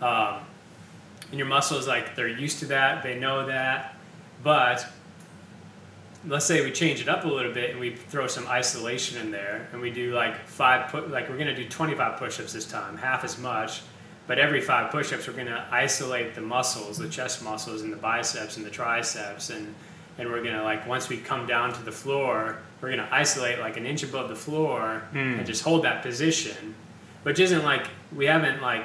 Um, 0.00 0.40
and 1.30 1.38
your 1.38 1.46
muscles 1.46 1.88
like 1.88 2.14
they're 2.14 2.28
used 2.28 2.60
to 2.60 2.66
that. 2.66 3.02
They 3.02 3.18
know 3.18 3.46
that, 3.46 3.96
but 4.42 4.86
let's 6.26 6.44
say 6.44 6.62
we 6.62 6.70
change 6.70 7.00
it 7.00 7.08
up 7.08 7.24
a 7.24 7.28
little 7.28 7.52
bit 7.52 7.70
and 7.70 7.80
we 7.80 7.94
throw 7.94 8.26
some 8.26 8.46
isolation 8.46 9.20
in 9.20 9.30
there 9.30 9.68
and 9.72 9.80
we 9.80 9.90
do 9.90 10.12
like 10.12 10.38
five 10.46 10.90
put 10.90 11.10
like 11.10 11.28
we're 11.30 11.38
to 11.38 11.54
do 11.54 11.66
25 11.66 12.18
push-ups 12.18 12.52
this 12.52 12.66
time 12.66 12.96
half 12.98 13.24
as 13.24 13.38
much 13.38 13.80
but 14.30 14.38
every 14.38 14.60
five 14.60 14.92
push-ups 14.92 15.26
we're 15.26 15.32
going 15.32 15.46
to 15.48 15.64
isolate 15.72 16.36
the 16.36 16.40
muscles 16.40 16.96
the 16.96 17.08
chest 17.08 17.42
muscles 17.42 17.82
and 17.82 17.92
the 17.92 17.96
biceps 17.96 18.56
and 18.56 18.64
the 18.64 18.70
triceps 18.70 19.50
and 19.50 19.74
and 20.18 20.30
we're 20.30 20.40
going 20.40 20.54
to 20.54 20.62
like 20.62 20.86
once 20.86 21.08
we 21.08 21.16
come 21.16 21.48
down 21.48 21.72
to 21.72 21.82
the 21.82 21.90
floor 21.90 22.58
we're 22.80 22.92
going 22.94 23.04
to 23.04 23.12
isolate 23.12 23.58
like 23.58 23.76
an 23.76 23.84
inch 23.84 24.04
above 24.04 24.28
the 24.28 24.36
floor 24.36 25.02
and 25.14 25.44
just 25.44 25.64
hold 25.64 25.82
that 25.82 26.00
position 26.00 26.76
which 27.24 27.40
isn't 27.40 27.64
like 27.64 27.88
we 28.14 28.24
haven't 28.26 28.62
like 28.62 28.84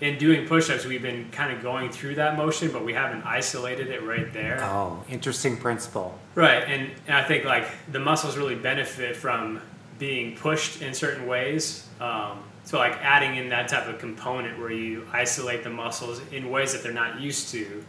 in 0.00 0.16
doing 0.18 0.46
push-ups 0.46 0.84
we've 0.84 1.02
been 1.02 1.28
kind 1.32 1.52
of 1.52 1.60
going 1.60 1.90
through 1.90 2.14
that 2.14 2.36
motion 2.36 2.70
but 2.70 2.84
we 2.84 2.92
haven't 2.92 3.22
isolated 3.26 3.88
it 3.88 4.04
right 4.04 4.32
there 4.32 4.60
Oh, 4.62 5.02
interesting 5.08 5.56
principle. 5.56 6.16
Right, 6.36 6.62
and, 6.62 6.92
and 7.08 7.16
I 7.16 7.24
think 7.24 7.44
like 7.44 7.66
the 7.90 7.98
muscles 7.98 8.36
really 8.36 8.54
benefit 8.54 9.16
from 9.16 9.60
being 9.98 10.36
pushed 10.36 10.80
in 10.80 10.94
certain 10.94 11.26
ways. 11.26 11.88
Um, 12.00 12.44
so 12.68 12.76
like 12.76 12.98
adding 13.00 13.36
in 13.36 13.48
that 13.48 13.66
type 13.66 13.88
of 13.88 13.98
component 13.98 14.58
where 14.58 14.70
you 14.70 15.06
isolate 15.10 15.64
the 15.64 15.70
muscles 15.70 16.20
in 16.32 16.50
ways 16.50 16.74
that 16.74 16.82
they're 16.82 16.92
not 16.92 17.18
used 17.18 17.48
to 17.48 17.82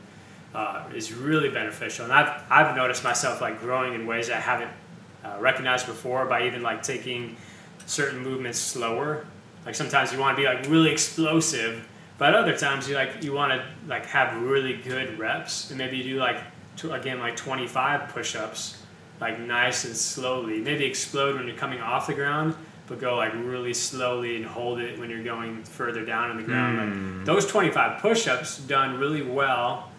uh, 0.56 0.86
is 0.96 1.12
really 1.12 1.50
beneficial. 1.50 2.06
And 2.06 2.14
I've 2.14 2.42
I've 2.50 2.78
noticed 2.78 3.04
myself 3.04 3.42
like 3.42 3.60
growing 3.60 3.94
in 3.94 4.08
ways 4.08 4.30
I 4.30 4.38
haven't 4.38 4.72
uh, 5.26 5.36
recognized 5.42 5.86
before 5.86 6.26
by 6.28 6.48
even 6.48 6.62
like 6.62 6.82
taking 6.82 7.36
certain 7.88 8.20
movements 8.20 8.58
slower. 8.58 9.26
Like 9.66 9.76
sometimes 9.76 10.14
you 10.14 10.20
want 10.20 10.38
to 10.38 10.44
be 10.44 10.48
like 10.48 10.66
really 10.70 10.92
explosive, 10.92 11.86
but 12.18 12.34
other 12.34 12.56
times 12.56 12.88
you 12.88 12.96
like 12.96 13.22
you 13.22 13.34
want 13.34 13.52
to 13.52 13.66
like 13.86 14.06
have 14.06 14.42
really 14.42 14.78
good 14.78 15.20
reps, 15.20 15.72
and 15.72 15.78
maybe 15.78 15.98
you 15.98 16.04
do 16.04 16.16
like 16.20 16.38
tw- 16.78 16.94
again 16.94 17.20
like 17.20 17.36
25 17.36 18.14
push-ups, 18.14 18.82
like 19.20 19.42
nice 19.42 19.84
and 19.84 19.94
slowly. 19.94 20.62
Maybe 20.62 20.86
explode 20.86 21.36
when 21.36 21.48
you're 21.48 21.58
coming 21.58 21.82
off 21.82 22.08
the 22.08 22.14
ground, 22.14 22.56
but 22.90 23.00
go 23.00 23.16
like 23.16 23.34
really 23.36 23.74
slowly 23.74 24.36
and 24.36 24.46
hold 24.46 24.80
it 24.80 25.00
when 25.00 25.10
you're 25.10 25.24
going 25.24 25.64
further 25.64 26.04
down 26.04 26.32
on 26.32 26.38
the 26.38 26.44
ground. 26.44 27.18
Like 27.18 27.26
those 27.26 27.46
25 27.46 28.02
push-ups 28.02 28.58
done 28.58 29.00
really 29.00 29.22
well, 29.22 29.92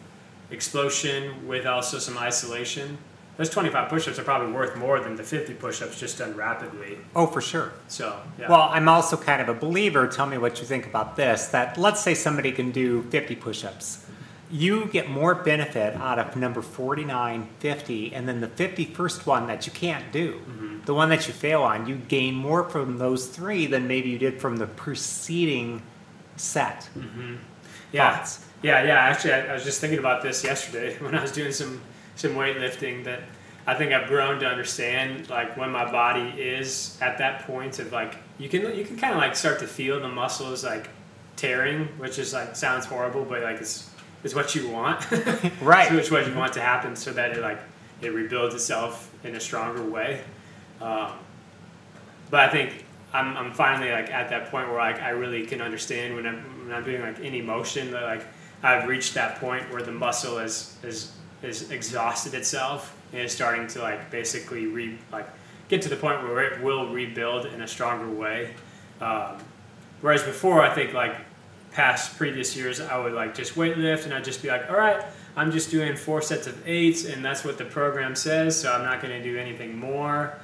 explosion 0.51 1.47
with 1.47 1.67
also 1.67 1.99
some 1.99 2.19
isolation. 2.19 2.99
Those 3.37 3.49
25 3.49 3.89
push-ups 3.89 4.19
are 4.19 4.25
probably 4.25 4.53
worth 4.53 4.77
more 4.77 5.01
than 5.01 5.17
the 5.17 5.23
50 5.23 5.55
push-ups 5.55 5.99
just 5.99 6.19
done 6.19 6.37
rapidly. 6.37 6.99
Oh, 7.17 7.27
for 7.27 7.41
sure. 7.41 7.73
So 7.89 8.21
yeah. 8.39 8.51
Well, 8.51 8.69
I'm 8.71 8.89
also 8.89 9.17
kind 9.17 9.41
of 9.41 9.49
a 9.49 9.55
believer. 9.55 10.07
Tell 10.09 10.27
me 10.27 10.37
what 10.37 10.59
you 10.59 10.67
think 10.67 10.85
about 10.85 11.17
this. 11.17 11.47
That 11.47 11.79
let's 11.79 12.03
say 12.03 12.15
somebody 12.15 12.53
can 12.53 12.71
do 12.73 13.03
50 13.05 13.37
push-ups. 13.37 14.05
You 14.51 14.87
get 14.87 15.09
more 15.09 15.37
benefit 15.37 15.95
out 15.95 16.19
of 16.19 16.35
number 16.35 16.61
49, 16.61 17.49
50, 17.61 18.13
and 18.13 18.29
then 18.29 18.41
the 18.41 18.49
51st 18.49 19.25
one 19.25 19.47
that 19.47 19.65
you 19.65 19.73
can't 19.73 20.11
do, 20.11 20.41
Mm-hmm. 20.41 20.70
The 20.85 20.95
one 20.95 21.09
that 21.11 21.27
you 21.27 21.33
fail 21.33 21.63
on, 21.63 21.87
you 21.87 21.97
gain 21.97 22.35
more 22.35 22.65
from 22.69 22.99
those 22.99 23.27
three 23.27 23.67
than 23.67 23.87
maybe 23.89 24.09
you 24.09 24.19
did 24.19 24.41
from 24.41 24.57
the 24.57 24.67
preceding 24.67 25.83
set. 26.37 26.89
Mm-hmm. 26.97 27.37
Yeah, 27.93 28.17
Thoughts? 28.17 28.47
yeah, 28.63 28.83
yeah. 28.85 28.95
Actually, 28.99 29.35
I, 29.35 29.47
I 29.49 29.53
was 29.55 29.65
just 29.65 29.81
thinking 29.81 29.99
about 29.99 30.23
this 30.23 30.45
yesterday 30.45 30.97
when 31.01 31.15
I 31.15 31.23
was 31.23 31.33
doing 31.33 31.53
some 31.53 31.81
some 32.17 32.33
weightlifting. 32.33 33.05
That 33.05 33.21
I 33.67 33.75
think 33.75 33.93
I've 33.93 34.09
grown 34.09 34.41
to 34.41 34.47
understand 34.47 35.29
like 35.29 35.57
when 35.57 35.71
my 35.71 35.91
body 35.91 36.31
is 36.41 36.99
at 37.01 37.19
that 37.19 37.47
point 37.47 37.79
of 37.79 37.93
like 37.93 38.17
you 38.39 38.49
can 38.49 38.75
you 38.77 38.85
can 38.85 38.97
kind 38.97 39.13
of 39.15 39.19
like 39.21 39.35
start 39.37 39.59
to 39.61 39.67
feel 39.67 40.01
the 40.01 40.09
muscles 40.09 40.65
like 40.65 40.89
tearing, 41.37 41.87
which 41.99 42.19
is 42.19 42.33
like 42.33 42.55
sounds 42.57 42.87
horrible, 42.87 43.25
but 43.25 43.43
like 43.43 43.61
it's 43.61 43.91
it's 44.23 44.35
what 44.35 44.55
you 44.55 44.69
want, 44.69 45.11
Right. 45.63 45.91
It's 45.93 46.11
what 46.11 46.27
you 46.27 46.35
want 46.35 46.53
to 46.55 46.61
happen 46.61 46.95
so 46.95 47.11
that 47.13 47.37
it 47.37 47.41
like 47.41 47.59
it 48.03 48.13
rebuilds 48.13 48.55
itself 48.55 49.11
in 49.25 49.35
a 49.35 49.41
stronger 49.41 49.83
way. 49.83 50.21
Um, 50.81 51.13
but 52.31 52.41
I 52.41 52.49
think 52.49 52.85
I'm, 53.13 53.37
I'm 53.37 53.53
finally 53.53 53.91
like 53.91 54.11
at 54.11 54.31
that 54.31 54.51
point 54.51 54.69
where 54.69 54.79
like 54.79 55.03
I 55.03 55.11
really 55.11 55.45
can 55.47 55.61
understand 55.61 56.15
when 56.15 56.27
I'm 56.27 56.67
when 56.67 56.77
I'm 56.77 56.85
doing 56.85 57.03
like 57.03 57.21
any 57.21 57.43
motion 57.43 57.91
that 57.91 58.03
like 58.03 58.25
I've 58.63 58.89
reached 58.89 59.15
that 59.15 59.41
point 59.41 59.71
where 59.73 59.83
the 59.83 59.93
muscle 59.93 60.39
is 60.39 60.77
is 60.83 61.13
is 61.43 61.71
exhausted 61.71 62.35
itself 62.35 62.97
and 63.13 63.23
is 63.23 63.33
starting 63.33 63.67
to 63.69 63.81
like 63.81 64.11
basically 64.11 64.67
re 64.67 64.99
like 65.11 65.27
get 65.69 65.83
to 65.83 65.89
the 65.89 65.97
point 65.97 66.23
where 66.23 66.43
it 66.43 66.63
will 66.63 66.93
rebuild 66.93 67.47
in 67.47 67.63
a 67.63 67.69
stronger 67.69 68.11
way. 68.11 68.55
Um, 69.01 69.39
whereas 70.01 70.23
before, 70.23 70.63
I 70.63 70.75
think 70.75 70.93
like 70.93 71.17
past 71.73 72.17
previous 72.19 72.57
years, 72.57 72.81
I 72.81 72.99
would 72.99 73.13
like 73.13 73.35
just 73.35 73.57
weight 73.57 73.79
lift 73.79 74.05
and 74.05 74.13
I'd 74.13 74.25
just 74.25 74.43
be 74.43 74.49
like, 74.49 74.69
all 74.69 74.77
right, 74.77 75.03
I'm 75.37 75.53
just 75.53 75.71
doing 75.71 75.97
four 75.97 76.23
sets 76.23 76.47
of 76.47 76.67
eights 76.69 77.05
and 77.05 77.25
that's 77.25 77.45
what 77.45 77.57
the 77.57 77.65
program 77.65 78.17
says, 78.17 78.61
so 78.61 78.73
I'm 78.73 78.83
not 78.83 79.01
going 79.01 79.17
to 79.17 79.23
do 79.23 79.39
anything 79.39 79.79
more. 79.79 80.40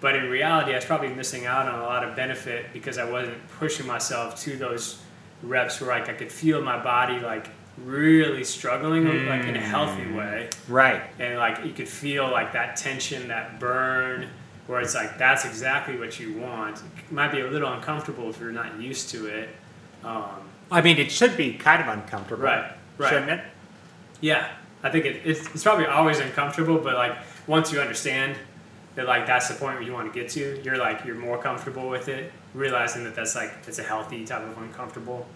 But 0.00 0.16
in 0.16 0.30
reality, 0.30 0.72
I 0.72 0.76
was 0.76 0.84
probably 0.84 1.08
missing 1.08 1.46
out 1.46 1.68
on 1.68 1.78
a 1.78 1.82
lot 1.82 2.02
of 2.04 2.16
benefit 2.16 2.72
because 2.72 2.96
I 2.98 3.04
wasn't 3.10 3.36
pushing 3.58 3.86
myself 3.86 4.40
to 4.42 4.56
those 4.56 5.00
reps 5.42 5.80
where 5.80 5.90
like 5.90 6.08
I 6.08 6.14
could 6.14 6.32
feel 6.32 6.62
my 6.62 6.82
body 6.82 7.18
like 7.20 7.48
really 7.78 8.44
struggling 8.44 9.04
like 9.26 9.44
in 9.44 9.56
a 9.56 9.60
healthy 9.60 10.10
way 10.12 10.50
Right. 10.68 11.02
and 11.18 11.38
like 11.38 11.64
you 11.64 11.72
could 11.72 11.88
feel 11.88 12.30
like 12.30 12.52
that 12.52 12.76
tension, 12.76 13.28
that 13.28 13.58
burn, 13.60 14.28
where 14.66 14.80
it's 14.80 14.94
like 14.94 15.16
that's 15.18 15.44
exactly 15.44 15.96
what 15.98 16.18
you 16.20 16.34
want. 16.38 16.78
It 16.98 17.12
might 17.12 17.32
be 17.32 17.40
a 17.40 17.46
little 17.46 17.72
uncomfortable 17.72 18.28
if 18.30 18.38
you're 18.40 18.52
not 18.52 18.78
used 18.80 19.08
to 19.10 19.26
it. 19.26 19.48
Um, 20.04 20.24
I 20.70 20.80
mean, 20.82 20.98
it 20.98 21.10
should 21.10 21.36
be 21.36 21.54
kind 21.54 21.80
of 21.82 21.88
uncomfortable. 21.88 22.44
Right, 22.44 22.72
right. 22.98 23.08
Shouldn't 23.10 23.30
it? 23.30 23.40
yeah, 24.20 24.48
I 24.82 24.90
think 24.90 25.04
it, 25.06 25.22
it's, 25.24 25.46
it's 25.54 25.62
probably 25.62 25.86
always 25.86 26.18
uncomfortable, 26.20 26.78
but 26.78 26.94
like 26.94 27.16
once 27.46 27.72
you 27.72 27.80
understand 27.80 28.36
that 28.96 29.06
like 29.06 29.26
that's 29.26 29.48
the 29.48 29.54
point 29.54 29.74
where 29.76 29.82
you 29.82 29.92
want 29.92 30.12
to 30.12 30.20
get 30.20 30.30
to, 30.30 30.60
you're 30.64 30.78
like 30.78 31.04
you're 31.04 31.14
more 31.14 31.38
comfortable 31.38 31.88
with 31.88 32.08
it, 32.08 32.32
realizing 32.54 33.04
that 33.04 33.14
that's 33.14 33.34
like 33.34 33.52
it's 33.66 33.78
a 33.78 33.82
healthy 33.82 34.24
type 34.24 34.42
of 34.42 34.58
uncomfortable. 34.58 35.26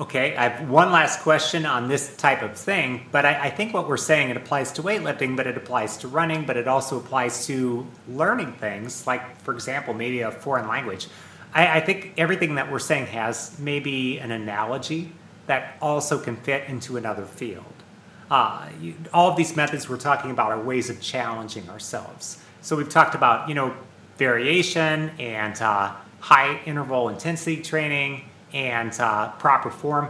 Okay, 0.00 0.34
I 0.36 0.48
have 0.48 0.68
one 0.70 0.90
last 0.90 1.20
question 1.20 1.66
on 1.66 1.86
this 1.86 2.16
type 2.16 2.42
of 2.42 2.56
thing, 2.56 3.06
but 3.12 3.26
I, 3.26 3.44
I 3.44 3.50
think 3.50 3.74
what 3.74 3.86
we're 3.88 3.98
saying 3.98 4.30
it 4.30 4.36
applies 4.36 4.72
to 4.72 4.82
weightlifting, 4.82 5.36
but 5.36 5.46
it 5.46 5.56
applies 5.56 5.98
to 5.98 6.08
running, 6.08 6.46
but 6.46 6.56
it 6.56 6.66
also 6.66 6.96
applies 6.96 7.46
to 7.46 7.86
learning 8.08 8.54
things, 8.54 9.06
like 9.06 9.36
for 9.42 9.52
example, 9.52 9.92
maybe 9.94 10.22
a 10.22 10.30
foreign 10.30 10.66
language. 10.66 11.08
I, 11.54 11.76
I 11.76 11.80
think 11.80 12.14
everything 12.16 12.54
that 12.54 12.72
we're 12.72 12.78
saying 12.78 13.06
has 13.08 13.56
maybe 13.58 14.18
an 14.18 14.30
analogy 14.30 15.12
that 15.46 15.76
also 15.82 16.18
can 16.18 16.36
fit 16.36 16.68
into 16.68 16.96
another 16.96 17.26
field. 17.26 17.74
uh, 18.32 18.66
you, 18.80 18.94
all 19.12 19.30
of 19.30 19.36
these 19.36 19.54
methods 19.54 19.90
we're 19.90 19.98
talking 19.98 20.30
about 20.30 20.50
are 20.52 20.60
ways 20.60 20.88
of 20.88 20.98
challenging 21.02 21.68
ourselves. 21.68 22.41
So 22.62 22.76
we've 22.76 22.88
talked 22.88 23.14
about, 23.14 23.48
you 23.48 23.54
know, 23.54 23.74
variation 24.18 25.10
and 25.18 25.60
uh, 25.60 25.92
high 26.20 26.60
interval 26.64 27.08
intensity 27.08 27.60
training 27.60 28.24
and 28.52 28.98
uh, 29.00 29.30
proper 29.32 29.70
form. 29.70 30.08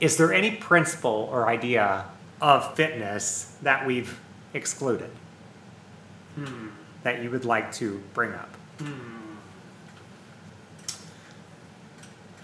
Is 0.00 0.16
there 0.16 0.32
any 0.32 0.56
principle 0.56 1.28
or 1.32 1.48
idea 1.48 2.04
of 2.40 2.74
fitness 2.74 3.56
that 3.62 3.86
we've 3.86 4.18
excluded 4.52 5.10
Hmm. 6.34 6.68
that 7.02 7.22
you 7.22 7.30
would 7.30 7.44
like 7.46 7.72
to 7.74 8.02
bring 8.12 8.32
up? 8.34 8.50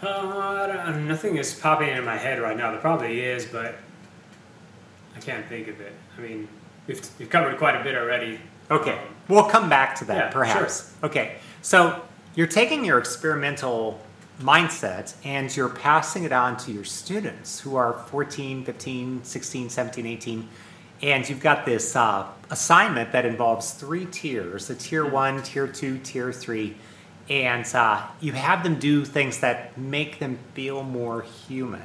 Uh, 0.02 0.06
I 0.08 0.66
don't- 0.66 1.06
nothing 1.06 1.36
is 1.36 1.54
popping 1.54 1.88
into 1.90 2.02
my 2.02 2.16
head 2.16 2.40
right 2.40 2.56
now. 2.56 2.70
There 2.70 2.80
probably 2.80 3.20
is, 3.20 3.44
but 3.44 3.74
I 5.14 5.20
can't 5.20 5.46
think 5.46 5.68
of 5.68 5.80
it. 5.80 5.92
I 6.16 6.20
mean, 6.22 6.48
we've, 6.86 7.00
we've 7.18 7.28
covered 7.28 7.58
quite 7.58 7.76
a 7.78 7.84
bit 7.84 7.94
already. 7.96 8.40
Okay, 8.72 8.92
Um, 8.92 8.98
we'll 9.28 9.44
come 9.44 9.68
back 9.68 9.94
to 9.96 10.04
that 10.06 10.16
Yeah, 10.16 10.30
perhaps. 10.30 10.94
Okay, 11.02 11.36
so 11.60 12.02
you're 12.34 12.46
taking 12.46 12.84
your 12.84 12.98
experimental 12.98 14.00
mindset 14.40 15.14
and 15.24 15.54
you're 15.54 15.68
passing 15.68 16.24
it 16.24 16.32
on 16.32 16.56
to 16.56 16.72
your 16.72 16.84
students 16.84 17.60
who 17.60 17.76
are 17.76 17.92
14, 18.08 18.64
15, 18.64 19.24
16, 19.24 19.68
17, 19.70 20.06
18, 20.06 20.48
and 21.02 21.28
you've 21.28 21.40
got 21.40 21.66
this 21.66 21.94
uh, 21.96 22.26
assignment 22.50 23.12
that 23.12 23.26
involves 23.26 23.72
three 23.72 24.06
tiers 24.06 24.70
a 24.70 24.74
tier 24.74 25.04
one, 25.04 25.42
tier 25.42 25.66
two, 25.66 25.98
tier 25.98 26.32
three, 26.32 26.76
and 27.28 27.66
uh, 27.74 28.06
you 28.20 28.32
have 28.32 28.62
them 28.62 28.78
do 28.78 29.04
things 29.04 29.40
that 29.40 29.76
make 29.76 30.18
them 30.18 30.38
feel 30.54 30.82
more 30.82 31.22
human. 31.22 31.82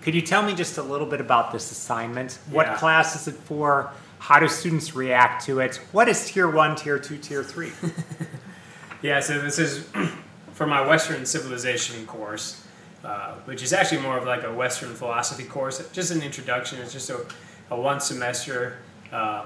Could 0.00 0.14
you 0.14 0.22
tell 0.22 0.42
me 0.42 0.54
just 0.54 0.78
a 0.78 0.82
little 0.82 1.06
bit 1.06 1.20
about 1.20 1.52
this 1.52 1.70
assignment? 1.70 2.38
What 2.50 2.66
Yeah. 2.66 2.76
class 2.76 3.14
is 3.14 3.28
it 3.28 3.34
for? 3.34 3.90
How 4.18 4.40
do 4.40 4.48
students 4.48 4.94
react 4.94 5.44
to 5.46 5.60
it? 5.60 5.76
What 5.92 6.08
is 6.08 6.24
tier 6.30 6.48
one, 6.48 6.74
tier 6.74 6.98
two, 6.98 7.18
tier 7.18 7.42
three? 7.44 7.72
Yeah, 9.00 9.20
so 9.20 9.40
this 9.40 9.60
is 9.60 9.88
for 10.54 10.66
my 10.66 10.84
Western 10.84 11.24
civilization 11.24 12.04
course, 12.06 12.66
uh, 13.04 13.34
which 13.44 13.62
is 13.62 13.72
actually 13.72 14.00
more 14.02 14.18
of 14.18 14.24
like 14.26 14.42
a 14.42 14.52
Western 14.52 14.92
philosophy 14.94 15.44
course. 15.44 15.80
Just 15.92 16.10
an 16.10 16.20
introduction. 16.20 16.80
It's 16.80 16.92
just 16.92 17.08
a, 17.10 17.24
a 17.70 17.80
one 17.80 18.00
semester 18.00 18.78
um, 19.12 19.42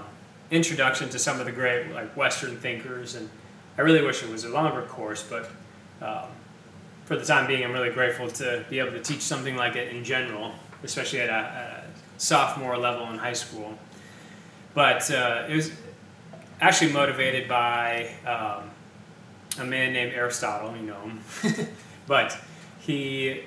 introduction 0.51 1.11
to 1.11 1.18
some 1.18 1.39
of 1.39 1.45
the 1.45 1.53
great 1.53 1.93
like 1.93 2.16
Western 2.16 2.57
thinkers. 2.57 3.14
And 3.14 3.29
I 3.77 3.83
really 3.83 4.03
wish 4.03 4.23
it 4.23 4.31
was 4.31 4.45
a 4.45 4.49
longer 4.49 4.83
course, 4.83 5.23
but 5.23 5.51
um, 6.01 6.29
for 7.05 7.16
the 7.16 7.24
time 7.24 7.46
being, 7.46 7.64
I'm 7.64 7.72
really 7.72 7.90
grateful 7.90 8.28
to 8.28 8.64
be 8.70 8.78
able 8.78 8.92
to 8.92 9.00
teach 9.00 9.20
something 9.20 9.57
like 9.57 9.76
it 9.76 9.94
in 9.94 10.05
general, 10.05 10.53
especially 10.82 11.20
at 11.20 11.28
a, 11.28 11.32
a 11.32 11.84
sophomore 12.18 12.78
level 12.78 13.11
in 13.11 13.18
high 13.18 13.32
school. 13.32 13.76
But 14.74 15.11
uh, 15.11 15.46
it 15.48 15.55
was 15.55 15.72
actually 16.61 16.92
motivated 16.92 17.48
by 17.48 18.11
um, 18.26 18.70
a 19.59 19.64
man 19.64 19.92
named 19.92 20.12
Aristotle, 20.14 20.74
you 20.76 20.82
know 20.82 21.00
him. 21.00 21.68
but 22.07 22.38
he, 22.80 23.42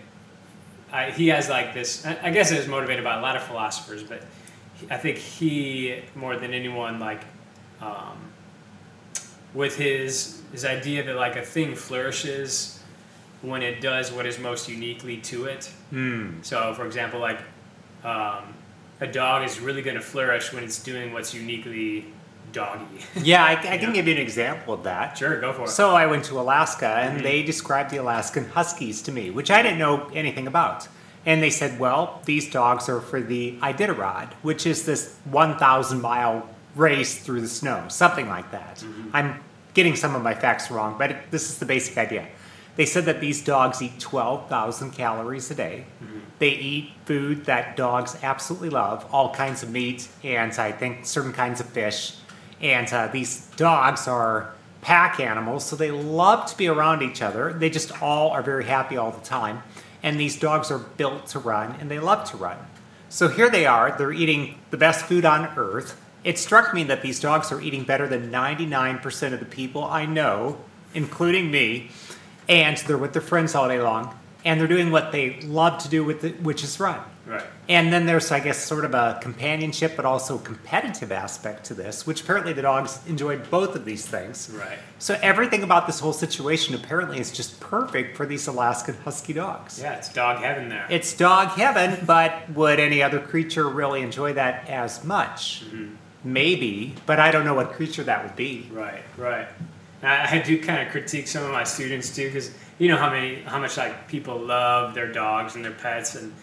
I, 0.91 1.11
he 1.11 1.29
has 1.29 1.49
like 1.49 1.73
this. 1.73 2.05
I 2.05 2.29
guess 2.31 2.51
it 2.51 2.57
was 2.57 2.67
motivated 2.67 3.03
by 3.03 3.17
a 3.17 3.21
lot 3.21 3.35
of 3.35 3.43
philosophers, 3.43 4.03
but 4.03 4.21
I 4.91 4.97
think 4.97 5.17
he 5.17 6.01
more 6.13 6.35
than 6.35 6.53
anyone 6.53 6.99
like, 6.99 7.21
um, 7.81 8.17
with 9.53 9.77
his 9.77 10.41
his 10.51 10.65
idea 10.65 11.03
that 11.03 11.15
like 11.15 11.37
a 11.37 11.41
thing 11.41 11.75
flourishes 11.75 12.74
when 13.45 13.61
it 13.61 13.81
does 13.81 14.11
what 14.11 14.25
is 14.25 14.39
most 14.39 14.67
uniquely 14.69 15.17
to 15.17 15.45
it. 15.45 15.65
Hmm. 15.91 16.41
So, 16.41 16.73
for 16.73 16.85
example, 16.85 17.19
like 17.19 17.39
um, 18.03 18.43
a 19.01 19.07
dog 19.07 19.45
is 19.45 19.59
really 19.59 19.81
going 19.81 19.95
to 19.97 20.01
flourish 20.01 20.51
when 20.53 20.63
it's 20.63 20.81
doing 20.83 21.13
what's 21.13 21.33
uniquely 21.33 22.05
doggy. 22.51 22.85
Yeah, 23.21 23.43
I, 23.43 23.51
I 23.51 23.55
can 23.77 23.89
Yeah. 23.89 23.91
give 23.93 24.07
you 24.07 24.15
an 24.15 24.21
example 24.21 24.73
of 24.73 24.83
that. 24.83 25.17
sure, 25.17 25.39
go 25.41 25.51
for 25.53 25.63
it. 25.63 25.69
So 25.69 25.89
I 25.95 26.05
went 26.05 26.25
to 26.25 26.39
Alaska 26.39 26.87
and 26.87 27.19
Mhm. 27.19 27.23
they 27.23 27.43
described 27.43 27.89
the 27.91 27.97
Alaskan 27.97 28.49
Huskies 28.49 29.01
to 29.03 29.11
me, 29.11 29.29
which 29.31 29.49
I 29.51 29.61
didn't 29.61 29.79
know 29.79 30.09
anything 30.13 30.47
about. 30.47 30.87
And 31.25 31.41
they 31.41 31.49
said, 31.49 31.79
well, 31.79 32.21
these 32.25 32.49
dogs 32.51 32.87
are 32.87 33.01
for 33.01 33.19
the 33.19 33.55
Iditarod, 33.61 34.29
which 34.43 34.65
is 34.67 34.85
this 34.85 35.15
1,000 35.25 35.99
mile 35.99 36.47
race 36.75 37.17
through 37.17 37.41
the 37.41 37.47
snow, 37.47 37.85
something 37.87 38.27
like 38.29 38.51
that. 38.51 38.83
I'm 39.11 39.39
getting 39.73 39.95
some 39.95 40.13
of 40.15 40.21
my 40.21 40.35
facts 40.35 40.69
wrong, 40.69 40.95
but 40.99 41.11
it, 41.11 41.17
this 41.31 41.49
is 41.49 41.57
the 41.57 41.65
basic 41.65 41.97
idea. 41.97 42.27
They 42.75 42.85
said 42.85 43.05
that 43.05 43.21
these 43.21 43.43
dogs 43.43 43.81
eat 43.81 43.99
12,000 43.99 44.91
calories 44.91 45.49
a 45.49 45.55
day. 45.55 45.85
They 46.39 46.49
eat 46.49 46.91
food 47.05 47.45
that 47.45 47.77
dogs 47.77 48.17
absolutely 48.21 48.69
love, 48.69 49.05
all 49.11 49.33
kinds 49.33 49.63
of 49.63 49.69
meat, 49.71 50.09
and 50.23 50.51
I 50.53 50.71
think 50.71 51.05
certain 51.05 51.31
kinds 51.31 51.61
of 51.61 51.67
fish. 51.67 52.15
And 52.61 52.91
uh, 52.91 53.07
these 53.07 53.47
dogs 53.55 54.07
are 54.07 54.53
pack 54.81 55.19
animals, 55.19 55.65
so 55.65 55.75
they 55.75 55.91
love 55.91 56.45
to 56.47 56.57
be 56.57 56.67
around 56.67 57.01
each 57.01 57.21
other. 57.21 57.53
They 57.53 57.69
just 57.69 58.01
all 58.01 58.31
are 58.31 58.43
very 58.43 58.65
happy 58.65 58.97
all 58.97 59.11
the 59.11 59.25
time. 59.25 59.63
And 60.03 60.19
these 60.19 60.37
dogs 60.37 60.69
are 60.69 60.77
built 60.77 61.27
to 61.27 61.39
run, 61.39 61.75
and 61.79 61.89
they 61.89 61.99
love 61.99 62.29
to 62.31 62.37
run. 62.37 62.57
So 63.09 63.29
here 63.29 63.49
they 63.49 63.65
are, 63.65 63.97
they're 63.97 64.11
eating 64.11 64.59
the 64.71 64.77
best 64.77 65.05
food 65.05 65.25
on 65.25 65.57
earth. 65.57 65.99
It 66.25 66.37
struck 66.37 66.73
me 66.73 66.83
that 66.83 67.01
these 67.01 67.19
dogs 67.19 67.51
are 67.51 67.61
eating 67.61 67.83
better 67.83 68.07
than 68.07 68.29
99% 68.31 69.33
of 69.33 69.39
the 69.39 69.45
people 69.45 69.83
I 69.85 70.05
know, 70.05 70.57
including 70.93 71.49
me, 71.49 71.91
and 72.47 72.77
they're 72.77 72.97
with 72.97 73.13
their 73.13 73.21
friends 73.21 73.55
all 73.55 73.67
day 73.67 73.81
long, 73.81 74.17
and 74.43 74.59
they're 74.59 74.67
doing 74.67 74.91
what 74.91 75.11
they 75.11 75.39
love 75.41 75.81
to 75.83 75.89
do, 75.89 76.03
with 76.03 76.23
it, 76.23 76.41
which 76.41 76.63
is 76.63 76.79
run. 76.79 76.99
right. 77.25 77.43
And 77.67 77.91
then 77.91 78.05
there's, 78.05 78.31
I 78.31 78.39
guess, 78.39 78.63
sort 78.63 78.85
of 78.85 78.93
a 78.93 79.17
companionship, 79.23 79.95
but 79.95 80.05
also 80.05 80.37
competitive 80.37 81.11
aspect 81.11 81.65
to 81.65 81.73
this, 81.73 82.05
which 82.05 82.21
apparently 82.21 82.53
the 82.53 82.61
dogs 82.61 82.99
enjoy 83.07 83.39
both 83.39 83.75
of 83.75 83.85
these 83.85 84.05
things. 84.05 84.51
Right. 84.53 84.77
So 84.99 85.17
everything 85.23 85.63
about 85.63 85.87
this 85.87 85.99
whole 85.99 86.13
situation 86.13 86.75
apparently 86.75 87.19
is 87.19 87.31
just 87.31 87.59
perfect 87.59 88.15
for 88.17 88.27
these 88.27 88.45
Alaskan 88.45 88.97
Husky 89.03 89.33
dogs. 89.33 89.79
Yeah, 89.81 89.93
it's 89.95 90.13
dog 90.13 90.43
heaven 90.43 90.69
there. 90.69 90.85
It's 90.91 91.11
dog 91.17 91.47
heaven, 91.57 92.05
but 92.05 92.47
would 92.51 92.79
any 92.79 93.01
other 93.01 93.19
creature 93.19 93.67
really 93.67 94.03
enjoy 94.03 94.33
that 94.33 94.69
as 94.69 95.03
much? 95.03 95.63
Mm-hmm. 95.65 95.95
Maybe, 96.23 96.93
but 97.07 97.19
I 97.19 97.31
don't 97.31 97.45
know 97.45 97.55
what 97.55 97.71
creature 97.73 98.03
that 98.03 98.23
would 98.23 98.35
be. 98.35 98.67
right, 98.71 99.01
right. 99.17 99.47
I, 100.07 100.37
I 100.37 100.39
do 100.39 100.61
kind 100.61 100.85
of 100.85 100.91
critique 100.91 101.27
some 101.27 101.43
of 101.43 101.51
my 101.51 101.63
students 101.63 102.15
too, 102.15 102.27
because 102.27 102.51
you 102.79 102.89
know 102.89 102.97
how 102.97 103.09
many, 103.09 103.41
how 103.41 103.59
much 103.59 103.77
like 103.77 104.07
people 104.07 104.37
love 104.37 104.93
their 104.93 105.11
dogs 105.11 105.55
and 105.55 105.63
their 105.63 105.71
pets, 105.71 106.15
and 106.15 106.33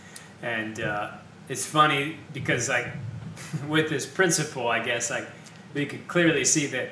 and 0.42 0.80
uh, 0.80 1.10
it's 1.48 1.64
funny 1.64 2.16
because 2.32 2.68
like 2.68 2.88
with 3.68 3.88
this 3.88 4.06
principle, 4.06 4.68
I 4.68 4.82
guess 4.82 5.10
like 5.10 5.26
we 5.74 5.86
could 5.86 6.06
clearly 6.08 6.44
see 6.44 6.66
that 6.68 6.90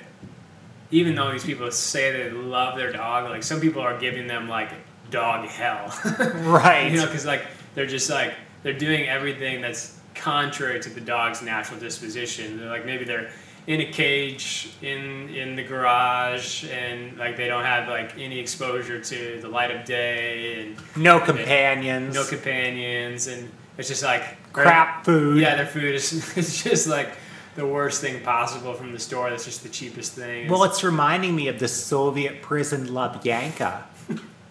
even 0.90 1.14
though 1.14 1.30
these 1.30 1.44
people 1.44 1.70
say 1.70 2.12
they 2.12 2.30
love 2.30 2.76
their 2.76 2.92
dog, 2.92 3.30
like 3.30 3.42
some 3.42 3.60
people 3.60 3.82
are 3.82 3.98
giving 3.98 4.26
them 4.26 4.48
like 4.48 4.70
dog 5.10 5.46
hell. 5.46 5.92
Right. 6.40 6.90
You 6.90 6.98
know, 6.98 7.06
because 7.06 7.26
like 7.26 7.44
they're 7.74 7.86
just 7.86 8.10
like 8.10 8.34
they're 8.62 8.72
doing 8.72 9.08
everything 9.08 9.60
that's 9.60 9.98
contrary 10.14 10.80
to 10.80 10.90
the 10.90 11.00
dog's 11.00 11.42
natural 11.42 11.78
disposition. 11.78 12.58
They're 12.58 12.68
like 12.68 12.84
maybe 12.84 13.04
they're 13.04 13.30
in 13.70 13.80
a 13.80 13.86
cage 13.86 14.68
in 14.82 15.28
in 15.28 15.54
the 15.54 15.62
garage 15.62 16.64
and 16.64 17.16
like 17.16 17.36
they 17.36 17.46
don't 17.46 17.64
have 17.64 17.88
like 17.88 18.18
any 18.18 18.40
exposure 18.40 19.00
to 19.00 19.38
the 19.40 19.48
light 19.48 19.70
of 19.70 19.84
day 19.84 20.60
and 20.60 20.76
no 20.96 21.20
companions. 21.20 22.12
no 22.12 22.24
companions 22.24 23.28
and 23.28 23.48
it's 23.78 23.86
just 23.86 24.02
like 24.02 24.24
crap 24.52 25.04
food. 25.04 25.38
Yeah, 25.40 25.54
their 25.54 25.66
food 25.66 25.94
is 25.94 26.12
it's 26.36 26.64
just 26.64 26.88
like 26.88 27.16
the 27.54 27.64
worst 27.64 28.00
thing 28.00 28.20
possible 28.24 28.74
from 28.74 28.90
the 28.90 28.98
store. 28.98 29.30
That's 29.30 29.44
just 29.44 29.62
the 29.62 29.68
cheapest 29.68 30.14
thing. 30.14 30.48
Well, 30.48 30.64
it's 30.64 30.82
reminding 30.82 31.36
me 31.36 31.46
of 31.46 31.60
the 31.60 31.68
Soviet 31.68 32.42
prison 32.42 32.88
Lubyanka, 32.88 33.84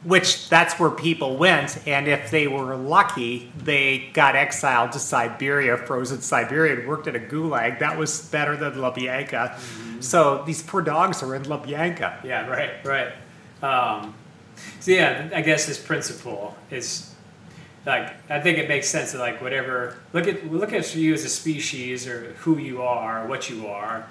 which 0.04 0.48
that's 0.50 0.80
where 0.80 0.90
people 0.90 1.38
went, 1.38 1.86
and 1.88 2.08
if 2.08 2.32
they 2.32 2.48
were 2.48 2.76
lucky, 2.76 3.52
they 3.58 4.10
got 4.14 4.36
exiled 4.36 4.94
to 4.94 5.00
Siberia, 5.00 5.78
frozen 5.78 6.22
Siberia, 6.22 6.80
and 6.80 6.88
worked 6.88 7.08
at 7.08 7.16
a 7.16 7.20
gulag. 7.20 7.80
That 7.80 7.98
was 7.98 8.28
better 8.30 8.56
than 8.56 8.74
Lubyanka. 8.74 9.60
So 10.02 10.44
these 10.46 10.64
poor 10.64 10.82
dogs 10.82 11.22
are 11.22 11.36
in 11.36 11.44
Lubyanka. 11.44 12.24
Yeah, 12.24 12.48
right, 12.48 12.86
right. 12.86 13.12
Um, 13.62 14.16
so 14.80 14.92
yeah, 14.92 15.30
I 15.34 15.42
guess 15.42 15.66
this 15.66 15.78
principle 15.78 16.56
is 16.72 17.14
like 17.86 18.14
I 18.30 18.40
think 18.40 18.58
it 18.58 18.68
makes 18.68 18.88
sense 18.88 19.12
that 19.12 19.20
like 19.20 19.42
whatever 19.42 19.98
look 20.14 20.28
at 20.28 20.50
look 20.52 20.74
at 20.74 20.96
you 20.96 21.14
as 21.14 21.24
a 21.26 21.30
species 21.30 22.08
or 22.08 22.34
who 22.40 22.58
you 22.58 22.82
are, 22.82 23.26
what 23.28 23.50
you 23.50 23.68
are, 23.68 24.08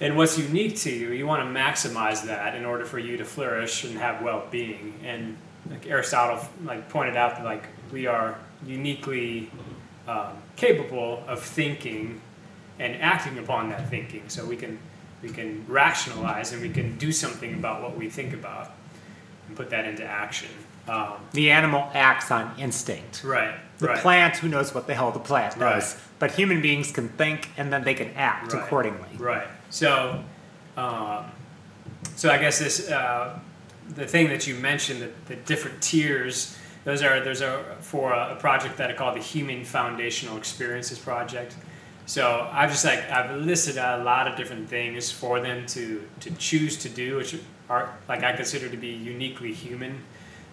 and 0.00 0.16
what's 0.16 0.38
unique 0.38 0.76
to 0.78 0.90
you. 0.90 1.10
You 1.12 1.26
want 1.26 1.42
to 1.42 1.60
maximize 1.60 2.24
that 2.26 2.54
in 2.54 2.64
order 2.64 2.84
for 2.84 2.98
you 2.98 3.16
to 3.16 3.24
flourish 3.24 3.84
and 3.84 3.96
have 3.98 4.22
well-being. 4.22 4.94
And 5.04 5.36
like 5.70 5.86
Aristotle 5.86 6.46
like 6.64 6.88
pointed 6.88 7.16
out 7.16 7.36
that 7.36 7.44
like 7.44 7.64
we 7.92 8.06
are 8.06 8.36
uniquely 8.66 9.50
um, 10.08 10.36
capable 10.56 11.22
of 11.26 11.40
thinking 11.42 12.20
and 12.78 13.00
acting 13.00 13.38
upon 13.38 13.70
that 13.70 13.88
thinking. 13.88 14.28
So 14.28 14.44
we 14.44 14.56
can 14.56 14.78
we 15.22 15.30
can 15.30 15.64
rationalize 15.68 16.52
and 16.52 16.60
we 16.60 16.68
can 16.68 16.98
do 16.98 17.10
something 17.12 17.54
about 17.54 17.80
what 17.82 17.96
we 17.96 18.10
think 18.10 18.34
about 18.34 18.72
and 19.48 19.56
put 19.56 19.70
that 19.70 19.86
into 19.86 20.04
action. 20.04 20.48
Um, 20.86 21.14
The 21.32 21.50
animal 21.50 21.88
acts 21.94 22.30
on 22.30 22.52
instinct. 22.58 23.22
right. 23.24 23.54
The 23.78 23.86
right. 23.88 23.98
plant, 23.98 24.36
who 24.36 24.48
knows 24.48 24.74
what 24.74 24.86
the 24.86 24.94
hell 24.94 25.10
the 25.12 25.18
plant 25.18 25.56
Right. 25.56 25.76
does? 25.76 25.96
But 26.18 26.32
human 26.32 26.60
beings 26.60 26.92
can 26.92 27.08
think 27.08 27.48
and 27.56 27.72
then 27.72 27.84
they 27.84 27.94
can 27.94 28.10
act 28.16 28.52
Right. 28.52 28.62
accordingly. 28.62 29.08
Right. 29.16 29.46
So, 29.74 30.22
um, 30.76 31.24
so 32.14 32.30
I 32.30 32.38
guess 32.38 32.60
this 32.60 32.88
uh, 32.88 33.40
the 33.96 34.06
thing 34.06 34.28
that 34.28 34.46
you 34.46 34.54
mentioned, 34.54 35.02
the, 35.02 35.10
the 35.26 35.34
different 35.34 35.82
tiers. 35.82 36.56
Those 36.84 37.02
are 37.02 37.18
those 37.18 37.42
are 37.42 37.60
for 37.80 38.12
a, 38.12 38.34
a 38.34 38.36
project 38.36 38.76
that 38.76 38.88
I 38.88 38.92
call 38.92 39.12
the 39.12 39.20
Human 39.20 39.64
Foundational 39.64 40.36
Experiences 40.36 41.00
Project. 41.00 41.56
So 42.06 42.48
I've 42.52 42.70
just 42.70 42.84
like 42.84 43.10
I've 43.10 43.36
listed 43.40 43.76
a 43.76 44.00
lot 44.04 44.28
of 44.28 44.36
different 44.36 44.68
things 44.68 45.10
for 45.10 45.40
them 45.40 45.66
to 45.66 46.06
to 46.20 46.30
choose 46.36 46.76
to 46.76 46.88
do, 46.88 47.16
which 47.16 47.36
are 47.68 47.98
like 48.08 48.22
I 48.22 48.32
consider 48.32 48.68
to 48.68 48.76
be 48.76 48.90
uniquely 48.90 49.52
human. 49.52 49.98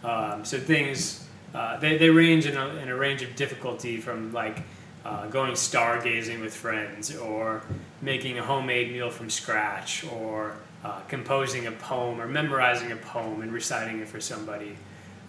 Um, 0.04 0.44
so 0.44 0.58
things 0.58 1.28
uh, 1.54 1.78
they, 1.78 1.96
they 2.00 2.10
range 2.10 2.48
in 2.48 2.58
a, 2.58 2.68
in 2.78 2.90
a 2.90 2.96
range 2.96 3.22
of 3.22 3.36
difficulty 3.36 3.98
from 3.98 4.34
like 4.34 4.64
uh, 5.06 5.28
going 5.28 5.54
stargazing 5.54 6.42
with 6.42 6.54
friends 6.54 7.16
or 7.16 7.64
making 8.02 8.38
a 8.38 8.44
homemade 8.44 8.92
meal 8.92 9.10
from 9.10 9.30
scratch 9.30 10.06
or 10.12 10.56
uh, 10.84 11.00
composing 11.08 11.68
a 11.68 11.72
poem 11.72 12.20
or 12.20 12.28
memorizing 12.28 12.92
a 12.92 12.96
poem 12.96 13.42
and 13.42 13.52
reciting 13.52 14.00
it 14.00 14.08
for 14.08 14.20
somebody 14.20 14.76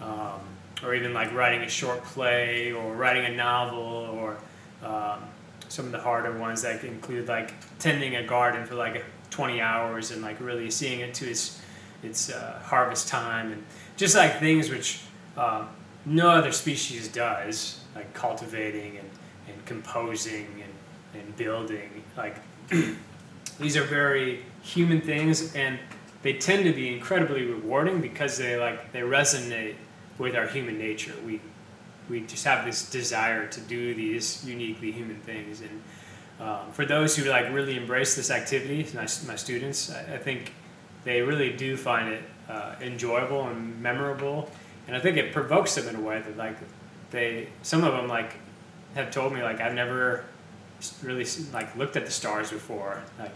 um, 0.01 0.41
or 0.83 0.95
even 0.95 1.15
like 1.15 1.33
writing 1.33 1.63
a 1.63 1.69
short 1.69 2.03
play 2.05 2.73
or 2.73 2.95
writing 2.95 3.25
a 3.27 3.37
novel 3.37 3.79
or 3.79 4.37
um, 4.87 5.21
some 5.69 5.87
of 5.87 5.93
the 5.93 6.01
harder 6.01 6.37
ones 6.39 6.63
that 6.63 6.85
include 6.85 7.29
like 7.29 7.55
tending 7.79 8.17
a 8.17 8.23
garden 8.23 8.67
for 8.67 8.75
like 8.75 9.05
20 9.31 9.61
hours 9.61 10.11
and 10.11 10.23
like 10.23 10.39
really 10.41 10.71
seeing 10.71 11.01
it 11.01 11.15
to 11.15 11.29
its 11.29 11.61
its 12.03 12.31
uh, 12.31 12.61
harvest 12.65 13.07
time 13.07 13.53
and 13.53 13.63
just 13.97 14.17
like 14.17 14.41
things 14.41 14.69
which 14.69 15.01
uh, 15.37 15.65
no 16.05 16.31
other 16.31 16.51
species 16.51 17.09
does 17.09 17.81
like 17.95 18.13
cultivating 18.13 18.97
and, 18.99 19.09
and 19.09 19.12
composing 19.73 20.47
and, 20.65 21.23
and 21.23 21.37
building 21.37 22.05
like 22.17 22.37
these 23.61 23.77
are 23.77 23.85
very 23.85 24.45
human 24.63 25.01
things 25.01 25.55
and 25.55 25.79
they 26.23 26.35
tend 26.35 26.65
to 26.65 26.73
be 26.73 26.93
incredibly 26.93 27.45
rewarding 27.45 28.01
because 28.01 28.39
they 28.39 28.57
like 28.57 28.93
they 28.93 29.01
resonate 29.01 29.75
with 30.19 30.37
our 30.37 30.47
human 30.47 30.79
nature. 30.79 31.15
We 31.27 31.41
we 32.09 32.21
just 32.21 32.45
have 32.45 32.65
this 32.65 32.89
desire 32.91 33.47
to 33.49 33.61
do 33.61 33.95
these 33.95 34.45
uniquely 34.45 34.93
human 34.93 35.19
things 35.21 35.61
and 35.61 35.83
um, 36.41 36.73
for 36.73 36.85
those 36.85 37.17
who 37.17 37.29
like 37.31 37.53
really 37.53 37.77
embrace 37.77 38.17
this 38.17 38.31
activity 38.31 38.87
my, 38.95 39.07
my 39.27 39.37
students 39.37 39.91
I, 39.91 40.15
I 40.15 40.19
think 40.19 40.53
they 41.05 41.23
really 41.23 41.53
do 41.53 41.77
find 41.77 42.09
it 42.09 42.25
uh, 42.49 42.75
enjoyable 42.81 43.47
and 43.47 43.81
memorable 43.81 44.51
and 44.89 44.97
i 44.97 45.01
think 45.01 45.17
it 45.17 45.33
provokes 45.33 45.77
them 45.77 45.89
in 45.89 45.95
a 45.95 46.01
way 46.01 46.21
that 46.21 46.37
like 46.37 46.57
they 47.13 47.49
some 47.63 47.85
of 47.85 47.93
them 47.93 48.09
like 48.09 48.35
have 48.95 49.11
told 49.11 49.33
me 49.33 49.43
like 49.43 49.61
i've 49.61 49.75
never 49.75 50.25
really 51.03 51.27
like 51.53 51.75
looked 51.77 51.97
at 51.97 52.05
the 52.05 52.11
stars 52.11 52.51
before 52.51 53.03
like 53.19 53.33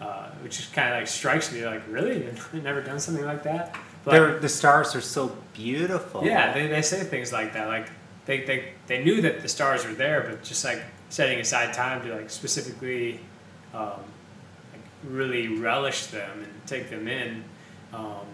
uh, 0.00 0.28
which 0.42 0.56
just 0.56 0.72
kind 0.72 0.92
of 0.92 0.98
like 0.98 1.06
strikes 1.06 1.52
me 1.52 1.64
like 1.64 1.80
really 1.88 2.26
I've 2.52 2.54
never 2.64 2.80
done 2.82 2.98
something 2.98 3.24
like 3.24 3.44
that 3.44 3.76
but 4.04 4.10
They're, 4.10 4.38
the 4.38 4.48
stars 4.48 4.94
are 4.96 5.00
so 5.00 5.36
beautiful. 5.54 6.24
yeah, 6.24 6.52
they, 6.52 6.66
they 6.66 6.82
say 6.82 7.04
things 7.04 7.32
like 7.32 7.52
that. 7.52 7.68
Like 7.68 7.88
they, 8.26 8.44
they, 8.44 8.72
they 8.86 9.04
knew 9.04 9.22
that 9.22 9.42
the 9.42 9.48
stars 9.48 9.86
were 9.86 9.94
there, 9.94 10.22
but 10.28 10.42
just 10.42 10.64
like 10.64 10.82
setting 11.08 11.38
aside 11.38 11.72
time 11.72 12.02
to 12.06 12.14
like 12.14 12.30
specifically 12.30 13.20
um, 13.74 14.00
like 14.72 14.82
really 15.04 15.48
relish 15.48 16.06
them 16.06 16.42
and 16.42 16.66
take 16.66 16.90
them 16.90 17.06
in. 17.06 17.44
Um, 17.92 18.26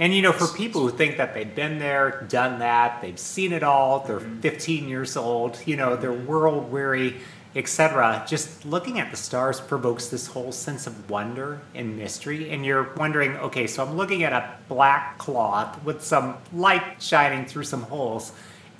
And 0.00 0.14
you 0.14 0.22
know, 0.22 0.32
for 0.32 0.46
people 0.56 0.80
who 0.80 0.90
think 0.90 1.18
that 1.18 1.34
they've 1.34 1.54
been 1.54 1.78
there, 1.78 2.26
done 2.28 2.58
that, 2.60 3.02
they've 3.02 3.18
seen 3.18 3.52
it 3.52 3.62
all, 3.62 4.00
they're 4.00 4.18
Mm-hmm. 4.18 4.40
15 4.40 4.88
years 4.88 5.16
old, 5.16 5.58
you 5.66 5.76
know, 5.76 5.94
they're 5.94 6.12
world 6.12 6.72
weary, 6.72 7.16
etc. 7.54 8.24
Just 8.26 8.64
looking 8.64 8.98
at 8.98 9.10
the 9.10 9.16
stars 9.16 9.60
provokes 9.60 10.08
this 10.08 10.26
whole 10.26 10.52
sense 10.52 10.86
of 10.86 11.10
wonder 11.10 11.60
and 11.74 11.98
mystery. 11.98 12.50
And 12.50 12.64
you're 12.64 12.92
wondering, 12.94 13.36
okay, 13.36 13.66
so 13.66 13.84
I'm 13.84 13.96
looking 13.96 14.22
at 14.22 14.32
a 14.32 14.56
black 14.68 15.18
cloth 15.18 15.82
with 15.84 16.02
some 16.02 16.36
light 16.52 17.02
shining 17.02 17.44
through 17.44 17.64
some 17.64 17.82
holes, 17.82 18.32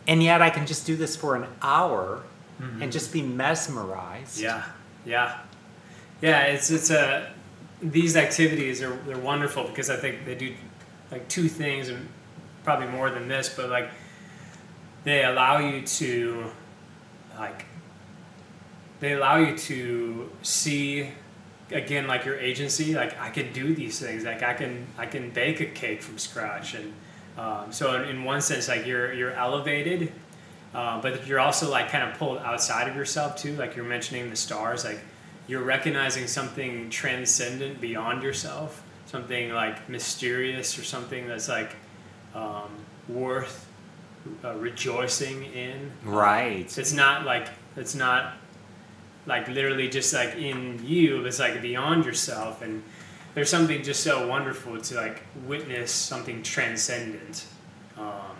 and 0.08 0.22
yet 0.22 0.40
I 0.40 0.50
can 0.50 0.66
just 0.66 0.86
do 0.86 0.96
this 0.96 1.16
for 1.16 1.36
an 1.36 1.46
hour 1.62 2.22
and 2.80 2.92
just 2.92 3.12
be 3.12 3.22
mesmerized. 3.22 4.38
Mm-hmm. 4.38 4.44
yeah, 4.44 4.64
yeah, 5.06 5.38
yeah. 6.20 6.42
It's 6.42 6.70
it's 6.70 6.90
a 6.90 7.32
these 7.82 8.16
activities 8.16 8.82
are 8.82 8.94
they're 9.06 9.18
wonderful 9.18 9.64
because 9.64 9.88
I 9.90 9.96
think 9.96 10.26
they 10.26 10.34
do 10.34 10.54
like 11.10 11.28
two 11.28 11.48
things 11.48 11.88
and 11.88 12.08
probably 12.64 12.86
more 12.86 13.10
than 13.10 13.28
this, 13.28 13.48
but 13.48 13.68
like 13.68 13.90
they 15.04 15.24
allow 15.24 15.58
you 15.58 15.82
to 15.82 16.50
like 17.38 17.64
they 19.00 19.12
allow 19.12 19.36
you 19.36 19.56
to 19.56 20.30
see 20.42 21.08
again 21.70 22.06
like 22.06 22.24
your 22.24 22.36
agency 22.38 22.94
like 22.94 23.18
i 23.20 23.30
can 23.30 23.52
do 23.52 23.74
these 23.74 23.98
things 24.00 24.24
like 24.24 24.42
i 24.42 24.52
can 24.52 24.86
i 24.98 25.06
can 25.06 25.30
bake 25.30 25.60
a 25.60 25.66
cake 25.66 26.02
from 26.02 26.18
scratch. 26.18 26.74
And 26.74 26.92
um, 27.38 27.72
so 27.72 27.94
in, 27.94 28.08
in 28.08 28.24
one 28.24 28.40
sense 28.40 28.68
like 28.68 28.86
you're 28.86 29.12
you're 29.12 29.32
elevated 29.32 30.12
uh, 30.74 31.00
but 31.00 31.26
you're 31.26 31.40
also 31.40 31.70
like 31.70 31.88
kind 31.88 32.08
of 32.08 32.18
pulled 32.18 32.38
outside 32.38 32.88
of 32.88 32.96
yourself 32.96 33.36
too 33.36 33.56
like 33.56 33.76
you're 33.76 33.84
mentioning 33.84 34.28
the 34.30 34.36
stars 34.36 34.84
like 34.84 35.00
you're 35.46 35.62
recognizing 35.62 36.26
something 36.26 36.90
transcendent 36.90 37.80
beyond 37.80 38.22
yourself 38.22 38.82
something 39.14 39.50
like 39.52 39.88
mysterious 39.88 40.78
or 40.78 40.84
something 40.84 41.26
that's 41.26 41.48
like 41.48 41.74
um, 42.34 42.70
worth 43.08 43.66
uh, 44.44 44.54
rejoicing 44.54 45.44
in 45.46 45.90
Right. 46.04 46.78
it's 46.78 46.92
not 46.92 47.24
like 47.24 47.48
it's 47.76 47.94
not 47.94 48.34
like 49.26 49.48
literally 49.48 49.88
just 49.88 50.14
like 50.14 50.36
in 50.36 50.80
you. 50.84 51.24
It's 51.26 51.38
like 51.38 51.60
beyond 51.60 52.04
yourself, 52.04 52.62
and 52.62 52.82
there's 53.34 53.50
something 53.50 53.82
just 53.82 54.02
so 54.02 54.26
wonderful 54.26 54.80
to 54.80 54.94
like 54.94 55.22
witness 55.46 55.90
something 55.92 56.42
transcendent. 56.42 57.44
Um, 57.98 58.36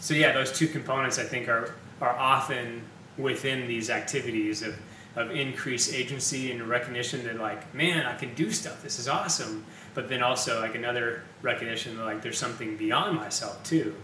so 0.00 0.14
yeah, 0.14 0.32
those 0.32 0.52
two 0.52 0.68
components 0.68 1.18
I 1.18 1.24
think 1.24 1.48
are 1.48 1.74
are 2.00 2.16
often 2.16 2.82
within 3.18 3.66
these 3.66 3.90
activities 3.90 4.62
of 4.62 4.76
of 5.16 5.32
increased 5.32 5.92
agency 5.92 6.52
and 6.52 6.62
recognition 6.68 7.24
that 7.24 7.38
like 7.38 7.74
man 7.74 8.06
I 8.06 8.14
can 8.16 8.32
do 8.34 8.50
stuff. 8.50 8.82
This 8.82 8.98
is 8.98 9.08
awesome. 9.08 9.64
But 9.94 10.08
then 10.08 10.22
also 10.22 10.60
like 10.60 10.74
another 10.74 11.22
recognition 11.42 11.96
that 11.96 12.04
like 12.04 12.22
there's 12.22 12.38
something 12.38 12.76
beyond 12.76 13.16
myself 13.16 13.62
too. 13.64 13.94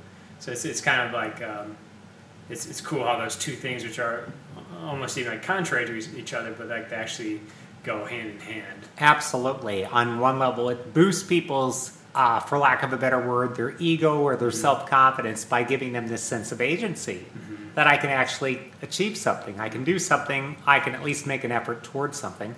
So 0.41 0.53
it's 0.53 0.65
it's 0.65 0.81
kind 0.81 1.03
of 1.03 1.13
like 1.13 1.43
um, 1.43 1.77
it's, 2.51 2.67
it's 2.67 2.81
cool 2.81 3.05
how 3.05 3.19
those 3.19 3.37
two 3.37 3.53
things, 3.53 3.85
which 3.85 3.99
are 3.99 4.31
almost 4.83 5.17
even 5.19 5.33
like 5.33 5.43
contrary 5.43 5.87
to 5.87 6.19
each 6.19 6.35
other, 6.35 6.53
but 6.57 6.69
like 6.69 6.91
they 6.91 6.97
actually 6.97 7.41
go 7.85 8.05
hand 8.05 8.31
in 8.31 8.41
hand. 8.41 8.83
Absolutely. 8.99 9.85
On 9.85 10.19
one 10.19 10.39
level, 10.39 10.69
it 10.69 10.93
boosts 10.93 11.23
people's, 11.23 11.97
uh, 12.15 12.41
for 12.41 12.59
lack 12.59 12.83
of 12.83 12.93
a 12.93 12.97
better 12.97 13.21
word, 13.21 13.57
their 13.57 13.77
ego 13.79 14.21
or 14.21 14.37
their 14.37 14.51
self 14.51 14.89
confidence 14.89 15.45
by 15.45 15.63
giving 15.63 15.93
them 15.93 16.09
this 16.09 16.23
sense 16.23 16.53
of 16.53 16.61
agency 16.61 17.25
that 17.75 17.87
I 17.87 17.97
can 17.97 18.11
actually 18.11 18.73
achieve 18.83 19.17
something. 19.17 19.61
I 19.61 19.69
can 19.69 19.85
do 19.85 19.99
something. 19.99 20.57
I 20.67 20.81
can 20.81 20.95
at 20.95 21.03
least 21.03 21.27
make 21.27 21.45
an 21.45 21.53
effort 21.53 21.85
towards 21.85 22.19
something. 22.19 22.55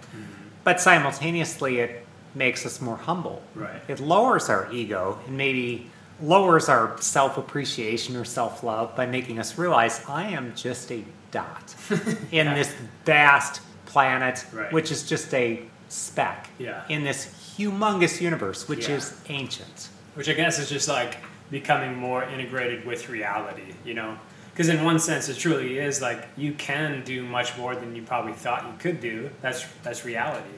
But 0.65 0.81
simultaneously, 0.81 1.81
it 1.81 2.07
makes 2.35 2.65
us 2.67 2.81
more 2.81 2.97
humble. 2.97 3.43
Right. 3.55 3.81
It 3.89 4.01
lowers 4.01 4.49
our 4.49 4.71
ego 4.73 5.19
and 5.27 5.37
maybe 5.37 5.91
lowers 6.23 6.69
our 6.69 7.01
self 7.01 7.39
appreciation 7.39 8.17
or 8.17 8.25
self 8.25 8.63
love 8.63 8.95
by 8.97 9.07
making 9.07 9.39
us 9.39 9.57
realize 9.59 10.01
I 10.09 10.25
am 10.31 10.55
just 10.55 10.91
a 10.93 11.05
dot 11.31 11.75
in 11.91 12.47
Yeah. 12.47 12.55
this 12.55 12.75
vast 13.05 13.61
planet, 13.87 14.45
Right. 14.53 14.73
which 14.73 14.91
is 14.91 15.09
just 15.09 15.33
a 15.35 15.63
speck 15.89 16.49
Yeah. 16.59 16.83
in 16.89 17.05
this 17.05 17.27
humongous 17.57 18.21
universe, 18.21 18.69
which 18.69 18.89
Yeah. 18.89 18.97
is 18.97 19.15
ancient. 19.29 19.89
Which 20.15 20.29
I 20.29 20.33
guess 20.35 20.59
is 20.59 20.69
just 20.69 20.89
like 20.89 21.17
becoming 21.51 21.97
more 21.97 22.25
integrated 22.25 22.85
with 22.85 23.09
reality, 23.09 23.75
you 23.85 23.95
know? 23.95 24.19
Because 24.53 24.69
in 24.69 24.85
one 24.85 24.99
sense, 24.99 25.29
it 25.29 25.39
truly 25.39 25.79
is 25.79 26.03
like 26.03 26.27
you 26.37 26.53
can 26.53 27.03
do 27.05 27.23
much 27.23 27.57
more 27.57 27.77
than 27.77 27.95
you 27.95 28.03
probably 28.03 28.33
thought 28.33 28.65
you 28.65 28.73
could 28.81 29.01
do. 29.01 29.31
That's 29.41 29.65
that's 29.85 30.05
reality. 30.05 30.51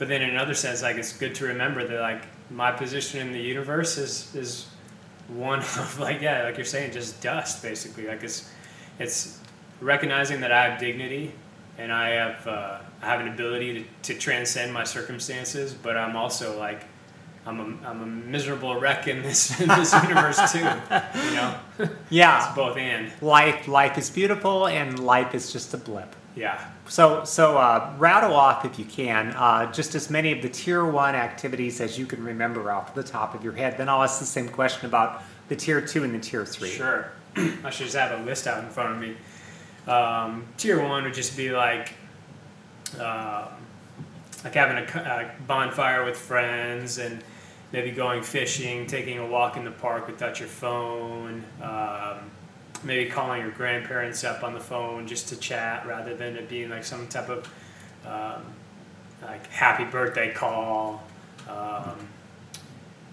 But 0.00 0.08
then 0.08 0.22
in 0.22 0.30
another 0.30 0.54
sense, 0.54 0.82
like 0.82 0.96
it's 0.96 1.12
good 1.12 1.34
to 1.36 1.44
remember 1.44 1.86
that 1.86 2.00
like 2.00 2.22
my 2.50 2.72
position 2.72 3.20
in 3.20 3.32
the 3.34 3.38
universe 3.38 3.98
is 3.98 4.34
is 4.34 4.66
one 5.28 5.58
of 5.82 6.00
like 6.00 6.22
yeah, 6.22 6.44
like 6.44 6.56
you're 6.56 6.64
saying, 6.64 6.92
just 6.92 7.20
dust 7.20 7.62
basically. 7.62 8.06
Like 8.06 8.22
it's 8.24 8.50
it's 8.98 9.38
recognizing 9.82 10.40
that 10.40 10.52
I 10.52 10.70
have 10.70 10.80
dignity 10.80 11.34
and 11.76 11.92
I 11.92 12.08
have 12.12 12.46
uh, 12.46 12.78
I 13.02 13.06
have 13.06 13.20
an 13.20 13.28
ability 13.28 13.86
to, 14.02 14.14
to 14.14 14.18
transcend 14.18 14.72
my 14.72 14.84
circumstances, 14.84 15.74
but 15.74 15.98
I'm 15.98 16.16
also 16.16 16.58
like 16.58 16.84
I'm 17.44 17.60
a, 17.60 17.86
I'm 17.86 18.02
a 18.02 18.06
miserable 18.06 18.80
wreck 18.80 19.06
in 19.06 19.20
this 19.22 19.60
in 19.60 19.68
this 19.68 19.92
universe 19.92 20.50
too. 20.50 20.60
You 20.60 21.34
know, 21.34 21.58
Yeah, 22.08 22.46
it's 22.46 22.56
both 22.56 22.78
and 22.78 23.12
life 23.20 23.68
life 23.68 23.98
is 23.98 24.08
beautiful, 24.08 24.66
and 24.66 24.98
life 24.98 25.34
is 25.34 25.52
just 25.52 25.74
a 25.74 25.78
blip. 25.78 26.16
Yeah. 26.36 26.64
So, 26.88 27.24
so 27.24 27.58
uh, 27.58 27.92
rattle 27.98 28.34
off 28.34 28.64
if 28.64 28.78
you 28.78 28.84
can 28.84 29.28
uh, 29.30 29.70
just 29.72 29.94
as 29.94 30.10
many 30.10 30.32
of 30.32 30.42
the 30.42 30.48
tier 30.48 30.84
one 30.84 31.14
activities 31.14 31.80
as 31.80 31.98
you 31.98 32.06
can 32.06 32.22
remember 32.24 32.70
off 32.70 32.94
the 32.94 33.02
top 33.02 33.34
of 33.34 33.42
your 33.42 33.52
head. 33.52 33.76
Then 33.76 33.88
I'll 33.88 34.02
ask 34.02 34.20
the 34.20 34.26
same 34.26 34.48
question 34.48 34.86
about 34.86 35.22
the 35.48 35.56
tier 35.56 35.80
two 35.80 36.04
and 36.04 36.14
the 36.14 36.18
tier 36.18 36.44
three. 36.44 36.68
Sure. 36.68 37.10
I 37.36 37.70
should 37.70 37.86
just 37.86 37.96
have 37.96 38.20
a 38.20 38.24
list 38.24 38.46
out 38.46 38.62
in 38.62 38.70
front 38.70 38.92
of 38.92 39.00
me. 39.00 39.16
Um, 39.90 40.46
tier 40.56 40.82
one 40.82 41.04
would 41.04 41.14
just 41.14 41.36
be 41.36 41.50
like, 41.50 41.94
um, 42.98 43.48
like 44.44 44.54
having 44.54 44.78
a, 44.78 44.98
a 44.98 45.42
bonfire 45.46 46.04
with 46.04 46.16
friends 46.16 46.98
and 46.98 47.22
maybe 47.72 47.90
going 47.90 48.22
fishing, 48.22 48.86
taking 48.86 49.18
a 49.18 49.26
walk 49.26 49.56
in 49.56 49.64
the 49.64 49.70
park 49.70 50.06
without 50.06 50.38
your 50.38 50.48
phone. 50.48 51.44
Um, 51.62 52.30
maybe 52.82 53.10
calling 53.10 53.42
your 53.42 53.50
grandparents 53.50 54.24
up 54.24 54.42
on 54.42 54.54
the 54.54 54.60
phone 54.60 55.06
just 55.06 55.28
to 55.28 55.36
chat 55.36 55.86
rather 55.86 56.16
than 56.16 56.36
it 56.36 56.48
being 56.48 56.70
like 56.70 56.84
some 56.84 57.06
type 57.08 57.28
of 57.28 57.46
um, 58.06 58.42
like 59.22 59.46
happy 59.48 59.84
birthday 59.84 60.32
call. 60.32 61.02
Um, 61.48 61.96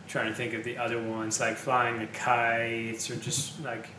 trying 0.07 0.27
to 0.27 0.33
think 0.33 0.53
of 0.53 0.63
the 0.63 0.77
other 0.77 1.01
ones 1.01 1.39
like 1.39 1.57
flying 1.57 1.99
the 1.99 2.07
kites 2.07 3.11
or 3.11 3.17
just 3.17 3.61
like 3.63 3.89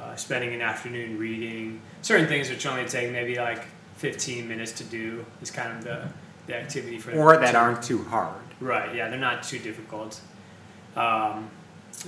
uh, 0.00 0.14
spending 0.16 0.52
an 0.52 0.60
afternoon 0.60 1.18
reading. 1.18 1.80
Certain 2.02 2.26
things 2.26 2.50
which 2.50 2.66
only 2.66 2.86
take 2.86 3.10
maybe 3.10 3.36
like 3.36 3.64
15 3.96 4.46
minutes 4.46 4.72
to 4.72 4.84
do 4.84 5.24
is 5.40 5.50
kind 5.50 5.76
of 5.78 5.84
the, 5.84 6.08
the 6.46 6.56
activity 6.56 6.98
for 6.98 7.12
Or 7.12 7.36
that 7.36 7.54
aren't 7.54 7.82
too 7.82 8.02
hard. 8.04 8.34
Right, 8.60 8.94
yeah, 8.94 9.08
they're 9.08 9.18
not 9.18 9.42
too 9.42 9.58
difficult. 9.58 10.20
Um, 10.96 11.50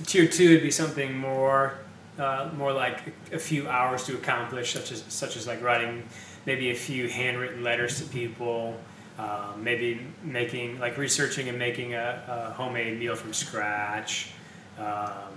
tier 0.05 0.27
two 0.27 0.51
would 0.51 0.63
be 0.63 0.71
something 0.71 1.17
more, 1.17 1.79
uh, 2.19 2.49
more 2.55 2.71
like 2.71 3.13
a 3.31 3.39
few 3.39 3.67
hours 3.67 4.03
to 4.05 4.15
accomplish, 4.15 4.73
such 4.73 4.91
as 4.91 5.03
such 5.09 5.35
as 5.35 5.47
like 5.47 5.61
writing 5.61 6.03
maybe 6.45 6.71
a 6.71 6.75
few 6.75 7.09
handwritten 7.09 7.63
letters 7.63 8.01
to 8.01 8.07
people, 8.09 8.79
um, 9.17 9.63
maybe 9.63 10.05
making 10.23 10.79
like 10.79 10.97
researching 10.97 11.49
and 11.49 11.57
making 11.57 11.93
a, 11.93 12.23
a 12.27 12.53
homemade 12.53 12.99
meal 12.99 13.15
from 13.15 13.33
scratch. 13.33 14.31
Um, 14.77 15.33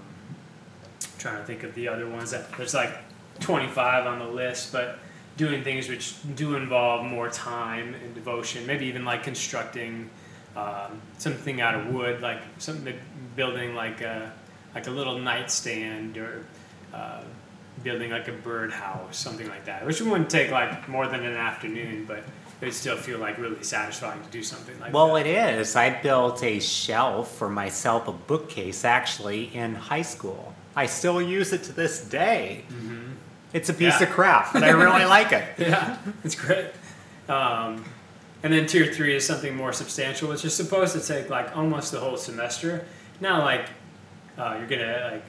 trying 1.18 1.38
to 1.38 1.44
think 1.44 1.62
of 1.64 1.74
the 1.74 1.88
other 1.88 2.08
ones 2.08 2.30
that 2.30 2.50
there's 2.56 2.74
like 2.74 2.92
25 3.40 4.06
on 4.06 4.18
the 4.18 4.26
list, 4.26 4.72
but 4.72 4.98
doing 5.36 5.62
things 5.62 5.88
which 5.88 6.14
do 6.34 6.56
involve 6.56 7.04
more 7.04 7.28
time 7.28 7.94
and 7.94 8.14
devotion, 8.14 8.66
maybe 8.66 8.86
even 8.86 9.04
like 9.04 9.22
constructing 9.22 10.10
um, 10.56 11.00
something 11.18 11.60
out 11.60 11.74
of 11.74 11.86
wood, 11.86 12.20
like 12.20 12.40
something 12.58 12.98
building 13.36 13.74
like 13.74 14.00
a 14.00 14.32
like 14.74 14.86
a 14.86 14.90
little 14.90 15.18
nightstand 15.18 16.18
or 16.18 16.44
uh, 16.94 17.22
building 17.82 18.10
like 18.10 18.28
a 18.28 18.32
birdhouse, 18.32 19.16
something 19.16 19.48
like 19.48 19.64
that. 19.66 19.84
Which 19.86 20.00
wouldn't 20.00 20.30
take 20.30 20.50
like 20.50 20.88
more 20.88 21.06
than 21.06 21.24
an 21.24 21.34
afternoon, 21.36 22.04
but 22.06 22.18
it 22.60 22.64
would 22.64 22.74
still 22.74 22.96
feel 22.96 23.18
like 23.18 23.38
really 23.38 23.62
satisfying 23.62 24.20
to 24.22 24.28
do 24.30 24.42
something 24.42 24.78
like 24.80 24.92
Well, 24.92 25.14
that. 25.14 25.26
it 25.26 25.58
is. 25.60 25.76
I 25.76 25.90
built 26.00 26.42
a 26.42 26.58
shelf 26.60 27.30
for 27.36 27.48
myself, 27.48 28.08
a 28.08 28.12
bookcase 28.12 28.84
actually, 28.84 29.54
in 29.54 29.74
high 29.76 30.02
school. 30.02 30.54
I 30.74 30.86
still 30.86 31.20
use 31.22 31.52
it 31.52 31.62
to 31.64 31.72
this 31.72 32.04
day. 32.04 32.64
It's 33.52 33.68
a 33.68 33.72
piece 33.74 33.94
Mm-hmm. 33.94 34.02
Yeah. 34.02 34.08
of 34.08 34.14
crap, 34.14 34.52
but 34.52 34.62
I 34.64 34.70
really 34.70 35.04
like 35.16 35.32
it. 35.32 35.44
yeah, 35.58 35.98
it's 36.24 36.34
great. 36.34 36.66
Um, 37.28 37.84
and 38.42 38.52
then 38.52 38.66
tier 38.66 38.92
three 38.92 39.16
is 39.16 39.26
something 39.26 39.54
more 39.56 39.72
substantial, 39.72 40.28
which 40.28 40.44
is 40.44 40.54
supposed 40.54 40.92
to 40.94 41.00
take 41.00 41.28
like 41.30 41.56
almost 41.56 41.92
the 41.92 42.00
whole 42.00 42.16
semester. 42.16 42.84
Not 43.20 43.44
like 43.44 43.66
uh, 44.36 44.56
you're 44.58 44.68
gonna 44.68 45.10
like 45.12 45.24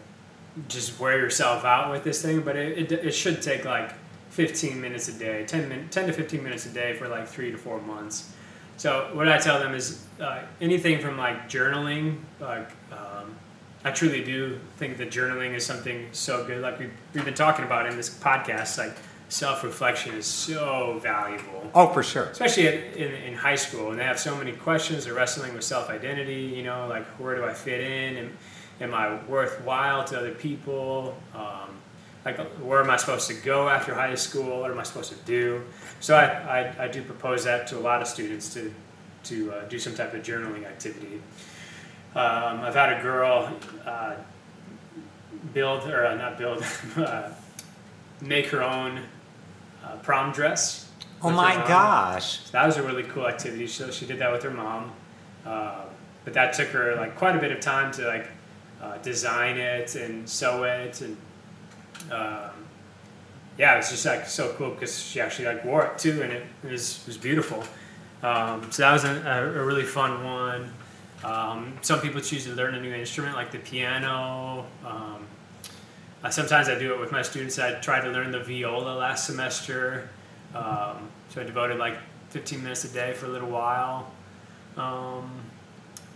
just 0.67 0.99
wear 0.99 1.17
yourself 1.19 1.63
out 1.65 1.91
with 1.91 2.03
this 2.03 2.21
thing, 2.21 2.41
but 2.41 2.55
it, 2.55 2.91
it, 2.91 3.05
it 3.05 3.11
should 3.11 3.41
take 3.41 3.65
like 3.65 3.91
15 4.31 4.79
minutes 4.79 5.07
a 5.07 5.13
day, 5.13 5.45
10, 5.45 5.69
min- 5.69 5.89
10 5.89 6.07
to 6.07 6.13
15 6.13 6.43
minutes 6.43 6.65
a 6.65 6.69
day 6.69 6.93
for 6.93 7.07
like 7.07 7.27
three 7.27 7.51
to 7.51 7.57
four 7.57 7.79
months. 7.81 8.31
So 8.77 9.09
what 9.13 9.27
I 9.27 9.37
tell 9.37 9.59
them 9.59 9.73
is 9.73 10.05
uh, 10.21 10.41
anything 10.61 10.99
from 10.99 11.17
like 11.17 11.49
journaling, 11.49 12.17
like 12.39 12.69
um, 12.91 13.35
I 13.83 13.91
truly 13.91 14.23
do 14.23 14.59
think 14.77 14.97
that 14.97 15.09
journaling 15.11 15.53
is 15.53 15.65
something 15.65 16.07
so 16.11 16.45
good. 16.45 16.61
Like 16.61 16.79
we've, 16.79 16.93
we've 17.13 17.25
been 17.25 17.33
talking 17.33 17.65
about 17.65 17.87
in 17.87 17.97
this 17.97 18.09
podcast, 18.09 18.77
like 18.77 18.95
self 19.27 19.63
reflection 19.63 20.15
is 20.15 20.25
so 20.25 20.99
valuable, 21.03 21.69
Oh, 21.75 21.87
for 21.93 22.03
sure. 22.03 22.25
especially 22.25 22.67
at, 22.67 22.95
in, 22.95 23.11
in 23.13 23.33
high 23.35 23.55
school. 23.55 23.91
And 23.91 23.99
they 23.99 24.03
have 24.05 24.19
so 24.19 24.35
many 24.37 24.53
questions. 24.53 25.05
They're 25.05 25.13
wrestling 25.13 25.53
with 25.53 25.63
self 25.63 25.89
identity, 25.89 26.53
you 26.55 26.63
know, 26.63 26.87
like 26.87 27.05
where 27.19 27.35
do 27.35 27.43
I 27.43 27.53
fit 27.53 27.81
in? 27.81 28.15
Am, 28.17 28.37
am 28.79 28.93
I 28.93 29.21
worthwhile 29.25 30.03
to 30.05 30.17
other 30.17 30.31
people? 30.31 31.15
Um, 31.33 31.69
like 32.25 32.37
where 32.59 32.81
am 32.81 32.89
I 32.89 32.97
supposed 32.97 33.27
to 33.27 33.33
go 33.33 33.69
after 33.69 33.93
high 33.93 34.15
school? 34.15 34.61
What 34.61 34.71
am 34.71 34.79
I 34.79 34.83
supposed 34.83 35.11
to 35.11 35.17
do? 35.25 35.63
So 35.99 36.15
I, 36.15 36.25
I, 36.59 36.83
I 36.85 36.87
do 36.87 37.01
propose 37.01 37.43
that 37.45 37.67
to 37.67 37.77
a 37.77 37.79
lot 37.79 38.01
of 38.01 38.07
students 38.07 38.53
to, 38.53 38.73
to 39.25 39.53
uh, 39.53 39.65
do 39.67 39.79
some 39.79 39.95
type 39.95 40.13
of 40.13 40.21
journaling 40.21 40.65
activity. 40.65 41.21
Um, 42.15 42.61
I've 42.61 42.75
had 42.75 42.99
a 42.99 43.01
girl 43.01 43.53
uh, 43.85 44.15
build, 45.53 45.89
or 45.89 46.05
uh, 46.05 46.15
not 46.15 46.37
build, 46.37 46.63
uh, 46.97 47.29
make 48.21 48.47
her 48.47 48.63
own 48.63 49.01
uh, 49.83 49.95
prom 49.97 50.31
dress. 50.31 50.89
Oh 51.21 51.29
my 51.29 51.55
gosh. 51.67 52.45
So 52.45 52.51
that 52.53 52.65
was 52.65 52.77
a 52.77 52.83
really 52.83 53.03
cool 53.03 53.27
activity. 53.27 53.67
So 53.67 53.91
she 53.91 54.05
did 54.05 54.19
that 54.19 54.31
with 54.31 54.43
her 54.43 54.51
mom, 54.51 54.91
uh, 55.45 55.83
but 56.23 56.33
that 56.33 56.53
took 56.53 56.69
her 56.69 56.95
like 56.95 57.15
quite 57.15 57.35
a 57.35 57.39
bit 57.39 57.51
of 57.51 57.59
time 57.59 57.91
to 57.93 58.07
like 58.07 58.27
uh, 58.81 58.97
design 58.97 59.57
it 59.57 59.95
and 59.95 60.27
sew 60.27 60.63
it, 60.63 61.01
and 61.01 61.17
um, 62.11 62.51
yeah, 63.57 63.73
it 63.73 63.77
was 63.77 63.89
just 63.89 64.05
like 64.05 64.25
so 64.25 64.53
cool 64.53 64.71
because 64.71 64.97
she 65.01 65.19
actually 65.19 65.45
like 65.45 65.65
wore 65.65 65.85
it 65.85 65.97
too, 65.97 66.21
and 66.21 66.31
it, 66.31 66.45
was 66.63 67.03
was 67.05 67.17
beautiful. 67.17 67.63
Um, 68.23 68.71
so 68.71 68.83
that 68.83 68.91
was 68.91 69.03
a, 69.05 69.53
a, 69.55 69.65
really 69.65 69.83
fun 69.83 70.23
one. 70.23 70.73
Um, 71.23 71.77
some 71.81 72.01
people 72.01 72.19
choose 72.19 72.45
to 72.45 72.51
learn 72.51 72.75
a 72.75 72.81
new 72.81 72.93
instrument 72.93 73.35
like 73.35 73.51
the 73.51 73.59
piano. 73.59 74.65
Um, 74.85 75.25
uh, 76.21 76.29
sometimes 76.29 76.67
I 76.67 76.77
do 76.77 76.93
it 76.93 76.99
with 76.99 77.13
my 77.13 77.21
students. 77.21 77.59
I 77.59 77.79
tried 77.79 78.01
to 78.01 78.09
learn 78.09 78.31
the 78.31 78.41
viola 78.41 78.95
last 78.95 79.25
semester. 79.25 80.09
Um, 80.53 81.09
so 81.29 81.41
I 81.41 81.43
devoted 81.45 81.77
like 81.77 81.97
15 82.29 82.61
minutes 82.61 82.83
a 82.83 82.89
day 82.89 83.13
for 83.13 83.27
a 83.27 83.29
little 83.29 83.49
while. 83.49 84.11
Um, 84.75 85.31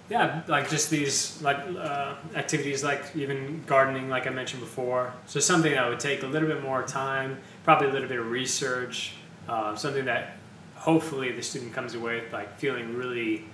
yeah, 0.10 0.42
like 0.48 0.70
just 0.70 0.90
these 0.90 1.42
like 1.42 1.58
uh, 1.58 2.16
activities, 2.36 2.84
like 2.84 3.04
even 3.16 3.64
gardening, 3.66 4.10
like 4.10 4.28
I 4.28 4.30
mentioned 4.30 4.62
before. 4.62 5.14
So 5.26 5.40
something 5.40 5.72
that 5.72 5.88
would 5.90 6.00
take 6.00 6.24
a 6.24 6.28
little 6.28 6.48
bit 6.48 6.62
more 6.62 6.84
time, 6.84 7.40
probably 7.64 7.88
a 7.88 7.92
little 7.92 8.10
bit 8.10 8.20
of 8.20 8.30
research, 8.30 9.14
uh, 9.48 9.76
something 9.76 10.06
that 10.06 10.38
hopefully 10.76 11.32
the 11.32 11.42
student 11.42 11.74
comes 11.74 11.96
away 11.96 12.22
with 12.22 12.34
like 12.34 12.60
feeling 12.60 12.96
really 12.96 13.46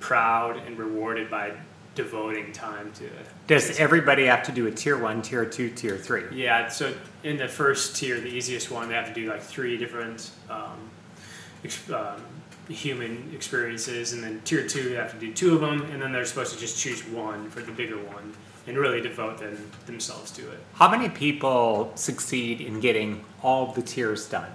proud 0.00 0.56
and 0.56 0.76
rewarded 0.76 1.30
by 1.30 1.52
devoting 1.94 2.52
time 2.52 2.90
to 2.92 3.04
it. 3.04 3.26
Does 3.46 3.78
everybody 3.78 4.24
have 4.26 4.42
to 4.44 4.52
do 4.52 4.66
a 4.66 4.70
tier 4.70 4.98
one, 4.98 5.22
tier 5.22 5.44
two, 5.44 5.70
tier 5.70 5.96
three? 5.96 6.24
Yeah, 6.32 6.68
so 6.68 6.92
in 7.22 7.36
the 7.36 7.48
first 7.48 7.96
tier, 7.96 8.18
the 8.18 8.28
easiest 8.28 8.70
one, 8.70 8.88
they 8.88 8.94
have 8.94 9.08
to 9.08 9.14
do 9.14 9.28
like 9.28 9.42
three 9.42 9.76
different 9.76 10.30
um, 10.50 10.90
um, 11.92 12.22
human 12.68 13.30
experiences, 13.34 14.12
and 14.12 14.22
then 14.22 14.40
tier 14.44 14.66
two, 14.66 14.90
you 14.90 14.96
have 14.96 15.12
to 15.12 15.18
do 15.18 15.32
two 15.32 15.54
of 15.54 15.60
them, 15.60 15.82
and 15.90 16.00
then 16.00 16.12
they're 16.12 16.24
supposed 16.24 16.52
to 16.54 16.58
just 16.58 16.78
choose 16.78 17.04
one 17.06 17.50
for 17.50 17.60
the 17.60 17.72
bigger 17.72 17.98
one 17.98 18.32
and 18.66 18.78
really 18.78 19.00
devote 19.00 19.38
them, 19.38 19.70
themselves 19.86 20.30
to 20.30 20.42
it. 20.52 20.58
How 20.74 20.88
many 20.88 21.08
people 21.08 21.92
succeed 21.96 22.60
in 22.60 22.80
getting 22.80 23.24
all 23.42 23.72
the 23.72 23.82
tiers 23.82 24.28
done? 24.28 24.50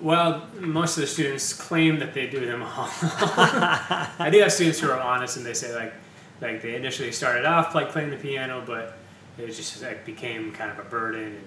Well, 0.00 0.46
most 0.58 0.96
of 0.96 1.02
the 1.02 1.06
students 1.06 1.52
claim 1.52 1.98
that 1.98 2.14
they 2.14 2.26
do 2.26 2.46
them 2.46 2.62
all. 2.62 2.88
I 3.02 4.30
do 4.32 4.40
have 4.40 4.52
students 4.52 4.80
who 4.80 4.90
are 4.90 4.98
honest 4.98 5.36
and 5.36 5.44
they 5.44 5.52
say 5.52 5.74
like, 5.74 5.92
like 6.40 6.62
they 6.62 6.74
initially 6.74 7.12
started 7.12 7.44
off 7.44 7.74
like 7.74 7.90
playing 7.90 8.08
the 8.08 8.16
piano, 8.16 8.62
but 8.66 8.96
it 9.36 9.48
just 9.48 9.82
like 9.82 10.06
became 10.06 10.52
kind 10.52 10.70
of 10.70 10.78
a 10.78 10.88
burden. 10.88 11.24
And 11.24 11.44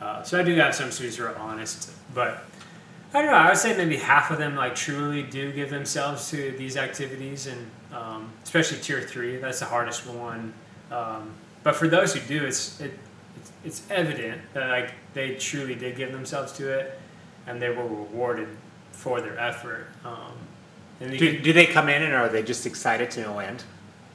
uh, 0.00 0.22
so 0.22 0.40
I 0.40 0.42
do 0.42 0.54
have 0.54 0.74
some 0.74 0.90
students 0.90 1.18
who 1.18 1.24
are 1.24 1.36
honest, 1.36 1.90
but 2.14 2.44
I 3.12 3.22
don't 3.22 3.26
know. 3.30 3.36
I 3.36 3.48
would 3.48 3.58
say 3.58 3.76
maybe 3.76 3.96
half 3.96 4.30
of 4.30 4.38
them 4.38 4.54
like 4.56 4.74
truly 4.74 5.22
do 5.22 5.52
give 5.52 5.70
themselves 5.70 6.30
to 6.30 6.52
these 6.52 6.76
activities, 6.76 7.46
and 7.48 7.70
um, 7.92 8.32
especially 8.44 8.78
tier 8.78 9.00
three. 9.00 9.36
That's 9.36 9.58
the 9.60 9.64
hardest 9.66 10.06
one. 10.06 10.52
Um, 10.92 11.32
but 11.62 11.74
for 11.76 11.88
those 11.88 12.14
who 12.14 12.20
do, 12.20 12.44
it's 12.46 12.80
it, 12.80 12.92
it's, 13.36 13.52
it's 13.64 13.90
evident 13.90 14.40
that 14.54 14.68
like 14.68 14.94
they 15.14 15.34
truly 15.34 15.74
did 15.74 15.96
give 15.96 16.12
themselves 16.12 16.52
to 16.52 16.70
it, 16.70 17.00
and 17.46 17.60
they 17.60 17.70
were 17.70 17.82
rewarded 17.86 18.48
for 18.92 19.20
their 19.20 19.38
effort. 19.38 19.88
Um, 20.04 20.32
and 21.00 21.18
Do, 21.18 21.32
can- 21.34 21.42
do 21.42 21.52
they 21.52 21.66
come 21.66 21.88
in 21.88 22.02
and 22.02 22.14
are 22.14 22.28
they 22.28 22.42
just 22.42 22.64
excited 22.66 23.10
to 23.12 23.22
no 23.22 23.38
end? 23.40 23.64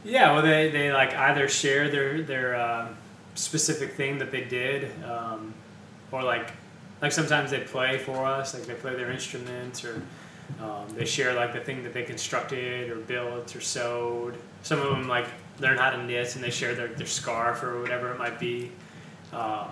yeah, 0.05 0.31
well, 0.33 0.43
they, 0.43 0.69
they 0.69 0.93
like 0.93 1.15
either 1.15 1.49
share 1.49 1.89
their 1.89 2.21
their 2.21 2.55
um 2.55 2.95
specific 3.33 3.91
thing 3.95 4.19
that 4.19 4.31
they 4.31 4.43
did, 4.45 4.89
um, 5.03 5.53
or 6.13 6.23
like 6.23 6.51
like 7.05 7.11
sometimes 7.11 7.51
they 7.51 7.59
play 7.59 7.99
for 7.99 8.25
us, 8.25 8.55
like 8.55 8.65
they 8.65 8.73
play 8.73 8.95
their 8.95 9.11
instruments, 9.11 9.85
or 9.85 10.01
um, 10.59 10.87
they 10.95 11.05
share 11.05 11.35
like 11.35 11.53
the 11.53 11.59
thing 11.59 11.83
that 11.83 11.93
they 11.93 12.01
constructed 12.01 12.89
or 12.89 12.95
built 12.95 13.55
or 13.55 13.61
sewed. 13.61 14.33
Some 14.63 14.81
of 14.81 14.89
them 14.89 15.07
like 15.07 15.27
learn 15.59 15.77
how 15.77 15.91
to 15.91 16.03
knit 16.03 16.33
and 16.33 16.43
they 16.43 16.49
share 16.49 16.73
their, 16.73 16.87
their 16.87 17.05
scarf 17.05 17.61
or 17.61 17.79
whatever 17.79 18.11
it 18.11 18.17
might 18.17 18.39
be. 18.39 18.71
Um, 19.31 19.67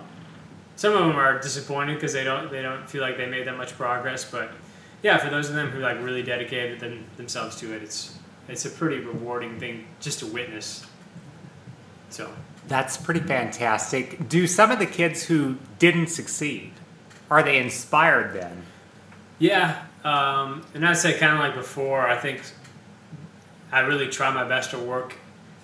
some 0.76 0.92
of 0.92 1.00
them 1.00 1.16
are 1.16 1.40
disappointed 1.40 1.94
because 1.94 2.12
they 2.12 2.22
don't 2.22 2.52
they 2.52 2.62
don't 2.62 2.88
feel 2.88 3.02
like 3.02 3.16
they 3.16 3.26
made 3.26 3.48
that 3.48 3.56
much 3.56 3.72
progress, 3.72 4.24
but 4.24 4.52
yeah, 5.02 5.18
for 5.18 5.28
those 5.28 5.48
of 5.48 5.56
them 5.56 5.70
who 5.70 5.80
like 5.80 6.00
really 6.04 6.22
dedicated 6.22 6.78
them, 6.78 7.04
themselves 7.16 7.56
to 7.56 7.74
it, 7.74 7.82
it's 7.82 8.16
it's 8.48 8.64
a 8.64 8.70
pretty 8.70 8.98
rewarding 8.98 9.58
thing 9.58 9.88
just 9.98 10.20
to 10.20 10.26
witness. 10.26 10.86
So 12.10 12.30
That's 12.68 12.96
pretty 12.96 13.26
fantastic. 13.26 14.28
Do 14.28 14.46
some 14.46 14.70
of 14.70 14.78
the 14.78 14.86
kids 14.86 15.24
who 15.24 15.56
didn't 15.80 16.10
succeed 16.10 16.70
are 17.30 17.42
they 17.42 17.58
inspired 17.58 18.34
then? 18.34 18.62
Yeah, 19.38 19.82
um, 20.04 20.64
and 20.74 20.86
I'd 20.86 20.96
say 20.96 21.18
kind 21.18 21.32
of 21.34 21.38
like 21.40 21.54
before. 21.54 22.06
I 22.06 22.16
think 22.16 22.42
I 23.72 23.80
really 23.80 24.08
try 24.08 24.30
my 24.32 24.44
best 24.44 24.70
to 24.70 24.78
work 24.78 25.14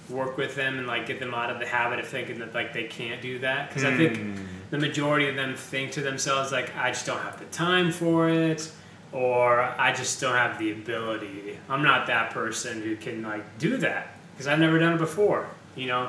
work 0.09 0.37
with 0.37 0.57
them 0.57 0.77
and 0.78 0.89
like 0.89 1.07
get 1.07 1.20
them 1.20 1.32
out 1.32 1.51
of 1.51 1.61
the 1.61 1.66
habit 1.66 2.01
of 2.01 2.07
thinking 2.09 2.41
that 2.41 2.53
like 2.53 2.73
they 2.73 2.82
can't 2.85 3.23
do 3.23 3.39
that 3.39 3.69
because 3.69 3.85
I 3.85 3.97
think 3.97 4.16
Hmm. 4.16 4.35
the 4.70 4.78
majority 4.78 5.28
of 5.28 5.37
them 5.37 5.55
think 5.55 5.93
to 5.93 6.01
themselves 6.01 6.51
like 6.51 6.74
I 6.77 6.91
just 6.91 7.07
don't 7.07 7.20
have 7.20 7.39
the 7.39 7.45
time 7.47 7.93
for 7.93 8.28
it 8.28 8.73
or 9.12 9.61
I 9.78 9.93
just 9.93 10.20
don't 10.20 10.35
have 10.35 10.59
the 10.59 10.73
ability. 10.73 11.59
I'm 11.69 11.85
not 11.85 12.09
that 12.09 12.31
person 12.32 12.82
who 12.82 12.97
can 12.97 13.23
like 13.23 13.45
do 13.59 13.77
that 13.77 14.09
because 14.32 14.49
I've 14.49 14.59
never 14.59 14.81
done 14.81 14.95
it 14.95 14.99
before, 14.99 15.47
you 15.77 15.87
know. 15.87 16.09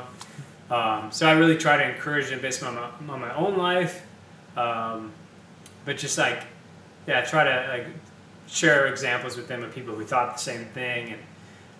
Um, 0.71 1.11
so 1.11 1.27
I 1.27 1.33
really 1.33 1.57
try 1.57 1.77
to 1.77 1.87
encourage 1.93 2.29
them 2.29 2.39
based 2.41 2.63
on 2.63 2.73
my, 2.75 2.89
on 3.13 3.19
my 3.21 3.35
own 3.35 3.55
life, 3.57 4.03
um, 4.57 5.11
but 5.85 5.97
just 5.97 6.17
like 6.17 6.43
yeah, 7.07 7.21
try 7.21 7.43
to 7.43 7.67
like 7.69 7.87
share 8.47 8.87
examples 8.87 9.37
with 9.37 9.47
them 9.47 9.63
of 9.63 9.73
people 9.73 9.95
who 9.95 10.03
thought 10.03 10.33
the 10.33 10.41
same 10.41 10.65
thing 10.65 11.13
and 11.13 11.21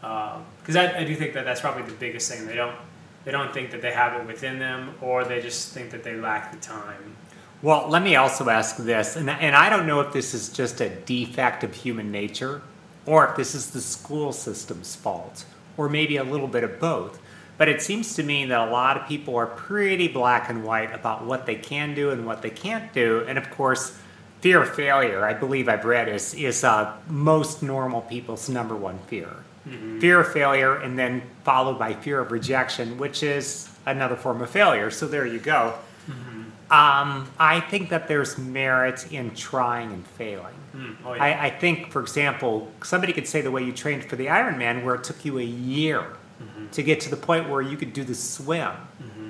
um, 0.04 0.46
because 0.60 0.76
I, 0.76 1.00
I 1.00 1.04
do 1.04 1.16
think 1.16 1.34
that 1.34 1.46
that's 1.46 1.62
probably 1.62 1.84
the 1.84 1.94
biggest 1.94 2.32
thing 2.32 2.48
they 2.48 2.56
don't 2.56 2.76
they 3.24 3.32
don't 3.32 3.54
think 3.54 3.72
that 3.72 3.82
they 3.82 3.92
have 3.92 4.20
it 4.20 4.26
within 4.26 4.58
them 4.58 4.96
or 5.02 5.24
they 5.24 5.42
just 5.42 5.74
think 5.74 5.92
that 5.92 6.04
they 6.04 6.16
lack 6.16 6.52
the 6.52 6.58
time 6.58 7.16
Well, 7.62 7.88
let 7.88 8.02
me 8.02 8.16
also 8.16 8.50
ask 8.50 8.78
this, 8.78 9.16
and, 9.16 9.30
and 9.30 9.56
I 9.56 9.70
don't 9.70 9.86
know 9.86 10.00
if 10.00 10.12
this 10.12 10.34
is 10.34 10.50
just 10.50 10.82
a 10.82 10.90
defect 10.90 11.64
of 11.64 11.76
human 11.76 12.12
nature 12.12 12.64
or 13.06 13.28
if 13.28 13.36
this 13.36 13.54
is 13.54 13.70
the 13.70 13.82
school 13.82 14.32
system's 14.34 14.96
fault, 14.96 15.46
or 15.78 15.90
maybe 15.90 16.18
a 16.18 16.24
little 16.24 16.48
bit 16.48 16.64
of 16.64 16.80
both. 16.80 17.20
But 17.62 17.70
it 17.70 17.80
seems 17.80 18.16
to 18.16 18.24
me 18.24 18.46
that 18.46 18.70
a 18.70 18.72
lot 18.72 18.98
of 18.98 19.08
people 19.08 19.36
are 19.36 19.46
pretty 19.46 20.08
black 20.08 20.50
and 20.50 20.64
white 20.64 20.92
about 20.96 21.24
what 21.26 21.46
they 21.46 21.54
can 21.54 21.94
do 21.94 22.10
and 22.10 22.26
what 22.26 22.42
they 22.42 22.50
can't 22.50 22.92
do. 22.92 23.24
And 23.28 23.38
of 23.38 23.52
course, 23.52 23.96
fear 24.40 24.64
of 24.64 24.74
failure, 24.74 25.24
I 25.24 25.36
believe 25.36 25.70
I've 25.70 25.86
read, 25.86 26.10
is, 26.10 26.34
is 26.34 26.64
uh, 26.64 26.92
most 27.08 27.62
normal 27.62 28.02
people's 28.02 28.50
number 28.50 28.76
one 28.76 28.98
fear. 29.06 29.30
Fear 30.02 30.22
of 30.22 30.34
failure, 30.34 30.78
and 30.78 30.98
then 30.98 31.22
followed 31.44 31.78
by 31.78 31.94
fear 31.94 32.20
of 32.20 32.32
rejection, 32.32 32.98
which 32.98 33.22
is 33.22 33.70
another 33.86 34.16
form 34.16 34.42
of 34.42 34.50
failure. 34.50 34.90
So 34.90 35.08
there 35.08 35.28
you 35.28 35.38
go. 35.38 35.76
Um, 36.72 37.30
I 37.38 37.60
think 37.70 37.90
that 37.90 38.08
there's 38.08 38.40
merit 38.40 39.12
in 39.12 39.36
trying 39.36 39.92
and 39.92 40.08
failing. 40.08 40.56
Mm, 40.76 40.96
oh 41.06 41.14
yeah 41.14 41.24
I, 41.24 41.46
I 41.46 41.50
think, 41.52 41.92
for 41.92 42.02
example, 42.02 42.72
somebody 42.82 43.14
could 43.14 43.28
say 43.28 43.42
the 43.42 43.52
way 43.52 43.64
you 43.64 43.72
trained 43.72 44.06
for 44.06 44.16
the 44.16 44.26
Ironman, 44.26 44.84
where 44.84 44.96
it 44.96 45.04
took 45.04 45.24
you 45.24 45.38
a 45.38 45.44
year 45.44 46.08
to 46.72 46.84
get 46.84 47.00
to 47.02 47.10
the 47.10 47.18
point 47.18 47.50
where 47.50 47.62
you 47.62 47.78
could 47.78 47.94
do 47.94 48.04
the 48.04 48.16
swim, 48.16 48.72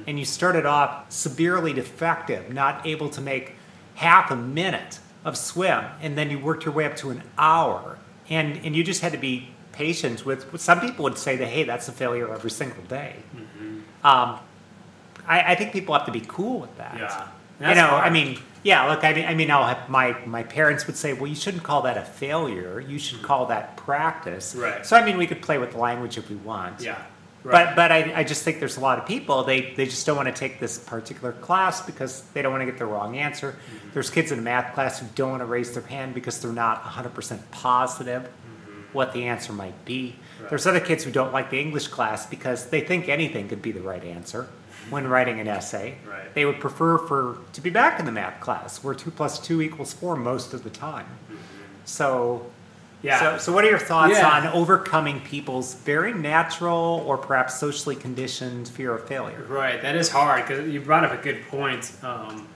and 0.07 0.19
you 0.19 0.25
started 0.25 0.65
off 0.65 1.11
severely 1.11 1.73
defective, 1.73 2.51
not 2.51 2.85
able 2.85 3.09
to 3.09 3.21
make 3.21 3.55
half 3.95 4.31
a 4.31 4.35
minute 4.35 4.99
of 5.23 5.37
swim, 5.37 5.85
and 6.01 6.17
then 6.17 6.29
you 6.31 6.39
worked 6.39 6.65
your 6.65 6.73
way 6.73 6.85
up 6.85 6.95
to 6.97 7.09
an 7.11 7.21
hour, 7.37 7.97
and 8.29 8.57
and 8.65 8.75
you 8.75 8.83
just 8.83 9.01
had 9.01 9.11
to 9.11 9.17
be 9.17 9.49
patient 9.71 10.25
with. 10.25 10.59
Some 10.59 10.79
people 10.79 11.03
would 11.03 11.17
say 11.17 11.35
that, 11.37 11.47
hey, 11.47 11.63
that's 11.63 11.87
a 11.87 11.91
failure 11.91 12.33
every 12.33 12.51
single 12.51 12.83
day. 12.83 13.15
Um, 14.03 14.39
I, 15.27 15.51
I 15.51 15.55
think 15.55 15.71
people 15.71 15.93
have 15.93 16.05
to 16.07 16.11
be 16.11 16.23
cool 16.27 16.59
with 16.59 16.75
that 16.77 16.97
yeah 16.97 17.27
you 17.69 17.75
know, 17.75 17.87
hard. 17.87 18.05
I 18.05 18.09
mean, 18.09 18.39
yeah. 18.63 18.89
Look, 18.89 19.03
I 19.03 19.13
mean, 19.13 19.25
I 19.25 19.33
mean, 19.33 19.51
I'll 19.51 19.67
have 19.67 19.89
my 19.89 20.17
my 20.25 20.43
parents 20.43 20.87
would 20.87 20.97
say, 20.97 21.13
well, 21.13 21.27
you 21.27 21.35
shouldn't 21.35 21.63
call 21.63 21.81
that 21.83 21.97
a 21.97 22.03
failure. 22.03 22.79
You 22.79 22.99
should 22.99 23.21
call 23.21 23.47
that 23.47 23.77
practice. 23.77 24.55
Right. 24.55 24.85
So 24.85 24.95
I 24.95 25.05
mean, 25.05 25.17
we 25.17 25.27
could 25.27 25.41
play 25.41 25.57
with 25.57 25.71
the 25.71 25.77
language 25.77 26.17
if 26.17 26.29
we 26.29 26.35
want. 26.37 26.81
yeah 26.81 27.01
But 27.43 27.49
right. 27.49 27.65
but 27.65 27.75
but 27.75 27.91
I, 27.91 28.13
I 28.17 28.23
just 28.23 28.43
think 28.43 28.59
there's 28.59 28.77
a 28.77 28.81
lot 28.81 28.99
of 28.99 29.05
people 29.05 29.43
they 29.43 29.73
they 29.73 29.85
just 29.85 30.05
don't 30.05 30.15
want 30.15 30.27
to 30.27 30.33
take 30.33 30.59
this 30.59 30.77
particular 30.77 31.31
class 31.33 31.81
because 31.85 32.21
they 32.33 32.41
don't 32.41 32.51
want 32.51 32.61
to 32.61 32.65
get 32.65 32.77
the 32.77 32.85
wrong 32.85 33.17
answer. 33.17 33.51
Mm-hmm. 33.53 33.89
There's 33.93 34.09
kids 34.09 34.31
in 34.31 34.39
a 34.39 34.41
math 34.41 34.73
class 34.73 34.99
who 34.99 35.07
don't 35.15 35.31
want 35.31 35.41
to 35.41 35.45
raise 35.47 35.73
their 35.73 35.83
hand 35.83 36.13
because 36.13 36.39
they're 36.39 36.53
not 36.53 36.83
100% 36.83 37.39
positive 37.51 38.29
what 38.93 39.13
the 39.13 39.23
answer 39.23 39.53
might 39.53 39.85
be. 39.85 40.01
Mm-hmm. 40.01 40.43
Right. 40.43 40.49
There's 40.49 40.67
other 40.67 40.79
kids 40.81 41.03
who 41.03 41.11
don't 41.11 41.31
like 41.31 41.49
the 41.49 41.59
English 41.59 41.87
class 41.87 42.25
because 42.25 42.67
they 42.67 42.81
think 42.81 43.09
anything 43.09 43.47
could 43.47 43.61
be 43.61 43.71
the 43.71 43.81
right 43.81 44.03
answer 44.03 44.47
when 44.91 45.07
writing 45.07 45.39
an 45.39 45.47
essay. 45.47 45.95
Right. 46.07 46.33
They 46.35 46.45
would 46.45 46.59
prefer 46.59 46.97
for 46.99 47.37
to 47.53 47.61
be 47.61 47.69
back 47.71 47.99
in 47.99 48.05
the 48.05 48.11
math 48.11 48.39
class 48.39 48.83
where 48.83 48.93
two 48.93 49.09
plus 49.11 49.39
two 49.39 49.61
equals 49.61 49.93
four 49.93 50.15
most 50.15 50.53
of 50.53 50.63
the 50.63 50.69
time. 50.69 51.07
So 51.85 52.45
yeah 53.01 53.19
so, 53.19 53.37
so 53.39 53.53
what 53.53 53.65
are 53.65 53.69
your 53.69 53.79
thoughts 53.79 54.13
Yeah. 54.13 54.29
on 54.29 54.47
overcoming 54.47 55.21
people's 55.21 55.73
very 55.73 56.13
natural 56.13 57.03
or 57.07 57.17
perhaps 57.17 57.59
socially 57.59 57.95
conditioned 57.95 58.67
fear 58.67 58.93
of 58.93 59.07
failure? 59.07 59.43
Right, 59.49 59.81
that 59.81 59.95
is 59.95 60.09
hard 60.09 60.47
because 60.47 60.69
you 60.69 60.81
brought 60.81 61.03
up 61.03 61.11
a 61.11 61.17
good 61.23 61.41
point. 61.47 61.91
Um, 62.03 62.47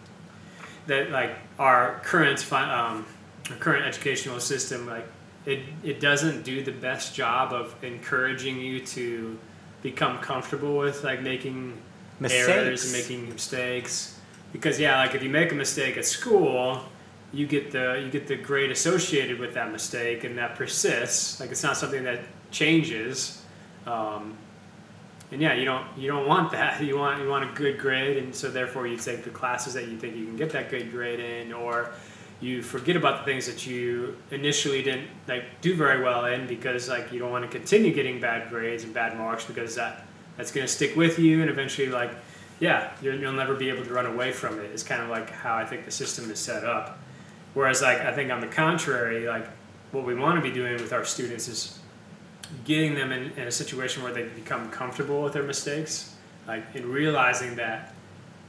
that 0.87 1.09
like 1.09 1.35
our 1.57 1.99
current 2.03 2.39
um, 2.53 3.05
our 3.49 3.55
current 3.57 3.85
educational 3.85 4.39
system, 4.39 4.85
like 4.85 5.07
it, 5.47 5.61
it 5.83 5.99
doesn't 5.99 6.43
do 6.43 6.63
the 6.63 6.71
best 6.71 7.15
job 7.15 7.53
of 7.53 7.75
encouraging 7.83 8.59
you 8.59 8.79
to 8.81 9.37
become 9.81 10.17
comfortable 10.19 10.77
with 10.77 11.03
like 11.03 11.21
making 11.21 11.75
errors 12.21 12.83
and 12.83 12.91
Mistakes. 12.91 13.09
making 13.09 13.29
mistakes. 13.29 14.19
Because 14.53 14.79
yeah, 14.79 14.97
like 14.97 15.15
if 15.15 15.23
you 15.23 15.29
make 15.29 15.51
a 15.51 15.55
mistake 15.55 15.97
at 15.97 16.05
school, 16.05 16.81
you 17.33 17.45
get 17.45 17.71
the 17.71 18.01
you 18.03 18.09
get 18.09 18.27
the 18.27 18.37
grade 18.37 18.71
associated 18.71 19.39
with 19.39 19.53
that 19.55 19.71
mistake, 19.71 20.23
and 20.23 20.37
that 20.37 20.55
persists. 20.55 21.39
Like 21.39 21.51
it's 21.51 21.63
not 21.63 21.75
something 21.77 22.03
that 22.05 22.21
changes. 22.51 23.41
Um, 23.85 24.37
and 25.31 25.41
yeah, 25.41 25.53
you 25.53 25.65
don't 25.65 25.85
you 25.97 26.07
don't 26.07 26.27
want 26.27 26.51
that. 26.51 26.81
You 26.83 26.97
want 26.97 27.21
you 27.21 27.27
want 27.27 27.49
a 27.49 27.53
good 27.53 27.77
grade, 27.77 28.17
and 28.17 28.33
so 28.33 28.49
therefore 28.49 28.87
you 28.87 28.95
take 28.95 29.23
the 29.23 29.29
classes 29.31 29.73
that 29.73 29.87
you 29.87 29.97
think 29.97 30.15
you 30.15 30.25
can 30.25 30.37
get 30.37 30.51
that 30.51 30.69
good 30.69 30.91
grade 30.91 31.19
in, 31.19 31.51
or 31.51 31.91
you 32.41 32.61
forget 32.61 32.95
about 32.95 33.19
the 33.19 33.31
things 33.31 33.45
that 33.47 33.65
you 33.65 34.15
initially 34.31 34.81
didn't 34.83 35.07
like 35.27 35.43
do 35.61 35.75
very 35.75 36.01
well 36.03 36.25
in 36.25 36.45
because 36.47 36.87
like 36.89 37.11
you 37.11 37.19
don't 37.19 37.31
want 37.31 37.43
to 37.43 37.49
continue 37.57 37.93
getting 37.93 38.19
bad 38.21 38.49
grades 38.49 38.83
and 38.83 38.93
bad 38.93 39.17
marks 39.17 39.45
because 39.45 39.75
that 39.75 40.04
that's 40.37 40.51
going 40.51 40.65
to 40.65 40.71
stick 40.71 40.95
with 40.95 41.19
you, 41.19 41.41
and 41.41 41.49
eventually 41.49 41.89
like 41.89 42.11
yeah, 42.59 42.91
you're, 43.01 43.13
you'll 43.13 43.33
never 43.33 43.55
be 43.55 43.69
able 43.69 43.83
to 43.83 43.93
run 43.93 44.05
away 44.05 44.31
from 44.31 44.59
it. 44.59 44.71
It's 44.71 44.83
kind 44.83 45.01
of 45.01 45.09
like 45.09 45.29
how 45.29 45.55
I 45.55 45.65
think 45.65 45.85
the 45.85 45.91
system 45.91 46.31
is 46.31 46.39
set 46.39 46.63
up. 46.63 46.97
Whereas 47.53 47.81
like 47.81 47.99
I 47.99 48.13
think 48.13 48.31
on 48.31 48.41
the 48.41 48.47
contrary, 48.47 49.27
like 49.27 49.47
what 49.91 50.05
we 50.05 50.15
want 50.15 50.37
to 50.37 50.41
be 50.41 50.53
doing 50.53 50.73
with 50.73 50.93
our 50.93 51.05
students 51.05 51.47
is 51.47 51.79
getting 52.63 52.95
them 52.95 53.11
in, 53.11 53.31
in 53.31 53.47
a 53.47 53.51
situation 53.51 54.03
where 54.03 54.13
they 54.13 54.23
become 54.23 54.69
comfortable 54.69 55.21
with 55.23 55.33
their 55.33 55.43
mistakes, 55.43 56.15
like 56.47 56.63
in 56.75 56.89
realizing 56.89 57.55
that 57.55 57.93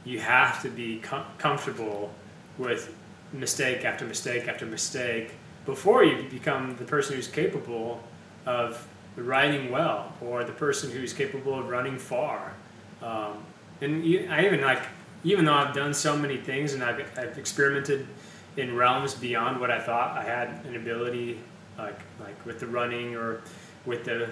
you 0.05 0.19
have 0.19 0.61
to 0.61 0.69
be 0.69 0.99
com- 0.99 1.25
comfortable 1.37 2.13
with 2.57 2.93
mistake 3.33 3.83
after 3.83 4.05
mistake 4.05 4.47
after 4.47 4.65
mistake 4.65 5.33
before 5.65 6.03
you 6.03 6.23
become 6.29 6.77
the 6.77 6.85
person 6.85 7.15
who's 7.15 7.27
capable 7.27 8.01
of 8.45 8.87
writing 9.23 9.71
well 9.71 10.13
or 10.21 10.43
the 10.43 10.51
person 10.51 10.91
who's 10.91 11.13
capable 11.13 11.59
of 11.59 11.67
running 11.67 11.97
far. 11.97 12.53
Um, 13.01 13.43
and 13.81 14.03
I 14.31 14.45
even 14.45 14.61
like, 14.61 14.83
even 15.23 15.45
though 15.45 15.53
I've 15.53 15.73
done 15.73 15.93
so 15.93 16.15
many 16.15 16.37
things 16.37 16.73
and 16.73 16.83
I've, 16.83 16.99
I've 17.17 17.37
experimented 17.37 18.07
in 18.55 18.75
realms 18.75 19.13
beyond 19.13 19.59
what 19.59 19.71
I 19.71 19.79
thought 19.79 20.17
I 20.17 20.23
had 20.23 20.65
an 20.65 20.75
ability, 20.75 21.39
like 21.77 21.99
like 22.19 22.45
with 22.45 22.59
the 22.59 22.67
running 22.67 23.15
or 23.15 23.41
with 23.85 24.05
the, 24.05 24.29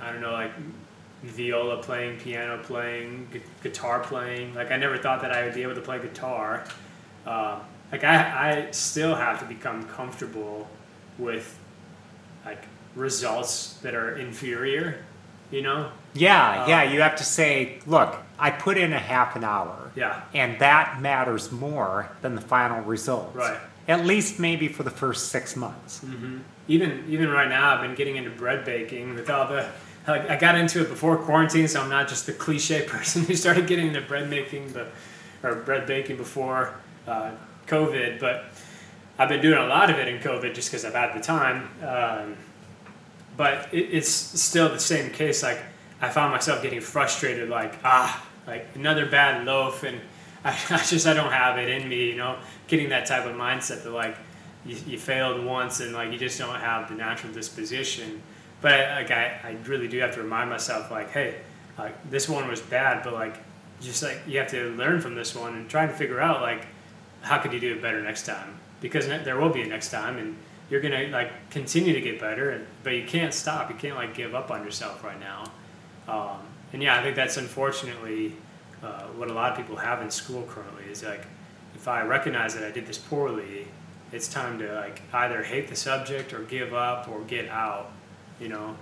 I 0.00 0.12
don't 0.12 0.20
know, 0.20 0.32
like 0.32 0.52
viola 1.22 1.82
playing, 1.82 2.18
piano 2.18 2.62
playing, 2.62 3.28
gu- 3.30 3.40
guitar 3.62 4.00
playing. 4.00 4.54
Like 4.54 4.70
I 4.70 4.76
never 4.76 4.96
thought 4.96 5.20
that 5.22 5.32
I 5.32 5.44
would 5.44 5.54
be 5.54 5.62
able 5.62 5.74
to 5.74 5.80
play 5.80 5.98
guitar. 5.98 6.64
Um, 7.26 7.60
like 7.92 8.04
I, 8.04 8.66
I 8.66 8.70
still 8.70 9.14
have 9.14 9.40
to 9.40 9.44
become 9.44 9.84
comfortable 9.84 10.68
with 11.18 11.58
like 12.46 12.64
results 12.94 13.74
that 13.82 13.94
are 13.94 14.16
inferior. 14.16 15.04
You 15.50 15.62
know? 15.62 15.90
Yeah, 16.14 16.62
Uh, 16.62 16.68
yeah, 16.68 16.82
you 16.84 17.00
have 17.00 17.16
to 17.16 17.24
say, 17.24 17.80
look, 17.86 18.16
I 18.38 18.50
put 18.50 18.78
in 18.78 18.92
a 18.92 18.98
half 18.98 19.36
an 19.36 19.44
hour. 19.44 19.90
Yeah. 19.94 20.22
And 20.32 20.58
that 20.60 21.00
matters 21.00 21.50
more 21.52 22.10
than 22.22 22.34
the 22.34 22.40
final 22.40 22.82
result. 22.82 23.32
Right. 23.34 23.58
At 23.88 24.06
least 24.06 24.38
maybe 24.38 24.68
for 24.68 24.82
the 24.84 24.90
first 24.90 25.28
six 25.28 25.56
months. 25.56 26.04
even 26.68 27.04
even 27.08 27.28
right 27.28 27.48
now 27.48 27.74
I've 27.74 27.80
been 27.80 27.96
getting 27.96 28.16
into 28.16 28.30
bread 28.30 28.64
baking 28.64 29.14
with 29.14 29.28
all 29.28 29.48
the 29.48 29.66
I 30.06 30.36
got 30.36 30.54
into 30.56 30.80
it 30.82 30.88
before 30.88 31.16
quarantine 31.16 31.66
so 31.66 31.80
I'm 31.82 31.88
not 31.90 32.06
just 32.08 32.26
the 32.26 32.32
cliche 32.32 32.82
person 32.86 33.24
who 33.24 33.34
started 33.34 33.66
getting 33.66 33.88
into 33.88 34.00
bread 34.02 34.30
making 34.30 34.70
but 34.72 34.92
or 35.42 35.56
bread 35.56 35.86
baking 35.86 36.16
before 36.16 36.72
uh, 37.08 37.32
COVID 37.66 38.20
but 38.20 38.44
I've 39.18 39.28
been 39.28 39.42
doing 39.42 39.58
a 39.58 39.66
lot 39.66 39.90
of 39.90 39.98
it 39.98 40.06
in 40.06 40.20
COVID 40.20 40.54
just 40.54 40.70
because 40.70 40.84
I've 40.84 40.94
had 40.94 41.14
the 41.16 41.20
time 41.20 41.68
um, 41.82 42.36
but 43.40 43.72
it, 43.72 43.88
it's 43.90 44.10
still 44.10 44.68
the 44.68 44.78
same 44.78 45.10
case 45.10 45.42
like 45.42 45.58
I 45.98 46.10
found 46.10 46.30
myself 46.30 46.62
getting 46.62 46.82
frustrated 46.82 47.48
like 47.48 47.78
ah 47.84 48.22
like 48.46 48.68
another 48.74 49.06
bad 49.06 49.46
loaf 49.46 49.82
and 49.82 49.98
I, 50.44 50.50
I 50.68 50.76
just 50.84 51.06
I 51.06 51.14
don't 51.14 51.32
have 51.32 51.56
it 51.56 51.70
in 51.70 51.88
me 51.88 52.10
you 52.10 52.16
know? 52.16 52.36
Getting 52.66 52.90
that 52.90 53.06
type 53.06 53.24
of 53.24 53.34
mindset 53.34 53.82
that 53.84 53.92
like 53.92 54.18
you, 54.66 54.76
you 54.86 54.98
failed 54.98 55.42
once 55.42 55.80
and 55.80 55.94
like 55.94 56.12
you 56.12 56.18
just 56.18 56.38
don't 56.38 56.60
have 56.60 56.90
the 56.90 56.94
natural 56.94 57.32
disposition. 57.32 58.22
But 58.60 58.90
like 58.90 59.10
I, 59.10 59.40
I 59.42 59.56
really 59.66 59.88
do 59.88 59.98
have 60.00 60.14
to 60.16 60.22
remind 60.22 60.50
myself 60.50 60.90
like 60.90 61.10
hey 61.10 61.36
like 61.78 62.10
this 62.10 62.28
one 62.28 62.46
was 62.46 62.60
bad 62.60 63.02
but 63.02 63.14
like 63.14 63.36
just 63.80 64.02
like 64.02 64.20
you 64.26 64.38
have 64.38 64.48
to 64.48 64.68
learn 64.76 65.00
from 65.00 65.14
this 65.14 65.34
one 65.34 65.54
and 65.54 65.66
try 65.66 65.86
to 65.86 65.94
figure 65.94 66.20
out 66.20 66.42
like 66.42 66.66
how 67.22 67.38
could 67.38 67.54
you 67.54 67.60
do 67.60 67.72
it 67.72 67.80
better 67.80 68.02
next 68.02 68.26
time? 68.26 68.60
Because 68.82 69.06
there 69.06 69.40
will 69.40 69.48
be 69.48 69.62
a 69.62 69.66
next 69.66 69.90
time 69.90 70.18
and 70.18 70.36
you're 70.70 70.80
gonna 70.80 71.08
like 71.08 71.50
continue 71.50 71.92
to 71.92 72.00
get 72.00 72.20
better 72.20 72.50
and, 72.50 72.66
but 72.82 72.94
you 72.94 73.04
can't 73.04 73.34
stop. 73.34 73.68
You 73.70 73.76
can't 73.76 73.96
like 73.96 74.14
give 74.14 74.34
up 74.34 74.50
on 74.50 74.64
yourself 74.64 75.02
right 75.04 75.18
now. 75.20 75.50
Um, 76.08 76.38
and 76.72 76.82
yeah 76.82 76.98
i 76.98 77.02
think 77.02 77.16
that's 77.16 77.36
unfortunately 77.36 78.34
uh, 78.82 79.02
what 79.08 79.30
a 79.30 79.32
lot 79.32 79.50
of 79.50 79.56
people 79.56 79.76
have 79.76 80.00
in 80.02 80.10
school 80.10 80.42
currently 80.48 80.84
is 80.84 81.02
like 81.02 81.26
if 81.74 81.88
i 81.88 82.02
recognize 82.02 82.54
that 82.54 82.64
i 82.64 82.70
did 82.70 82.86
this 82.86 82.98
poorly 82.98 83.66
it's 84.12 84.28
time 84.28 84.58
to 84.58 84.74
like 84.74 85.02
either 85.12 85.42
hate 85.42 85.68
the 85.68 85.76
subject 85.76 86.32
or 86.32 86.40
give 86.44 86.74
up 86.74 87.08
or 87.08 87.20
get 87.22 87.48
out 87.48 87.92
you 88.40 88.48
know? 88.48 88.74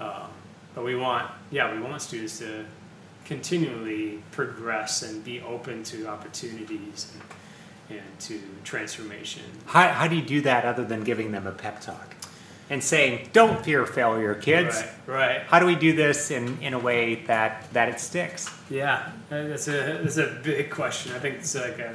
Um, 0.00 0.30
but 0.74 0.84
we 0.84 0.96
want 0.96 1.30
yeah 1.50 1.72
we 1.72 1.80
want 1.80 2.00
students 2.00 2.38
to 2.38 2.64
continually 3.24 4.22
progress 4.30 5.02
and 5.02 5.22
be 5.22 5.40
open 5.42 5.82
to 5.84 6.06
opportunities 6.06 7.12
and, 7.14 7.22
and 7.98 8.18
to 8.20 8.40
transformation. 8.64 9.42
How, 9.66 9.88
how 9.88 10.08
do 10.08 10.16
you 10.16 10.22
do 10.22 10.40
that 10.42 10.64
other 10.64 10.84
than 10.84 11.04
giving 11.04 11.32
them 11.32 11.46
a 11.46 11.52
pep 11.52 11.80
talk 11.80 12.14
and 12.70 12.82
saying, 12.82 13.28
don't 13.32 13.64
fear 13.64 13.84
failure, 13.86 14.34
kids? 14.34 14.82
Right, 15.06 15.14
right. 15.14 15.42
How 15.42 15.58
do 15.58 15.66
we 15.66 15.74
do 15.74 15.94
this 15.94 16.30
in, 16.30 16.60
in 16.62 16.74
a 16.74 16.78
way 16.78 17.16
that, 17.26 17.72
that 17.72 17.88
it 17.88 18.00
sticks? 18.00 18.48
Yeah, 18.70 19.10
uh, 19.30 19.48
that's 19.48 19.68
a, 19.68 20.00
that's 20.02 20.16
a 20.16 20.40
big 20.42 20.70
question. 20.70 21.12
I 21.12 21.18
think 21.18 21.36
it's 21.36 21.54
like 21.54 21.78
a 21.78 21.94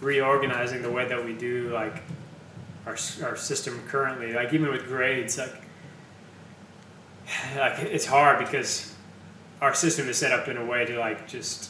reorganizing 0.00 0.82
the 0.82 0.90
way 0.90 1.06
that 1.06 1.24
we 1.24 1.34
do 1.34 1.70
like 1.70 2.02
our, 2.86 2.96
our 3.22 3.36
system 3.36 3.82
currently. 3.88 4.32
Like 4.32 4.52
even 4.52 4.70
with 4.70 4.86
grades, 4.86 5.38
like, 5.38 5.54
like 7.56 7.78
it's 7.80 8.06
hard 8.06 8.38
because 8.38 8.94
our 9.60 9.74
system 9.74 10.08
is 10.08 10.16
set 10.16 10.32
up 10.32 10.48
in 10.48 10.56
a 10.56 10.64
way 10.64 10.84
to 10.86 10.98
like 10.98 11.28
just 11.28 11.69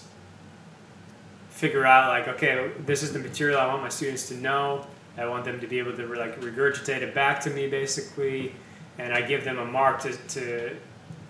figure 1.61 1.85
out 1.85 2.09
like 2.09 2.27
okay 2.27 2.71
this 2.87 3.03
is 3.03 3.13
the 3.13 3.19
material 3.19 3.61
i 3.61 3.67
want 3.67 3.83
my 3.83 3.89
students 3.91 4.27
to 4.29 4.35
know. 4.35 4.87
I 5.19 5.27
want 5.27 5.45
them 5.45 5.61
to 5.61 5.67
be 5.67 5.79
able 5.79 5.95
to 5.95 6.07
like 6.07 6.41
regurgitate 6.41 7.03
it 7.03 7.15
back 7.15 7.41
to 7.43 7.51
me 7.51 7.67
basically. 7.69 8.55
And 8.99 9.13
i 9.13 9.21
give 9.21 9.45
them 9.45 9.59
a 9.59 9.65
mark 9.65 10.01
to, 10.01 10.13
to, 10.13 10.77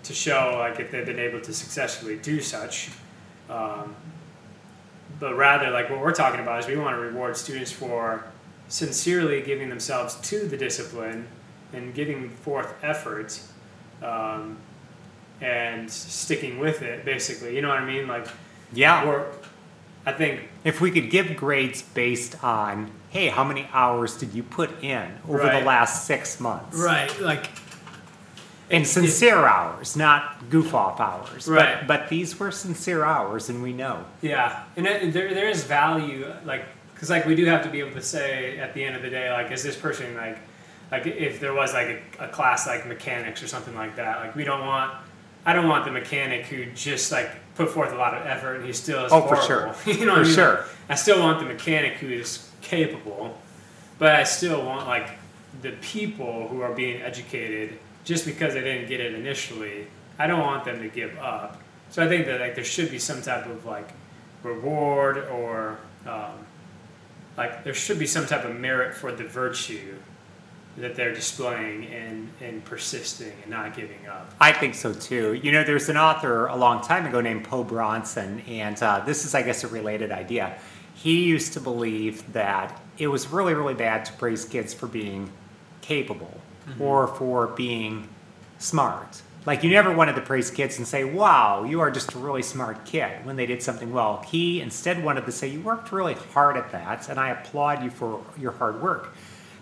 to 0.03 0.13
show 0.13 0.55
like 0.57 0.79
if 0.79 0.89
they've 0.91 1.05
been 1.05 1.19
able 1.19 1.41
to 1.41 1.53
successfully 1.53 2.17
do 2.17 2.39
such. 2.41 2.91
Um, 3.49 3.95
but 5.19 5.35
rather 5.35 5.69
like 5.69 5.89
what 5.89 5.99
we're 5.99 6.13
talking 6.13 6.39
about 6.39 6.59
is 6.59 6.67
we 6.67 6.77
want 6.77 6.95
to 6.95 7.01
reward 7.01 7.35
students 7.35 7.71
for 7.71 8.23
sincerely 8.69 9.41
giving 9.41 9.67
themselves 9.67 10.15
to 10.21 10.47
the 10.47 10.55
discipline 10.55 11.27
and 11.73 11.93
giving 11.93 12.29
forth 12.29 12.73
effort 12.81 13.41
um, 14.01 14.57
and 15.41 15.91
sticking 15.91 16.57
with 16.59 16.81
it 16.81 17.03
basically. 17.03 17.53
You 17.53 17.61
know 17.61 17.69
what 17.69 17.79
i 17.79 17.85
mean? 17.85 18.07
Like 18.07 18.27
yeah 18.73 19.03
i 20.05 20.11
think 20.11 20.47
if 20.63 20.81
we 20.81 20.89
could 20.91 21.09
give 21.09 21.35
grades 21.35 21.81
based 21.81 22.41
on 22.43 22.89
hey 23.09 23.27
how 23.27 23.43
many 23.43 23.67
hours 23.73 24.17
did 24.17 24.33
you 24.33 24.43
put 24.43 24.83
in 24.83 25.07
over 25.27 25.37
Right. 25.39 25.59
the 25.59 25.65
last 25.65 26.05
six 26.05 26.39
months 26.39 26.77
right 26.77 27.19
like 27.21 27.49
and 28.69 28.87
sincere 28.87 29.45
hours 29.45 29.95
not 29.97 30.49
goof 30.49 30.73
off 30.73 30.99
hours 30.99 31.47
Right. 31.47 31.79
but, 31.79 31.87
but 31.87 32.09
these 32.09 32.39
were 32.39 32.51
sincere 32.51 33.03
hours 33.03 33.49
and 33.49 33.61
we 33.61 33.73
know 33.73 34.05
Yeah, 34.21 34.63
and 34.77 34.87
it, 34.87 35.13
there 35.13 35.33
there 35.33 35.49
is 35.49 35.63
value, 35.65 36.31
like 36.45 36.65
because 36.93 37.09
like 37.09 37.25
we 37.25 37.35
do 37.35 37.45
have 37.45 37.63
to 37.63 37.69
be 37.69 37.79
able 37.79 37.93
to 37.93 38.01
say 38.01 38.59
at 38.59 38.73
the 38.73 38.83
end 38.83 38.95
of 38.95 39.01
the 39.01 39.09
day, 39.09 39.31
like 39.31 39.51
is 39.51 39.63
this 39.63 39.75
person 39.75 40.15
like 40.15 40.37
like 40.91 41.05
if 41.07 41.39
there 41.39 41.53
was 41.53 41.73
like 41.73 42.01
a, 42.19 42.25
a 42.25 42.27
class 42.29 42.65
like 42.67 42.85
mechanics 42.87 43.41
or 43.43 43.47
something 43.47 43.75
like 43.75 43.95
that, 43.97 44.19
like 44.19 44.35
we 44.35 44.43
don't 44.43 44.65
want. 44.65 44.93
I 45.45 45.53
don't 45.53 45.67
want 45.67 45.85
the 45.85 45.91
mechanic 45.91 46.45
who 46.45 46.65
just 46.75 47.11
like 47.11 47.31
put 47.55 47.69
forth 47.69 47.91
a 47.91 47.95
lot 47.95 48.13
of 48.15 48.25
effort 48.25 48.55
and 48.55 48.65
he 48.65 48.73
still 48.73 49.05
is 49.05 49.11
Oh, 49.11 49.21
for 49.27 49.35
horrible. 49.35 49.73
sure. 49.73 49.93
you 49.93 50.05
know, 50.05 50.13
For 50.13 50.19
what 50.19 50.19
I 50.19 50.23
mean? 50.23 50.33
sure. 50.33 50.65
I 50.89 50.95
still 50.95 51.19
want 51.19 51.39
the 51.39 51.45
mechanic 51.45 51.93
who 51.95 52.07
is 52.09 52.49
capable, 52.61 53.37
but 53.99 54.15
I 54.15 54.23
still 54.23 54.63
want 54.65 54.87
like 54.87 55.09
the 55.61 55.71
people 55.81 56.47
who 56.47 56.61
are 56.61 56.73
being 56.73 57.01
educated 57.01 57.77
just 58.03 58.25
because 58.25 58.53
they 58.53 58.61
didn't 58.61 58.87
get 58.87 58.99
it 58.99 59.13
initially. 59.13 59.87
I 60.17 60.27
don't 60.27 60.39
want 60.39 60.65
them 60.65 60.81
to 60.81 60.87
give 60.87 61.17
up. 61.19 61.61
So 61.89 62.03
I 62.03 62.07
think 62.07 62.25
that 62.27 62.39
like 62.39 62.55
there 62.55 62.63
should 62.63 62.89
be 62.89 62.99
some 62.99 63.21
type 63.21 63.45
of 63.47 63.65
like 63.65 63.89
reward 64.43 65.17
or 65.29 65.77
um, 66.07 66.45
like 67.37 67.63
there 67.63 67.73
should 67.73 67.99
be 67.99 68.07
some 68.07 68.25
type 68.25 68.45
of 68.45 68.55
merit 68.55 68.95
for 68.95 69.11
the 69.11 69.23
virtue 69.23 69.95
that 70.77 70.95
they're 70.95 71.13
displaying 71.13 71.85
and, 71.87 72.29
and 72.39 72.63
persisting 72.63 73.33
and 73.41 73.51
not 73.51 73.75
giving 73.75 74.07
up. 74.07 74.33
I 74.39 74.53
think 74.53 74.73
so 74.75 74.93
too. 74.93 75.33
You 75.33 75.51
know, 75.51 75.63
there's 75.63 75.89
an 75.89 75.97
author 75.97 76.47
a 76.47 76.55
long 76.55 76.81
time 76.81 77.05
ago 77.05 77.19
named 77.19 77.43
Po 77.43 77.63
Bronson, 77.63 78.41
and 78.47 78.81
uh, 78.81 79.03
this 79.05 79.25
is, 79.25 79.35
I 79.35 79.41
guess, 79.41 79.63
a 79.63 79.67
related 79.67 80.11
idea. 80.11 80.57
He 80.95 81.23
used 81.23 81.53
to 81.53 81.59
believe 81.59 82.31
that 82.33 82.81
it 82.97 83.07
was 83.07 83.27
really, 83.27 83.53
really 83.53 83.73
bad 83.73 84.05
to 84.05 84.13
praise 84.13 84.45
kids 84.45 84.73
for 84.73 84.87
being 84.87 85.31
capable 85.81 86.39
or 86.79 87.07
for 87.07 87.47
being 87.47 88.07
smart. 88.59 89.21
Like, 89.45 89.63
you 89.63 89.71
never 89.71 89.91
wanted 89.91 90.13
to 90.13 90.21
praise 90.21 90.51
kids 90.51 90.77
and 90.77 90.87
say, 90.87 91.03
wow, 91.03 91.63
you 91.63 91.81
are 91.81 91.89
just 91.89 92.13
a 92.13 92.19
really 92.19 92.43
smart 92.43 92.85
kid 92.85 93.25
when 93.25 93.35
they 93.35 93.47
did 93.47 93.63
something 93.63 93.91
well. 93.91 94.23
He 94.27 94.61
instead 94.61 95.03
wanted 95.03 95.25
to 95.25 95.31
say, 95.31 95.47
you 95.47 95.59
worked 95.61 95.91
really 95.91 96.13
hard 96.13 96.55
at 96.57 96.71
that, 96.71 97.09
and 97.09 97.19
I 97.19 97.31
applaud 97.31 97.83
you 97.83 97.89
for 97.89 98.23
your 98.39 98.51
hard 98.51 98.81
work. 98.81 99.15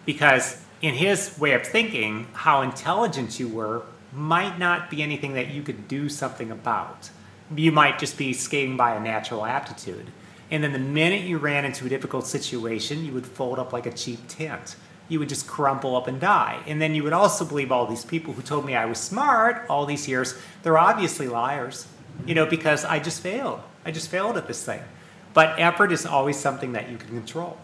Because 0.05 0.61
in 0.81 0.93
his 0.93 1.37
way 1.37 1.53
of 1.53 1.65
thinking, 1.65 2.27
how 2.33 2.61
intelligent 2.61 3.39
you 3.39 3.47
were 3.47 3.83
might 4.13 4.57
not 4.57 4.89
be 4.89 5.03
anything 5.03 5.33
that 5.33 5.49
you 5.49 5.61
could 5.61 5.87
do 5.87 6.09
something 6.09 6.51
about. 6.51 7.09
You 7.55 7.71
might 7.71 7.99
just 7.99 8.17
be 8.17 8.33
skating 8.33 8.77
by 8.77 8.95
a 8.95 8.99
natural 8.99 9.45
aptitude. 9.45 10.07
And 10.51 10.63
then 10.63 10.73
the 10.73 10.79
minute 10.79 11.21
you 11.21 11.37
ran 11.37 11.65
into 11.65 11.85
a 11.85 11.89
difficult 11.89 12.25
situation, 12.25 13.05
you 13.05 13.13
would 13.13 13.25
fold 13.25 13.59
up 13.59 13.71
like 13.71 13.85
a 13.85 13.91
cheap 13.91 14.19
tent. 14.27 14.75
You 15.07 15.19
would 15.19 15.29
just 15.29 15.47
crumple 15.47 15.95
up 15.95 16.07
and 16.07 16.19
die. 16.19 16.61
And 16.65 16.81
then 16.81 16.95
you 16.95 17.03
would 17.03 17.13
also 17.13 17.45
believe 17.45 17.71
all 17.71 17.85
these 17.85 18.05
people 18.05 18.33
who 18.33 18.41
told 18.41 18.65
me 18.65 18.75
I 18.75 18.85
was 18.85 18.99
smart 18.99 19.65
all 19.69 19.85
these 19.85 20.07
years, 20.07 20.35
they're 20.63 20.77
obviously 20.77 21.27
liars, 21.27 21.87
you 22.25 22.35
know, 22.35 22.45
because 22.45 22.85
I 22.85 22.99
just 22.99 23.21
failed. 23.21 23.61
I 23.85 23.91
just 23.91 24.09
failed 24.09 24.37
at 24.37 24.47
this 24.47 24.63
thing. 24.63 24.81
But 25.33 25.59
effort 25.59 25.91
is 25.91 26.05
always 26.05 26.39
something 26.39 26.71
that 26.73 26.89
you 26.89 26.97
can 26.97 27.09
control. 27.09 27.57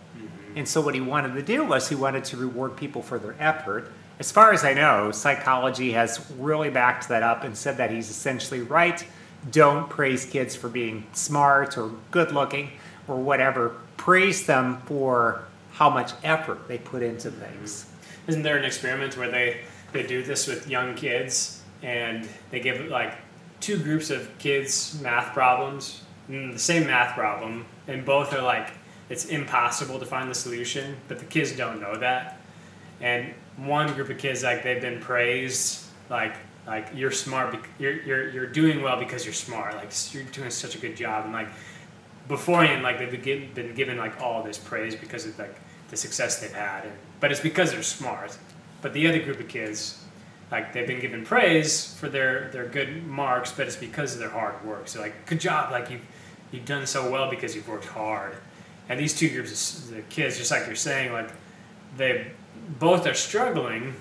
And 0.55 0.67
so 0.67 0.79
what 0.81 0.95
he 0.95 1.01
wanted 1.01 1.33
to 1.33 1.43
do 1.43 1.65
was 1.65 1.89
he 1.89 1.95
wanted 1.95 2.23
to 2.25 2.37
reward 2.37 2.77
people 2.77 3.01
for 3.01 3.19
their 3.19 3.35
effort. 3.39 3.91
As 4.19 4.31
far 4.31 4.53
as 4.53 4.63
I 4.63 4.73
know, 4.73 5.11
psychology 5.11 5.91
has 5.91 6.25
really 6.39 6.69
backed 6.69 7.09
that 7.09 7.21
up 7.21 7.43
and 7.43 7.57
said 7.57 7.77
that 7.77 7.91
he's 7.91 8.09
essentially 8.09 8.61
right. 8.61 9.05
Don't 9.51 9.89
praise 9.89 10.25
kids 10.25 10.55
for 10.55 10.69
being 10.69 11.05
smart 11.11 11.77
or 11.77 11.91
good 12.11 12.31
looking 12.31 12.71
or 13.07 13.17
whatever. 13.17 13.75
Praise 13.97 14.45
them 14.45 14.81
for 14.85 15.43
how 15.73 15.89
much 15.89 16.13
effort 16.23 16.67
they 16.69 16.77
put 16.77 17.03
into 17.03 17.29
things. 17.29 17.87
Isn't 18.27 18.43
there 18.43 18.57
an 18.57 18.63
experiment 18.63 19.17
where 19.17 19.29
they, 19.29 19.61
they 19.91 20.03
do 20.03 20.23
this 20.23 20.47
with 20.47 20.69
young 20.69 20.95
kids 20.95 21.61
and 21.83 22.27
they 22.49 22.61
give 22.61 22.87
like 22.87 23.13
two 23.59 23.77
groups 23.77 24.09
of 24.09 24.35
kids 24.37 24.99
math 25.01 25.33
problems, 25.33 26.01
mm, 26.29 26.53
the 26.53 26.59
same 26.59 26.87
math 26.87 27.13
problem, 27.13 27.65
and 27.87 28.05
both 28.05 28.33
are 28.33 28.41
like 28.41 28.71
it's 29.09 29.25
impossible 29.25 29.99
to 29.99 30.05
find 30.05 30.29
the 30.29 30.35
solution, 30.35 30.97
but 31.07 31.19
the 31.19 31.25
kids 31.25 31.55
don't 31.55 31.79
know 31.79 31.95
that. 31.97 32.39
And 33.01 33.33
one 33.57 33.93
group 33.93 34.09
of 34.09 34.17
kids 34.17 34.43
like 34.43 34.63
they've 34.63 34.81
been 34.81 34.99
praised 34.99 35.85
like 36.09 36.35
like 36.67 36.87
you're 36.95 37.11
smart, 37.11 37.55
you're 37.77 38.01
you're 38.01 38.29
you're 38.29 38.47
doing 38.47 38.81
well 38.81 38.97
because 38.97 39.23
you're 39.23 39.33
smart, 39.33 39.75
like 39.75 39.91
you're 40.13 40.23
doing 40.23 40.49
such 40.49 40.75
a 40.75 40.79
good 40.79 40.95
job, 40.95 41.25
and 41.25 41.33
like 41.33 41.49
beforehand 42.27 42.81
like 42.81 42.97
they've 42.97 43.11
been 43.11 43.21
given, 43.21 43.53
been 43.53 43.75
given 43.75 43.97
like 43.97 44.19
all 44.19 44.41
this 44.41 44.57
praise 44.57 44.95
because 44.95 45.25
of 45.25 45.37
like 45.37 45.55
the 45.89 45.97
success 45.97 46.39
they've 46.39 46.51
had. 46.51 46.85
And, 46.85 46.93
but 47.19 47.31
it's 47.31 47.39
because 47.39 47.71
they're 47.71 47.83
smart. 47.83 48.37
But 48.81 48.93
the 48.93 49.07
other 49.07 49.19
group 49.19 49.39
of 49.39 49.47
kids 49.47 50.01
like 50.51 50.73
they've 50.73 50.87
been 50.87 50.99
given 50.99 51.23
praise 51.23 51.93
for 51.95 52.09
their 52.09 52.49
their 52.51 52.67
good 52.67 53.05
marks 53.05 53.51
but 53.51 53.65
it's 53.65 53.75
because 53.75 54.13
of 54.13 54.19
their 54.19 54.29
hard 54.29 54.63
work. 54.65 54.87
So 54.87 55.01
like 55.01 55.25
good 55.27 55.39
job 55.39 55.71
like 55.71 55.91
you've 55.91 56.05
you've 56.51 56.65
done 56.65 56.85
so 56.87 57.11
well 57.11 57.29
because 57.29 57.55
you've 57.55 57.67
worked 57.67 57.85
hard 57.85 58.35
and 58.89 58.99
these 58.99 59.17
two 59.17 59.29
groups 59.29 59.79
of 59.79 59.95
the 59.95 60.01
kids 60.03 60.37
just 60.37 60.51
like 60.51 60.65
you're 60.67 60.75
saying 60.75 61.11
like 61.11 61.29
they 61.97 62.31
both 62.79 63.05
are 63.07 63.13
struggling 63.13 63.93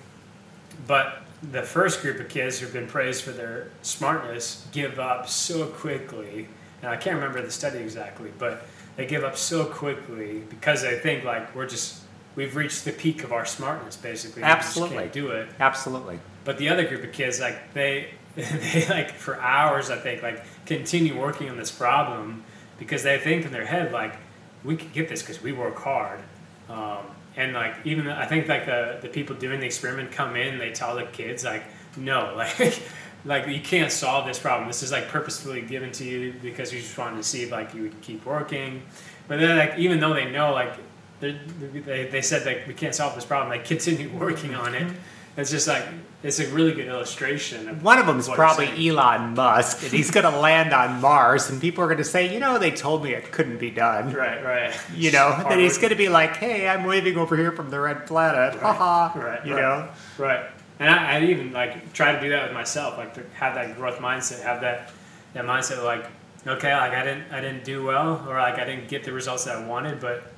but 0.87 1.25
the 1.53 1.63
first 1.63 2.01
group 2.01 2.21
of 2.21 2.29
kids 2.29 2.59
who've 2.59 2.73
been 2.73 2.87
praised 2.87 3.23
for 3.23 3.33
their 3.33 3.69
smartness 3.83 4.67
give 4.73 4.99
up 4.99 5.29
so 5.29 5.67
quickly. 5.67 6.49
And 6.83 6.91
I 6.91 6.97
can't 6.97 7.17
remember 7.17 7.43
the 7.43 7.51
study 7.51 7.79
exactly, 7.79 8.31
but 8.39 8.67
they 8.97 9.07
give 9.07 9.25
up 9.25 9.37
so 9.37 9.65
quickly 9.65 10.43
because 10.49 10.83
they 10.83 10.99
think 10.99 11.25
like 11.25 11.55
we're 11.55 11.67
just 11.67 12.03
we've 12.37 12.57
reached 12.57 12.85
the 12.85 12.93
peak 12.93 13.25
of 13.25 13.33
our 13.33 13.45
smartness 13.45 13.97
basically. 13.97 14.43
We 14.43 14.49
just 14.49 14.77
can't 14.77 15.13
do 15.13 15.29
it. 15.29 15.49
Absolutely. 15.61 16.19
But 16.45 16.59
the 16.59 16.69
other 16.69 16.87
group 16.87 17.05
of 17.05 17.13
kids, 17.13 17.41
like 17.41 17.73
they, 17.73 18.11
they 18.35 18.87
like 18.89 19.13
for 19.13 19.41
hours, 19.41 19.91
I 19.91 19.97
think, 19.97 20.23
like 20.23 20.45
continue 20.67 21.19
working 21.19 21.51
on 21.51 21.57
this 21.57 21.71
problem 21.71 22.45
because 22.79 23.03
they 23.03 23.19
think 23.19 23.47
in 23.47 23.53
their 23.53 23.67
head 23.67 23.93
like 23.93 24.17
we 24.65 24.77
can 24.77 24.89
get 24.93 25.09
this 25.09 25.21
because 25.21 25.43
we 25.43 25.53
work 25.53 25.77
hard. 25.77 26.21
Um, 26.69 26.99
and 27.37 27.53
like 27.53 27.75
even 27.85 28.07
the, 28.07 28.17
I 28.17 28.27
think 28.27 28.49
like 28.49 28.67
the 28.67 28.99
the 29.03 29.09
people 29.09 29.37
doing 29.37 29.61
the 29.61 29.67
experiment 29.67 30.13
come 30.13 30.37
in, 30.37 30.59
they 30.59 30.73
tell 30.73 30.97
the 30.97 31.05
kids 31.05 31.45
like 31.45 31.65
no, 31.97 32.35
like 32.37 32.81
like 33.25 33.49
you 33.49 33.61
can't 33.61 33.91
solve 33.91 34.27
this 34.27 34.39
problem. 34.39 34.69
This 34.69 34.83
is 34.83 34.93
like 34.93 35.09
purposefully 35.09 35.63
given 35.63 35.93
to 35.93 36.05
you 36.05 36.35
because 36.43 36.73
you 36.73 36.81
just 36.81 36.97
wanted 36.97 37.17
to 37.17 37.23
see 37.23 37.43
if 37.43 37.51
like 37.51 37.75
you 37.75 37.83
would 37.83 38.01
keep 38.01 38.25
working. 38.25 38.83
But 39.29 39.41
then 39.41 39.57
like 39.57 39.79
even 39.79 40.01
though 40.01 40.15
they 40.15 40.31
know 40.31 40.53
like 40.53 40.75
they 41.21 42.09
they 42.11 42.23
said 42.23 42.47
like 42.47 42.67
we 42.67 42.75
can't 42.75 42.95
solve 42.95 43.15
this 43.15 43.25
problem, 43.25 43.51
they 43.51 43.65
continue 43.75 44.11
working 44.17 44.55
on 44.55 44.75
it. 44.75 44.93
It's 45.37 45.51
just 45.51 45.67
like 45.67 45.85
it's 46.23 46.39
a 46.39 46.47
really 46.49 46.73
good 46.73 46.87
illustration. 46.87 47.69
Of 47.69 47.83
One 47.83 47.99
of 47.99 48.07
them 48.07 48.19
is 48.19 48.29
probably. 48.29 48.89
Elon 48.89 49.35
Musk, 49.35 49.83
and 49.83 49.93
he's 49.93 50.11
going 50.11 50.25
to 50.31 50.39
land 50.39 50.73
on 50.73 51.01
Mars, 51.01 51.51
and 51.51 51.61
people 51.61 51.83
are 51.85 51.87
going 51.87 51.99
to 51.99 52.05
say, 52.05 52.33
you 52.33 52.41
know, 52.41 52.57
they 52.59 52.71
told 52.71 53.03
me 53.03 53.13
it 53.13 53.31
couldn't 53.33 53.59
be 53.59 53.71
done. 53.71 54.13
right, 54.13 54.43
right. 54.45 54.75
You 54.95 55.11
know, 55.13 55.31
Hard 55.33 55.51
then 55.51 55.59
he's 55.59 55.77
going 55.77 55.91
to 55.91 55.97
be 55.97 56.09
like, 56.09 56.37
hey, 56.37 56.69
I'm 56.69 56.85
waving 56.85 57.17
over 57.19 57.37
here 57.37 57.53
from 57.53 57.71
the 57.71 57.81
red 57.81 58.07
planet. 58.07 58.59
Haha. 58.61 59.19
right, 59.19 59.45
You 59.45 59.55
right. 59.55 59.61
know? 59.61 59.89
Right. 60.17 60.47
And 60.79 60.89
I, 60.89 61.19
I 61.19 61.25
even 61.25 61.53
like 61.53 61.93
try 61.93 62.13
to 62.13 62.21
do 62.21 62.31
that 62.31 62.45
with 62.45 62.55
myself, 62.55 62.97
like 62.97 63.15
to 63.15 63.23
have 63.35 63.55
that 63.57 63.77
growth 63.77 63.99
mindset, 63.99 64.43
have 64.43 64.61
that 64.63 64.91
that 65.35 65.45
mindset 65.45 65.79
of 65.79 65.85
like, 65.85 66.07
okay, 66.47 66.75
like 66.75 66.93
I 66.93 67.05
didn't 67.05 67.33
I 67.33 67.41
didn't 67.41 67.65
do 67.65 67.85
well 67.85 68.25
or 68.29 68.35
like 68.39 68.59
I 68.59 68.65
didn't 68.65 68.89
get 68.89 69.05
the 69.05 69.13
results 69.13 69.45
that 69.45 69.57
I 69.57 69.67
wanted, 69.67 70.01
but 70.01 70.33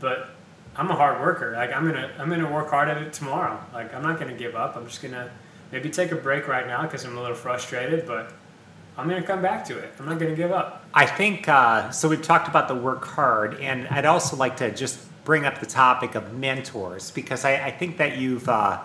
but 0.00 0.30
I'm 0.78 0.88
a 0.90 0.94
hard 0.94 1.20
worker. 1.20 1.52
Like 1.52 1.72
I'm 1.74 1.84
gonna 1.84 2.10
I'm 2.18 2.30
gonna 2.30 2.50
work 2.50 2.70
hard 2.70 2.88
at 2.88 3.02
it 3.02 3.12
tomorrow. 3.12 3.60
Like 3.74 3.92
I'm 3.92 4.02
not 4.02 4.20
gonna 4.20 4.32
give 4.32 4.54
up. 4.54 4.76
I'm 4.76 4.86
just 4.86 5.02
gonna 5.02 5.28
maybe 5.72 5.90
take 5.90 6.12
a 6.12 6.16
break 6.16 6.46
right 6.46 6.66
now 6.66 6.82
because 6.82 7.04
I'm 7.04 7.18
a 7.18 7.20
little 7.20 7.36
frustrated, 7.36 8.06
but 8.06 8.32
I'm 8.96 9.08
gonna 9.08 9.22
come 9.22 9.42
back 9.42 9.64
to 9.66 9.76
it. 9.76 9.92
I'm 9.98 10.06
not 10.06 10.20
gonna 10.20 10.36
give 10.36 10.52
up. 10.52 10.86
I 10.94 11.04
think 11.04 11.48
uh, 11.48 11.90
so. 11.90 12.08
We've 12.08 12.22
talked 12.22 12.46
about 12.46 12.68
the 12.68 12.76
work 12.76 13.04
hard, 13.04 13.60
and 13.60 13.88
I'd 13.88 14.06
also 14.06 14.36
like 14.36 14.56
to 14.58 14.72
just 14.72 15.00
bring 15.24 15.44
up 15.44 15.58
the 15.58 15.66
topic 15.66 16.14
of 16.14 16.32
mentors 16.32 17.10
because 17.10 17.44
I, 17.44 17.66
I 17.66 17.70
think 17.72 17.98
that 17.98 18.16
you've 18.16 18.48
uh, 18.48 18.80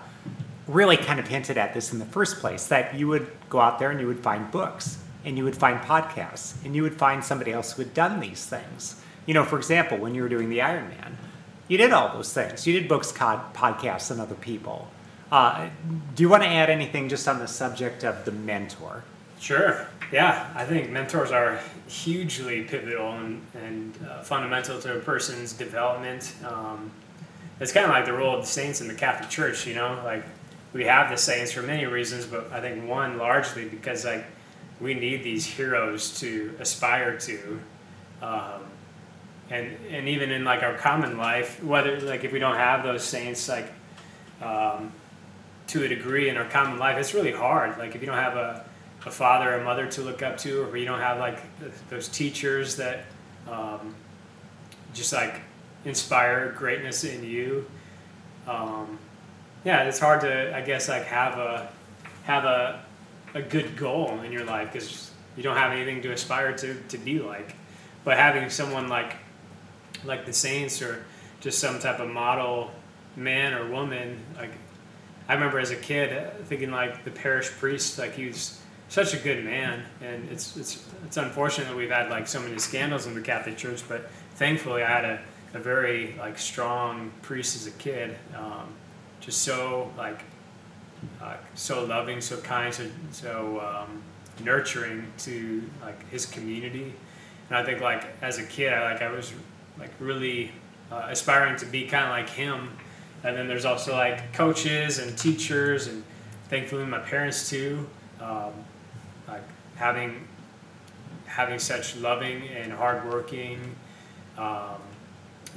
really 0.67 0.97
kind 0.97 1.19
of 1.19 1.27
hinted 1.27 1.57
at 1.57 1.75
this 1.75 1.93
in 1.93 1.99
the 1.99 2.05
first 2.05 2.39
place 2.39 2.67
that 2.67 2.95
you 2.95 3.07
would 3.07 3.31
go 3.49 3.59
out 3.61 3.79
there 3.79 3.91
and 3.91 4.01
you 4.01 4.07
would 4.07 4.19
find 4.19 4.49
books 4.51 4.97
and 5.25 5.37
you 5.37 5.43
would 5.43 5.55
find 5.55 5.79
podcasts 5.79 6.55
and 6.65 6.75
you 6.75 6.81
would 6.81 6.97
find 6.97 7.23
somebody 7.23 7.51
else 7.51 7.73
who 7.73 7.83
had 7.83 7.93
done 7.93 8.19
these 8.19 8.45
things. 8.45 8.99
You 9.25 9.33
know, 9.33 9.45
for 9.45 9.57
example, 9.57 9.97
when 9.97 10.15
you 10.15 10.21
were 10.21 10.27
doing 10.27 10.49
the 10.49 10.57
Ironman, 10.57 11.15
you 11.73 11.77
did 11.77 11.91
all 11.91 12.13
those 12.13 12.31
things. 12.31 12.67
You 12.67 12.79
did 12.79 12.87
books, 12.87 13.11
podcasts, 13.11 14.11
and 14.11 14.21
other 14.21 14.35
people. 14.35 14.87
Uh, 15.31 15.69
do 16.13 16.21
you 16.21 16.29
want 16.29 16.43
to 16.43 16.47
add 16.47 16.69
anything 16.69 17.09
just 17.09 17.27
on 17.27 17.39
the 17.39 17.47
subject 17.47 18.03
of 18.03 18.25
the 18.25 18.31
mentor? 18.31 19.03
Sure. 19.39 19.87
Yeah, 20.11 20.53
I 20.53 20.65
think 20.65 20.91
mentors 20.91 21.31
are 21.31 21.59
hugely 21.87 22.61
pivotal 22.61 23.13
and, 23.13 23.41
and 23.55 24.07
uh, 24.07 24.21
fundamental 24.21 24.79
to 24.81 24.97
a 24.97 24.99
person's 24.99 25.53
development. 25.53 26.35
Um, 26.45 26.91
it's 27.59 27.71
kind 27.71 27.87
of 27.87 27.89
like 27.89 28.05
the 28.05 28.13
role 28.13 28.35
of 28.35 28.41
the 28.41 28.47
saints 28.47 28.79
in 28.79 28.87
the 28.87 28.93
Catholic 28.93 29.31
Church, 29.31 29.65
you 29.65 29.73
know? 29.73 29.99
Like, 30.05 30.23
we 30.73 30.83
have 30.83 31.09
the 31.09 31.17
saints 31.17 31.53
for 31.53 31.63
many 31.63 31.87
reasons, 31.87 32.27
but 32.27 32.51
I 32.51 32.61
think 32.61 32.87
one 32.87 33.17
largely 33.17 33.65
because, 33.67 34.05
like, 34.05 34.25
we 34.79 34.93
need 34.93 35.23
these 35.23 35.47
heroes 35.47 36.19
to 36.19 36.55
aspire 36.59 37.17
to. 37.17 37.59
Um, 38.21 38.61
and, 39.53 39.77
and 39.91 40.09
even 40.09 40.31
in 40.31 40.43
like 40.43 40.63
our 40.63 40.73
common 40.73 41.15
life, 41.15 41.63
whether 41.63 41.99
like 42.01 42.23
if 42.23 42.31
we 42.31 42.39
don't 42.39 42.55
have 42.55 42.81
those 42.81 43.03
saints, 43.03 43.47
like 43.47 43.71
um, 44.41 44.91
to 45.67 45.83
a 45.83 45.87
degree 45.87 46.27
in 46.27 46.37
our 46.37 46.49
common 46.49 46.79
life, 46.79 46.97
it's 46.97 47.13
really 47.13 47.31
hard. 47.31 47.77
Like 47.77 47.93
if 47.93 48.01
you 48.01 48.07
don't 48.07 48.17
have 48.17 48.35
a, 48.35 48.65
a 49.05 49.11
father 49.11 49.55
or 49.55 49.63
mother 49.63 49.85
to 49.91 50.01
look 50.01 50.23
up 50.23 50.39
to, 50.39 50.63
or 50.63 50.75
you 50.75 50.85
don't 50.85 50.99
have 50.99 51.19
like 51.19 51.39
those 51.87 52.07
teachers 52.07 52.77
that 52.77 53.05
um, 53.47 53.93
just 54.91 55.13
like 55.13 55.41
inspire 55.85 56.51
greatness 56.53 57.03
in 57.03 57.23
you. 57.23 57.67
Um, 58.47 58.97
yeah, 59.63 59.83
it's 59.83 59.99
hard 59.99 60.21
to 60.21 60.55
I 60.55 60.61
guess 60.61 60.89
like 60.89 61.03
have 61.03 61.37
a 61.37 61.69
have 62.23 62.45
a 62.45 62.83
a 63.35 63.41
good 63.43 63.77
goal 63.77 64.19
in 64.21 64.31
your 64.31 64.45
life 64.45 64.73
because 64.73 65.11
you 65.37 65.43
don't 65.43 65.57
have 65.57 65.73
anything 65.73 66.01
to 66.01 66.11
aspire 66.11 66.57
to 66.57 66.73
to 66.89 66.97
be 66.97 67.19
like. 67.19 67.55
But 68.03 68.17
having 68.17 68.49
someone 68.49 68.89
like 68.89 69.15
like 70.05 70.25
the 70.25 70.33
Saints 70.33 70.81
or 70.81 71.05
just 71.39 71.59
some 71.59 71.79
type 71.79 71.99
of 71.99 72.09
model 72.09 72.71
man 73.15 73.53
or 73.53 73.69
woman 73.69 74.19
like 74.37 74.51
I 75.27 75.35
remember 75.35 75.59
as 75.59 75.71
a 75.71 75.75
kid 75.75 76.11
uh, 76.15 76.31
thinking 76.45 76.71
like 76.71 77.03
the 77.05 77.11
parish 77.11 77.49
priest, 77.49 77.97
like 77.97 78.13
he 78.13 78.27
was 78.27 78.59
such 78.89 79.13
a 79.13 79.17
good 79.17 79.43
man, 79.43 79.83
and 80.01 80.29
it's 80.29 80.57
it's 80.57 80.85
it's 81.05 81.17
unfortunate 81.17 81.69
that 81.69 81.77
we've 81.77 81.89
had 81.89 82.09
like 82.09 82.27
so 82.27 82.41
many 82.41 82.59
scandals 82.59 83.07
in 83.07 83.15
the 83.15 83.21
Catholic 83.21 83.57
Church, 83.57 83.83
but 83.87 84.09
thankfully 84.35 84.83
I 84.83 84.89
had 84.89 85.05
a, 85.05 85.19
a 85.53 85.59
very 85.59 86.15
like 86.19 86.37
strong 86.37 87.11
priest 87.21 87.55
as 87.55 87.67
a 87.67 87.71
kid, 87.71 88.17
um, 88.35 88.73
just 89.21 89.41
so 89.41 89.91
like 89.97 90.23
uh, 91.21 91.37
so 91.55 91.85
loving, 91.85 92.19
so 92.19 92.37
kind, 92.37 92.73
so 92.73 92.85
so 93.11 93.61
um, 93.61 94.03
nurturing 94.43 95.07
to 95.19 95.63
like 95.81 96.09
his 96.09 96.25
community, 96.25 96.93
and 97.49 97.57
I 97.57 97.63
think 97.63 97.79
like 97.79 98.03
as 98.21 98.39
a 98.39 98.43
kid, 98.43 98.73
I 98.73 98.91
like 98.91 99.01
I 99.01 99.09
was 99.09 99.31
like 99.79 99.91
really 99.99 100.51
uh, 100.91 101.07
aspiring 101.09 101.57
to 101.57 101.65
be 101.65 101.87
kind 101.87 102.05
of 102.05 102.11
like 102.11 102.29
him. 102.29 102.69
And 103.23 103.37
then 103.37 103.47
there's 103.47 103.65
also 103.65 103.93
like 103.93 104.33
coaches 104.33 104.99
and 104.99 105.17
teachers, 105.17 105.87
and 105.87 106.03
thankfully 106.49 106.85
my 106.85 106.99
parents 106.99 107.49
too. 107.49 107.87
Um, 108.19 108.51
like 109.27 109.43
having 109.75 110.27
having 111.25 111.57
such 111.57 111.95
loving 111.95 112.47
and 112.49 112.71
hardworking, 112.71 113.75
um, 114.37 114.81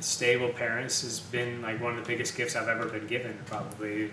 stable 0.00 0.48
parents 0.50 1.02
has 1.02 1.20
been 1.20 1.60
like 1.60 1.80
one 1.80 1.98
of 1.98 2.04
the 2.04 2.06
biggest 2.06 2.36
gifts 2.36 2.54
I've 2.56 2.68
ever 2.68 2.86
been 2.86 3.06
given. 3.06 3.36
Probably, 3.46 4.10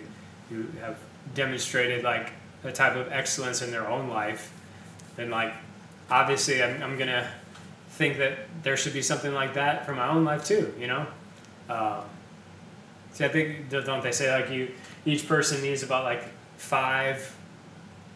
who 0.50 0.66
have 0.82 0.98
demonstrated 1.36 2.04
like 2.04 2.32
a 2.64 2.72
type 2.72 2.96
of 2.96 3.12
excellence 3.12 3.62
in 3.62 3.70
their 3.72 3.88
own 3.88 4.10
life, 4.10 4.52
and 5.18 5.30
like 5.30 5.54
obviously 6.10 6.64
I'm, 6.64 6.82
I'm 6.82 6.98
gonna 6.98 7.30
think 7.94 8.18
that 8.18 8.40
there 8.64 8.78
should 8.78 8.94
be 8.94 9.02
something 9.02 9.34
like 9.34 9.56
that 9.56 9.86
for 9.86 9.94
my 9.94 10.08
own 10.10 10.24
life 10.24 10.46
too. 10.46 10.74
You 10.80 10.88
know. 10.88 11.08
Um, 11.70 12.04
See, 13.14 13.24
I 13.24 13.28
think 13.28 13.70
don't 13.70 14.02
they 14.02 14.12
say 14.12 14.32
like 14.32 14.50
you 14.50 14.72
each 15.06 15.28
person 15.28 15.62
needs 15.62 15.84
about 15.84 16.04
like 16.04 16.24
five 16.58 17.36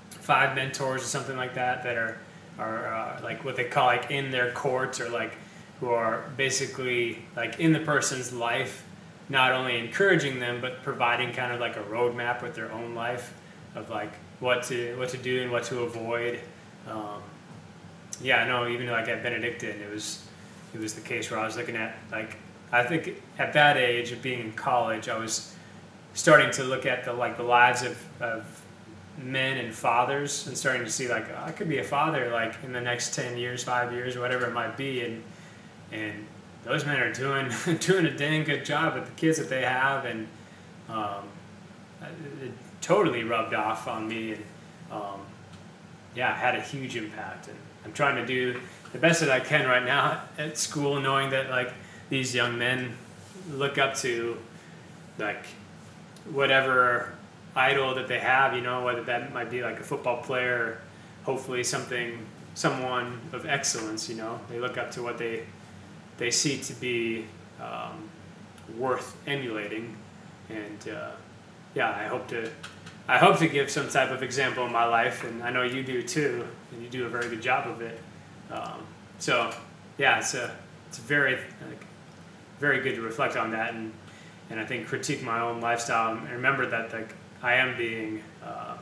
five 0.10 0.56
mentors 0.56 1.04
or 1.04 1.06
something 1.06 1.38
like 1.38 1.54
that 1.54 1.84
that 1.84 1.96
are 1.96 2.18
are 2.58 2.94
uh, 2.94 3.20
like 3.24 3.46
what 3.46 3.56
they 3.56 3.66
call 3.66 3.86
like 3.86 4.10
in 4.10 4.32
their 4.32 4.52
courts 4.52 5.00
or 5.00 5.10
like 5.10 5.38
who 5.80 5.92
are 5.92 6.24
basically 6.36 7.24
like 7.36 7.60
in 7.60 7.74
the 7.74 7.80
person's 7.80 8.34
life, 8.34 8.84
not 9.30 9.52
only 9.52 9.78
encouraging 9.78 10.40
them 10.40 10.62
but 10.62 10.82
providing 10.82 11.32
kind 11.32 11.54
of 11.54 11.60
like 11.60 11.78
a 11.78 11.84
roadmap 11.84 12.42
with 12.42 12.56
their 12.56 12.72
own 12.72 12.96
life 12.96 13.36
of 13.76 13.92
like 13.92 14.12
what 14.40 14.64
to 14.64 14.98
what 14.98 15.10
to 15.10 15.18
do 15.18 15.44
and 15.44 15.52
what 15.52 15.64
to 15.66 15.82
avoid. 15.82 16.40
Um, 16.90 17.22
yeah, 18.22 18.46
know. 18.46 18.68
Even 18.68 18.88
like 18.88 19.08
at 19.08 19.24
Benedictine, 19.24 19.80
it 19.82 19.92
was 19.92 20.24
it 20.74 20.80
was 20.80 20.94
the 20.94 21.02
case 21.02 21.30
where 21.32 21.40
I 21.40 21.46
was 21.46 21.56
looking 21.56 21.76
at 21.76 21.96
like 22.12 22.38
I 22.72 22.84
think 22.84 23.22
at 23.40 23.54
that 23.54 23.78
age 23.78 24.12
of 24.12 24.22
being 24.22 24.42
in 24.42 24.54
college, 24.54 25.10
I 25.10 25.18
was 25.18 25.56
starting 26.14 26.52
to 26.52 26.64
look 26.64 26.86
at 26.86 27.06
the 27.06 27.14
like 27.14 27.38
the 27.38 27.44
lives 27.44 27.84
of, 27.84 28.22
of 28.22 28.64
men 29.18 29.58
and 29.58 29.74
fathers 29.74 30.48
and 30.48 30.58
starting 30.58 30.84
to 30.84 30.92
see 30.92 31.08
like 31.08 31.28
oh, 31.30 31.44
I 31.46 31.52
could 31.52 31.70
be 31.70 31.80
a 31.80 31.84
father 31.84 32.30
like 32.32 32.56
in 32.64 32.74
the 32.74 32.82
next 32.82 33.14
ten 33.14 33.38
years, 33.38 33.64
five 33.64 33.92
years, 33.92 34.18
whatever 34.18 34.46
it 34.48 34.54
might 34.54 34.76
be, 34.76 35.04
and 35.04 35.24
and 35.92 36.26
those 36.64 36.86
men 36.86 37.00
are 37.00 37.14
doing 37.14 37.50
doing 37.80 38.06
a 38.06 38.16
dang 38.16 38.44
good 38.44 38.66
job 38.66 38.96
with 38.96 39.06
the 39.06 39.14
kids 39.14 39.38
that 39.38 39.50
they 39.50 39.62
have, 39.62 40.06
and 40.06 40.28
um, 40.90 41.24
it, 42.02 42.46
it 42.48 42.52
totally 42.82 43.24
rubbed 43.24 43.54
off 43.54 43.88
on 43.88 44.08
me, 44.08 44.34
and 44.34 44.44
um, 44.92 45.22
yeah, 46.16 46.36
had 46.36 46.56
a 46.56 46.62
huge 46.62 46.96
impact, 46.96 47.48
and 47.48 47.58
I'm 47.88 47.94
trying 47.94 48.18
to 48.18 48.26
do 48.26 48.60
the 48.92 49.00
best 49.00 49.22
that 49.22 49.32
I 49.32 49.40
can 49.40 49.66
right 49.66 49.86
now 49.86 50.24
at 50.38 50.58
school, 50.58 51.00
knowing 51.00 51.30
that 51.30 51.50
like 51.50 51.72
these 52.10 52.36
young 52.36 52.58
men 52.58 52.98
look 53.50 53.78
up 53.78 53.96
to 53.98 54.38
like 55.18 55.46
whatever 56.30 57.14
idol 57.56 57.96
that 57.96 58.10
they 58.10 58.20
have, 58.20 58.54
you 58.54 58.62
know, 58.62 58.84
whether 58.84 59.04
that 59.04 59.34
might 59.34 59.50
be 59.50 59.64
like 59.64 59.80
a 59.80 59.84
football 59.84 60.22
player, 60.22 60.82
hopefully 61.24 61.64
something, 61.64 62.26
someone 62.56 63.22
of 63.32 63.46
excellence, 63.46 64.10
you 64.10 64.16
know, 64.16 64.38
they 64.50 64.60
look 64.60 64.78
up 64.78 64.92
to 64.92 65.02
what 65.02 65.18
they 65.18 65.44
they 66.18 66.30
see 66.30 66.58
to 66.58 66.74
be 66.74 67.26
um, 67.62 68.10
worth 68.78 69.16
emulating, 69.28 69.96
and 70.50 70.94
uh, 70.94 71.12
yeah, 71.74 71.90
I 71.90 72.08
hope 72.08 72.28
to. 72.30 72.52
I 73.10 73.18
hope 73.20 73.38
to 73.38 73.48
give 73.48 73.72
some 73.72 73.88
type 73.88 74.12
of 74.12 74.22
example 74.22 74.66
in 74.66 74.74
my 74.74 74.84
life, 74.84 75.24
and 75.24 75.42
I 75.42 75.50
know 75.50 75.64
you 75.64 75.82
do 75.82 76.04
too, 76.04 76.46
and 76.72 76.82
you 76.82 76.90
do 76.90 77.06
a 77.06 77.10
very 77.10 77.30
good 77.30 77.42
job 77.42 77.68
of 77.68 77.82
it. 77.82 78.00
Um, 78.52 78.86
so, 79.20 79.54
yeah, 79.98 80.20
it's 80.20 80.34
a 80.34 80.56
it's 80.88 81.00
very 81.00 81.36
like, 81.36 81.86
very 82.60 82.82
good 82.82 82.96
to 82.96 83.02
reflect 83.02 83.36
on 83.36 83.52
that 83.52 83.74
and 83.74 83.92
and 84.50 84.60
I 84.60 84.66
think 84.66 84.88
critique 84.88 85.22
my 85.22 85.42
own 85.42 85.60
lifestyle 85.60 86.14
and 86.16 86.30
remember 86.30 86.66
that 86.68 86.94
like 86.94 87.14
I 87.44 87.56
am 87.56 87.78
being 87.78 88.24
uh, 88.44 88.78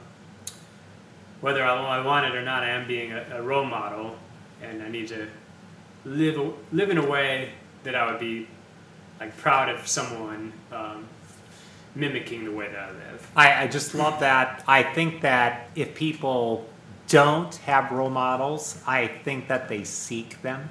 whether 1.41 1.63
I, 1.63 2.03
want 2.05 2.25
it 2.27 2.35
or 2.35 2.43
not 2.43 2.63
I 2.63 2.69
am 2.69 2.87
being 2.87 3.11
a, 3.11 3.25
a 3.33 3.41
role 3.41 3.65
model 3.65 4.15
and 4.61 4.81
I 4.81 4.89
need 4.89 5.07
to 5.09 5.27
live 6.05 6.53
live 6.71 6.89
in 6.89 6.97
a 6.97 7.05
way 7.05 7.51
that 7.83 7.95
I 7.95 8.09
would 8.09 8.19
be 8.19 8.47
like 9.19 9.35
proud 9.37 9.69
of 9.69 9.87
someone 9.87 10.53
um, 10.71 11.07
mimicking 11.95 12.45
the 12.45 12.51
way 12.51 12.67
that 12.67 12.79
I 12.79 12.91
live. 12.91 13.31
I, 13.35 13.63
I 13.63 13.67
just 13.67 13.95
love 13.95 14.19
that. 14.19 14.63
I 14.67 14.83
think 14.83 15.21
that 15.21 15.69
if 15.75 15.95
people 15.95 16.67
don't 17.15 17.55
have 17.55 17.93
role 17.93 18.09
models, 18.09 18.77
I 18.85 19.07
think 19.07 19.47
that 19.47 19.69
they 19.69 19.85
seek 19.85 20.41
them. 20.41 20.67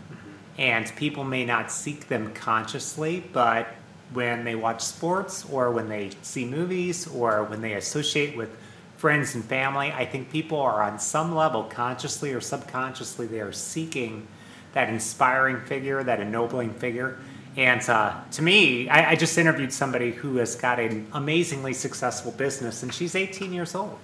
And 0.59 0.95
people 0.95 1.25
may 1.25 1.47
not 1.47 1.73
seek 1.73 2.09
them 2.09 2.35
consciously, 2.35 3.25
but 3.33 3.67
when 4.13 4.45
they 4.45 4.55
watch 4.55 4.83
sports 4.83 5.47
or 5.51 5.71
when 5.71 5.89
they 5.89 6.11
see 6.21 6.45
movies 6.45 7.07
or 7.07 7.45
when 7.45 7.63
they 7.63 7.73
associate 7.73 8.37
with 8.37 8.55
friends 8.99 9.35
and 9.35 9.43
family, 9.43 9.91
I 9.91 10.05
think 10.05 10.31
people 10.31 10.61
are 10.61 10.83
on 10.83 10.99
some 10.99 11.35
level, 11.35 11.65
consciously 11.65 12.35
or 12.35 12.43
subconsciously, 12.43 13.27
they 13.27 13.41
are 13.41 13.51
seeking 13.51 14.29
that 14.75 14.91
inspiring 14.91 15.63
figure, 15.63 16.05
that 16.05 16.21
ennobling 16.21 16.75
figure. 16.75 17.17
And 17.57 17.81
uh, 17.89 18.21
to 18.33 18.43
me, 18.43 18.91
I, 18.91 19.13
I 19.13 19.17
just 19.17 19.39
interviewed 19.39 19.73
somebody 19.73 20.11
who 20.11 20.37
has 20.37 20.57
got 20.57 20.79
an 20.79 21.07
amazingly 21.15 21.73
successful 21.73 22.33
business, 22.33 22.83
and 22.83 22.93
she's 22.93 23.15
18 23.15 23.51
years 23.51 23.75
old. 23.75 23.99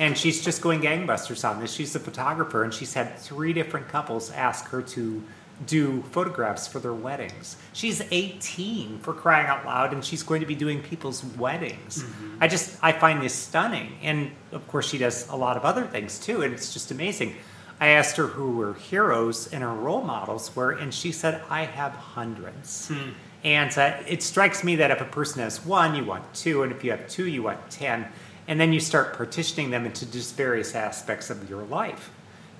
And 0.00 0.16
she's 0.16 0.44
just 0.44 0.62
going 0.62 0.80
gangbusters 0.80 1.48
on 1.48 1.60
this. 1.60 1.72
She's 1.72 1.94
a 1.94 2.00
photographer, 2.00 2.64
and 2.64 2.72
she's 2.72 2.94
had 2.94 3.18
three 3.18 3.52
different 3.52 3.88
couples 3.88 4.30
ask 4.32 4.66
her 4.68 4.82
to 4.82 5.22
do 5.64 6.02
photographs 6.10 6.68
for 6.68 6.78
their 6.80 6.92
weddings. 6.92 7.56
She's 7.72 8.02
18 8.10 8.98
for 8.98 9.14
crying 9.14 9.46
out 9.46 9.64
loud, 9.64 9.92
and 9.92 10.04
she's 10.04 10.22
going 10.22 10.40
to 10.40 10.46
be 10.46 10.54
doing 10.54 10.82
people's 10.82 11.24
weddings. 11.24 12.02
Mm-hmm. 12.02 12.42
I 12.42 12.48
just, 12.48 12.78
I 12.82 12.92
find 12.92 13.22
this 13.22 13.34
stunning. 13.34 13.96
And 14.02 14.30
of 14.52 14.66
course, 14.68 14.88
she 14.88 14.98
does 14.98 15.28
a 15.30 15.36
lot 15.36 15.56
of 15.56 15.64
other 15.64 15.84
things 15.84 16.18
too, 16.18 16.42
and 16.42 16.52
it's 16.52 16.72
just 16.74 16.90
amazing. 16.90 17.36
I 17.80 17.88
asked 17.88 18.16
her 18.16 18.26
who 18.26 18.60
her 18.60 18.74
heroes 18.74 19.48
and 19.48 19.62
her 19.62 19.72
role 19.72 20.02
models 20.02 20.54
were, 20.54 20.72
and 20.72 20.92
she 20.92 21.12
said, 21.12 21.42
I 21.48 21.64
have 21.64 21.92
hundreds. 21.92 22.88
Hmm. 22.88 23.10
And 23.44 23.76
uh, 23.78 23.98
it 24.08 24.22
strikes 24.22 24.64
me 24.64 24.76
that 24.76 24.90
if 24.90 25.00
a 25.00 25.04
person 25.04 25.42
has 25.42 25.64
one, 25.64 25.94
you 25.94 26.04
want 26.04 26.34
two, 26.34 26.62
and 26.62 26.72
if 26.72 26.82
you 26.82 26.90
have 26.90 27.08
two, 27.08 27.26
you 27.26 27.42
want 27.42 27.70
10. 27.70 28.06
And 28.48 28.60
then 28.60 28.72
you 28.72 28.80
start 28.80 29.14
partitioning 29.14 29.70
them 29.70 29.86
into 29.86 30.10
just 30.10 30.36
various 30.36 30.74
aspects 30.74 31.30
of 31.30 31.48
your 31.50 31.64
life. 31.64 32.10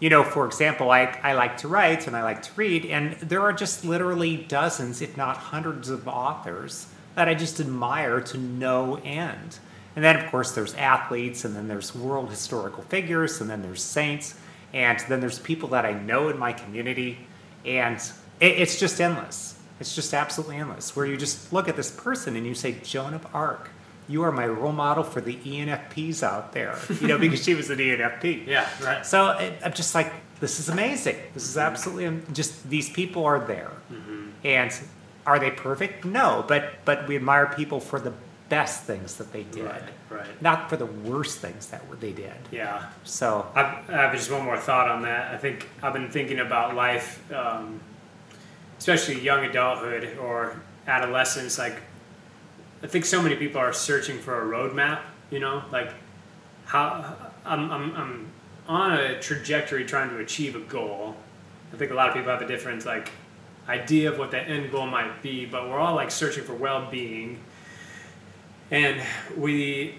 You 0.01 0.11
know, 0.11 0.25
for 0.25 0.47
example, 0.47 0.91
I, 0.91 1.19
I 1.23 1.33
like 1.35 1.57
to 1.59 1.69
write 1.69 2.07
and 2.07 2.17
I 2.17 2.23
like 2.23 2.43
to 2.43 2.51
read, 2.57 2.85
and 2.85 3.15
there 3.15 3.41
are 3.41 3.53
just 3.53 3.85
literally 3.85 4.37
dozens, 4.37 5.01
if 5.01 5.17
not 5.17 5.37
hundreds, 5.37 5.89
of 5.89 6.07
authors 6.07 6.87
that 7.15 7.29
I 7.29 7.35
just 7.35 7.61
admire 7.61 8.21
to 8.21 8.39
no 8.39 8.97
end. 8.97 9.59
And 9.95 10.05
then, 10.05 10.17
of 10.17 10.31
course, 10.31 10.53
there's 10.53 10.75
athletes, 10.75 11.47
and 11.47 11.57
then 11.57 11.69
there's 11.69 11.95
world 11.95 12.29
historical 12.29 12.83
figures, 12.83 13.41
and 13.41 13.49
then 13.49 13.63
there's 13.63 13.83
saints. 13.83 14.35
And 14.75 15.01
then 15.09 15.21
there's 15.21 15.39
people 15.39 15.71
that 15.71 15.87
I 15.87 15.93
know 15.93 16.29
in 16.29 16.39
my 16.39 16.53
community, 16.53 17.27
and 17.65 17.97
it, 18.41 18.59
it's 18.59 18.79
just 18.79 19.01
endless. 19.01 19.59
It's 19.81 19.95
just 19.95 20.13
absolutely 20.13 20.57
endless. 20.57 20.95
Where 20.95 21.07
you 21.07 21.17
just 21.17 21.51
look 21.53 21.69
at 21.69 21.77
this 21.77 21.91
person 21.91 22.37
and 22.37 22.47
you 22.47 22.55
say, 22.55 22.77
Joan 22.83 23.15
of 23.15 23.27
Arc, 23.35 23.71
you 24.09 24.23
are 24.23 24.33
my 24.33 24.47
role 24.47 24.73
model 24.73 25.03
for 25.05 25.21
the 25.21 25.37
ENFPs 25.37 26.23
out 26.23 26.53
there, 26.53 26.79
you 27.01 27.09
know, 27.09 27.19
because 27.19 27.43
she 27.43 27.55
was 27.55 27.71
an 27.71 27.79
ENFP. 27.79 28.47
Yeah, 28.47 28.69
right. 28.83 29.05
So 29.05 29.31
it, 29.31 29.59
I'm 29.65 29.73
just 29.73 29.95
like, 29.95 30.13
this 30.41 30.61
is 30.61 30.69
amazing. 30.69 31.17
This 31.35 31.49
is 31.49 31.57
absolutely 31.57 32.23
just 32.33 32.69
these 32.69 32.89
people 32.91 33.25
are 33.25 33.41
there, 33.41 33.73
mm-hmm. 33.93 34.29
and 34.45 34.73
are 35.27 35.39
they 35.39 35.51
perfect? 35.51 36.05
No, 36.05 36.45
but 36.47 36.75
but 36.85 37.09
we 37.09 37.17
admire 37.17 37.47
people 37.47 37.81
for 37.81 37.99
the 37.99 38.13
best 38.49 38.85
things 38.85 39.17
that 39.17 39.33
they 39.33 39.43
did, 39.45 39.65
right, 39.65 39.83
right. 40.11 40.43
not 40.43 40.71
for 40.71 40.77
the 40.77 40.87
worst 40.87 41.41
things 41.41 41.67
that 41.69 41.83
they 42.01 42.13
did. 42.13 42.35
Yeah. 42.51 42.87
So 43.05 43.47
I've, 43.55 43.91
I 43.91 44.03
have 44.03 44.13
just 44.13 44.31
one 44.31 44.45
more 44.45 44.57
thought 44.57 44.89
on 44.89 45.03
that. 45.03 45.35
I 45.35 45.39
think 45.39 45.69
I've 45.83 45.93
been 45.93 46.11
thinking 46.11 46.39
about 46.39 46.75
life, 46.75 47.21
um, 47.33 47.81
especially 48.79 49.21
young 49.21 49.45
adulthood 49.45 50.17
or 50.19 50.61
adolescence. 50.87 51.59
Like, 51.59 51.83
I 52.87 52.89
think 52.89 53.05
so 53.05 53.21
many 53.21 53.35
people 53.35 53.61
are 53.61 53.73
searching 53.73 54.17
for 54.21 54.41
a 54.41 54.47
roadmap. 54.47 55.01
You 55.31 55.41
know, 55.41 55.65
like 55.73 55.91
how 56.67 57.17
I'm, 57.45 57.69
I'm, 57.73 57.97
I'm 57.97 58.29
on 58.69 58.93
a 58.93 59.21
trajectory 59.21 59.85
trying 59.85 60.11
to 60.11 60.19
achieve 60.19 60.55
a 60.55 60.61
goal. 60.61 61.17
I 61.73 61.77
think 61.79 61.91
a 61.91 61.95
lot 61.95 62.11
of 62.11 62.15
people 62.15 62.31
have 62.31 62.43
a 62.43 62.47
different 62.47 62.87
like 62.87 63.11
idea 63.69 64.13
of 64.13 64.21
what 64.21 64.31
that 64.31 64.49
end 64.49 64.71
goal 64.71 64.87
might 64.87 65.21
be, 65.21 65.47
but 65.47 65.69
we're 65.69 65.81
all 65.81 65.97
like 65.97 66.13
searching 66.13 66.45
for 66.45 66.55
well-being 66.55 67.41
and 68.71 69.03
we 69.37 69.97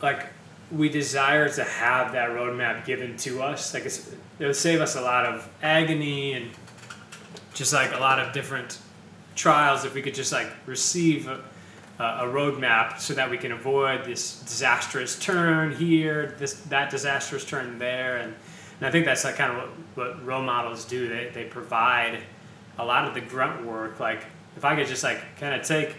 like 0.00 0.26
we 0.70 0.88
desire 0.88 1.50
to 1.50 1.64
have 1.64 2.12
that 2.12 2.30
roadmap 2.30 2.86
given 2.86 3.14
to 3.18 3.42
us 3.42 3.74
like 3.74 3.84
it 3.84 4.16
would 4.40 4.56
save 4.56 4.80
us 4.80 4.96
a 4.96 5.00
lot 5.00 5.26
of 5.26 5.48
agony 5.62 6.32
and 6.32 6.50
just 7.52 7.74
like 7.74 7.94
a 7.94 7.98
lot 7.98 8.18
of 8.18 8.32
different 8.32 8.78
trials 9.34 9.84
if 9.84 9.94
we 9.94 10.00
could 10.00 10.14
just 10.14 10.32
like 10.32 10.48
receive 10.66 11.28
a, 11.28 11.40
a 11.98 12.24
roadmap 12.24 12.98
so 12.98 13.14
that 13.14 13.30
we 13.30 13.38
can 13.38 13.52
avoid 13.52 14.04
this 14.04 14.40
disastrous 14.40 15.18
turn 15.18 15.72
here 15.74 16.34
this 16.38 16.54
that 16.62 16.90
disastrous 16.90 17.44
turn 17.44 17.78
there 17.78 18.16
and, 18.16 18.34
and 18.80 18.86
i 18.86 18.90
think 18.90 19.04
that's 19.04 19.24
like 19.24 19.36
kind 19.36 19.52
of 19.52 19.58
what, 19.58 19.70
what 19.94 20.26
role 20.26 20.42
models 20.42 20.84
do 20.84 21.08
they, 21.08 21.30
they 21.32 21.44
provide 21.44 22.18
a 22.78 22.84
lot 22.84 23.06
of 23.06 23.14
the 23.14 23.20
grunt 23.20 23.64
work 23.64 24.00
like 24.00 24.24
if 24.56 24.64
i 24.64 24.74
could 24.74 24.88
just 24.88 25.04
like 25.04 25.20
kind 25.38 25.54
of 25.54 25.64
take 25.64 25.94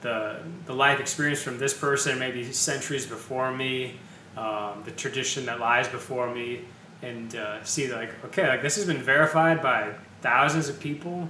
the 0.00 0.38
the 0.66 0.74
life 0.74 1.00
experience 1.00 1.42
from 1.42 1.58
this 1.58 1.74
person, 1.74 2.18
maybe 2.18 2.52
centuries 2.52 3.06
before 3.06 3.52
me, 3.52 3.96
um, 4.36 4.82
the 4.84 4.90
tradition 4.92 5.46
that 5.46 5.60
lies 5.60 5.88
before 5.88 6.32
me, 6.32 6.62
and 7.02 7.36
uh, 7.36 7.62
see 7.64 7.92
like 7.92 8.10
okay, 8.26 8.48
like 8.48 8.62
this 8.62 8.76
has 8.76 8.86
been 8.86 9.02
verified 9.02 9.62
by 9.62 9.92
thousands 10.22 10.68
of 10.68 10.80
people. 10.80 11.28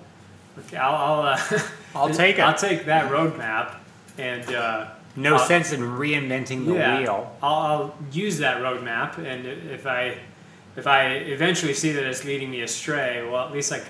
Okay, 0.59 0.77
I'll 0.77 0.95
I'll, 0.95 1.23
uh, 1.23 1.61
I'll 1.95 2.11
take 2.11 2.39
it. 2.39 2.43
I'll 2.43 2.57
take 2.57 2.87
that 2.87 3.11
roadmap 3.11 3.77
and. 4.19 4.55
Uh, 4.55 4.89
no 5.17 5.35
I'll, 5.35 5.47
sense 5.47 5.73
in 5.73 5.81
reinventing 5.81 6.67
the 6.67 6.75
yeah, 6.75 6.99
wheel. 6.99 7.37
I'll, 7.43 7.55
I'll 7.55 7.95
use 8.13 8.39
that 8.39 8.59
roadmap, 8.59 9.19
and 9.19 9.45
if 9.45 9.85
I 9.85 10.17
if 10.77 10.87
I 10.87 11.09
eventually 11.09 11.75
see 11.75 11.91
that 11.93 12.05
it's 12.05 12.25
leading 12.25 12.49
me 12.49 12.63
astray, 12.63 13.29
well, 13.29 13.45
at 13.45 13.53
least 13.53 13.73
like 13.73 13.85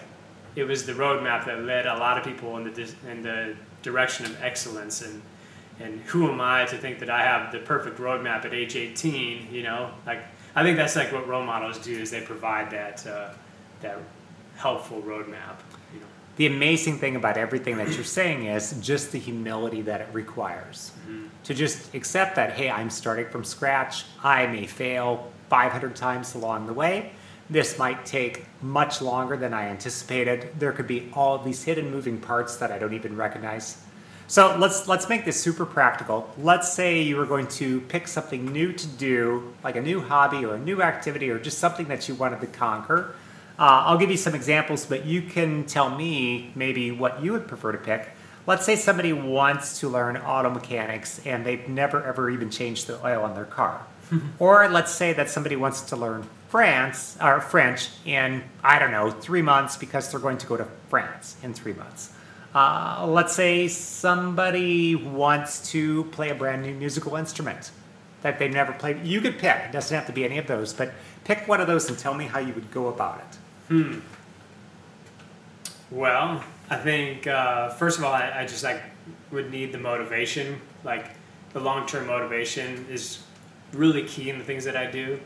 it 0.56 0.64
was 0.64 0.86
the 0.86 0.92
roadmap 0.92 1.44
that 1.46 1.62
led 1.62 1.86
a 1.86 1.96
lot 1.96 2.18
of 2.18 2.24
people 2.24 2.56
in 2.56 2.64
the 2.64 2.94
in 3.08 3.22
the 3.22 3.54
direction 3.82 4.26
of 4.26 4.42
excellence 4.42 5.02
and 5.02 5.22
and 5.78 6.00
who 6.02 6.30
am 6.30 6.40
I 6.40 6.66
to 6.66 6.76
think 6.76 6.98
that 6.98 7.08
I 7.08 7.22
have 7.22 7.52
the 7.52 7.58
perfect 7.58 7.98
roadmap 7.98 8.44
at 8.44 8.52
age 8.52 8.76
18 8.76 9.48
you 9.52 9.62
know 9.62 9.90
like 10.06 10.22
I 10.54 10.62
think 10.62 10.76
that's 10.76 10.96
like 10.96 11.12
what 11.12 11.26
role 11.28 11.44
models 11.44 11.78
do 11.78 11.96
is 11.96 12.10
they 12.10 12.20
provide 12.20 12.70
that 12.70 13.06
uh, 13.06 13.30
that 13.80 13.98
helpful 14.56 15.00
roadmap 15.02 15.56
the 16.36 16.46
amazing 16.46 16.98
thing 16.98 17.16
about 17.16 17.36
everything 17.36 17.76
that 17.76 17.92
you're 17.92 18.04
saying 18.04 18.46
is 18.46 18.74
just 18.80 19.12
the 19.12 19.18
humility 19.18 19.82
that 19.82 20.00
it 20.00 20.08
requires 20.12 20.92
mm-hmm. 21.02 21.26
to 21.44 21.54
just 21.54 21.94
accept 21.94 22.36
that 22.36 22.52
hey 22.52 22.70
I'm 22.70 22.90
starting 22.90 23.26
from 23.28 23.44
scratch 23.44 24.04
I 24.22 24.46
may 24.46 24.66
fail 24.66 25.30
500 25.48 25.96
times 25.96 26.34
along 26.34 26.66
the 26.66 26.72
way 26.72 27.12
this 27.50 27.78
might 27.78 28.06
take 28.06 28.46
much 28.62 29.02
longer 29.02 29.36
than 29.36 29.52
I 29.52 29.66
anticipated. 29.66 30.50
There 30.56 30.70
could 30.70 30.86
be 30.86 31.10
all 31.12 31.36
these 31.38 31.64
hidden 31.64 31.90
moving 31.90 32.18
parts 32.18 32.56
that 32.58 32.70
I 32.70 32.78
don't 32.78 32.94
even 32.94 33.16
recognize. 33.16 33.82
So 34.28 34.56
let's 34.56 34.86
let's 34.86 35.08
make 35.08 35.24
this 35.24 35.40
super 35.40 35.66
practical. 35.66 36.32
Let's 36.38 36.72
say 36.72 37.02
you 37.02 37.16
were 37.16 37.26
going 37.26 37.48
to 37.48 37.80
pick 37.80 38.06
something 38.06 38.52
new 38.52 38.72
to 38.72 38.86
do, 38.86 39.52
like 39.64 39.74
a 39.74 39.80
new 39.80 40.00
hobby 40.00 40.44
or 40.44 40.54
a 40.54 40.58
new 40.58 40.80
activity 40.80 41.28
or 41.28 41.40
just 41.40 41.58
something 41.58 41.88
that 41.88 42.08
you 42.08 42.14
wanted 42.14 42.40
to 42.40 42.46
conquer. 42.46 43.16
Uh, 43.60 43.84
I'll 43.84 43.98
give 43.98 44.10
you 44.10 44.16
some 44.16 44.34
examples, 44.34 44.86
but 44.86 45.04
you 45.04 45.20
can 45.20 45.66
tell 45.66 45.94
me 45.94 46.50
maybe 46.54 46.90
what 46.90 47.22
you 47.22 47.32
would 47.32 47.46
prefer 47.46 47.72
to 47.72 47.78
pick. 47.78 48.08
Let's 48.46 48.64
say 48.64 48.74
somebody 48.74 49.12
wants 49.12 49.80
to 49.80 49.88
learn 49.88 50.16
auto 50.16 50.48
mechanics 50.48 51.20
and 51.26 51.44
they've 51.44 51.68
never 51.68 52.02
ever 52.02 52.30
even 52.30 52.48
changed 52.48 52.86
the 52.86 53.04
oil 53.04 53.22
on 53.22 53.34
their 53.34 53.44
car. 53.44 53.84
or 54.38 54.66
let's 54.70 54.90
say 54.90 55.12
that 55.12 55.28
somebody 55.28 55.56
wants 55.56 55.82
to 55.82 55.96
learn 55.96 56.26
France 56.48 57.18
or 57.20 57.42
French 57.42 57.90
in 58.06 58.42
I 58.64 58.78
don't 58.78 58.92
know 58.92 59.10
three 59.10 59.42
months 59.42 59.76
because 59.76 60.10
they're 60.10 60.20
going 60.20 60.38
to 60.38 60.46
go 60.46 60.56
to 60.56 60.66
France 60.88 61.36
in 61.42 61.52
three 61.52 61.74
months. 61.74 62.14
Uh, 62.54 63.06
let's 63.06 63.34
say 63.34 63.68
somebody 63.68 64.94
wants 64.94 65.70
to 65.72 66.04
play 66.04 66.30
a 66.30 66.34
brand 66.34 66.62
new 66.62 66.72
musical 66.72 67.14
instrument 67.14 67.72
that 68.22 68.38
they've 68.38 68.50
never 68.50 68.72
played. 68.72 69.04
You 69.04 69.20
could 69.20 69.38
pick. 69.38 69.56
It 69.66 69.72
doesn't 69.72 69.94
have 69.94 70.06
to 70.06 70.12
be 70.14 70.24
any 70.24 70.38
of 70.38 70.46
those, 70.46 70.72
but 70.72 70.94
pick 71.24 71.46
one 71.46 71.60
of 71.60 71.66
those 71.66 71.90
and 71.90 71.98
tell 71.98 72.14
me 72.14 72.24
how 72.24 72.38
you 72.38 72.54
would 72.54 72.70
go 72.70 72.88
about 72.88 73.18
it. 73.18 73.38
Hmm. 73.70 74.00
Well, 75.92 76.42
I 76.68 76.76
think 76.76 77.28
uh, 77.28 77.68
first 77.68 77.98
of 77.98 78.04
all, 78.04 78.12
I, 78.12 78.40
I 78.40 78.42
just 78.44 78.64
like 78.64 78.82
would 79.30 79.52
need 79.52 79.70
the 79.70 79.78
motivation. 79.78 80.60
Like 80.82 81.06
the 81.52 81.60
long 81.60 81.86
term 81.86 82.08
motivation 82.08 82.84
is 82.90 83.22
really 83.72 84.02
key 84.02 84.28
in 84.28 84.40
the 84.40 84.44
things 84.44 84.64
that 84.64 84.76
I 84.76 84.90
do. 84.90 85.20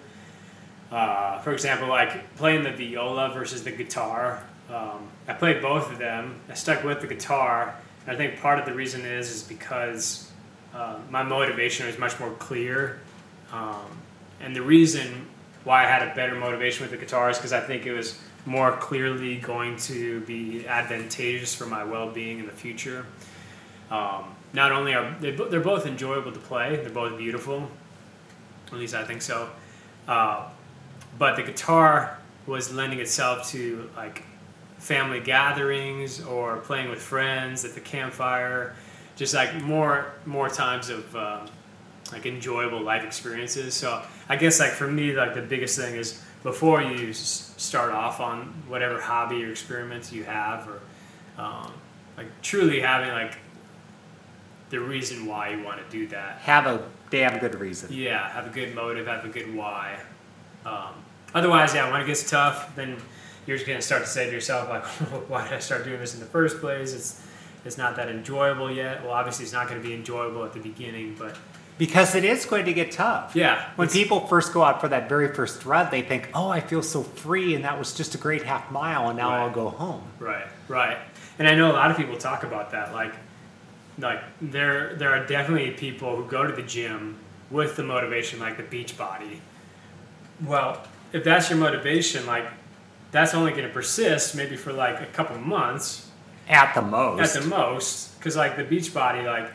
Uh, 0.92 1.38
for 1.38 1.54
example, 1.54 1.88
like 1.88 2.36
playing 2.36 2.64
the 2.64 2.72
viola 2.72 3.30
versus 3.32 3.64
the 3.64 3.70
guitar. 3.70 4.44
Um, 4.68 5.08
I 5.26 5.32
played 5.32 5.62
both 5.62 5.90
of 5.90 5.98
them. 5.98 6.38
I 6.50 6.52
stuck 6.52 6.84
with 6.84 7.00
the 7.00 7.06
guitar, 7.06 7.74
and 8.06 8.14
I 8.14 8.18
think 8.18 8.42
part 8.42 8.58
of 8.58 8.66
the 8.66 8.74
reason 8.74 9.06
is 9.06 9.30
is 9.30 9.42
because 9.42 10.30
uh, 10.74 10.98
my 11.08 11.22
motivation 11.22 11.86
was 11.86 11.98
much 11.98 12.20
more 12.20 12.32
clear, 12.32 13.00
um, 13.52 13.86
and 14.42 14.54
the 14.54 14.60
reason 14.60 15.28
why 15.64 15.84
I 15.84 15.86
had 15.86 16.06
a 16.06 16.14
better 16.14 16.34
motivation 16.34 16.82
with 16.82 16.90
the 16.90 16.98
guitar 16.98 17.30
is 17.30 17.38
because 17.38 17.54
I 17.54 17.60
think 17.60 17.86
it 17.86 17.94
was 17.94 18.18
more 18.46 18.72
clearly 18.76 19.36
going 19.36 19.76
to 19.76 20.20
be 20.20 20.66
advantageous 20.66 21.54
for 21.54 21.66
my 21.66 21.84
well-being 21.84 22.38
in 22.40 22.46
the 22.46 22.52
future. 22.52 23.06
Um, 23.90 24.34
not 24.52 24.72
only 24.72 24.94
are 24.94 25.14
they, 25.20 25.30
they're 25.32 25.60
both 25.60 25.86
enjoyable 25.86 26.32
to 26.32 26.38
play, 26.38 26.76
they're 26.76 26.90
both 26.90 27.18
beautiful. 27.18 27.70
At 28.68 28.78
least 28.78 28.94
I 28.94 29.04
think 29.04 29.22
so. 29.22 29.48
Uh, 30.06 30.48
but 31.18 31.36
the 31.36 31.42
guitar 31.42 32.18
was 32.46 32.72
lending 32.72 33.00
itself 33.00 33.48
to 33.50 33.90
like 33.96 34.22
family 34.78 35.20
gatherings 35.20 36.22
or 36.22 36.58
playing 36.58 36.90
with 36.90 37.00
friends 37.00 37.64
at 37.64 37.74
the 37.74 37.80
campfire, 37.80 38.76
just 39.16 39.32
like 39.34 39.54
more 39.62 40.12
more 40.26 40.48
times 40.48 40.90
of 40.90 41.16
um, 41.16 41.48
like 42.12 42.26
enjoyable 42.26 42.82
life 42.82 43.04
experiences. 43.04 43.74
So 43.74 44.02
I 44.28 44.36
guess 44.36 44.60
like 44.60 44.72
for 44.72 44.88
me, 44.88 45.12
like 45.12 45.34
the 45.34 45.42
biggest 45.42 45.78
thing 45.78 45.94
is 45.94 46.22
before 46.44 46.80
you 46.82 47.10
s- 47.10 47.52
start 47.56 47.90
off 47.90 48.20
on 48.20 48.42
whatever 48.68 49.00
hobby 49.00 49.44
or 49.44 49.50
experiments 49.50 50.12
you 50.12 50.22
have, 50.22 50.68
or 50.68 50.80
um, 51.42 51.72
like 52.16 52.26
truly 52.42 52.78
having 52.80 53.08
like 53.10 53.36
the 54.70 54.78
reason 54.78 55.26
why 55.26 55.48
you 55.50 55.64
want 55.64 55.80
to 55.84 55.90
do 55.90 56.06
that. 56.08 56.38
Have 56.38 56.66
a 56.66 56.86
damn 57.10 57.40
good 57.40 57.56
reason. 57.56 57.92
Yeah, 57.92 58.28
have 58.30 58.46
a 58.46 58.50
good 58.50 58.74
motive, 58.74 59.06
have 59.08 59.24
a 59.24 59.28
good 59.28 59.52
why. 59.52 59.98
Um, 60.64 60.94
otherwise, 61.34 61.74
yeah, 61.74 61.90
when 61.90 62.00
it 62.00 62.06
gets 62.06 62.28
tough, 62.30 62.76
then 62.76 62.96
you're 63.46 63.56
just 63.56 63.66
gonna 63.66 63.82
start 63.82 64.02
to 64.02 64.08
say 64.08 64.26
to 64.26 64.32
yourself 64.32 64.68
like, 64.68 64.84
"Why 65.28 65.42
did 65.44 65.54
I 65.54 65.58
start 65.58 65.84
doing 65.84 65.98
this 65.98 66.14
in 66.14 66.20
the 66.20 66.26
first 66.26 66.60
place?" 66.60 66.92
It's 66.94 67.20
it's 67.64 67.78
not 67.78 67.96
that 67.96 68.08
enjoyable 68.10 68.70
yet. 68.70 69.02
Well, 69.02 69.12
obviously, 69.12 69.44
it's 69.44 69.52
not 69.54 69.68
going 69.68 69.80
to 69.80 69.86
be 69.88 69.94
enjoyable 69.94 70.44
at 70.44 70.52
the 70.52 70.60
beginning, 70.60 71.16
but 71.18 71.34
Because 71.76 72.14
it 72.14 72.24
is 72.24 72.44
going 72.44 72.66
to 72.66 72.72
get 72.72 72.92
tough. 72.92 73.34
yeah, 73.34 73.70
When 73.74 73.88
people 73.88 74.20
first 74.28 74.52
go 74.52 74.62
out 74.62 74.80
for 74.80 74.86
that 74.88 75.08
very 75.08 75.34
first 75.34 75.64
run, 75.64 75.90
they 75.90 76.02
think, 76.02 76.28
oh, 76.32 76.48
I 76.48 76.60
feel 76.60 76.82
so 76.82 77.02
free, 77.02 77.54
and 77.56 77.64
that 77.64 77.76
was 77.78 77.92
just 77.92 78.14
a 78.14 78.18
great 78.18 78.44
half 78.44 78.70
mile, 78.70 79.08
and 79.08 79.16
now 79.18 79.30
Right. 79.30 79.40
I'll 79.42 79.50
go 79.50 79.70
home. 79.70 80.02
Right, 80.20 80.46
right. 80.68 80.98
And 81.38 81.48
I 81.48 81.56
know 81.56 81.72
a 81.72 81.74
lot 81.74 81.90
of 81.90 81.96
people 81.96 82.16
talk 82.16 82.44
about 82.44 82.70
that. 82.70 82.92
Like, 82.92 83.12
like 83.98 84.20
there 84.40 84.94
there 84.96 85.10
are 85.10 85.26
definitely 85.26 85.70
people 85.72 86.14
who 86.16 86.24
go 86.26 86.44
to 86.46 86.52
the 86.52 86.62
gym 86.62 87.18
with 87.50 87.74
the 87.76 87.82
motivation, 87.82 88.38
like 88.38 88.56
the 88.56 88.62
beach 88.64 88.96
body. 88.96 89.40
Well, 90.44 90.80
if 91.12 91.24
that's 91.24 91.50
your 91.50 91.58
motivation, 91.58 92.26
like 92.26 92.46
that's 93.10 93.34
only 93.34 93.50
going 93.52 93.64
to 93.64 93.68
persist 93.72 94.34
maybe 94.36 94.56
for 94.56 94.72
like 94.72 95.00
a 95.00 95.06
couple 95.06 95.38
months 95.38 96.08
At 96.48 96.74
the 96.74 96.82
most. 96.82 97.36
at 97.36 97.42
the 97.42 97.48
most, 97.48 98.16
because 98.18 98.36
like 98.36 98.56
the 98.56 98.64
beach 98.64 98.92
body, 98.94 99.22
like 99.22 99.50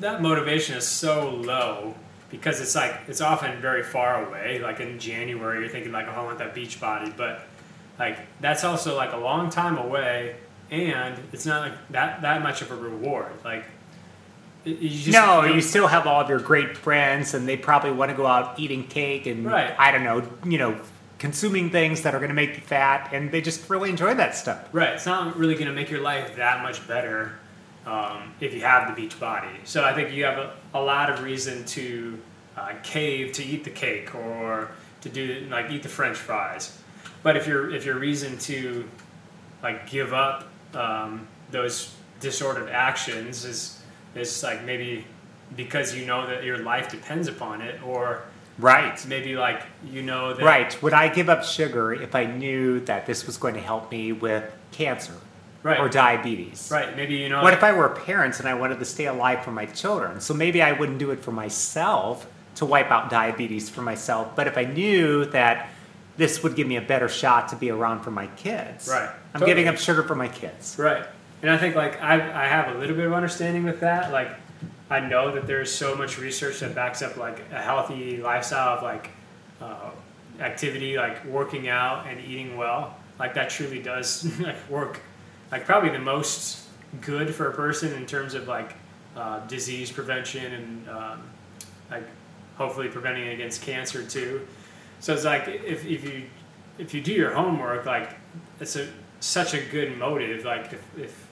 that 0.00 0.22
motivation 0.22 0.76
is 0.76 0.86
so 0.86 1.30
low 1.30 1.94
because 2.30 2.60
it's 2.60 2.74
like 2.74 2.94
it's 3.08 3.20
often 3.20 3.60
very 3.60 3.82
far 3.82 4.26
away. 4.26 4.58
Like 4.60 4.80
in 4.80 4.98
January, 4.98 5.60
you're 5.60 5.68
thinking 5.68 5.92
like, 5.92 6.06
oh, 6.08 6.12
I 6.12 6.22
want 6.24 6.38
that 6.38 6.54
beach 6.54 6.80
body, 6.80 7.12
but 7.16 7.42
like 7.98 8.18
that's 8.40 8.64
also 8.64 8.96
like 8.96 9.12
a 9.12 9.16
long 9.16 9.50
time 9.50 9.78
away, 9.78 10.36
and 10.70 11.18
it's 11.32 11.46
not 11.46 11.62
like 11.62 11.88
that 11.90 12.22
that 12.22 12.42
much 12.42 12.62
of 12.62 12.70
a 12.70 12.76
reward. 12.76 13.32
Like 13.44 13.64
you 14.64 14.88
just 14.90 15.08
no, 15.12 15.42
don't- 15.42 15.54
you 15.54 15.60
still 15.60 15.86
have 15.86 16.06
all 16.06 16.20
of 16.20 16.28
your 16.28 16.40
great 16.40 16.76
friends, 16.76 17.34
and 17.34 17.48
they 17.48 17.56
probably 17.56 17.92
want 17.92 18.10
to 18.10 18.16
go 18.16 18.26
out 18.26 18.58
eating 18.58 18.84
cake 18.86 19.26
and 19.26 19.46
Right. 19.46 19.74
I 19.78 19.90
don't 19.92 20.04
know, 20.04 20.22
you 20.44 20.58
know, 20.58 20.78
consuming 21.18 21.70
things 21.70 22.02
that 22.02 22.14
are 22.14 22.18
going 22.18 22.28
to 22.28 22.34
make 22.34 22.56
you 22.56 22.60
fat, 22.62 23.10
and 23.12 23.30
they 23.32 23.40
just 23.40 23.68
really 23.70 23.88
enjoy 23.90 24.14
that 24.14 24.34
stuff. 24.34 24.68
Right. 24.72 24.90
It's 24.90 25.06
not 25.06 25.36
really 25.38 25.54
going 25.54 25.68
to 25.68 25.72
make 25.72 25.90
your 25.90 26.00
life 26.02 26.36
that 26.36 26.62
much 26.62 26.86
better 26.86 27.32
um, 27.88 28.34
if 28.40 28.52
you 28.52 28.60
have 28.60 28.88
the 28.88 29.00
beach 29.00 29.18
body. 29.18 29.48
So 29.64 29.82
I 29.82 29.94
think 29.94 30.12
you 30.12 30.24
have 30.24 30.38
a, 30.38 30.52
a 30.74 30.82
lot 30.82 31.10
of 31.10 31.22
reason 31.22 31.64
to 31.66 32.18
uh, 32.56 32.72
cave 32.82 33.32
to 33.32 33.44
eat 33.44 33.64
the 33.64 33.70
cake 33.70 34.14
or 34.14 34.70
to 35.00 35.08
do 35.08 35.46
like 35.50 35.70
eat 35.70 35.82
the 35.82 35.88
French 35.88 36.16
fries. 36.18 36.78
But 37.22 37.36
if 37.36 37.46
your 37.46 37.74
if 37.74 37.84
your 37.86 37.98
reason 37.98 38.36
to 38.40 38.88
like 39.62 39.88
give 39.90 40.12
up 40.12 40.48
um, 40.74 41.26
those 41.50 41.94
disordered 42.20 42.68
actions 42.68 43.44
is 43.44 43.82
is 44.14 44.42
like 44.42 44.64
maybe 44.64 45.04
because 45.56 45.96
you 45.96 46.04
know 46.04 46.26
that 46.26 46.44
your 46.44 46.58
life 46.58 46.90
depends 46.90 47.26
upon 47.26 47.62
it, 47.62 47.82
or 47.82 48.22
Right. 48.58 49.02
maybe 49.06 49.36
like 49.36 49.62
you 49.84 50.02
know 50.02 50.34
that 50.34 50.44
Right. 50.44 50.82
Would 50.82 50.92
I 50.92 51.08
give 51.08 51.28
up 51.30 51.44
sugar 51.44 51.94
if 51.94 52.14
I 52.14 52.24
knew 52.26 52.80
that 52.80 53.06
this 53.06 53.24
was 53.26 53.36
going 53.38 53.54
to 53.54 53.60
help 53.60 53.90
me 53.90 54.12
with 54.12 54.44
cancer 54.72 55.14
right 55.62 55.80
or 55.80 55.88
diabetes? 55.88 56.70
right 56.72 56.96
maybe 56.96 57.14
you 57.16 57.28
know 57.28 57.42
What 57.42 57.52
if 57.52 57.62
I 57.64 57.72
were 57.72 57.88
parents 57.88 58.38
and 58.40 58.48
I 58.48 58.54
wanted 58.54 58.78
to 58.78 58.84
stay 58.84 59.06
alive 59.06 59.44
for 59.44 59.50
my 59.52 59.66
children? 59.66 60.20
So 60.20 60.34
maybe 60.34 60.62
I 60.62 60.72
wouldn't 60.72 60.98
do 60.98 61.10
it 61.10 61.20
for 61.20 61.32
myself 61.32 62.26
to 62.56 62.66
wipe 62.66 62.90
out 62.90 63.08
diabetes 63.10 63.68
for 63.68 63.82
myself, 63.82 64.34
but 64.34 64.46
if 64.46 64.58
I 64.58 64.64
knew 64.64 65.24
that 65.26 65.68
this 66.16 66.42
would 66.42 66.56
give 66.56 66.66
me 66.66 66.74
a 66.76 66.80
better 66.80 67.08
shot 67.08 67.48
to 67.50 67.56
be 67.56 67.70
around 67.70 68.00
for 68.00 68.10
my 68.10 68.26
kids, 68.28 68.88
Right. 68.90 69.08
I'm 69.34 69.40
Totally. 69.40 69.50
giving 69.50 69.68
up 69.68 69.78
sugar 69.78 70.02
for 70.02 70.16
my 70.16 70.26
kids. 70.26 70.76
Right. 70.78 71.04
And 71.42 71.50
I 71.52 71.56
think 71.56 71.76
like 71.76 72.02
I, 72.02 72.14
I 72.14 72.46
have 72.48 72.74
a 72.74 72.78
little 72.80 72.96
bit 72.96 73.06
of 73.06 73.12
understanding 73.12 73.62
with 73.62 73.78
that. 73.80 74.10
Like 74.10 74.30
I 74.90 74.98
know 75.00 75.30
that 75.34 75.46
there's 75.46 75.70
so 75.70 75.94
much 75.94 76.18
research 76.18 76.58
that 76.60 76.74
backs 76.74 77.02
up 77.02 77.16
like 77.16 77.44
a 77.52 77.60
healthy 77.62 78.16
lifestyle 78.16 78.78
of 78.78 78.82
like 78.82 79.10
uh, 79.60 79.90
activity, 80.40 80.96
like 80.96 81.24
working 81.26 81.68
out 81.68 82.06
and 82.08 82.18
eating 82.24 82.56
well. 82.56 82.96
Like 83.20 83.34
that 83.34 83.50
truly 83.50 83.80
does 83.80 84.24
like 84.40 84.56
work. 84.68 85.00
Like 85.50 85.64
probably 85.64 85.90
the 85.90 85.98
most 85.98 86.64
good 87.00 87.34
for 87.34 87.48
a 87.48 87.54
person 87.54 87.92
in 87.94 88.06
terms 88.06 88.34
of 88.34 88.48
like 88.48 88.74
uh, 89.16 89.46
disease 89.46 89.90
prevention 89.90 90.52
and 90.52 90.88
um, 90.88 91.22
like 91.90 92.04
hopefully 92.56 92.88
preventing 92.88 93.28
against 93.28 93.62
cancer 93.62 94.04
too. 94.04 94.46
So 95.00 95.14
it's 95.14 95.24
like 95.24 95.48
if, 95.48 95.86
if 95.86 96.04
you 96.04 96.24
if 96.78 96.94
you 96.94 97.00
do 97.00 97.12
your 97.12 97.32
homework, 97.32 97.86
like 97.86 98.10
it's 98.60 98.76
a 98.76 98.88
such 99.20 99.54
a 99.54 99.60
good 99.60 99.96
motive. 99.98 100.44
Like 100.44 100.72
if, 100.72 100.98
if 100.98 101.26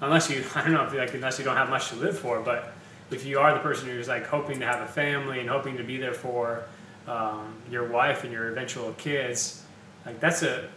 unless 0.00 0.30
you 0.30 0.44
I 0.54 0.62
don't 0.62 0.72
know 0.72 0.84
if 0.84 0.94
like 0.94 1.14
unless 1.14 1.38
you 1.38 1.44
don't 1.44 1.56
have 1.56 1.70
much 1.70 1.88
to 1.90 1.96
live 1.96 2.18
for, 2.18 2.40
but 2.40 2.72
if 3.10 3.24
you 3.24 3.38
are 3.38 3.54
the 3.54 3.60
person 3.60 3.88
who's 3.88 4.08
like 4.08 4.26
hoping 4.26 4.60
to 4.60 4.66
have 4.66 4.80
a 4.80 4.86
family 4.86 5.40
and 5.40 5.48
hoping 5.48 5.76
to 5.76 5.84
be 5.84 5.96
there 5.96 6.14
for 6.14 6.64
um, 7.06 7.54
your 7.70 7.88
wife 7.88 8.24
and 8.24 8.32
your 8.32 8.48
eventual 8.48 8.92
kids, 8.94 9.62
like 10.04 10.18
that's 10.20 10.42
a 10.42 10.68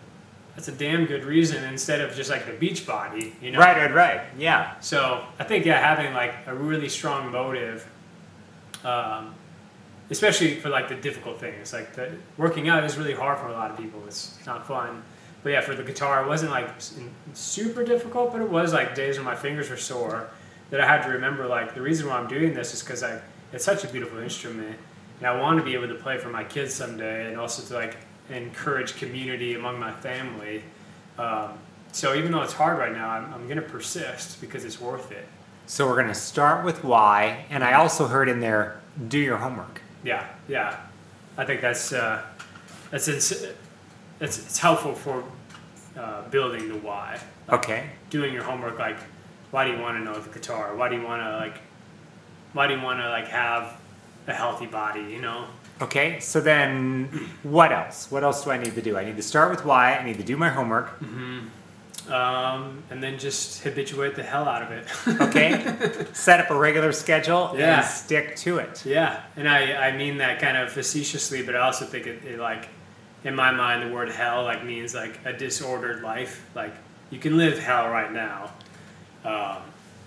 that's 0.59 0.67
a 0.67 0.73
damn 0.73 1.05
good 1.05 1.23
reason 1.23 1.63
instead 1.63 2.01
of 2.01 2.13
just 2.13 2.29
like 2.29 2.45
the 2.45 2.51
beach 2.51 2.85
body, 2.85 3.33
you 3.41 3.49
know? 3.49 3.59
Right, 3.59 3.77
right, 3.77 3.93
right. 3.93 4.21
Yeah. 4.37 4.77
So 4.81 5.23
I 5.39 5.45
think 5.45 5.65
yeah, 5.65 5.79
having 5.79 6.13
like 6.13 6.35
a 6.47 6.53
really 6.53 6.89
strong 6.89 7.31
motive, 7.31 7.89
um, 8.83 9.33
especially 10.09 10.55
for 10.55 10.67
like 10.67 10.89
the 10.89 10.95
difficult 10.95 11.39
things, 11.39 11.71
like 11.71 11.95
the 11.95 12.11
working 12.35 12.67
out 12.67 12.83
is 12.83 12.97
really 12.97 13.13
hard 13.13 13.39
for 13.39 13.47
a 13.47 13.53
lot 13.53 13.71
of 13.71 13.77
people. 13.77 14.03
It's 14.05 14.37
not 14.45 14.67
fun. 14.67 15.01
But 15.43 15.51
yeah, 15.51 15.61
for 15.61 15.75
the 15.75 15.83
guitar, 15.83 16.25
it 16.25 16.27
wasn't 16.27 16.51
like 16.51 16.67
super 17.31 17.85
difficult, 17.85 18.33
but 18.33 18.41
it 18.41 18.49
was 18.49 18.73
like 18.73 18.95
days 18.95 19.15
when 19.15 19.23
my 19.23 19.37
fingers 19.37 19.69
were 19.69 19.77
sore 19.77 20.29
that 20.71 20.81
I 20.81 20.85
had 20.85 21.03
to 21.03 21.09
remember 21.09 21.47
like 21.47 21.73
the 21.73 21.81
reason 21.81 22.09
why 22.09 22.17
I'm 22.17 22.27
doing 22.27 22.53
this 22.53 22.73
is 22.73 22.83
because 22.83 23.01
I 23.01 23.21
it's 23.53 23.63
such 23.63 23.85
a 23.85 23.87
beautiful 23.87 24.19
instrument, 24.19 24.77
and 25.19 25.25
I 25.25 25.39
want 25.39 25.57
to 25.57 25.63
be 25.63 25.73
able 25.73 25.87
to 25.87 25.95
play 25.95 26.17
for 26.17 26.27
my 26.27 26.43
kids 26.43 26.73
someday, 26.73 27.29
and 27.29 27.39
also 27.39 27.65
to 27.65 27.73
like 27.75 27.95
encourage 28.29 28.95
community 28.97 29.55
among 29.55 29.79
my 29.79 29.91
family. 29.91 30.63
Um, 31.17 31.57
so 31.91 32.15
even 32.15 32.31
though 32.31 32.41
it's 32.41 32.53
hard 32.53 32.77
right 32.77 32.93
now, 32.93 33.09
I'm, 33.09 33.33
I'm 33.33 33.43
going 33.45 33.57
to 33.57 33.63
persist 33.63 34.39
because 34.41 34.63
it's 34.63 34.79
worth 34.79 35.11
it. 35.11 35.27
So 35.65 35.87
we're 35.87 35.95
going 35.95 36.07
to 36.07 36.15
start 36.15 36.65
with 36.65 36.83
why, 36.83 37.45
and 37.49 37.63
I 37.63 37.73
also 37.73 38.07
heard 38.07 38.27
in 38.27 38.39
there, 38.39 38.81
do 39.07 39.19
your 39.19 39.37
homework. 39.37 39.81
Yeah, 40.03 40.25
yeah. 40.47 40.79
I 41.37 41.45
think 41.45 41.61
that's 41.61 41.93
uh, 41.93 42.23
that's 42.89 43.07
it's, 43.07 43.31
it's 43.31 43.53
it's 44.19 44.57
helpful 44.57 44.93
for 44.93 45.23
uh, 45.97 46.27
building 46.29 46.69
the 46.69 46.77
why. 46.77 47.19
Okay. 47.49 47.89
Doing 48.09 48.33
your 48.33 48.43
homework, 48.43 48.79
like 48.79 48.97
why 49.51 49.65
do 49.65 49.71
you 49.71 49.79
want 49.79 49.97
to 49.97 50.03
know 50.03 50.19
the 50.19 50.29
guitar? 50.29 50.75
Why 50.75 50.89
do 50.89 50.95
you 50.95 51.03
want 51.03 51.21
to 51.21 51.37
like 51.37 51.61
why 52.53 52.67
do 52.67 52.73
you 52.73 52.81
want 52.81 52.99
to 52.99 53.09
like 53.09 53.27
have 53.27 53.79
a 54.27 54.33
healthy 54.33 54.65
body? 54.65 55.01
You 55.01 55.21
know. 55.21 55.45
Okay, 55.81 56.19
so 56.19 56.41
then 56.41 57.05
what 57.43 57.71
else? 57.71 58.11
What 58.11 58.23
else 58.23 58.43
do 58.43 58.51
I 58.51 58.57
need 58.57 58.75
to 58.75 58.81
do? 58.81 58.97
I 58.97 59.05
need 59.05 59.15
to 59.15 59.23
start 59.23 59.49
with 59.49 59.63
why, 59.63 59.95
I 59.95 60.03
need 60.03 60.17
to 60.17 60.23
do 60.23 60.35
my 60.35 60.49
homework. 60.49 61.01
Um, 62.09 62.83
and 62.89 63.03
then 63.03 63.19
just 63.19 63.61
habituate 63.61 64.15
the 64.15 64.23
hell 64.23 64.47
out 64.49 64.63
of 64.63 64.71
it. 64.71 64.87
Okay? 65.21 66.05
Set 66.13 66.39
up 66.39 66.49
a 66.49 66.55
regular 66.57 66.91
schedule 66.91 67.53
Yeah. 67.55 67.77
and 67.77 67.85
stick 67.85 68.35
to 68.37 68.57
it. 68.57 68.83
Yeah, 68.85 69.21
and 69.35 69.47
I, 69.47 69.87
I 69.89 69.91
mean 69.95 70.17
that 70.17 70.39
kind 70.39 70.57
of 70.57 70.71
facetiously, 70.71 71.43
but 71.43 71.55
I 71.55 71.59
also 71.59 71.85
think 71.85 72.07
it, 72.07 72.23
it 72.25 72.39
like, 72.39 72.67
in 73.23 73.35
my 73.35 73.51
mind, 73.51 73.89
the 73.89 73.93
word 73.93 74.09
hell 74.09 74.43
like 74.43 74.65
means 74.65 74.95
like 74.95 75.19
a 75.25 75.33
disordered 75.33 76.01
life. 76.01 76.45
Like 76.55 76.73
you 77.11 77.19
can 77.19 77.37
live 77.37 77.59
hell 77.59 77.89
right 77.89 78.11
now. 78.11 78.51
Um, 79.23 79.57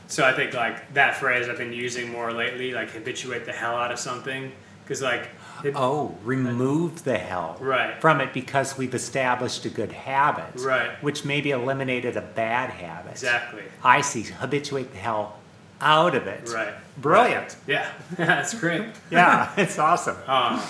so 0.09 0.25
I 0.25 0.33
think 0.33 0.55
like 0.55 0.93
that 0.95 1.17
phrase 1.17 1.49
I've 1.49 1.59
been 1.59 1.73
using 1.73 2.11
more 2.11 2.33
lately, 2.33 2.73
like 2.73 2.91
habituate 2.91 3.45
the 3.47 3.53
hell 3.53 3.77
out 3.77 3.93
of 3.93 3.99
something, 3.99 4.51
because 4.83 5.01
like, 5.03 5.29
it, 5.65 5.75
Oh, 5.77 6.17
remove 6.25 7.05
the 7.05 7.19
hell 7.19 7.57
right, 7.61 8.01
from 8.01 8.21
it 8.21 8.33
because 8.33 8.77
we've 8.79 8.95
established 8.95 9.65
a 9.65 9.69
good 9.71 9.93
habit, 9.93 10.61
right, 10.61 10.91
which 11.03 11.25
maybe 11.25 11.51
eliminated 11.51 12.17
a 12.17 12.21
bad 12.23 12.71
habit. 12.71 13.13
exactly, 13.13 13.63
I 13.83 14.01
see. 14.01 14.23
Habituate 14.23 14.93
the 14.93 14.99
hell 14.99 15.39
out 15.81 16.15
of 16.15 16.27
it. 16.27 16.49
right, 16.55 16.75
Brilliant. 16.99 17.57
yeah, 17.67 17.91
that's 18.17 18.55
great. 18.55 18.85
Yeah, 19.11 19.53
it's 19.57 19.79
awesome. 19.79 20.17
Um, 20.27 20.61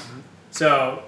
so, 0.51 1.03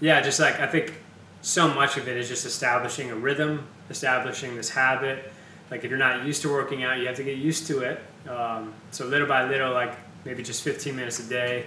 yeah, 0.00 0.20
just 0.20 0.40
like 0.40 0.58
I 0.60 0.66
think 0.66 0.94
so 1.42 1.68
much 1.72 1.96
of 1.96 2.08
it 2.08 2.16
is 2.16 2.28
just 2.28 2.44
establishing 2.46 3.10
a 3.10 3.14
rhythm, 3.14 3.66
establishing 3.88 4.56
this 4.56 4.68
habit. 4.70 5.32
Like 5.70 5.84
if 5.84 5.90
you're 5.90 5.98
not 5.98 6.24
used 6.26 6.42
to 6.42 6.48
working 6.50 6.82
out, 6.84 6.98
you 6.98 7.06
have 7.06 7.16
to 7.16 7.22
get 7.24 7.36
used 7.38 7.66
to 7.68 7.80
it. 7.80 8.00
Um, 8.28 8.74
so 8.90 9.06
little 9.06 9.26
by 9.28 9.48
little, 9.48 9.72
like 9.72 9.92
maybe 10.24 10.42
just 10.42 10.62
15 10.62 10.94
minutes 10.96 11.18
a 11.20 11.28
day, 11.28 11.64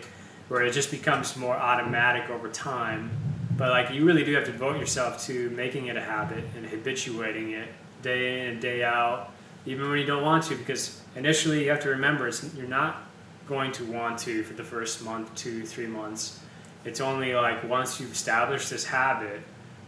where 0.54 0.62
it 0.62 0.72
just 0.72 0.92
becomes 0.92 1.36
more 1.36 1.56
automatic 1.56 2.30
over 2.30 2.48
time. 2.48 3.10
But 3.58 3.72
like 3.72 3.90
you 3.90 4.06
really 4.06 4.24
do 4.24 4.36
have 4.36 4.46
to 4.46 4.52
devote 4.52 4.78
yourself 4.78 5.26
to 5.26 5.50
making 5.50 5.88
it 5.88 5.98
a 5.98 6.02
habit 6.02 6.44
and 6.56 6.64
habituating 6.64 7.54
it 7.54 7.70
day 8.04 8.42
in 8.42 8.48
and 8.50 8.62
day 8.62 8.84
out, 8.84 9.32
even 9.66 9.90
when 9.90 9.98
you 9.98 10.06
don't 10.06 10.22
want 10.22 10.44
to, 10.44 10.56
because 10.56 11.02
initially 11.16 11.64
you 11.64 11.72
have 11.72 11.80
to 11.80 11.90
remember 11.90 12.32
you're 12.56 12.68
not 12.68 13.02
going 13.48 13.72
to 13.72 13.84
want 13.86 14.20
to 14.20 14.44
for 14.44 14.54
the 14.54 14.64
first 14.64 15.04
month, 15.04 15.34
two, 15.34 15.66
three 15.66 15.88
months. 15.88 16.40
It's 16.86 17.02
only 17.02 17.34
like 17.34 17.64
once 17.64 18.00
you've 18.00 18.12
established 18.12 18.70
this 18.70 18.86
habit 18.86 19.42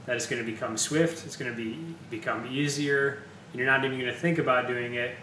that 0.08 0.16
it's 0.16 0.26
going 0.26 0.44
to 0.44 0.52
become 0.52 0.78
swift, 0.78 1.28
it's 1.28 1.38
going 1.38 1.52
to 1.52 1.56
be 1.56 1.78
become 2.10 2.48
easier, 2.48 3.22
and 3.52 3.60
you're 3.60 3.70
not 3.70 3.86
even 3.86 4.00
going 4.00 4.12
to 4.12 4.20
think 4.20 4.40
about 4.40 4.68
doing 4.68 4.96
it 4.96 5.16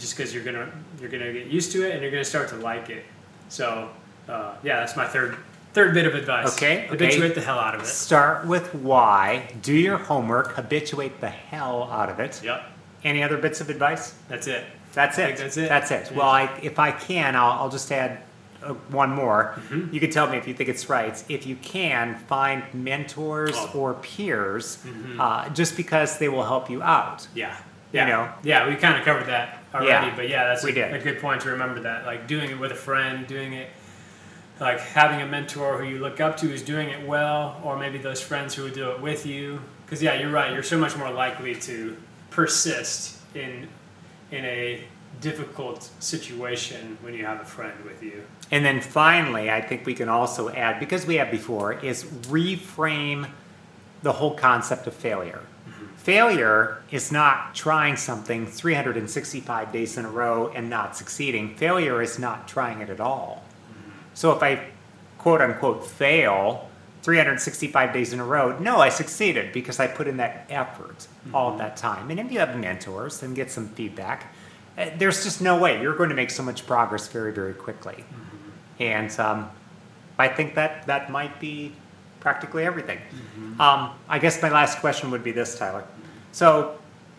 just 0.00 0.16
because 0.16 0.34
you're 0.34 0.42
gonna 0.42 0.68
you're 1.00 1.10
gonna 1.10 1.32
get 1.32 1.46
used 1.46 1.70
to 1.72 1.86
it 1.86 1.92
and 1.92 2.02
you're 2.02 2.10
gonna 2.10 2.24
start 2.24 2.48
to 2.48 2.56
like 2.56 2.90
it. 2.90 3.04
So 3.48 3.90
uh, 4.30 4.54
yeah, 4.62 4.80
that's 4.80 4.96
my 4.96 5.06
third 5.06 5.36
third 5.72 5.94
bit 5.94 6.06
of 6.06 6.14
advice. 6.14 6.54
Okay, 6.56 6.86
habituate 6.88 7.30
okay. 7.32 7.40
the 7.40 7.46
hell 7.46 7.58
out 7.58 7.74
of 7.74 7.82
it. 7.82 7.86
Start 7.86 8.46
with 8.46 8.74
why. 8.74 9.52
Do 9.62 9.72
your 9.74 9.98
homework. 9.98 10.54
Habituate 10.54 11.20
the 11.20 11.28
hell 11.30 11.84
out 11.92 12.08
of 12.08 12.18
it. 12.20 12.40
Yep, 12.42 12.62
Any 13.04 13.22
other 13.22 13.38
bits 13.38 13.60
of 13.60 13.70
advice? 13.70 14.14
that's 14.28 14.46
it. 14.46 14.64
That's 14.92 15.18
it. 15.18 15.36
that's 15.38 15.56
it. 15.56 15.68
That's 15.68 15.90
it. 15.92 16.08
Yeah. 16.10 16.16
Well, 16.18 16.28
I, 16.28 16.50
if 16.62 16.80
I 16.80 16.90
can, 16.90 17.36
I'll, 17.36 17.52
I'll 17.52 17.68
just 17.68 17.92
add 17.92 18.18
uh, 18.64 18.74
one 18.90 19.10
more. 19.10 19.54
Mhm. 19.70 19.92
You 19.92 20.00
can 20.00 20.10
tell 20.10 20.28
me 20.28 20.36
if 20.36 20.48
you 20.48 20.52
think 20.54 20.68
it's 20.68 20.88
right. 20.90 21.22
If 21.28 21.46
you 21.46 21.54
can, 21.56 22.16
find 22.26 22.64
mentors 22.74 23.52
Oh. 23.54 23.70
or 23.74 23.94
peers, 23.94 24.78
Mhm. 24.84 25.20
uh, 25.20 25.48
just 25.50 25.76
because 25.76 26.18
they 26.18 26.28
will 26.28 26.42
help 26.44 26.68
you 26.68 26.82
out. 26.82 27.28
Yeah, 27.34 27.54
You 27.92 28.04
know. 28.04 28.28
yeah. 28.42 28.68
We 28.68 28.74
kind 28.74 28.98
of 28.98 29.04
covered 29.04 29.26
that 29.28 29.58
already, 29.72 30.08
Yeah, 30.08 30.12
but 30.16 30.28
yeah, 30.28 30.44
that's 30.48 30.64
we 30.64 30.72
a, 30.72 30.74
did. 30.74 30.92
a 30.94 30.98
good 30.98 31.20
point 31.20 31.40
to 31.42 31.50
remember 31.50 31.78
that. 31.82 32.04
Like 32.04 32.26
doing 32.26 32.50
it 32.50 32.58
with 32.58 32.72
a 32.72 32.74
friend, 32.74 33.26
doing 33.28 33.52
it 33.52 33.68
like 34.60 34.78
having 34.80 35.22
a 35.22 35.26
mentor 35.26 35.78
who 35.78 35.88
you 35.88 35.98
look 35.98 36.20
up 36.20 36.36
to 36.38 36.46
who's 36.46 36.62
doing 36.62 36.90
it 36.90 37.06
well, 37.06 37.60
or 37.64 37.78
maybe 37.78 37.98
those 37.98 38.20
friends 38.20 38.54
who 38.54 38.64
would 38.64 38.74
do 38.74 38.90
it 38.90 39.00
with 39.00 39.26
you. 39.26 39.60
Because 39.84 40.02
yeah, 40.02 40.14
you're 40.14 40.30
right. 40.30 40.52
You're 40.52 40.62
so 40.62 40.78
much 40.78 40.96
more 40.96 41.10
likely 41.10 41.54
to 41.56 41.96
persist 42.30 43.18
in 43.34 43.68
in 44.30 44.44
a 44.44 44.84
difficult 45.20 45.90
situation 45.98 46.96
when 47.02 47.14
you 47.14 47.24
have 47.24 47.40
a 47.40 47.44
friend 47.44 47.84
with 47.84 48.02
you. 48.02 48.22
And 48.50 48.64
then 48.64 48.80
finally, 48.80 49.50
I 49.50 49.60
think 49.60 49.84
we 49.86 49.94
can 49.94 50.08
also 50.08 50.50
add, 50.50 50.80
because 50.80 51.06
we 51.06 51.16
have 51.16 51.30
before, 51.30 51.72
is 51.72 52.04
reframe 52.04 53.28
the 54.02 54.12
whole 54.12 54.34
concept 54.34 54.86
of 54.86 54.94
failure. 54.94 55.42
Mm-hmm. 55.68 55.86
Failure 55.96 56.82
is 56.90 57.12
not 57.12 57.54
trying 57.54 57.96
something 57.96 58.46
365 58.46 59.72
days 59.72 59.98
in 59.98 60.04
a 60.04 60.10
row 60.10 60.50
and 60.54 60.70
not 60.70 60.96
succeeding. 60.96 61.54
Failure 61.56 62.00
is 62.00 62.18
not 62.18 62.48
trying 62.48 62.80
it 62.80 62.88
at 62.88 63.00
all. 63.00 63.42
So 64.14 64.32
if 64.32 64.42
I 64.42 64.66
quote 65.18 65.40
unquote 65.40 65.86
fail 65.86 66.68
365 67.02 67.92
days 67.92 68.12
in 68.12 68.20
a 68.20 68.24
row, 68.24 68.58
no, 68.58 68.78
I 68.78 68.88
succeeded 68.88 69.52
because 69.52 69.80
I 69.80 69.86
put 69.86 70.06
in 70.06 70.18
that 70.18 70.46
effort 70.50 71.06
all 71.32 71.52
of 71.52 71.58
that 71.58 71.76
time. 71.76 72.10
And 72.10 72.20
if 72.20 72.30
you 72.30 72.38
have 72.38 72.56
mentors 72.58 73.22
and 73.22 73.34
get 73.34 73.50
some 73.50 73.68
feedback, 73.68 74.34
uh, 74.76 74.90
there's 74.98 75.24
just 75.24 75.40
no 75.40 75.58
way 75.58 75.80
you're 75.80 75.96
going 75.96 76.10
to 76.10 76.14
make 76.14 76.30
so 76.30 76.42
much 76.42 76.66
progress 76.66 77.08
very, 77.08 77.32
very 77.32 77.54
quickly. 77.54 78.04
And 78.78 79.18
um, 79.18 79.50
I 80.18 80.28
think 80.28 80.54
that 80.54 80.86
that 80.86 81.10
might 81.10 81.40
be 81.40 81.72
practically 82.20 82.64
everything. 82.64 82.98
Um, 83.60 83.90
I 84.08 84.18
guess 84.18 84.40
my 84.42 84.50
last 84.50 84.78
question 84.78 85.10
would 85.10 85.24
be 85.24 85.32
this, 85.32 85.58
Tyler. 85.58 85.84
So, 86.32 86.78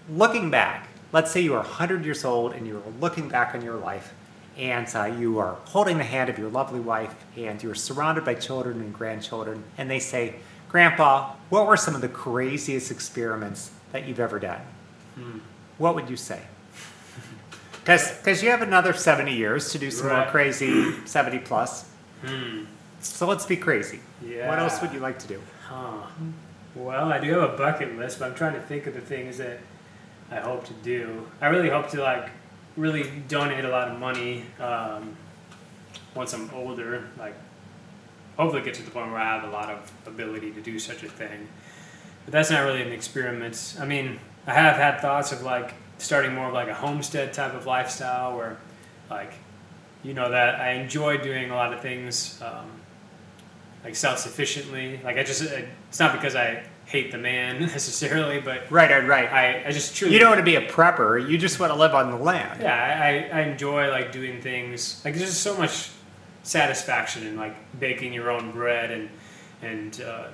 looking 0.10 0.50
back, 0.50 0.88
let's 1.12 1.32
say 1.32 1.42
you 1.42 1.54
are 1.54 1.64
100 1.64 2.06
years 2.06 2.24
old 2.24 2.54
and 2.54 2.66
you're 2.68 2.82
looking 3.00 3.28
back 3.30 3.54
on 3.56 3.62
your 3.64 3.78
life 3.78 4.14
and 4.62 4.88
uh, 4.96 5.06
you 5.06 5.40
are 5.40 5.58
holding 5.66 5.98
the 5.98 6.04
hand 6.04 6.30
of 6.30 6.38
your 6.38 6.50
lovely 6.50 6.80
wife 6.80 7.16
and 7.36 7.62
you're 7.62 7.74
surrounded 7.74 8.24
by 8.24 8.36
children 8.36 8.80
and 8.80 8.94
grandchildren, 8.94 9.64
and 9.78 9.90
they 9.90 10.00
say, 10.00 10.36
Grandpa, 10.70 11.34
what 11.50 11.66
were 11.66 11.76
some 11.76 11.96
of 11.96 12.02
the 12.02 12.08
craziest 12.08 12.92
experiments 12.92 13.72
that 13.92 14.08
you've 14.08 14.20
ever 14.20 14.40
done? 14.40 14.62
What 15.78 15.96
would 15.96 16.10
you 16.10 16.16
say? 16.16 16.42
Because 17.84 18.44
you 18.44 18.52
have 18.52 18.62
another 18.62 18.94
70 18.94 19.34
years 19.34 19.72
to 19.72 19.80
do 19.80 19.90
some 19.90 20.08
more 20.08 20.28
crazy 20.28 20.94
70 21.06 21.40
plus. 21.40 21.90
Hmm. 22.24 22.66
So 23.00 23.26
let's 23.26 23.48
be 23.48 23.58
crazy. 23.58 24.02
What 24.22 24.60
else 24.60 24.80
would 24.84 24.94
you 24.94 25.00
like 25.00 25.18
to 25.18 25.28
do? 25.28 25.42
Huh. 25.68 26.04
Well, 26.76 27.12
I 27.12 27.20
do 27.20 27.32
have 27.40 27.56
a 27.56 27.58
bucket 27.58 27.98
list, 27.98 28.20
but 28.20 28.30
I'm 28.30 28.36
trying 28.36 28.54
to 28.54 28.62
think 28.62 28.86
of 28.86 28.94
the 28.94 29.02
things 29.02 29.40
that 29.40 29.58
I 30.30 30.36
hope 30.36 30.64
to 30.66 30.74
do. 30.74 31.28
I 31.42 31.48
really 31.48 31.70
hope 31.70 31.90
to 31.90 32.02
like 32.04 32.30
really 32.78 33.10
donate 33.28 33.66
a 33.66 33.70
lot 33.70 33.90
of 33.90 34.00
money 34.00 34.46
um, 34.60 35.16
once 36.16 36.34
I'm 36.34 36.50
older. 36.52 37.08
Like, 37.18 37.36
hopefully, 38.38 38.64
get 38.64 38.74
to 38.76 38.84
the 38.84 38.92
point 38.92 39.12
where 39.12 39.20
I 39.20 39.36
have 39.36 39.44
a 39.44 39.52
lot 39.52 39.70
of 39.70 39.92
ability 40.06 40.52
to 40.52 40.62
do 40.62 40.80
such 40.80 41.04
a 41.04 41.10
thing. 41.10 41.48
But 42.26 42.34
that's 42.34 42.52
not 42.52 42.62
really 42.62 42.82
an 42.82 42.92
experiment. 42.92 43.76
I 43.80 43.86
mean, 43.86 44.20
I 44.48 44.54
have 44.54 44.76
had 44.76 45.02
thoughts 45.02 45.32
of 45.32 45.42
like 45.42 45.74
starting 45.98 46.34
more 46.34 46.48
of 46.48 46.54
like 46.54 46.68
a 46.68 46.74
homestead 46.74 47.34
type 47.34 47.54
of 47.54 47.66
lifestyle 47.66 48.36
where, 48.36 48.58
like, 49.10 49.34
you 50.04 50.14
know, 50.14 50.30
that 50.30 50.60
I 50.60 50.72
enjoy 50.74 51.18
doing 51.18 51.52
a 51.52 51.56
lot 51.56 51.74
of 51.74 51.82
things. 51.82 52.42
Um, 52.42 52.82
like 53.84 53.96
self-sufficiently. 53.96 55.00
Like 55.04 55.18
I 55.18 55.24
just, 55.24 55.42
it's 55.42 56.00
not 56.00 56.14
because 56.14 56.36
I 56.36 56.64
hate 56.92 57.10
the 57.12 57.18
man 57.18 57.60
necessarily, 57.62 58.42
but 58.42 58.70
Right, 58.70 58.92
right, 58.92 59.08
right. 59.08 59.32
I, 59.32 59.68
I 59.68 59.72
just 59.72 59.96
truly. 59.96 60.14
You 60.14 60.20
don't 60.20 60.30
want 60.30 60.40
to 60.40 60.46
be 60.46 60.56
a 60.56 60.68
prepper. 60.68 61.30
You 61.30 61.38
just 61.38 61.60
want 61.60 61.72
to 61.72 61.80
live 61.80 61.96
on 61.96 62.12
the 62.12 62.18
land. 62.18 62.62
Yeah, 62.62 63.30
I, 63.34 63.40
I 63.40 63.42
enjoy 63.44 63.90
like 63.90 64.12
doing 64.12 64.42
things. 64.42 65.02
Like 65.06 65.16
there's 65.16 65.36
so 65.36 65.58
much 65.58 65.90
satisfaction 66.44 67.26
in 67.26 67.38
like 67.38 67.56
baking 67.80 68.12
your 68.14 68.30
own 68.30 68.52
bread 68.52 68.92
and 68.92 69.10
and 69.62 70.02
uh, 70.02 70.28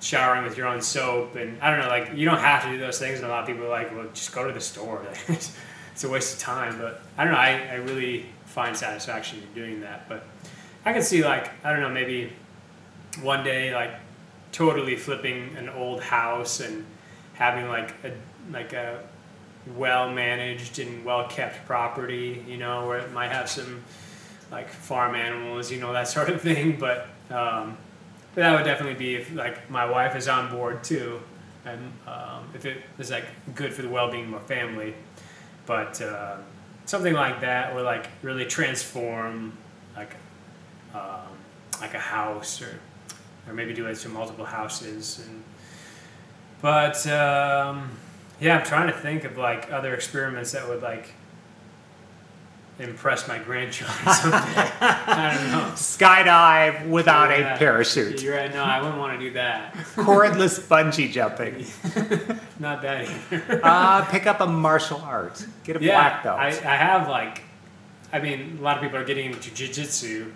showering 0.00 0.44
with 0.44 0.56
your 0.56 0.66
own 0.66 0.80
soap 0.80 1.34
and 1.36 1.60
I 1.60 1.70
don't 1.70 1.80
know. 1.80 1.88
Like 1.88 2.12
you 2.14 2.24
don't 2.24 2.38
have 2.38 2.64
to 2.64 2.70
do 2.70 2.78
those 2.78 2.98
things, 2.98 3.18
and 3.18 3.26
a 3.26 3.28
lot 3.28 3.42
of 3.42 3.46
people 3.46 3.66
are 3.66 3.68
like, 3.68 3.94
well, 3.94 4.06
just 4.14 4.34
go 4.34 4.46
to 4.46 4.52
the 4.52 4.60
store. 4.60 5.04
it's 5.28 6.04
a 6.04 6.08
waste 6.08 6.34
of 6.34 6.40
time. 6.40 6.78
But 6.78 7.02
I 7.18 7.24
don't 7.24 7.34
know. 7.34 7.38
I, 7.38 7.68
I 7.70 7.74
really 7.74 8.26
find 8.46 8.74
satisfaction 8.74 9.40
in 9.42 9.52
doing 9.54 9.80
that. 9.82 10.08
But 10.08 10.24
I 10.86 10.94
can 10.94 11.02
see 11.02 11.22
like 11.22 11.50
I 11.62 11.70
don't 11.70 11.82
know 11.82 11.90
maybe 11.90 12.32
one 13.20 13.44
day 13.44 13.74
like 13.74 13.92
totally 14.52 14.96
flipping 14.96 15.56
an 15.56 15.68
old 15.68 16.00
house 16.02 16.60
and 16.60 16.84
having 17.34 17.68
like 17.68 17.94
a 18.04 18.12
like 18.52 18.72
a 18.72 19.02
well 19.76 20.10
managed 20.10 20.78
and 20.78 21.04
well 21.04 21.28
kept 21.28 21.66
property, 21.66 22.44
you 22.46 22.56
know, 22.56 22.86
where 22.86 22.98
it 22.98 23.12
might 23.12 23.30
have 23.30 23.48
some 23.48 23.82
like 24.50 24.70
farm 24.70 25.14
animals, 25.14 25.70
you 25.70 25.80
know, 25.80 25.92
that 25.92 26.08
sort 26.16 26.28
of 26.28 26.40
thing. 26.40 26.78
But 26.78 27.08
um, 27.30 27.76
that 28.34 28.54
would 28.56 28.64
definitely 28.64 28.98
be 28.98 29.16
if 29.16 29.32
like 29.34 29.70
my 29.70 29.84
wife 29.84 30.16
is 30.16 30.28
on 30.28 30.50
board 30.50 30.82
too, 30.84 31.20
and 31.64 31.92
um, 32.06 32.50
if 32.54 32.64
it 32.64 32.82
is 32.98 33.10
like 33.10 33.26
good 33.54 33.72
for 33.72 33.82
the 33.82 33.88
well 33.88 34.10
being 34.10 34.24
of 34.24 34.30
my 34.30 34.38
family. 34.40 34.94
But 35.66 36.00
uh, 36.00 36.36
something 36.86 37.12
like 37.12 37.42
that, 37.42 37.74
or 37.74 37.82
like 37.82 38.08
really 38.22 38.46
transform 38.46 39.52
like 39.94 40.14
um, 40.94 41.36
like 41.80 41.94
a 41.94 41.98
house 41.98 42.62
or 42.62 42.80
or 43.48 43.54
maybe 43.54 43.72
do 43.74 43.86
it 43.86 43.94
to 43.96 44.08
multiple 44.08 44.44
houses 44.44 45.24
and 45.26 45.42
but 46.60 47.06
um, 47.06 47.90
yeah 48.40 48.58
i'm 48.58 48.64
trying 48.64 48.86
to 48.86 48.92
think 48.92 49.24
of 49.24 49.36
like 49.38 49.70
other 49.72 49.94
experiments 49.94 50.52
that 50.52 50.68
would 50.68 50.82
like 50.82 51.08
impress 52.78 53.26
my 53.26 53.38
grandchildren 53.38 53.96
someday 54.14 54.36
i 54.80 55.34
don't 55.36 55.50
know 55.50 55.72
Skydive 55.74 56.88
without 56.88 57.30
Yeah. 57.36 57.54
a 57.54 57.58
parachute. 57.58 58.22
you're 58.22 58.36
right 58.36 58.52
no 58.54 58.62
i 58.62 58.80
wouldn't 58.80 58.98
want 58.98 59.18
to 59.18 59.26
do 59.26 59.32
that 59.34 59.74
Cordless 59.96 60.60
bungee 60.60 61.10
jumping. 61.10 61.66
not 62.60 62.82
that 62.82 63.08
either 63.08 63.60
Uh, 63.64 64.04
pick 64.06 64.26
up 64.26 64.40
a 64.40 64.46
martial 64.46 65.00
art. 65.00 65.44
Get 65.64 65.76
a 65.76 65.82
yeah 65.82 65.94
black 65.98 66.22
belt. 66.22 66.38
I, 66.38 66.48
I 66.48 66.76
have 66.76 67.08
like 67.08 67.42
i 68.12 68.20
mean 68.20 68.58
a 68.60 68.62
lot 68.62 68.76
of 68.76 68.82
people 68.82 68.98
are 68.98 69.04
getting 69.04 69.32
into 69.32 69.52
jiu-jitsu 69.52 70.26
and 70.26 70.34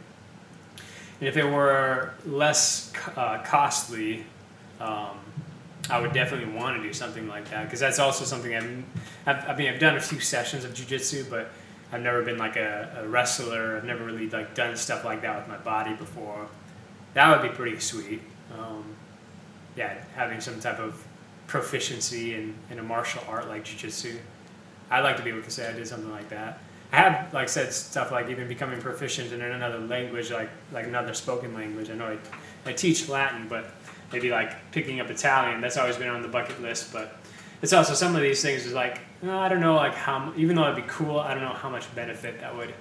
if 1.23 1.37
it 1.37 1.45
were 1.45 2.13
less 2.27 2.93
uh, 3.17 3.39
costly 3.45 4.27
um, 4.81 5.19
I 5.91 6.01
would 6.01 6.13
definitely 6.13 6.55
want 6.55 6.77
to 6.77 6.83
do 6.83 6.93
something 6.93 7.29
like 7.29 7.51
that 7.51 7.65
because 7.65 7.81
that's 7.81 7.99
also 7.99 8.25
something 8.25 8.55
I'm, 8.55 8.85
I've, 9.27 9.49
I 9.49 9.57
mean 9.57 9.73
I've 9.73 9.81
done 9.81 9.97
a 9.97 10.01
few 10.01 10.21
sessions 10.21 10.65
of 10.65 10.73
jujitsu, 10.75 11.29
but 11.29 11.51
I've 11.93 12.03
never 12.03 12.23
been 12.23 12.39
like 12.39 12.57
a, 12.57 13.03
a 13.03 13.09
wrestler. 13.09 13.77
I've 13.77 13.85
never 13.85 14.05
really 14.05 14.29
like 14.29 14.55
done 14.55 14.77
stuff 14.77 15.05
like 15.05 15.23
that 15.23 15.37
with 15.37 15.49
my 15.49 15.59
body 15.59 15.95
before. 15.95 16.47
That 17.15 17.31
would 17.31 17.49
be 17.49 17.55
pretty 17.55 17.79
sweet. 17.79 18.23
Um, 18.59 18.85
yeah, 19.77 20.03
having 20.15 20.41
some 20.41 20.61
type 20.61 20.79
of 20.79 21.05
proficiency 21.47 22.35
in, 22.35 22.55
in 22.71 22.79
a 22.79 22.83
martial 22.83 23.23
art 23.29 23.49
like 23.49 23.65
jujitsu. 23.65 24.17
I'd 24.91 25.01
like 25.01 25.17
to 25.17 25.23
be 25.23 25.31
able 25.31 25.43
to 25.43 25.51
say 25.51 25.69
I 25.69 25.73
did 25.73 25.87
something 25.87 26.11
like 26.11 26.29
that. 26.31 26.61
I 26.93 26.97
have 26.97 27.33
like 27.33 27.49
said 27.49 27.73
stuff 27.73 28.13
like 28.13 28.29
even 28.29 28.49
becoming 28.49 28.81
proficient 28.81 29.33
in 29.33 29.41
another 29.41 29.79
language, 29.79 30.31
like 30.31 30.51
like 30.73 30.87
another 30.87 31.15
spoken 31.15 31.55
language. 31.55 31.91
I 31.91 31.95
know 31.95 32.07
I, 32.67 32.71
I 32.71 32.73
teach 32.73 33.09
Latin, 33.09 33.49
but 33.49 33.73
maybe 34.13 34.31
like 34.31 34.71
picking 34.73 35.01
up 35.01 35.11
Italian. 35.11 35.61
That's 35.61 35.79
always 35.79 35.97
been 35.97 36.09
on 36.09 36.23
the 36.23 36.29
bucket 36.29 36.61
list. 36.61 36.93
But 36.93 37.17
it's 37.63 37.73
also 37.73 37.95
some 37.95 38.15
of 38.15 38.23
these 38.23 38.43
things 38.43 38.67
is 38.67 38.75
like 38.75 39.01
no, 39.23 39.39
I 39.39 39.49
don't 39.49 39.61
know, 39.61 39.77
like 39.77 39.95
how, 39.95 40.33
even 40.37 40.57
though 40.57 40.65
it'd 40.65 40.77
be 40.77 40.89
cool, 40.89 41.21
I 41.21 41.33
don't 41.33 41.45
know 41.45 41.53
how 41.53 41.71
much 41.71 41.93
benefit 41.95 42.41
that 42.41 42.57
would 42.57 42.75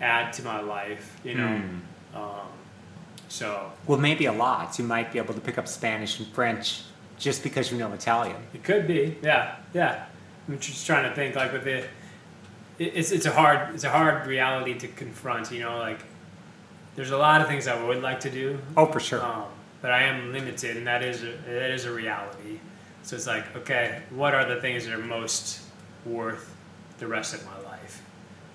add 0.00 0.32
to 0.34 0.42
my 0.42 0.60
life, 0.60 1.16
you 1.22 1.36
know? 1.36 1.56
Hmm. 1.56 2.16
Um, 2.16 2.48
so 3.28 3.72
Well, 3.86 3.98
maybe 3.98 4.26
a 4.26 4.32
lot. 4.32 4.76
You 4.78 4.84
might 4.84 5.12
be 5.12 5.18
able 5.18 5.34
to 5.34 5.40
pick 5.40 5.56
up 5.56 5.68
Spanish 5.68 6.18
and 6.18 6.26
French 6.28 6.82
just 7.16 7.44
because 7.44 7.70
you 7.70 7.78
know 7.78 7.92
Italian. 7.92 8.36
it 8.52 8.64
could 8.64 8.88
be, 8.88 9.16
yeah, 9.22 9.56
yeah. 9.72 10.06
I'm 10.48 10.58
just 10.58 10.84
trying 10.84 11.08
to 11.08 11.14
think, 11.14 11.36
like 11.36 11.52
with 11.52 11.62
the, 11.64 11.84
it's 12.78 13.10
it's 13.12 13.26
a 13.26 13.32
hard 13.32 13.74
it's 13.74 13.84
a 13.84 13.90
hard 13.90 14.26
reality 14.26 14.74
to 14.78 14.88
confront, 14.88 15.50
you 15.52 15.60
know, 15.60 15.78
like 15.78 16.00
there's 16.96 17.10
a 17.10 17.16
lot 17.18 17.40
of 17.40 17.48
things 17.48 17.66
I 17.66 17.82
would 17.82 18.02
like 18.02 18.20
to 18.20 18.30
do, 18.30 18.58
Oh, 18.76 18.86
for 18.86 19.00
sure. 19.00 19.22
um, 19.22 19.44
but 19.82 19.90
I 19.90 20.04
am 20.04 20.32
limited, 20.32 20.76
and 20.76 20.86
that 20.86 21.02
is 21.02 21.22
a, 21.22 21.32
that 21.46 21.70
is 21.70 21.84
a 21.84 21.92
reality. 21.92 22.60
So 23.02 23.16
it's 23.16 23.26
like, 23.26 23.54
okay, 23.56 24.00
what 24.10 24.34
are 24.34 24.46
the 24.46 24.60
things 24.60 24.86
that 24.86 24.94
are 24.94 24.98
most 25.02 25.60
worth 26.06 26.54
the 26.98 27.06
rest 27.06 27.34
of 27.34 27.44
my 27.44 27.58
life? 27.70 28.02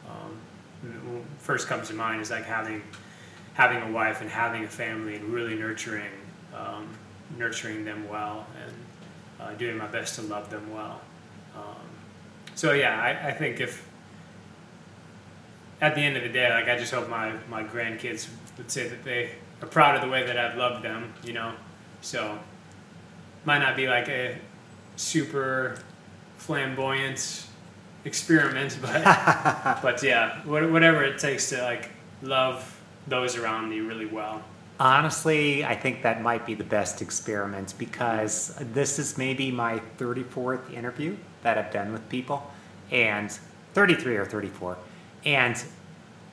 Um, 0.10 1.24
first 1.40 1.68
comes 1.68 1.90
to 1.90 1.94
mind 1.94 2.22
is 2.22 2.32
like 2.32 2.46
having 2.46 2.82
having 3.54 3.82
a 3.82 3.92
wife 3.92 4.22
and 4.22 4.30
having 4.30 4.64
a 4.64 4.68
family 4.68 5.16
and 5.16 5.26
really 5.34 5.56
nurturing 5.56 6.12
um, 6.56 6.88
nurturing 7.38 7.86
them 7.86 8.08
well 8.10 8.46
and 8.66 8.74
uh, 9.40 9.54
doing 9.56 9.78
my 9.78 9.88
best 9.88 10.16
to 10.16 10.22
love 10.24 10.50
them 10.50 10.74
well. 10.74 11.02
Um, 11.56 11.76
so 12.56 12.72
yeah, 12.74 13.00
I, 13.00 13.30
I 13.30 13.32
think 13.34 13.60
if 13.60 13.88
at 15.82 15.96
the 15.96 16.02
end 16.02 16.18
of 16.18 16.24
the 16.24 16.30
day, 16.30 16.50
like 16.50 16.68
I 16.68 16.78
just 16.78 16.94
hope 16.94 17.10
my 17.10 17.34
my 17.50 17.64
grandkids 17.64 18.28
would 18.58 18.70
say 18.70 18.88
that 18.88 19.04
they 19.04 19.32
are 19.62 19.68
proud 19.68 19.96
of 19.96 20.02
the 20.02 20.10
way 20.10 20.26
that 20.26 20.38
I've 20.38 20.58
loved 20.58 20.84
them, 20.84 21.14
you 21.24 21.34
know. 21.34 21.54
So 22.02 22.40
might 23.46 23.60
not 23.60 23.76
be 23.76 23.88
like 23.88 24.08
a 24.10 24.38
super 24.96 25.80
flamboyant 26.38 27.46
experiment, 28.06 28.78
but 28.82 29.04
but 29.82 30.04
yeah, 30.04 30.42
whatever 30.46 31.04
it 31.04 31.20
takes 31.20 31.50
to 31.50 31.62
like 31.62 31.90
love 32.22 32.80
those 33.08 33.38
around 33.38 33.70
me 33.70 33.80
really 33.80 34.06
well. 34.06 34.44
Honestly, 34.80 35.66
I 35.66 35.76
think 35.76 36.04
that 36.04 36.22
might 36.22 36.46
be 36.46 36.54
the 36.54 36.64
best 36.64 37.02
experiment 37.02 37.74
because 37.78 38.56
this 38.74 38.98
is 38.98 39.18
maybe 39.18 39.52
my 39.52 39.82
34th 39.98 40.74
interview 40.74 41.18
that 41.44 41.58
I've 41.58 41.72
done 41.72 41.92
with 41.92 42.08
people, 42.08 42.50
and 42.90 43.30
33 43.74 44.16
or 44.16 44.26
34. 44.26 44.78
And 45.26 45.62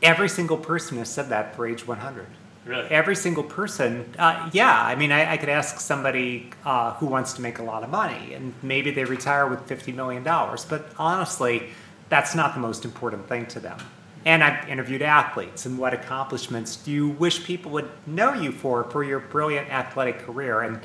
every 0.03 0.29
single 0.29 0.57
person 0.57 0.99
has 0.99 1.09
said 1.09 1.29
that 1.31 1.57
for 1.57 1.67
age 1.67 1.87
100. 1.87 2.27
Really. 2.65 2.89
Every 2.91 3.15
single 3.15 3.45
person, 3.45 4.13
uh, 4.19 4.51
yeah. 4.53 4.83
I 4.83 4.97
mean, 4.97 5.13
I, 5.13 5.33
I 5.33 5.37
could 5.37 5.49
ask 5.49 5.79
somebody 5.79 6.51
uh, 6.65 6.95
who 6.95 7.07
wants 7.07 7.33
to 7.35 7.41
make 7.41 7.61
a 7.61 7.63
lot 7.63 7.85
of 7.85 7.91
money, 7.91 8.35
and 8.35 8.55
maybe 8.61 8.91
they 8.91 9.05
retire 9.05 9.47
with 9.47 9.61
$50 9.69 9.95
million. 9.95 10.25
But 10.25 10.91
honestly, 10.99 11.69
that's 12.09 12.35
not 12.35 12.55
the 12.55 12.61
most 12.61 12.85
important 12.85 13.29
thing 13.29 13.47
to 13.47 13.61
them. 13.61 13.79
And 14.25 14.43
I've 14.43 14.69
interviewed 14.69 15.03
athletes, 15.03 15.67
and 15.67 15.79
what 15.79 15.95
accomplishments 15.95 16.75
do 16.75 16.91
you 16.91 17.11
wish 17.11 17.45
people 17.45 17.71
would 17.71 17.89
know 18.05 18.35
you 18.35 18.51
for 18.51 18.83
for 18.91 19.05
your 19.05 19.21
brilliant 19.21 19.71
athletic 19.71 20.19
career? 20.19 20.63
And 20.63 20.81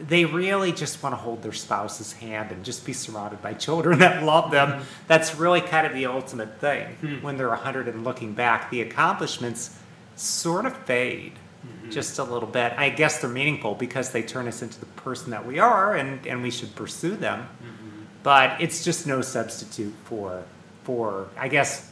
they 0.00 0.24
really 0.24 0.72
just 0.72 1.02
want 1.02 1.12
to 1.12 1.16
hold 1.16 1.42
their 1.42 1.52
spouse's 1.52 2.12
hand 2.12 2.52
and 2.52 2.64
just 2.64 2.84
be 2.84 2.92
surrounded 2.92 3.42
by 3.42 3.54
children 3.54 3.98
that 4.00 4.22
love 4.22 4.50
them. 4.50 4.72
Mm-hmm. 4.72 4.82
That's 5.06 5.34
really 5.36 5.60
kind 5.60 5.86
of 5.86 5.94
the 5.94 6.06
ultimate 6.06 6.60
thing. 6.60 6.94
Hmm. 6.96 7.22
When 7.22 7.36
they're 7.36 7.48
100 7.48 7.88
and 7.88 8.04
looking 8.04 8.34
back, 8.34 8.70
the 8.70 8.82
accomplishments 8.82 9.76
sort 10.16 10.66
of 10.66 10.76
fade 10.84 11.32
mm-hmm. 11.66 11.90
just 11.90 12.18
a 12.18 12.24
little 12.24 12.48
bit. 12.48 12.72
I 12.76 12.90
guess 12.90 13.20
they're 13.20 13.30
meaningful 13.30 13.74
because 13.74 14.10
they 14.10 14.22
turn 14.22 14.48
us 14.48 14.62
into 14.62 14.78
the 14.80 14.86
person 14.86 15.30
that 15.30 15.46
we 15.46 15.58
are, 15.58 15.96
and, 15.96 16.26
and 16.26 16.42
we 16.42 16.50
should 16.50 16.74
pursue 16.74 17.16
them. 17.16 17.40
Mm-hmm. 17.40 18.02
But 18.22 18.60
it's 18.60 18.84
just 18.84 19.06
no 19.06 19.20
substitute 19.22 19.94
for, 20.04 20.44
for 20.84 21.28
I 21.36 21.48
guess, 21.48 21.90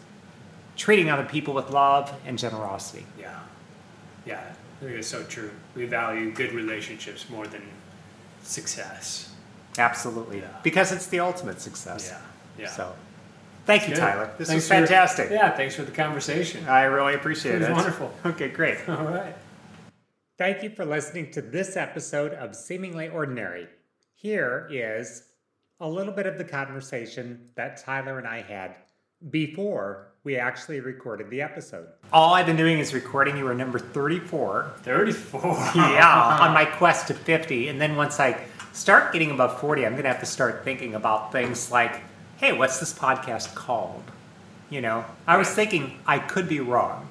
treating 0.76 1.10
other 1.10 1.24
people 1.24 1.54
with 1.54 1.70
love 1.70 2.12
and 2.26 2.38
generosity. 2.38 3.06
Yeah. 3.18 3.40
Yeah. 4.26 4.42
I 4.80 4.84
think 4.84 4.98
it's 4.98 5.08
so 5.08 5.22
true. 5.24 5.50
We 5.74 5.86
value 5.86 6.30
good 6.32 6.52
relationships 6.52 7.30
more 7.30 7.46
than 7.46 7.62
success. 8.46 9.32
Absolutely. 9.78 10.38
Yeah. 10.40 10.48
Because 10.62 10.92
it's 10.92 11.06
the 11.06 11.20
ultimate 11.20 11.60
success. 11.60 12.08
Yeah. 12.10 12.64
Yeah. 12.64 12.70
So, 12.70 12.94
thank 13.66 13.82
you, 13.88 13.94
Good. 13.94 14.00
Tyler. 14.00 14.30
This 14.38 14.48
Thanks 14.48 14.62
was 14.64 14.68
for- 14.68 14.74
fantastic. 14.74 15.30
yeah. 15.30 15.54
Thanks 15.54 15.74
for 15.74 15.82
the 15.82 15.92
conversation. 15.92 16.66
I 16.68 16.84
really 16.84 17.14
appreciate 17.14 17.56
It 17.56 17.58
was 17.60 17.68
it. 17.68 17.72
wonderful. 17.72 18.14
Okay, 18.24 18.48
great. 18.48 18.78
All 18.88 19.04
right. 19.04 19.34
Thank 20.38 20.62
you 20.62 20.70
for 20.70 20.84
listening 20.84 21.30
to 21.32 21.42
this 21.42 21.76
episode 21.76 22.32
of 22.32 22.54
Seemingly 22.54 23.08
Ordinary. 23.08 23.68
Here 24.14 24.68
is 24.70 25.24
a 25.80 25.88
little 25.88 26.12
bit 26.12 26.26
of 26.26 26.38
the 26.38 26.44
conversation 26.44 27.50
that 27.54 27.76
Tyler 27.78 28.18
and 28.18 28.26
I 28.26 28.40
had 28.42 28.74
before 29.30 30.08
we 30.26 30.36
actually 30.36 30.80
recorded 30.80 31.30
the 31.30 31.40
episode. 31.40 31.86
All 32.12 32.34
I've 32.34 32.46
been 32.46 32.56
doing 32.56 32.80
is 32.80 32.92
recording. 32.92 33.36
You 33.38 33.44
were 33.44 33.54
number 33.54 33.78
34. 33.78 34.72
34. 34.82 35.40
yeah, 35.76 36.38
on 36.40 36.52
my 36.52 36.64
quest 36.78 37.06
to 37.06 37.14
50. 37.14 37.68
And 37.68 37.80
then 37.80 37.94
once 37.94 38.18
I 38.18 38.44
start 38.72 39.12
getting 39.12 39.30
above 39.30 39.60
40, 39.60 39.86
I'm 39.86 39.92
going 39.92 40.02
to 40.02 40.08
have 40.08 40.18
to 40.18 40.26
start 40.26 40.64
thinking 40.64 40.96
about 40.96 41.30
things 41.30 41.70
like, 41.70 42.00
hey, 42.38 42.52
what's 42.52 42.80
this 42.80 42.92
podcast 42.92 43.54
called? 43.54 44.02
You 44.68 44.80
know, 44.80 45.04
I 45.28 45.36
was 45.36 45.48
thinking 45.48 46.00
I 46.08 46.18
could 46.18 46.48
be 46.48 46.58
wrong. 46.58 47.06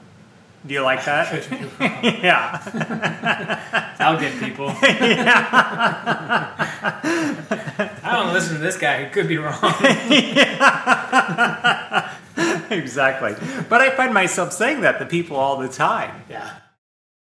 Do 0.67 0.73
you 0.73 0.81
like 0.81 1.05
that? 1.05 1.49
yeah. 2.21 3.95
I'll 3.97 4.19
get 4.19 4.37
people. 4.41 4.73
I 8.03 8.11
don't 8.11 8.33
listen 8.33 8.55
to 8.55 8.61
this 8.61 8.77
guy. 8.77 9.05
He 9.05 9.09
could 9.09 9.29
be 9.29 9.37
wrong. 9.37 9.61
exactly. 12.69 13.35
But 13.69 13.81
I 13.81 13.95
find 13.95 14.13
myself 14.13 14.53
saying 14.53 14.81
that 14.81 14.99
to 14.99 15.05
people 15.05 15.37
all 15.37 15.57
the 15.57 15.69
time. 15.69 16.23
Yeah. 16.29 16.57